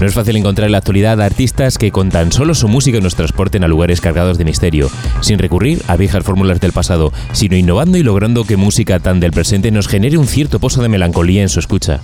No 0.00 0.06
es 0.06 0.14
fácil 0.14 0.36
encontrar 0.36 0.66
en 0.66 0.72
la 0.72 0.78
actualidad 0.78 1.20
artistas 1.20 1.76
que 1.76 1.90
con 1.90 2.08
tan 2.08 2.30
solo 2.30 2.54
su 2.54 2.68
música 2.68 3.00
nos 3.00 3.16
transporten 3.16 3.64
a 3.64 3.68
lugares 3.68 4.00
cargados 4.00 4.38
de 4.38 4.44
misterio, 4.44 4.88
sin 5.22 5.40
recurrir 5.40 5.82
a 5.88 5.96
viejas 5.96 6.22
fórmulas 6.22 6.60
del 6.60 6.70
pasado, 6.70 7.12
sino 7.32 7.56
innovando 7.56 7.98
y 7.98 8.04
logrando 8.04 8.44
que 8.44 8.56
música 8.56 9.00
tan 9.00 9.18
del 9.18 9.32
presente 9.32 9.72
nos 9.72 9.88
genere 9.88 10.16
un 10.16 10.28
cierto 10.28 10.60
pozo 10.60 10.82
de 10.82 10.88
melancolía 10.88 11.42
en 11.42 11.48
su 11.48 11.58
escucha. 11.58 11.98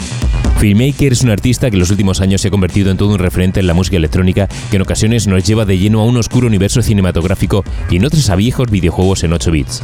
Filmmaker 0.58 1.12
es 1.12 1.22
un 1.22 1.30
artista 1.30 1.70
que 1.70 1.76
en 1.76 1.80
los 1.80 1.90
últimos 1.90 2.20
años 2.20 2.40
se 2.40 2.48
ha 2.48 2.50
convertido 2.50 2.90
en 2.90 2.96
todo 2.96 3.10
un 3.10 3.20
referente 3.20 3.60
en 3.60 3.68
la 3.68 3.74
música 3.74 3.96
electrónica 3.96 4.48
que 4.70 4.76
en 4.76 4.82
ocasiones 4.82 5.28
nos 5.28 5.44
lleva 5.44 5.64
de 5.64 5.78
lleno 5.78 6.00
a 6.00 6.04
un 6.04 6.16
oscuro 6.16 6.48
universo 6.48 6.82
cinematográfico 6.82 7.62
y 7.90 7.96
en 7.96 8.06
otros 8.06 8.28
a 8.28 8.34
viejos 8.34 8.70
videojuegos 8.70 9.22
en 9.22 9.34
8 9.34 9.50
bits. 9.52 9.82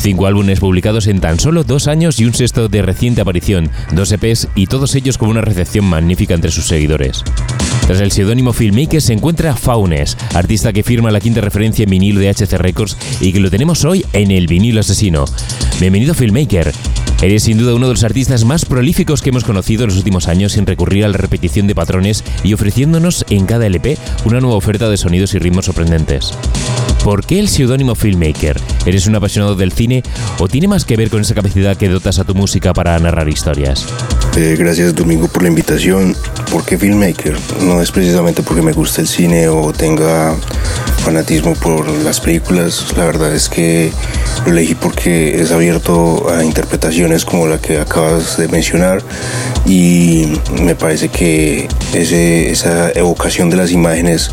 Cinco 0.00 0.26
álbumes 0.26 0.60
publicados 0.60 1.06
en 1.08 1.20
tan 1.20 1.38
solo 1.38 1.62
dos 1.62 1.86
años 1.86 2.18
y 2.20 2.24
un 2.24 2.32
sexto 2.32 2.68
de 2.68 2.80
reciente 2.80 3.20
aparición, 3.20 3.70
dos 3.92 4.10
EPs 4.10 4.48
y 4.54 4.66
todos 4.66 4.94
ellos 4.94 5.18
con 5.18 5.28
una 5.28 5.42
recepción 5.42 5.84
magnífica 5.84 6.32
entre 6.32 6.50
sus 6.50 6.66
seguidores. 6.66 7.22
Tras 7.86 8.00
el 8.00 8.10
seudónimo 8.10 8.54
Filmmaker 8.54 9.02
se 9.02 9.12
encuentra 9.12 9.54
Faunes, 9.54 10.16
artista 10.32 10.72
que 10.72 10.82
firma 10.82 11.10
la 11.10 11.20
quinta 11.20 11.42
referencia 11.42 11.82
en 11.82 11.90
vinilo 11.90 12.18
de 12.18 12.30
HC 12.30 12.56
Records 12.56 12.96
y 13.20 13.30
que 13.32 13.40
lo 13.40 13.50
tenemos 13.50 13.84
hoy 13.84 14.06
en 14.14 14.30
el 14.30 14.46
vinilo 14.46 14.80
asesino. 14.80 15.26
Bienvenido 15.80 16.14
Filmmaker. 16.14 16.72
Eres 17.20 17.42
sin 17.42 17.58
duda 17.58 17.74
uno 17.74 17.88
de 17.88 17.92
los 17.92 18.04
artistas 18.04 18.46
más 18.46 18.64
prolíficos 18.64 19.20
que 19.20 19.28
hemos 19.28 19.44
conocido 19.44 19.82
en 19.84 19.90
los 19.90 19.98
últimos 19.98 20.28
años 20.28 20.52
sin 20.52 20.64
recurrir 20.64 21.04
a 21.04 21.08
la 21.08 21.18
repetición 21.18 21.66
de 21.66 21.74
patrones 21.74 22.24
y 22.42 22.54
ofreciéndonos 22.54 23.26
en 23.28 23.44
cada 23.44 23.66
LP 23.66 23.98
una 24.24 24.40
nueva 24.40 24.56
oferta 24.56 24.88
de 24.88 24.96
sonidos 24.96 25.34
y 25.34 25.38
ritmos 25.38 25.66
sorprendentes. 25.66 26.32
¿Por 27.04 27.24
qué 27.24 27.40
el 27.40 27.48
seudónimo 27.48 27.94
Filmmaker? 27.94 28.60
¿Eres 28.84 29.06
un 29.06 29.16
apasionado 29.16 29.54
del 29.54 29.72
cine 29.72 30.02
o 30.38 30.48
tiene 30.48 30.68
más 30.68 30.84
que 30.84 30.96
ver 30.96 31.08
con 31.08 31.22
esa 31.22 31.34
capacidad 31.34 31.76
que 31.76 31.88
dotas 31.88 32.18
a 32.18 32.24
tu 32.24 32.34
música 32.34 32.74
para 32.74 32.98
narrar 32.98 33.28
historias? 33.28 33.86
Eh, 34.36 34.56
gracias 34.58 34.94
Domingo 34.94 35.26
por 35.28 35.42
la 35.42 35.48
invitación. 35.48 36.14
¿Por 36.50 36.64
qué 36.64 36.76
filmmaker? 36.76 37.36
No 37.62 37.80
es 37.80 37.90
precisamente 37.90 38.42
porque 38.42 38.62
me 38.62 38.72
gusta 38.72 39.00
el 39.00 39.08
cine 39.08 39.48
o 39.48 39.72
tenga 39.72 40.36
fanatismo 41.00 41.54
por 41.54 41.88
las 41.88 42.20
películas. 42.20 42.94
La 42.96 43.04
verdad 43.04 43.34
es 43.34 43.48
que 43.48 43.90
lo 44.44 44.52
elegí 44.52 44.74
porque 44.74 45.40
es 45.40 45.50
abierto 45.50 46.30
a 46.30 46.44
interpretaciones 46.44 47.24
como 47.24 47.46
la 47.46 47.58
que 47.58 47.78
acabas 47.78 48.36
de 48.36 48.48
mencionar 48.48 49.02
y 49.66 50.26
me 50.62 50.74
parece 50.74 51.08
que 51.08 51.68
esa 51.94 52.90
evocación 52.92 53.50
de 53.50 53.56
las 53.56 53.72
imágenes 53.72 54.30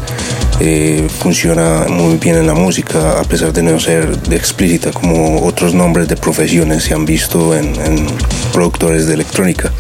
eh, 0.60 1.08
funciona 1.20 1.86
muy 1.90 2.18
bien 2.18 2.36
en 2.38 2.48
la 2.48 2.54
música 2.54 3.20
a 3.20 3.24
pesar 3.24 3.54
de 3.54 3.62
no 3.62 3.80
ser 3.80 4.18
explícita 4.32 4.92
como 4.92 5.46
otros 5.46 5.74
nombres 5.74 6.08
de 6.08 6.16
profesiones 6.16 6.84
se 6.84 6.94
han 6.94 7.06
visto 7.06 7.56
en, 7.56 7.76
en 7.82 8.08
productores 8.54 9.08
de 9.08 9.14
electrónica. 9.14 9.72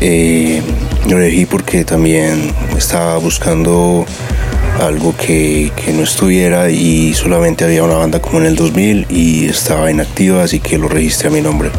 Eh, 0.00 0.60
lo 1.08 1.18
elegí 1.18 1.46
porque 1.46 1.84
también 1.84 2.52
estaba 2.76 3.16
buscando 3.18 4.04
algo 4.80 5.14
que, 5.16 5.72
que 5.76 5.92
no 5.92 6.02
estuviera 6.02 6.70
y 6.70 7.14
solamente 7.14 7.64
había 7.64 7.84
una 7.84 7.94
banda 7.94 8.20
como 8.20 8.38
en 8.38 8.46
el 8.46 8.56
2000 8.56 9.06
y 9.10 9.46
estaba 9.46 9.90
inactiva, 9.90 10.42
así 10.42 10.60
que 10.60 10.78
lo 10.78 10.88
registré 10.88 11.28
a 11.28 11.30
mi 11.30 11.40
nombre. 11.40 11.70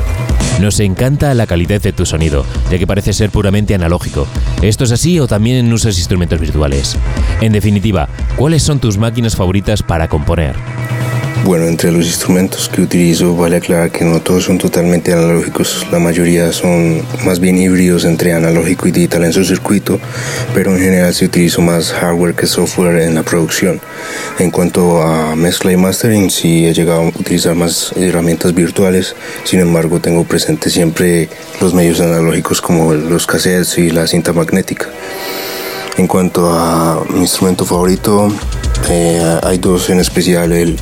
Nos 0.60 0.80
encanta 0.80 1.34
la 1.34 1.48
calidad 1.48 1.82
de 1.82 1.94
tu 1.94 2.06
sonido, 2.06 2.45
ya 2.70 2.78
que 2.78 2.88
parece 2.88 3.11
ser 3.14 3.32
puramente 3.32 3.74
analógico. 3.74 4.28
¿Esto 4.61 4.84
es 4.84 4.91
así 4.91 5.20
o 5.20 5.28
también 5.28 5.72
usas 5.74 5.98
instrumentos 5.98 6.40
virtuales? 6.40 6.95
En 7.41 7.52
definitiva, 7.52 8.07
¿cuáles 8.38 8.64
son 8.64 8.80
tus 8.80 8.98
máquinas 8.98 9.36
favoritas 9.36 9.82
para 9.82 10.07
componer? 10.07 10.56
Bueno, 11.44 11.68
entre 11.68 11.91
los 11.91 12.06
instrumentos 12.06 12.70
que 12.70 12.82
utilizo, 12.82 13.36
vale 13.36 13.57
aclarar 13.57 13.91
que 13.91 14.06
no 14.06 14.22
todos 14.22 14.45
son 14.45 14.57
totalmente 14.57 15.11
analógicos, 15.11 15.86
la 15.91 15.99
mayoría 15.99 16.53
son 16.53 17.02
más 17.26 17.41
bien 17.41 17.57
híbridos 17.57 18.06
entre 18.06 18.32
analógico 18.32 18.88
y 18.88 18.91
digital 18.91 19.26
en 19.26 19.34
su 19.34 19.44
circuito, 19.44 19.99
pero 20.53 20.72
en 20.72 20.80
general 20.80 21.14
se 21.14 21.26
utilizo 21.26 21.61
más 21.61 21.91
hardware 21.91 22.34
que 22.34 22.48
software 22.48 23.02
en 23.02 23.15
la 23.15 23.24
producción. 23.24 23.82
En 24.40 24.52
cuanto 24.52 25.02
a 25.02 25.36
mezcla 25.36 25.74
y 25.74 25.76
mastering, 25.76 26.30
sí 26.30 26.65
he 26.65 26.74
llegado 26.74 27.02
a 27.02 27.07
utilizar 27.07 27.56
más 27.56 27.91
herramientas 27.98 28.56
virtuales, 28.56 29.14
sin 29.44 29.60
embargo 29.60 29.99
tengo 29.99 30.24
presente 30.24 30.70
siempre 30.70 31.28
los 31.60 31.74
medios 31.74 31.99
analógicos 31.99 32.61
como 32.61 32.94
los 32.94 33.28
cassettes 33.28 33.78
y 33.78 33.90
la 33.90 34.07
cinta 34.07 34.32
magnética. 34.32 34.88
En 35.98 36.07
cuanto 36.07 36.49
a 36.49 37.03
mi 37.10 37.20
instrumento 37.20 37.65
favorito, 37.65 38.30
eh, 38.90 39.40
hay 39.44 39.57
dos 39.57 39.90
en 39.90 39.99
especial, 39.99 40.53
el 40.53 40.78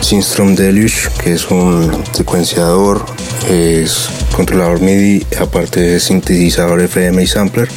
Synstrom 0.00 0.54
Deluge, 0.54 1.08
que 1.22 1.32
es 1.34 1.50
un 1.50 2.04
secuenciador, 2.12 3.04
es 3.48 4.08
controlador 4.34 4.80
MIDI, 4.80 5.26
aparte 5.40 5.96
es 5.96 6.04
sintetizador 6.04 6.80
FM 6.80 7.22
y 7.22 7.26
sampler. 7.26 7.68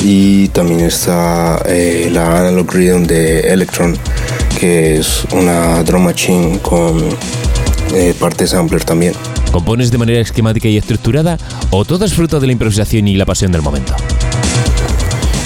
Y 0.00 0.48
también 0.48 0.80
está 0.80 1.62
eh, 1.66 2.08
la 2.12 2.40
Analog 2.40 2.72
Rhythm 2.72 3.04
de 3.04 3.40
Electron, 3.40 3.96
que 4.58 4.98
es 4.98 5.24
una 5.32 5.82
drum 5.82 6.04
machine 6.04 6.58
con 6.60 7.02
eh, 7.94 8.14
parte 8.18 8.46
sampler 8.46 8.84
también. 8.84 9.14
¿Compones 9.50 9.90
de 9.90 9.98
manera 9.98 10.20
esquemática 10.20 10.68
y 10.68 10.76
estructurada 10.76 11.36
o 11.70 11.84
todo 11.84 12.04
es 12.04 12.14
fruto 12.14 12.38
de 12.38 12.46
la 12.46 12.52
improvisación 12.52 13.08
y 13.08 13.16
la 13.16 13.26
pasión 13.26 13.50
del 13.50 13.62
momento? 13.62 13.94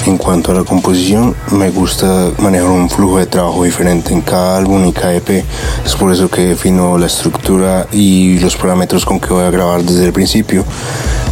En 0.07 0.19
cuanto 0.19 0.53
a 0.53 0.55
la 0.55 0.65
composición, 0.65 1.35
me 1.51 1.71
gusta 1.71 2.31
manejar 2.39 2.69
un 2.69 2.91
flujo 2.91 3.19
de 3.19 3.25
trabajo 3.25 3.65
diferente 3.65 4.13
en 4.13 4.21
cada 4.21 4.59
álbum 4.59 4.85
y 4.85 4.93
cada 4.93 5.15
EP. 5.15 5.43
Es 5.83 5.97
por 5.97 6.13
eso 6.13 6.29
que 6.29 6.43
defino 6.43 6.99
la 6.99 7.07
estructura 7.07 7.87
y 7.91 8.39
los 8.39 8.55
parámetros 8.55 9.07
con 9.07 9.19
que 9.19 9.33
voy 9.33 9.45
a 9.45 9.51
grabar 9.51 9.83
desde 9.83 10.05
el 10.05 10.13
principio. 10.13 10.63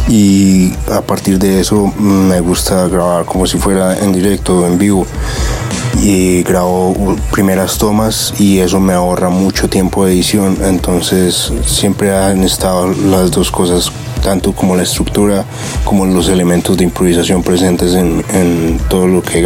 Y 0.07 0.73
a 0.91 1.01
partir 1.01 1.37
de 1.37 1.59
eso 1.59 1.93
me 1.99 2.39
gusta 2.39 2.87
grabar 2.87 3.25
como 3.25 3.45
si 3.45 3.59
fuera 3.59 3.99
en 3.99 4.11
directo, 4.11 4.65
en 4.65 4.79
vivo. 4.79 5.05
Y 6.01 6.43
grabo 6.43 7.15
primeras 7.31 7.77
tomas 7.77 8.33
y 8.39 8.59
eso 8.59 8.79
me 8.79 8.93
ahorra 8.93 9.29
mucho 9.29 9.69
tiempo 9.69 10.05
de 10.05 10.13
edición. 10.13 10.57
Entonces 10.63 11.51
siempre 11.65 12.15
han 12.15 12.43
estado 12.43 12.87
las 12.87 13.31
dos 13.31 13.51
cosas 13.51 13.91
tanto 14.23 14.53
como 14.53 14.75
la 14.75 14.83
estructura 14.83 15.45
como 15.83 16.05
los 16.05 16.29
elementos 16.29 16.77
de 16.77 16.85
improvisación 16.85 17.43
presentes 17.43 17.93
en, 17.93 18.23
en 18.33 18.79
todo 18.89 19.07
lo 19.07 19.21
que 19.21 19.39
he. 19.39 19.43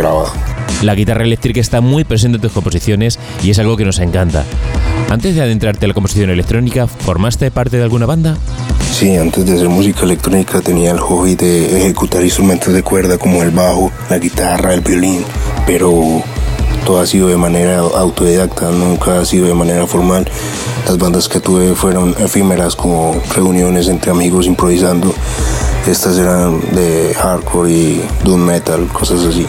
La 0.84 0.94
guitarra 0.94 1.24
eléctrica 1.24 1.60
está 1.60 1.82
muy 1.82 2.04
presente 2.04 2.36
en 2.36 2.42
tus 2.42 2.52
composiciones 2.52 3.18
y 3.44 3.50
es 3.50 3.58
algo 3.58 3.76
que 3.78 3.86
nos 3.86 4.00
encanta. 4.00 4.46
Antes 5.10 5.36
de 5.36 5.42
adentrarte 5.42 5.86
a 5.86 5.88
la 5.88 5.94
composición 5.94 6.30
electrónica, 6.30 6.86
¿formaste 6.88 7.50
parte 7.50 7.78
de 7.78 7.84
alguna 7.84 8.06
banda? 8.06 8.38
Sí, 8.92 9.16
antes 9.16 9.46
de 9.46 9.54
hacer 9.54 9.70
música 9.70 10.04
electrónica 10.04 10.62
tenía 10.62 10.92
el 10.92 11.00
hobby 11.00 11.36
de 11.36 11.78
ejecutar 11.78 12.24
instrumentos 12.24 12.74
de 12.74 12.82
cuerda 12.82 13.18
como 13.18 13.44
el 13.44 13.52
bajo, 13.52 13.92
la 14.10 14.18
guitarra, 14.18 14.74
el 14.74 14.82
violín, 14.82 15.24
pero 15.68 16.24
todo 16.86 17.00
ha 17.00 17.06
sido 17.06 17.28
de 17.28 17.38
manera 17.38 17.80
autodidacta, 17.80 18.72
nunca 18.72 19.20
ha 19.20 19.26
sido 19.26 19.48
de 19.48 19.54
manera 19.54 19.86
formal. 19.86 20.28
Las 20.88 20.98
bandas 20.98 21.28
que 21.28 21.40
tuve 21.40 21.76
fueron 21.76 22.16
efímeras 22.18 22.76
como 22.76 23.22
reuniones 23.36 23.88
entre 23.88 24.12
amigos 24.12 24.48
improvisando. 24.48 25.14
Estas 25.86 26.18
eran 26.18 26.60
de 26.74 27.14
hardcore 27.14 27.72
y 27.72 28.02
doom 28.24 28.42
metal, 28.42 28.88
cosas 28.88 29.24
así. 29.26 29.46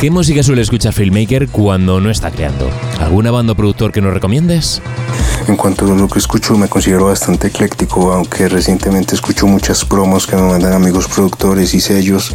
¿Qué 0.00 0.10
música 0.10 0.42
suele 0.42 0.62
escuchar 0.62 0.92
Filmmaker 0.92 1.48
cuando 1.48 2.00
no 2.00 2.10
está 2.10 2.30
creando? 2.30 2.68
¿Alguna 2.98 3.30
banda 3.30 3.52
o 3.52 3.56
productor 3.56 3.92
que 3.92 4.00
nos 4.00 4.12
recomiendes? 4.12 4.82
En 5.46 5.56
cuanto 5.56 5.84
a 5.84 5.94
lo 5.94 6.08
que 6.08 6.18
escucho, 6.18 6.56
me 6.56 6.68
considero 6.68 7.06
bastante 7.06 7.48
ecléctico, 7.48 8.12
aunque 8.12 8.48
recientemente 8.48 9.14
escucho 9.14 9.46
muchas 9.46 9.84
promos 9.84 10.26
que 10.26 10.36
me 10.36 10.42
mandan 10.42 10.72
amigos 10.72 11.06
productores 11.06 11.74
y 11.74 11.80
sellos 11.80 12.34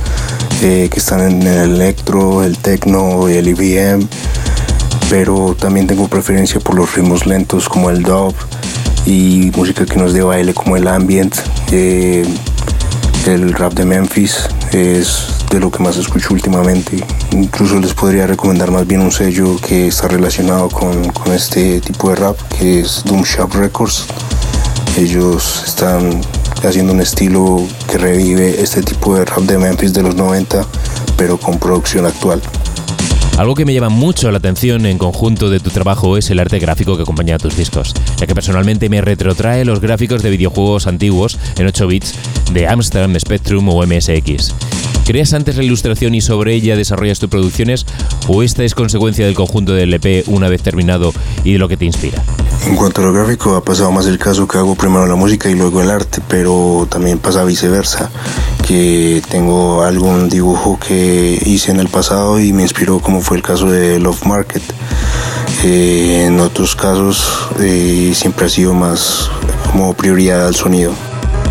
eh, 0.62 0.90
que 0.92 1.00
están 1.00 1.22
en 1.22 1.42
el 1.42 1.74
electro, 1.74 2.44
el 2.44 2.60
techno 2.60 3.28
y 3.28 3.34
el 3.34 3.48
IBM. 3.48 4.08
Pero 5.10 5.56
también 5.60 5.88
tengo 5.88 6.08
preferencia 6.08 6.60
por 6.60 6.76
los 6.76 6.96
ritmos 6.96 7.26
lentos 7.26 7.68
como 7.68 7.90
el 7.90 8.04
dub 8.04 8.36
y 9.08 9.52
música 9.56 9.86
que 9.86 9.98
nos 9.98 10.14
dé 10.14 10.22
baile 10.22 10.54
como 10.54 10.78
el 10.78 10.88
ambient. 10.88 11.36
Eh, 11.72 12.28
el 13.28 13.54
rap 13.54 13.74
de 13.74 13.86
Memphis 13.86 14.48
es 14.72 15.28
de 15.50 15.60
lo 15.60 15.72
que 15.72 15.84
más 15.84 15.98
escucho 15.98 16.34
últimamente. 16.34 17.04
Incluso 17.32 17.80
les 17.80 17.94
podría 17.94 18.28
recomendar 18.28 18.72
más 18.72 18.88
bien 18.88 19.02
un 19.02 19.12
sello 19.12 19.58
que 19.58 19.88
está 19.88 20.08
relacionado 20.08 20.70
con, 20.70 21.10
con 21.10 21.34
este 21.34 21.82
tipo 21.82 22.10
de 22.10 22.16
rap, 22.16 22.38
que 22.58 22.82
es 22.82 23.04
Doom 23.06 23.24
Shop 23.24 23.54
Records. 23.54 24.06
Ellos 24.98 25.64
están 25.66 26.22
haciendo 26.64 26.94
un 26.94 27.02
estilo 27.02 27.66
que 27.90 27.98
revive 27.98 28.62
este 28.62 28.82
tipo 28.82 29.16
de 29.16 29.26
rap 29.26 29.42
de 29.42 29.58
Memphis 29.58 29.94
de 29.94 30.04
los 30.04 30.16
90, 30.16 30.66
pero 31.18 31.38
con 31.38 31.60
producción 31.60 32.06
actual. 32.06 32.42
Algo 33.40 33.56
que 33.56 33.64
me 33.64 33.74
llama 33.74 33.88
mucho 33.88 34.30
la 34.32 34.40
atención 34.40 34.86
en 34.86 34.98
conjunto 34.98 35.50
de 35.50 35.62
tu 35.62 35.70
trabajo 35.70 36.18
es 36.18 36.30
el 36.30 36.40
arte 36.40 36.60
gráfico 36.60 36.98
que 36.98 37.04
acompaña 37.04 37.36
a 37.36 37.38
tus 37.38 37.56
discos, 37.56 37.94
ya 38.18 38.28
que 38.28 38.36
personalmente 38.36 38.90
me 38.90 39.00
retrotrae 39.00 39.64
los 39.64 39.80
gráficos 39.80 40.22
de 40.22 40.30
videojuegos 40.30 40.88
antiguos 40.88 41.40
en 41.58 41.66
8 41.66 41.88
bits 41.88 42.16
de 42.52 42.68
Amstrad, 42.68 43.10
Spectrum 43.18 43.70
o 43.70 43.82
MSX. 43.88 44.54
¿Creas 45.06 45.32
antes 45.32 45.56
la 45.56 45.64
ilustración 45.64 46.16
y 46.16 46.22
sobre 46.22 46.54
ella 46.54 46.76
desarrollas 46.76 47.20
tus 47.20 47.30
producciones 47.30 47.86
o 48.28 48.44
esta 48.44 48.66
es 48.66 48.76
consecuencia 48.76 49.26
del 49.26 49.36
conjunto 49.36 49.72
del 49.72 49.94
EP 49.94 50.28
una 50.28 50.50
vez 50.50 50.62
terminado 50.62 51.14
y 51.46 51.54
de 51.54 51.60
lo 51.60 51.70
que 51.70 51.78
te 51.78 51.86
inspira? 51.86 52.22
En 52.66 52.76
cuanto 52.76 53.02
a 53.02 53.06
lo 53.06 53.14
gráfico, 53.14 53.56
ha 53.56 53.64
pasado 53.64 53.90
más 53.90 54.06
el 54.06 54.20
caso 54.20 54.50
que 54.50 54.58
hago 54.58 54.76
primero 54.76 55.08
la 55.08 55.16
música 55.16 55.50
y 55.50 55.56
luego 55.56 55.82
el 55.82 55.90
arte, 55.90 56.22
pero 56.28 56.86
también 56.92 57.20
pasa 57.20 57.46
viceversa, 57.46 58.12
que 58.70 59.24
tengo 59.28 59.82
algún 59.82 60.30
dibujo 60.30 60.78
que 60.78 61.42
hice 61.44 61.72
en 61.72 61.80
el 61.80 61.88
pasado 61.88 62.40
y 62.40 62.54
me 62.54 62.62
inspiró, 62.62 63.00
como 63.00 63.20
fue 63.20 63.38
el 63.38 63.42
caso 63.42 63.66
de 63.72 64.00
Love 64.00 64.28
Market. 64.28 64.62
Eh, 65.64 66.26
en 66.28 66.40
otros 66.40 66.76
casos 66.76 67.50
eh, 67.60 68.12
siempre 68.14 68.46
ha 68.46 68.50
sido 68.50 68.76
más 68.76 69.32
como 69.72 69.96
prioridad 69.96 70.46
al 70.46 70.54
sonido. 70.54 70.94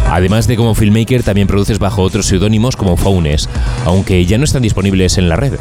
Además 0.09 0.47
de 0.47 0.57
como 0.57 0.77
filmmaker, 0.77 1.24
también 1.24 1.49
produces 1.49 1.81
bajo 1.81 2.03
otros 2.03 2.27
seudónimos 2.27 2.77
como 2.77 2.97
Faunes, 2.97 3.49
aunque 3.85 4.24
ya 4.24 4.39
no 4.39 4.45
están 4.45 4.62
disponibles 4.62 5.19
en 5.19 5.28
la 5.28 5.35
red. 5.35 5.55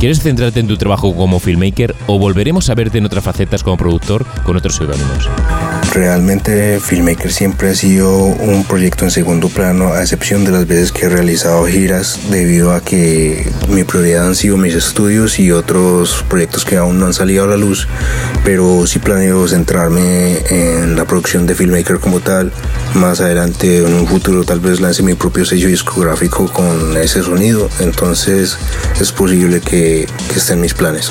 ¿Quieres 0.00 0.20
centrarte 0.20 0.60
en 0.60 0.68
tu 0.68 0.76
trabajo 0.76 1.16
como 1.16 1.40
filmmaker 1.40 1.96
o 2.08 2.18
volveremos 2.18 2.68
a 2.68 2.74
verte 2.74 2.98
en 2.98 3.06
otras 3.06 3.24
facetas 3.24 3.62
como 3.62 3.78
productor 3.78 4.26
con 4.44 4.54
otros 4.54 4.76
seudónimos? 4.76 5.30
Realmente 5.92 6.78
Filmmaker 6.78 7.32
siempre 7.32 7.70
ha 7.70 7.74
sido 7.74 8.16
un 8.16 8.64
proyecto 8.64 9.04
en 9.04 9.10
segundo 9.10 9.48
plano, 9.48 9.92
a 9.92 10.00
excepción 10.00 10.44
de 10.44 10.52
las 10.52 10.68
veces 10.68 10.92
que 10.92 11.06
he 11.06 11.08
realizado 11.08 11.66
giras, 11.66 12.20
debido 12.30 12.72
a 12.72 12.80
que 12.80 13.50
mi 13.68 13.82
prioridad 13.82 14.28
han 14.28 14.36
sido 14.36 14.56
mis 14.56 14.76
estudios 14.76 15.40
y 15.40 15.50
otros 15.50 16.24
proyectos 16.28 16.64
que 16.64 16.76
aún 16.76 17.00
no 17.00 17.06
han 17.06 17.12
salido 17.12 17.42
a 17.42 17.48
la 17.48 17.56
luz, 17.56 17.88
pero 18.44 18.86
sí 18.86 19.00
planeo 19.00 19.48
centrarme 19.48 20.38
en 20.50 20.94
la 20.94 21.06
producción 21.06 21.48
de 21.48 21.56
Filmmaker 21.56 21.98
como 21.98 22.20
tal. 22.20 22.52
Más 22.94 23.20
adelante, 23.20 23.78
en 23.78 23.92
un 23.92 24.06
futuro, 24.06 24.44
tal 24.44 24.60
vez 24.60 24.80
lance 24.80 25.02
mi 25.02 25.14
propio 25.14 25.44
sello 25.44 25.66
discográfico 25.66 26.46
con 26.52 26.96
ese 26.96 27.20
sonido, 27.24 27.68
entonces 27.80 28.56
es 29.00 29.10
posible 29.10 29.60
que, 29.60 30.06
que 30.32 30.38
esté 30.38 30.52
en 30.52 30.60
mis 30.60 30.74
planes. 30.74 31.10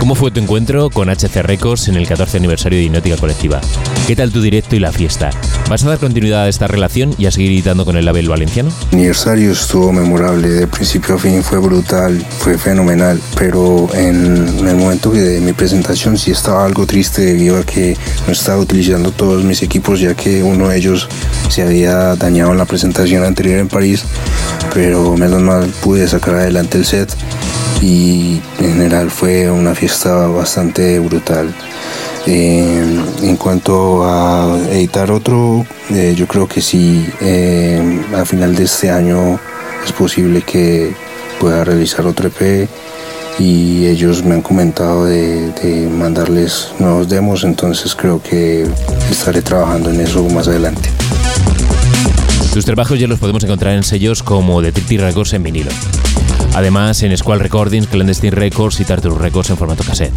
¿Cómo 0.00 0.14
fue 0.16 0.30
tu 0.30 0.40
encuentro 0.40 0.90
con 0.90 1.08
HC 1.08 1.42
Records 1.42 1.88
en 1.88 1.94
el 1.94 2.08
14 2.08 2.36
aniversario 2.36 2.78
de 2.78 2.84
Hipnótica 2.84 3.16
Colectiva? 3.16 3.60
¿Qué 4.06 4.15
tal 4.16 4.32
tu 4.32 4.40
directo 4.40 4.74
y 4.74 4.80
la 4.80 4.90
fiesta? 4.90 5.30
¿Vas 5.68 5.84
a 5.84 5.88
dar 5.88 5.98
continuidad 5.98 6.44
a 6.44 6.48
esta 6.48 6.66
relación 6.66 7.14
y 7.18 7.26
a 7.26 7.30
seguir 7.30 7.52
editando 7.52 7.84
con 7.84 7.96
el 7.96 8.04
label 8.04 8.28
valenciano? 8.28 8.70
El 8.90 8.98
aniversario 8.98 9.52
estuvo 9.52 9.92
memorable, 9.92 10.48
de 10.48 10.66
principio 10.66 11.14
a 11.14 11.18
fin 11.18 11.42
fue 11.42 11.58
brutal, 11.58 12.24
fue 12.38 12.56
fenomenal, 12.56 13.20
pero 13.38 13.88
en 13.94 14.66
el 14.66 14.76
momento 14.76 15.10
de 15.10 15.40
mi 15.40 15.52
presentación 15.52 16.16
sí 16.16 16.30
estaba 16.30 16.64
algo 16.64 16.86
triste 16.86 17.22
debido 17.22 17.58
a 17.58 17.64
que 17.64 17.96
no 18.26 18.32
estaba 18.32 18.58
utilizando 18.58 19.12
todos 19.12 19.44
mis 19.44 19.62
equipos 19.62 20.00
ya 20.00 20.14
que 20.14 20.42
uno 20.42 20.68
de 20.68 20.78
ellos 20.78 21.08
se 21.48 21.62
había 21.62 22.16
dañado 22.16 22.52
en 22.52 22.58
la 22.58 22.64
presentación 22.64 23.24
anterior 23.24 23.58
en 23.58 23.68
París, 23.68 24.04
pero 24.72 25.16
menos 25.16 25.42
mal 25.42 25.70
pude 25.82 26.08
sacar 26.08 26.36
adelante 26.36 26.78
el 26.78 26.86
set 26.86 27.14
y 27.82 28.40
en 28.58 28.72
general 28.72 29.10
fue 29.10 29.50
una 29.50 29.74
fiesta 29.74 30.14
bastante 30.28 30.98
brutal. 31.00 31.54
Eh, 32.26 33.00
en 33.22 33.36
cuanto 33.36 34.04
a 34.04 34.58
editar 34.70 35.12
otro, 35.12 35.64
eh, 35.90 36.14
yo 36.16 36.26
creo 36.26 36.48
que 36.48 36.60
sí, 36.60 37.06
eh, 37.20 38.02
a 38.16 38.24
final 38.24 38.56
de 38.56 38.64
este 38.64 38.90
año 38.90 39.38
es 39.84 39.92
posible 39.92 40.42
que 40.42 40.92
pueda 41.38 41.62
realizar 41.62 42.04
otro 42.04 42.26
EP 42.26 42.68
y 43.38 43.86
ellos 43.86 44.24
me 44.24 44.34
han 44.34 44.42
comentado 44.42 45.04
de, 45.04 45.88
mandarles 45.88 46.72
nuevos 46.80 47.08
demos, 47.08 47.44
entonces 47.44 47.94
creo 47.94 48.20
que 48.20 48.66
estaré 49.08 49.40
trabajando 49.40 49.90
en 49.90 50.00
eso 50.00 50.24
más 50.30 50.48
adelante. 50.48 50.90
Tus 52.52 52.64
trabajos 52.64 52.98
ya 52.98 53.06
los 53.06 53.20
podemos 53.20 53.44
encontrar 53.44 53.74
en 53.74 53.84
sellos 53.84 54.22
como 54.24 54.62
The 54.62 54.72
Triti 54.72 54.96
Records 54.96 55.32
en 55.34 55.42
vinilo. 55.44 55.70
Además, 56.56 57.02
en 57.02 57.14
Squall 57.14 57.40
Recordings, 57.40 57.86
Clandestine 57.86 58.34
Records 58.34 58.80
y 58.80 58.86
Tartarus 58.86 59.18
Records 59.18 59.50
en 59.50 59.58
formato 59.58 59.84
cassette. 59.84 60.14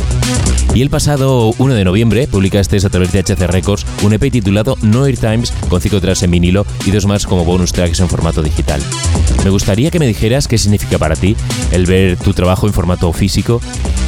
Y 0.73 0.81
el 0.81 0.89
pasado 0.89 1.53
1 1.57 1.73
de 1.73 1.83
noviembre 1.83 2.27
publicaste 2.27 2.77
a 2.77 2.89
través 2.89 3.11
de 3.11 3.19
HC 3.19 3.45
Records 3.47 3.85
un 4.03 4.13
EP 4.13 4.31
titulado 4.31 4.77
No 4.81 5.05
Air 5.05 5.17
Times 5.17 5.51
con 5.67 5.81
5 5.81 5.99
tracks 5.99 6.23
en 6.23 6.31
vinilo 6.31 6.65
y 6.85 6.91
dos 6.91 7.05
más 7.07 7.27
como 7.27 7.43
bonus 7.43 7.73
tracks 7.73 7.99
en 7.99 8.07
formato 8.07 8.41
digital. 8.41 8.81
Me 9.43 9.49
gustaría 9.49 9.91
que 9.91 9.99
me 9.99 10.07
dijeras 10.07 10.47
qué 10.47 10.57
significa 10.57 10.97
para 10.97 11.17
ti 11.17 11.35
el 11.73 11.85
ver 11.85 12.15
tu 12.15 12.33
trabajo 12.33 12.67
en 12.67 12.73
formato 12.73 13.11
físico 13.11 13.59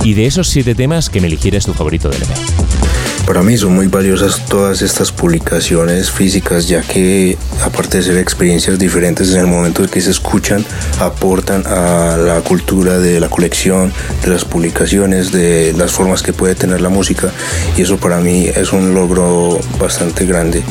y 0.01 0.13
de 0.13 0.25
esos 0.25 0.47
7 0.47 0.73
temas 0.73 1.09
que 1.09 1.19
me 1.19 1.27
eligieras 1.27 1.65
tu 1.65 1.73
favorito 1.73 2.07
del 2.07 2.23
EP. 2.23 2.80
Para 3.25 3.43
mí 3.43 3.57
son 3.57 3.73
muy 3.73 3.87
valiosas 3.87 4.45
todas 4.45 4.81
estas 4.81 5.11
publicaciones 5.11 6.11
físicas, 6.11 6.67
ya 6.67 6.81
que 6.81 7.37
aparte 7.63 7.97
de 7.97 8.03
ser 8.03 8.17
experiencias 8.17 8.77
diferentes 8.77 9.33
en 9.33 9.39
el 9.39 9.47
momento 9.47 9.83
en 9.83 9.89
que 9.89 10.01
se 10.01 10.11
escuchan, 10.11 10.65
aportan 10.99 11.65
a 11.65 12.17
la 12.17 12.41
cultura 12.41 12.99
de 12.99 13.19
la 13.19 13.29
colección, 13.29 13.93
de 14.23 14.29
las 14.29 14.43
publicaciones, 14.43 15.31
de 15.31 15.73
las 15.77 15.91
formas 15.91 16.23
que 16.23 16.33
puede 16.33 16.55
tener 16.55 16.81
la 16.81 16.89
música, 16.89 17.31
y 17.77 17.83
eso 17.83 17.97
para 17.97 18.19
mí 18.19 18.47
es 18.47 18.73
un 18.73 18.93
logro 18.93 19.59
bastante 19.79 20.25
grande. 20.25 20.63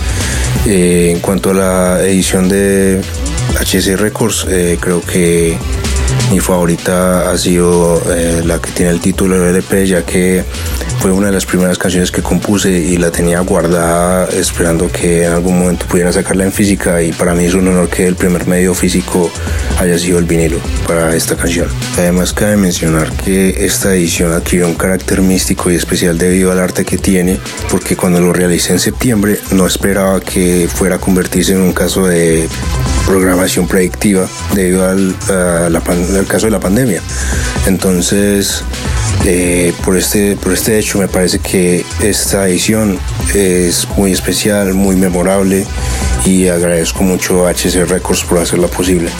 Eh, 0.66 1.12
en 1.14 1.20
cuanto 1.20 1.50
a 1.50 1.54
la 1.54 2.02
edición 2.04 2.48
de 2.48 3.00
HC 3.58 3.96
Records, 3.96 4.46
eh, 4.48 4.76
creo 4.80 5.00
que 5.00 5.56
mi 6.30 6.38
favorita 6.38 7.30
ha 7.30 7.36
sido 7.36 8.00
eh, 8.08 8.42
la 8.44 8.60
que 8.60 8.70
tiene 8.70 8.92
el 8.92 9.00
título 9.00 9.38
del 9.38 9.56
LP, 9.56 9.86
ya 9.86 10.02
que 10.04 10.44
fue 11.00 11.10
una 11.10 11.26
de 11.26 11.32
las 11.32 11.44
primeras 11.44 11.78
canciones 11.78 12.10
que 12.10 12.22
compuse 12.22 12.70
y 12.70 12.98
la 12.98 13.10
tenía 13.10 13.40
guardada 13.40 14.28
esperando 14.28 14.88
que 14.92 15.24
en 15.24 15.32
algún 15.32 15.58
momento 15.58 15.86
pudiera 15.86 16.12
sacarla 16.12 16.44
en 16.44 16.52
física 16.52 17.02
y 17.02 17.12
para 17.12 17.34
mí 17.34 17.46
es 17.46 17.54
un 17.54 17.66
honor 17.66 17.88
que 17.88 18.06
el 18.06 18.16
primer 18.16 18.46
medio 18.46 18.74
físico 18.74 19.30
haya 19.78 19.98
sido 19.98 20.18
el 20.18 20.26
vinilo 20.26 20.58
para 20.86 21.16
esta 21.16 21.36
canción. 21.36 21.68
Además 21.96 22.32
cabe 22.32 22.56
mencionar 22.56 23.10
que 23.12 23.64
esta 23.64 23.94
edición 23.94 24.32
adquirió 24.32 24.68
un 24.68 24.74
carácter 24.74 25.22
místico 25.22 25.70
y 25.70 25.74
especial 25.74 26.18
debido 26.18 26.52
al 26.52 26.60
arte 26.60 26.84
que 26.84 26.98
tiene 26.98 27.40
porque 27.70 27.96
cuando 27.96 28.20
lo 28.20 28.32
realicé 28.32 28.72
en 28.72 28.78
septiembre 28.78 29.38
no 29.52 29.66
esperaba 29.66 30.20
que 30.20 30.68
fuera 30.72 30.96
a 30.96 30.98
convertirse 30.98 31.52
en 31.52 31.60
un 31.62 31.72
caso 31.72 32.06
de 32.06 32.46
programación 33.06 33.66
predictiva 33.66 34.28
debido 34.54 34.86
al, 34.86 35.16
al 36.20 36.26
caso 36.26 36.46
de 36.46 36.52
la 36.52 36.60
pandemia. 36.60 37.02
Entonces, 37.66 38.62
eh, 39.24 39.72
por, 39.84 39.96
este, 39.96 40.36
por 40.36 40.52
este 40.52 40.78
hecho 40.78 40.98
me 40.98 41.08
parece 41.08 41.40
que 41.40 41.84
esta 42.02 42.48
edición 42.48 42.98
es 43.34 43.88
muy 43.96 44.12
especial, 44.12 44.74
muy 44.74 44.96
memorable 44.96 45.66
y 46.24 46.48
agradezco 46.48 47.02
mucho 47.02 47.46
a 47.46 47.52
HC 47.52 47.86
Records 47.86 48.24
por 48.24 48.38
hacerla 48.38 48.68
posible. 48.68 49.10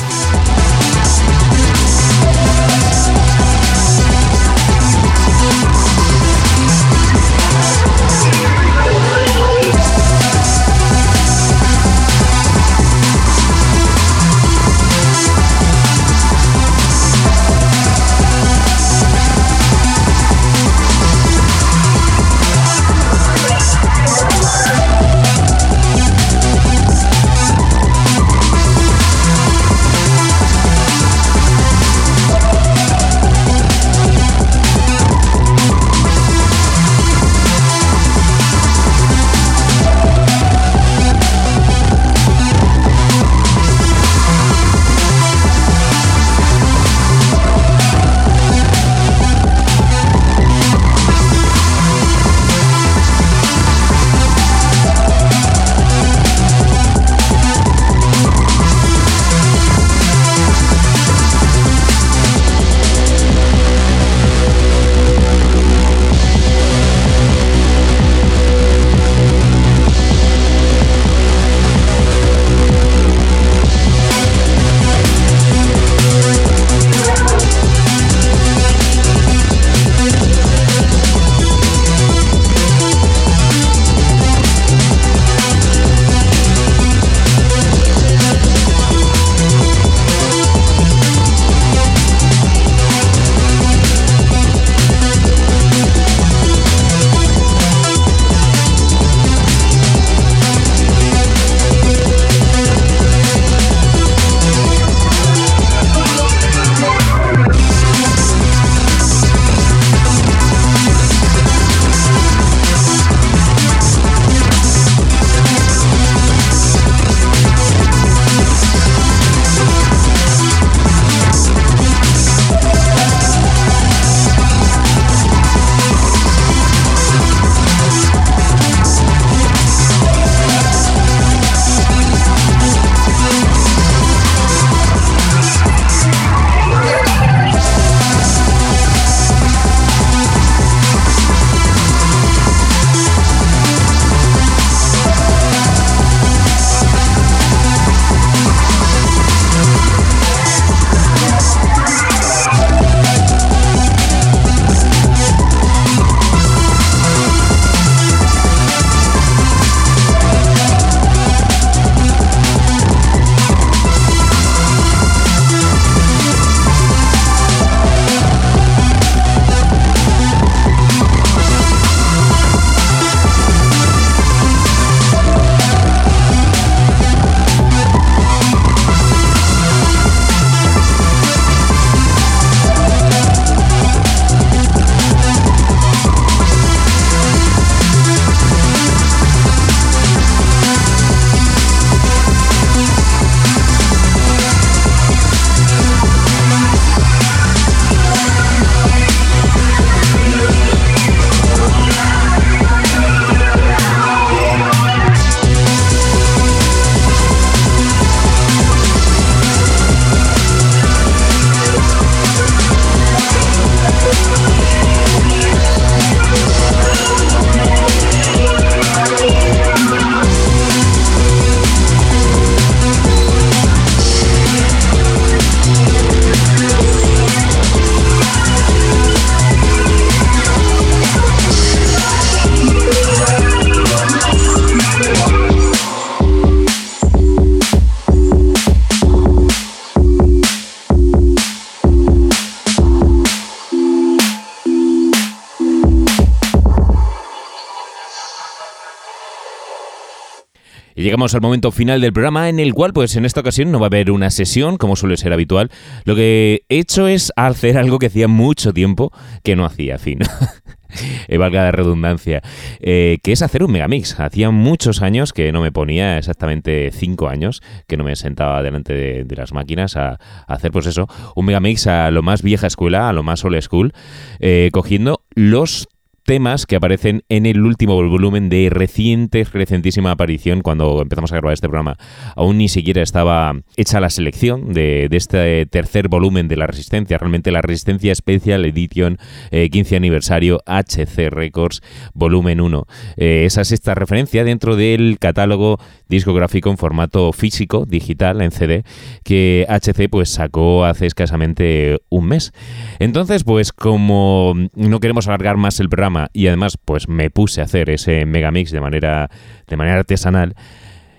Al 251.20 251.40
momento 251.42 251.70
final 251.70 252.00
del 252.00 252.12
programa 252.12 252.48
en 252.48 252.58
el 252.58 252.72
cual, 252.72 252.92
pues 252.92 253.14
en 253.14 253.26
esta 253.26 253.40
ocasión 253.40 253.70
no 253.70 253.78
va 253.78 253.86
a 253.86 253.88
haber 253.88 254.10
una 254.10 254.30
sesión, 254.30 254.78
como 254.78 254.96
suele 254.96 255.16
ser 255.18 255.32
habitual. 255.32 255.70
Lo 256.04 256.14
que 256.14 256.62
he 256.68 256.78
hecho 256.78 257.08
es 257.08 257.30
hacer 257.36 257.76
algo 257.76 257.98
que 257.98 258.06
hacía 258.06 258.26
mucho 258.26 258.72
tiempo 258.72 259.12
que 259.42 259.54
no 259.54 259.66
hacía, 259.66 259.98
fin. 259.98 260.20
eh, 261.28 261.36
valga 261.36 261.64
la 261.64 261.72
redundancia, 261.72 262.40
eh, 262.80 263.18
que 263.22 263.32
es 263.32 263.42
hacer 263.42 263.62
un 263.62 263.72
megamix. 263.72 264.18
Hacía 264.18 264.50
muchos 264.50 265.02
años 265.02 265.34
que 265.34 265.52
no 265.52 265.60
me 265.60 265.72
ponía, 265.72 266.16
exactamente 266.16 266.90
cinco 266.92 267.28
años, 267.28 267.62
que 267.86 267.96
no 267.98 268.04
me 268.04 268.16
sentaba 268.16 268.62
delante 268.62 268.94
de, 268.94 269.36
las 269.36 269.52
máquinas 269.52 269.96
a, 269.96 270.18
hacer, 270.46 270.70
pues 270.72 270.86
eso, 270.86 271.06
un 271.36 271.44
megamix 271.44 271.86
a 271.86 272.10
lo 272.10 272.22
más 272.22 272.42
vieja 272.42 272.66
escuela, 272.66 273.08
a 273.08 273.12
lo 273.12 273.22
más 273.22 273.44
old 273.44 273.60
school, 273.60 273.92
eh, 274.38 274.70
cogiendo 274.72 275.22
los 275.34 275.88
temas 276.30 276.64
que 276.64 276.76
aparecen 276.76 277.24
en 277.28 277.44
el 277.44 277.60
último 277.62 277.96
volumen 277.96 278.50
de 278.50 278.68
reciente, 278.70 279.42
recentísima 279.42 280.12
aparición 280.12 280.60
cuando 280.60 281.02
empezamos 281.02 281.32
a 281.32 281.34
grabar 281.34 281.54
este 281.54 281.68
programa. 281.68 281.96
Aún 282.36 282.56
ni 282.58 282.68
siquiera 282.68 283.02
estaba 283.02 283.52
hecha 283.76 283.98
la 283.98 284.10
selección 284.10 284.72
de, 284.72 285.08
este 285.10 285.66
tercer 285.66 286.06
volumen 286.06 286.46
de 286.46 286.54
La 286.54 286.68
Resistencia, 286.68 287.18
realmente 287.18 287.50
La 287.50 287.62
Resistencia 287.62 288.14
Special 288.14 288.64
Edition 288.64 289.18
15 289.50 289.94
eh, 289.94 289.96
aniversario 289.96 290.60
HC 290.66 291.30
Records 291.30 291.82
volumen 292.14 292.60
1. 292.60 292.86
Eh, 293.16 293.42
esa 293.46 293.64
sexta 293.64 293.96
referencia 293.96 294.44
dentro 294.44 294.76
del 294.76 295.18
catálogo 295.18 295.80
discográfico 296.08 296.70
en 296.70 296.78
formato 296.78 297.32
físico, 297.32 297.86
digital, 297.86 298.40
en 298.40 298.52
CD, 298.52 298.84
que 299.24 299.66
HC 299.68 300.08
pues 300.08 300.30
sacó 300.30 300.84
hace 300.84 301.06
escasamente 301.06 301.98
un 302.08 302.26
mes. 302.26 302.52
Entonces, 303.00 303.42
pues 303.42 303.72
como 303.72 304.54
no 304.76 305.00
queremos 305.00 305.26
alargar 305.26 305.56
más 305.56 305.80
el 305.80 305.88
programa, 305.88 306.19
y 306.32 306.46
además 306.48 306.76
pues 306.84 307.08
me 307.08 307.30
puse 307.30 307.60
a 307.60 307.64
hacer 307.64 307.90
ese 307.90 308.26
megamix 308.26 308.70
de 308.70 308.80
manera, 308.80 309.30
de 309.66 309.76
manera 309.76 309.98
artesanal, 309.98 310.54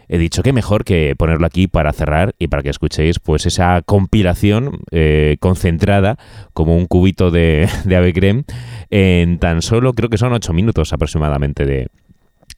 he 0.07 0.18
dicho 0.18 0.44
que 0.44 0.52
mejor 0.52 0.84
que 0.84 1.15
ponerlo 1.18 1.45
aquí 1.45 1.68
para 1.68 1.94
cerrar 1.94 2.36
y 2.38 2.48
para 2.48 2.61
que 2.61 2.69
escuchéis 2.69 3.19
pues 3.19 3.45
esa 3.45 3.82
compilación 3.82 4.82
eh, 4.91 5.38
concentrada 5.40 6.18
como 6.53 6.76
un 6.76 6.86
cubito 6.86 7.32
de, 7.32 7.68
de 7.86 7.95
ave 7.95 8.14
creme 8.14 8.44
en 8.90 9.40
tan 9.40 9.61
solo 9.61 9.94
creo 9.94 10.10
que 10.10 10.18
son 10.18 10.34
8 10.34 10.52
minutos 10.53 10.91
aproximadamente 10.91 11.65
de, 11.65 11.88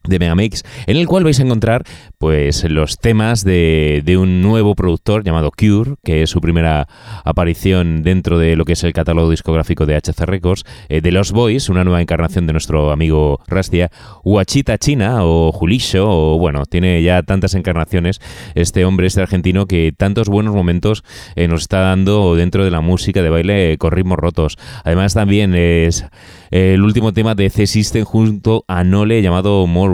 de 0.07 0.19
Megamix, 0.19 0.63
en 0.87 0.97
el 0.97 1.07
cual 1.07 1.23
vais 1.23 1.39
a 1.39 1.43
encontrar 1.43 1.83
pues 2.17 2.63
los 2.69 2.97
temas 2.97 3.43
de, 3.43 4.01
de, 4.05 4.17
un 4.17 4.41
nuevo 4.41 4.75
productor 4.75 5.23
llamado 5.23 5.51
Cure, 5.51 5.95
que 6.03 6.23
es 6.23 6.29
su 6.29 6.41
primera 6.41 6.87
aparición 7.23 8.03
dentro 8.03 8.37
de 8.37 8.55
lo 8.55 8.65
que 8.65 8.73
es 8.73 8.83
el 8.83 8.93
catálogo 8.93 9.29
discográfico 9.29 9.85
de 9.85 9.95
HC 9.95 10.25
Records, 10.25 10.63
eh, 10.89 11.01
de 11.01 11.11
Los 11.11 11.31
Boys, 11.31 11.69
una 11.69 11.83
nueva 11.83 12.01
encarnación 12.01 12.47
de 12.47 12.53
nuestro 12.53 12.91
amigo 12.91 13.41
Rastia, 13.47 13.91
Huachita 14.23 14.77
China 14.77 15.19
o 15.23 15.51
Julisho, 15.51 16.05
o 16.07 16.37
bueno, 16.37 16.65
tiene 16.65 17.01
ya 17.03 17.23
tantas 17.23 17.55
encarnaciones 17.55 18.19
este 18.55 18.85
hombre, 18.85 19.07
este 19.07 19.21
argentino, 19.21 19.65
que 19.65 19.93
tantos 19.95 20.29
buenos 20.29 20.53
momentos 20.53 21.03
eh, 21.35 21.47
nos 21.47 21.61
está 21.61 21.79
dando 21.79 22.35
dentro 22.35 22.63
de 22.63 22.71
la 22.71 22.81
música 22.81 23.21
de 23.21 23.29
baile 23.29 23.77
con 23.77 23.91
ritmos 23.91 24.17
rotos. 24.17 24.57
Además 24.83 25.13
también 25.13 25.55
es 25.55 26.05
el 26.51 26.83
último 26.83 27.13
tema 27.13 27.35
de 27.35 27.49
C-System 27.49 28.03
junto 28.03 28.63
a 28.67 28.83
Nole 28.83 29.21
llamado 29.21 29.65
More 29.65 29.92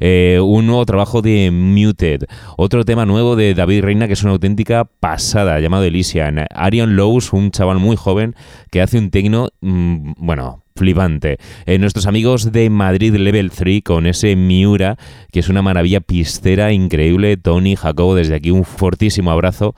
Eh, 0.00 0.38
un 0.42 0.66
nuevo 0.66 0.84
trabajo 0.86 1.22
de 1.22 1.50
Muted. 1.50 2.24
Otro 2.56 2.84
tema 2.84 3.06
nuevo 3.06 3.36
de 3.36 3.54
David 3.54 3.82
Reina 3.82 4.06
que 4.06 4.14
es 4.14 4.22
una 4.22 4.32
auténtica 4.32 4.84
pasada 4.84 5.60
llamado 5.60 5.84
Elysian. 5.84 6.46
Arion 6.54 6.96
Lowe's, 6.96 7.32
un 7.32 7.50
chaval 7.50 7.78
muy 7.78 7.96
joven 7.96 8.34
que 8.70 8.80
hace 8.80 8.98
un 8.98 9.10
tecno, 9.10 9.48
mm, 9.60 10.12
bueno, 10.18 10.62
flipante. 10.76 11.38
Eh, 11.66 11.78
nuestros 11.78 12.06
amigos 12.06 12.52
de 12.52 12.70
Madrid 12.70 13.14
Level 13.14 13.50
3 13.50 13.82
con 13.82 14.06
ese 14.06 14.36
Miura, 14.36 14.96
que 15.30 15.40
es 15.40 15.48
una 15.48 15.62
maravilla 15.62 16.00
pistera 16.00 16.72
increíble. 16.72 17.36
Tony, 17.36 17.76
Jacobo, 17.76 18.14
desde 18.14 18.34
aquí 18.34 18.50
un 18.50 18.64
fortísimo 18.64 19.30
abrazo 19.30 19.74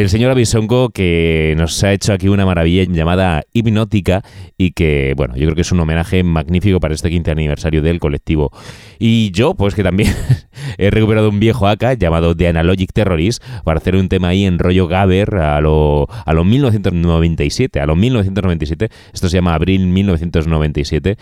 el 0.00 0.08
señor 0.08 0.32
Abisongo 0.32 0.90
que 0.90 1.54
nos 1.56 1.84
ha 1.84 1.92
hecho 1.92 2.12
aquí 2.12 2.26
una 2.26 2.44
maravilla 2.44 2.82
llamada 2.82 3.44
Hipnótica 3.52 4.24
y 4.58 4.72
que, 4.72 5.14
bueno, 5.16 5.36
yo 5.36 5.44
creo 5.44 5.54
que 5.54 5.60
es 5.60 5.70
un 5.70 5.78
homenaje 5.78 6.24
magnífico 6.24 6.80
para 6.80 6.94
este 6.94 7.10
15 7.10 7.30
aniversario 7.30 7.80
del 7.80 8.00
colectivo. 8.00 8.50
Y 8.98 9.30
yo, 9.30 9.54
pues 9.54 9.76
que 9.76 9.84
también 9.84 10.12
he 10.78 10.90
recuperado 10.90 11.28
un 11.28 11.38
viejo 11.38 11.68
AK 11.68 11.96
llamado 11.96 12.34
The 12.34 12.48
Analogic 12.48 12.92
Terrorist 12.92 13.40
para 13.62 13.78
hacer 13.78 13.94
un 13.94 14.08
tema 14.08 14.28
ahí 14.28 14.44
en 14.44 14.58
rollo 14.58 14.88
Gaber 14.88 15.36
a 15.36 15.60
lo, 15.60 16.08
a 16.08 16.32
lo 16.32 16.44
1997, 16.44 17.78
a 17.78 17.86
lo 17.86 17.94
1997, 17.94 18.88
esto 19.12 19.28
se 19.28 19.36
llama 19.36 19.54
Abril 19.54 19.86
1997. 19.86 21.16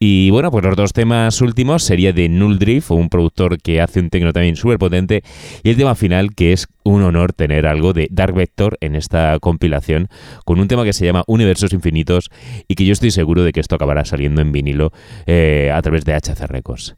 Y 0.00 0.30
bueno, 0.30 0.50
pues 0.50 0.64
los 0.64 0.76
dos 0.76 0.92
temas 0.92 1.40
últimos 1.40 1.84
sería 1.84 2.12
de 2.12 2.28
Null 2.28 2.58
Drift, 2.58 2.90
un 2.90 3.08
productor 3.08 3.58
que 3.62 3.80
hace 3.80 4.00
un 4.00 4.10
tecno 4.10 4.32
también 4.32 4.56
súper 4.56 4.78
potente, 4.78 5.22
y 5.62 5.70
el 5.70 5.76
tema 5.76 5.94
final 5.94 6.34
que 6.34 6.52
es 6.52 6.66
un 6.82 7.02
honor 7.02 7.32
tener 7.32 7.66
algo 7.66 7.92
de 7.92 8.08
Dark 8.16 8.34
Vector 8.34 8.76
en 8.80 8.96
esta 8.96 9.38
compilación 9.38 10.08
con 10.44 10.58
un 10.58 10.66
tema 10.66 10.82
que 10.82 10.92
se 10.92 11.06
llama 11.06 11.22
Universos 11.28 11.72
Infinitos 11.72 12.30
y 12.66 12.74
que 12.74 12.84
yo 12.84 12.92
estoy 12.92 13.12
seguro 13.12 13.44
de 13.44 13.52
que 13.52 13.60
esto 13.60 13.76
acabará 13.76 14.04
saliendo 14.04 14.40
en 14.40 14.50
vinilo 14.50 14.92
eh, 15.26 15.70
a 15.72 15.80
través 15.82 16.04
de 16.04 16.14
HC 16.14 16.48
Records. 16.48 16.96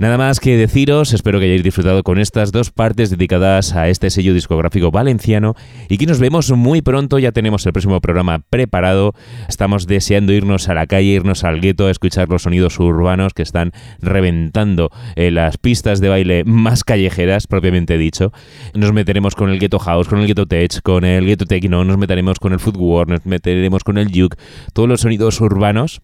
Nada 0.00 0.16
más 0.16 0.40
que 0.40 0.56
deciros, 0.56 1.12
espero 1.12 1.38
que 1.38 1.44
hayáis 1.44 1.62
disfrutado 1.62 2.02
con 2.02 2.18
estas 2.18 2.52
dos 2.52 2.70
partes 2.70 3.10
dedicadas 3.10 3.74
a 3.74 3.90
este 3.90 4.08
sello 4.08 4.32
discográfico 4.32 4.90
valenciano 4.90 5.56
y 5.90 5.98
que 5.98 6.06
nos 6.06 6.20
vemos 6.20 6.50
muy 6.52 6.80
pronto, 6.80 7.18
ya 7.18 7.32
tenemos 7.32 7.66
el 7.66 7.74
próximo 7.74 8.00
programa 8.00 8.38
preparado, 8.38 9.12
estamos 9.46 9.86
deseando 9.86 10.32
irnos 10.32 10.70
a 10.70 10.74
la 10.74 10.86
calle, 10.86 11.08
irnos 11.08 11.44
al 11.44 11.60
gueto 11.60 11.86
a 11.86 11.90
escuchar 11.90 12.30
los 12.30 12.44
sonidos 12.44 12.80
urbanos 12.80 13.34
que 13.34 13.42
están 13.42 13.72
reventando 14.00 14.90
en 15.16 15.34
las 15.34 15.58
pistas 15.58 16.00
de 16.00 16.08
baile 16.08 16.44
más 16.44 16.82
callejeras, 16.82 17.46
propiamente 17.46 17.98
dicho. 17.98 18.32
Nos 18.72 18.94
meteremos 18.94 19.34
con 19.34 19.50
el 19.50 19.58
gueto 19.58 19.78
house, 19.78 20.08
con 20.08 20.20
el 20.20 20.26
gueto 20.26 20.46
tech, 20.46 20.80
con 20.80 21.04
el 21.04 21.26
gueto 21.26 21.44
techno, 21.44 21.84
nos 21.84 21.98
meteremos 21.98 22.38
con 22.38 22.54
el 22.54 22.58
footwork, 22.58 23.10
nos 23.10 23.26
meteremos 23.26 23.84
con 23.84 23.98
el 23.98 24.08
juke, 24.08 24.38
todos 24.72 24.88
los 24.88 25.02
sonidos 25.02 25.42
urbanos 25.42 26.00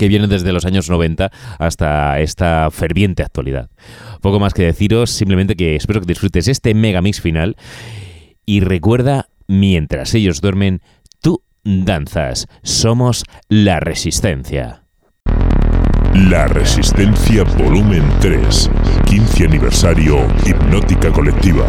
que 0.00 0.08
vienen 0.08 0.30
desde 0.30 0.50
los 0.54 0.64
años 0.64 0.88
90 0.88 1.30
hasta 1.58 2.20
esta 2.20 2.70
ferviente 2.70 3.22
actualidad. 3.22 3.68
Poco 4.22 4.40
más 4.40 4.54
que 4.54 4.62
deciros, 4.62 5.10
simplemente 5.10 5.56
que 5.56 5.76
espero 5.76 6.00
que 6.00 6.06
disfrutes 6.06 6.48
este 6.48 6.72
mega 6.72 7.02
mix 7.02 7.20
final 7.20 7.54
y 8.46 8.60
recuerda, 8.60 9.28
mientras 9.46 10.14
ellos 10.14 10.40
duermen, 10.40 10.80
tú 11.20 11.42
danzas, 11.64 12.46
somos 12.62 13.24
la 13.50 13.78
resistencia. 13.78 14.84
La 16.14 16.48
Resistencia 16.48 17.44
Volumen 17.44 18.02
3, 18.20 18.70
15 19.04 19.44
aniversario 19.44 20.26
Hipnótica 20.46 21.12
Colectiva. 21.12 21.66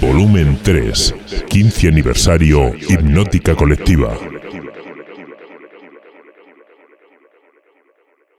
Volumen 0.00 0.58
3, 0.64 1.14
15 1.48 1.88
aniversario 1.88 2.74
Hipnótica 2.88 3.54
Colectiva. 3.54 4.18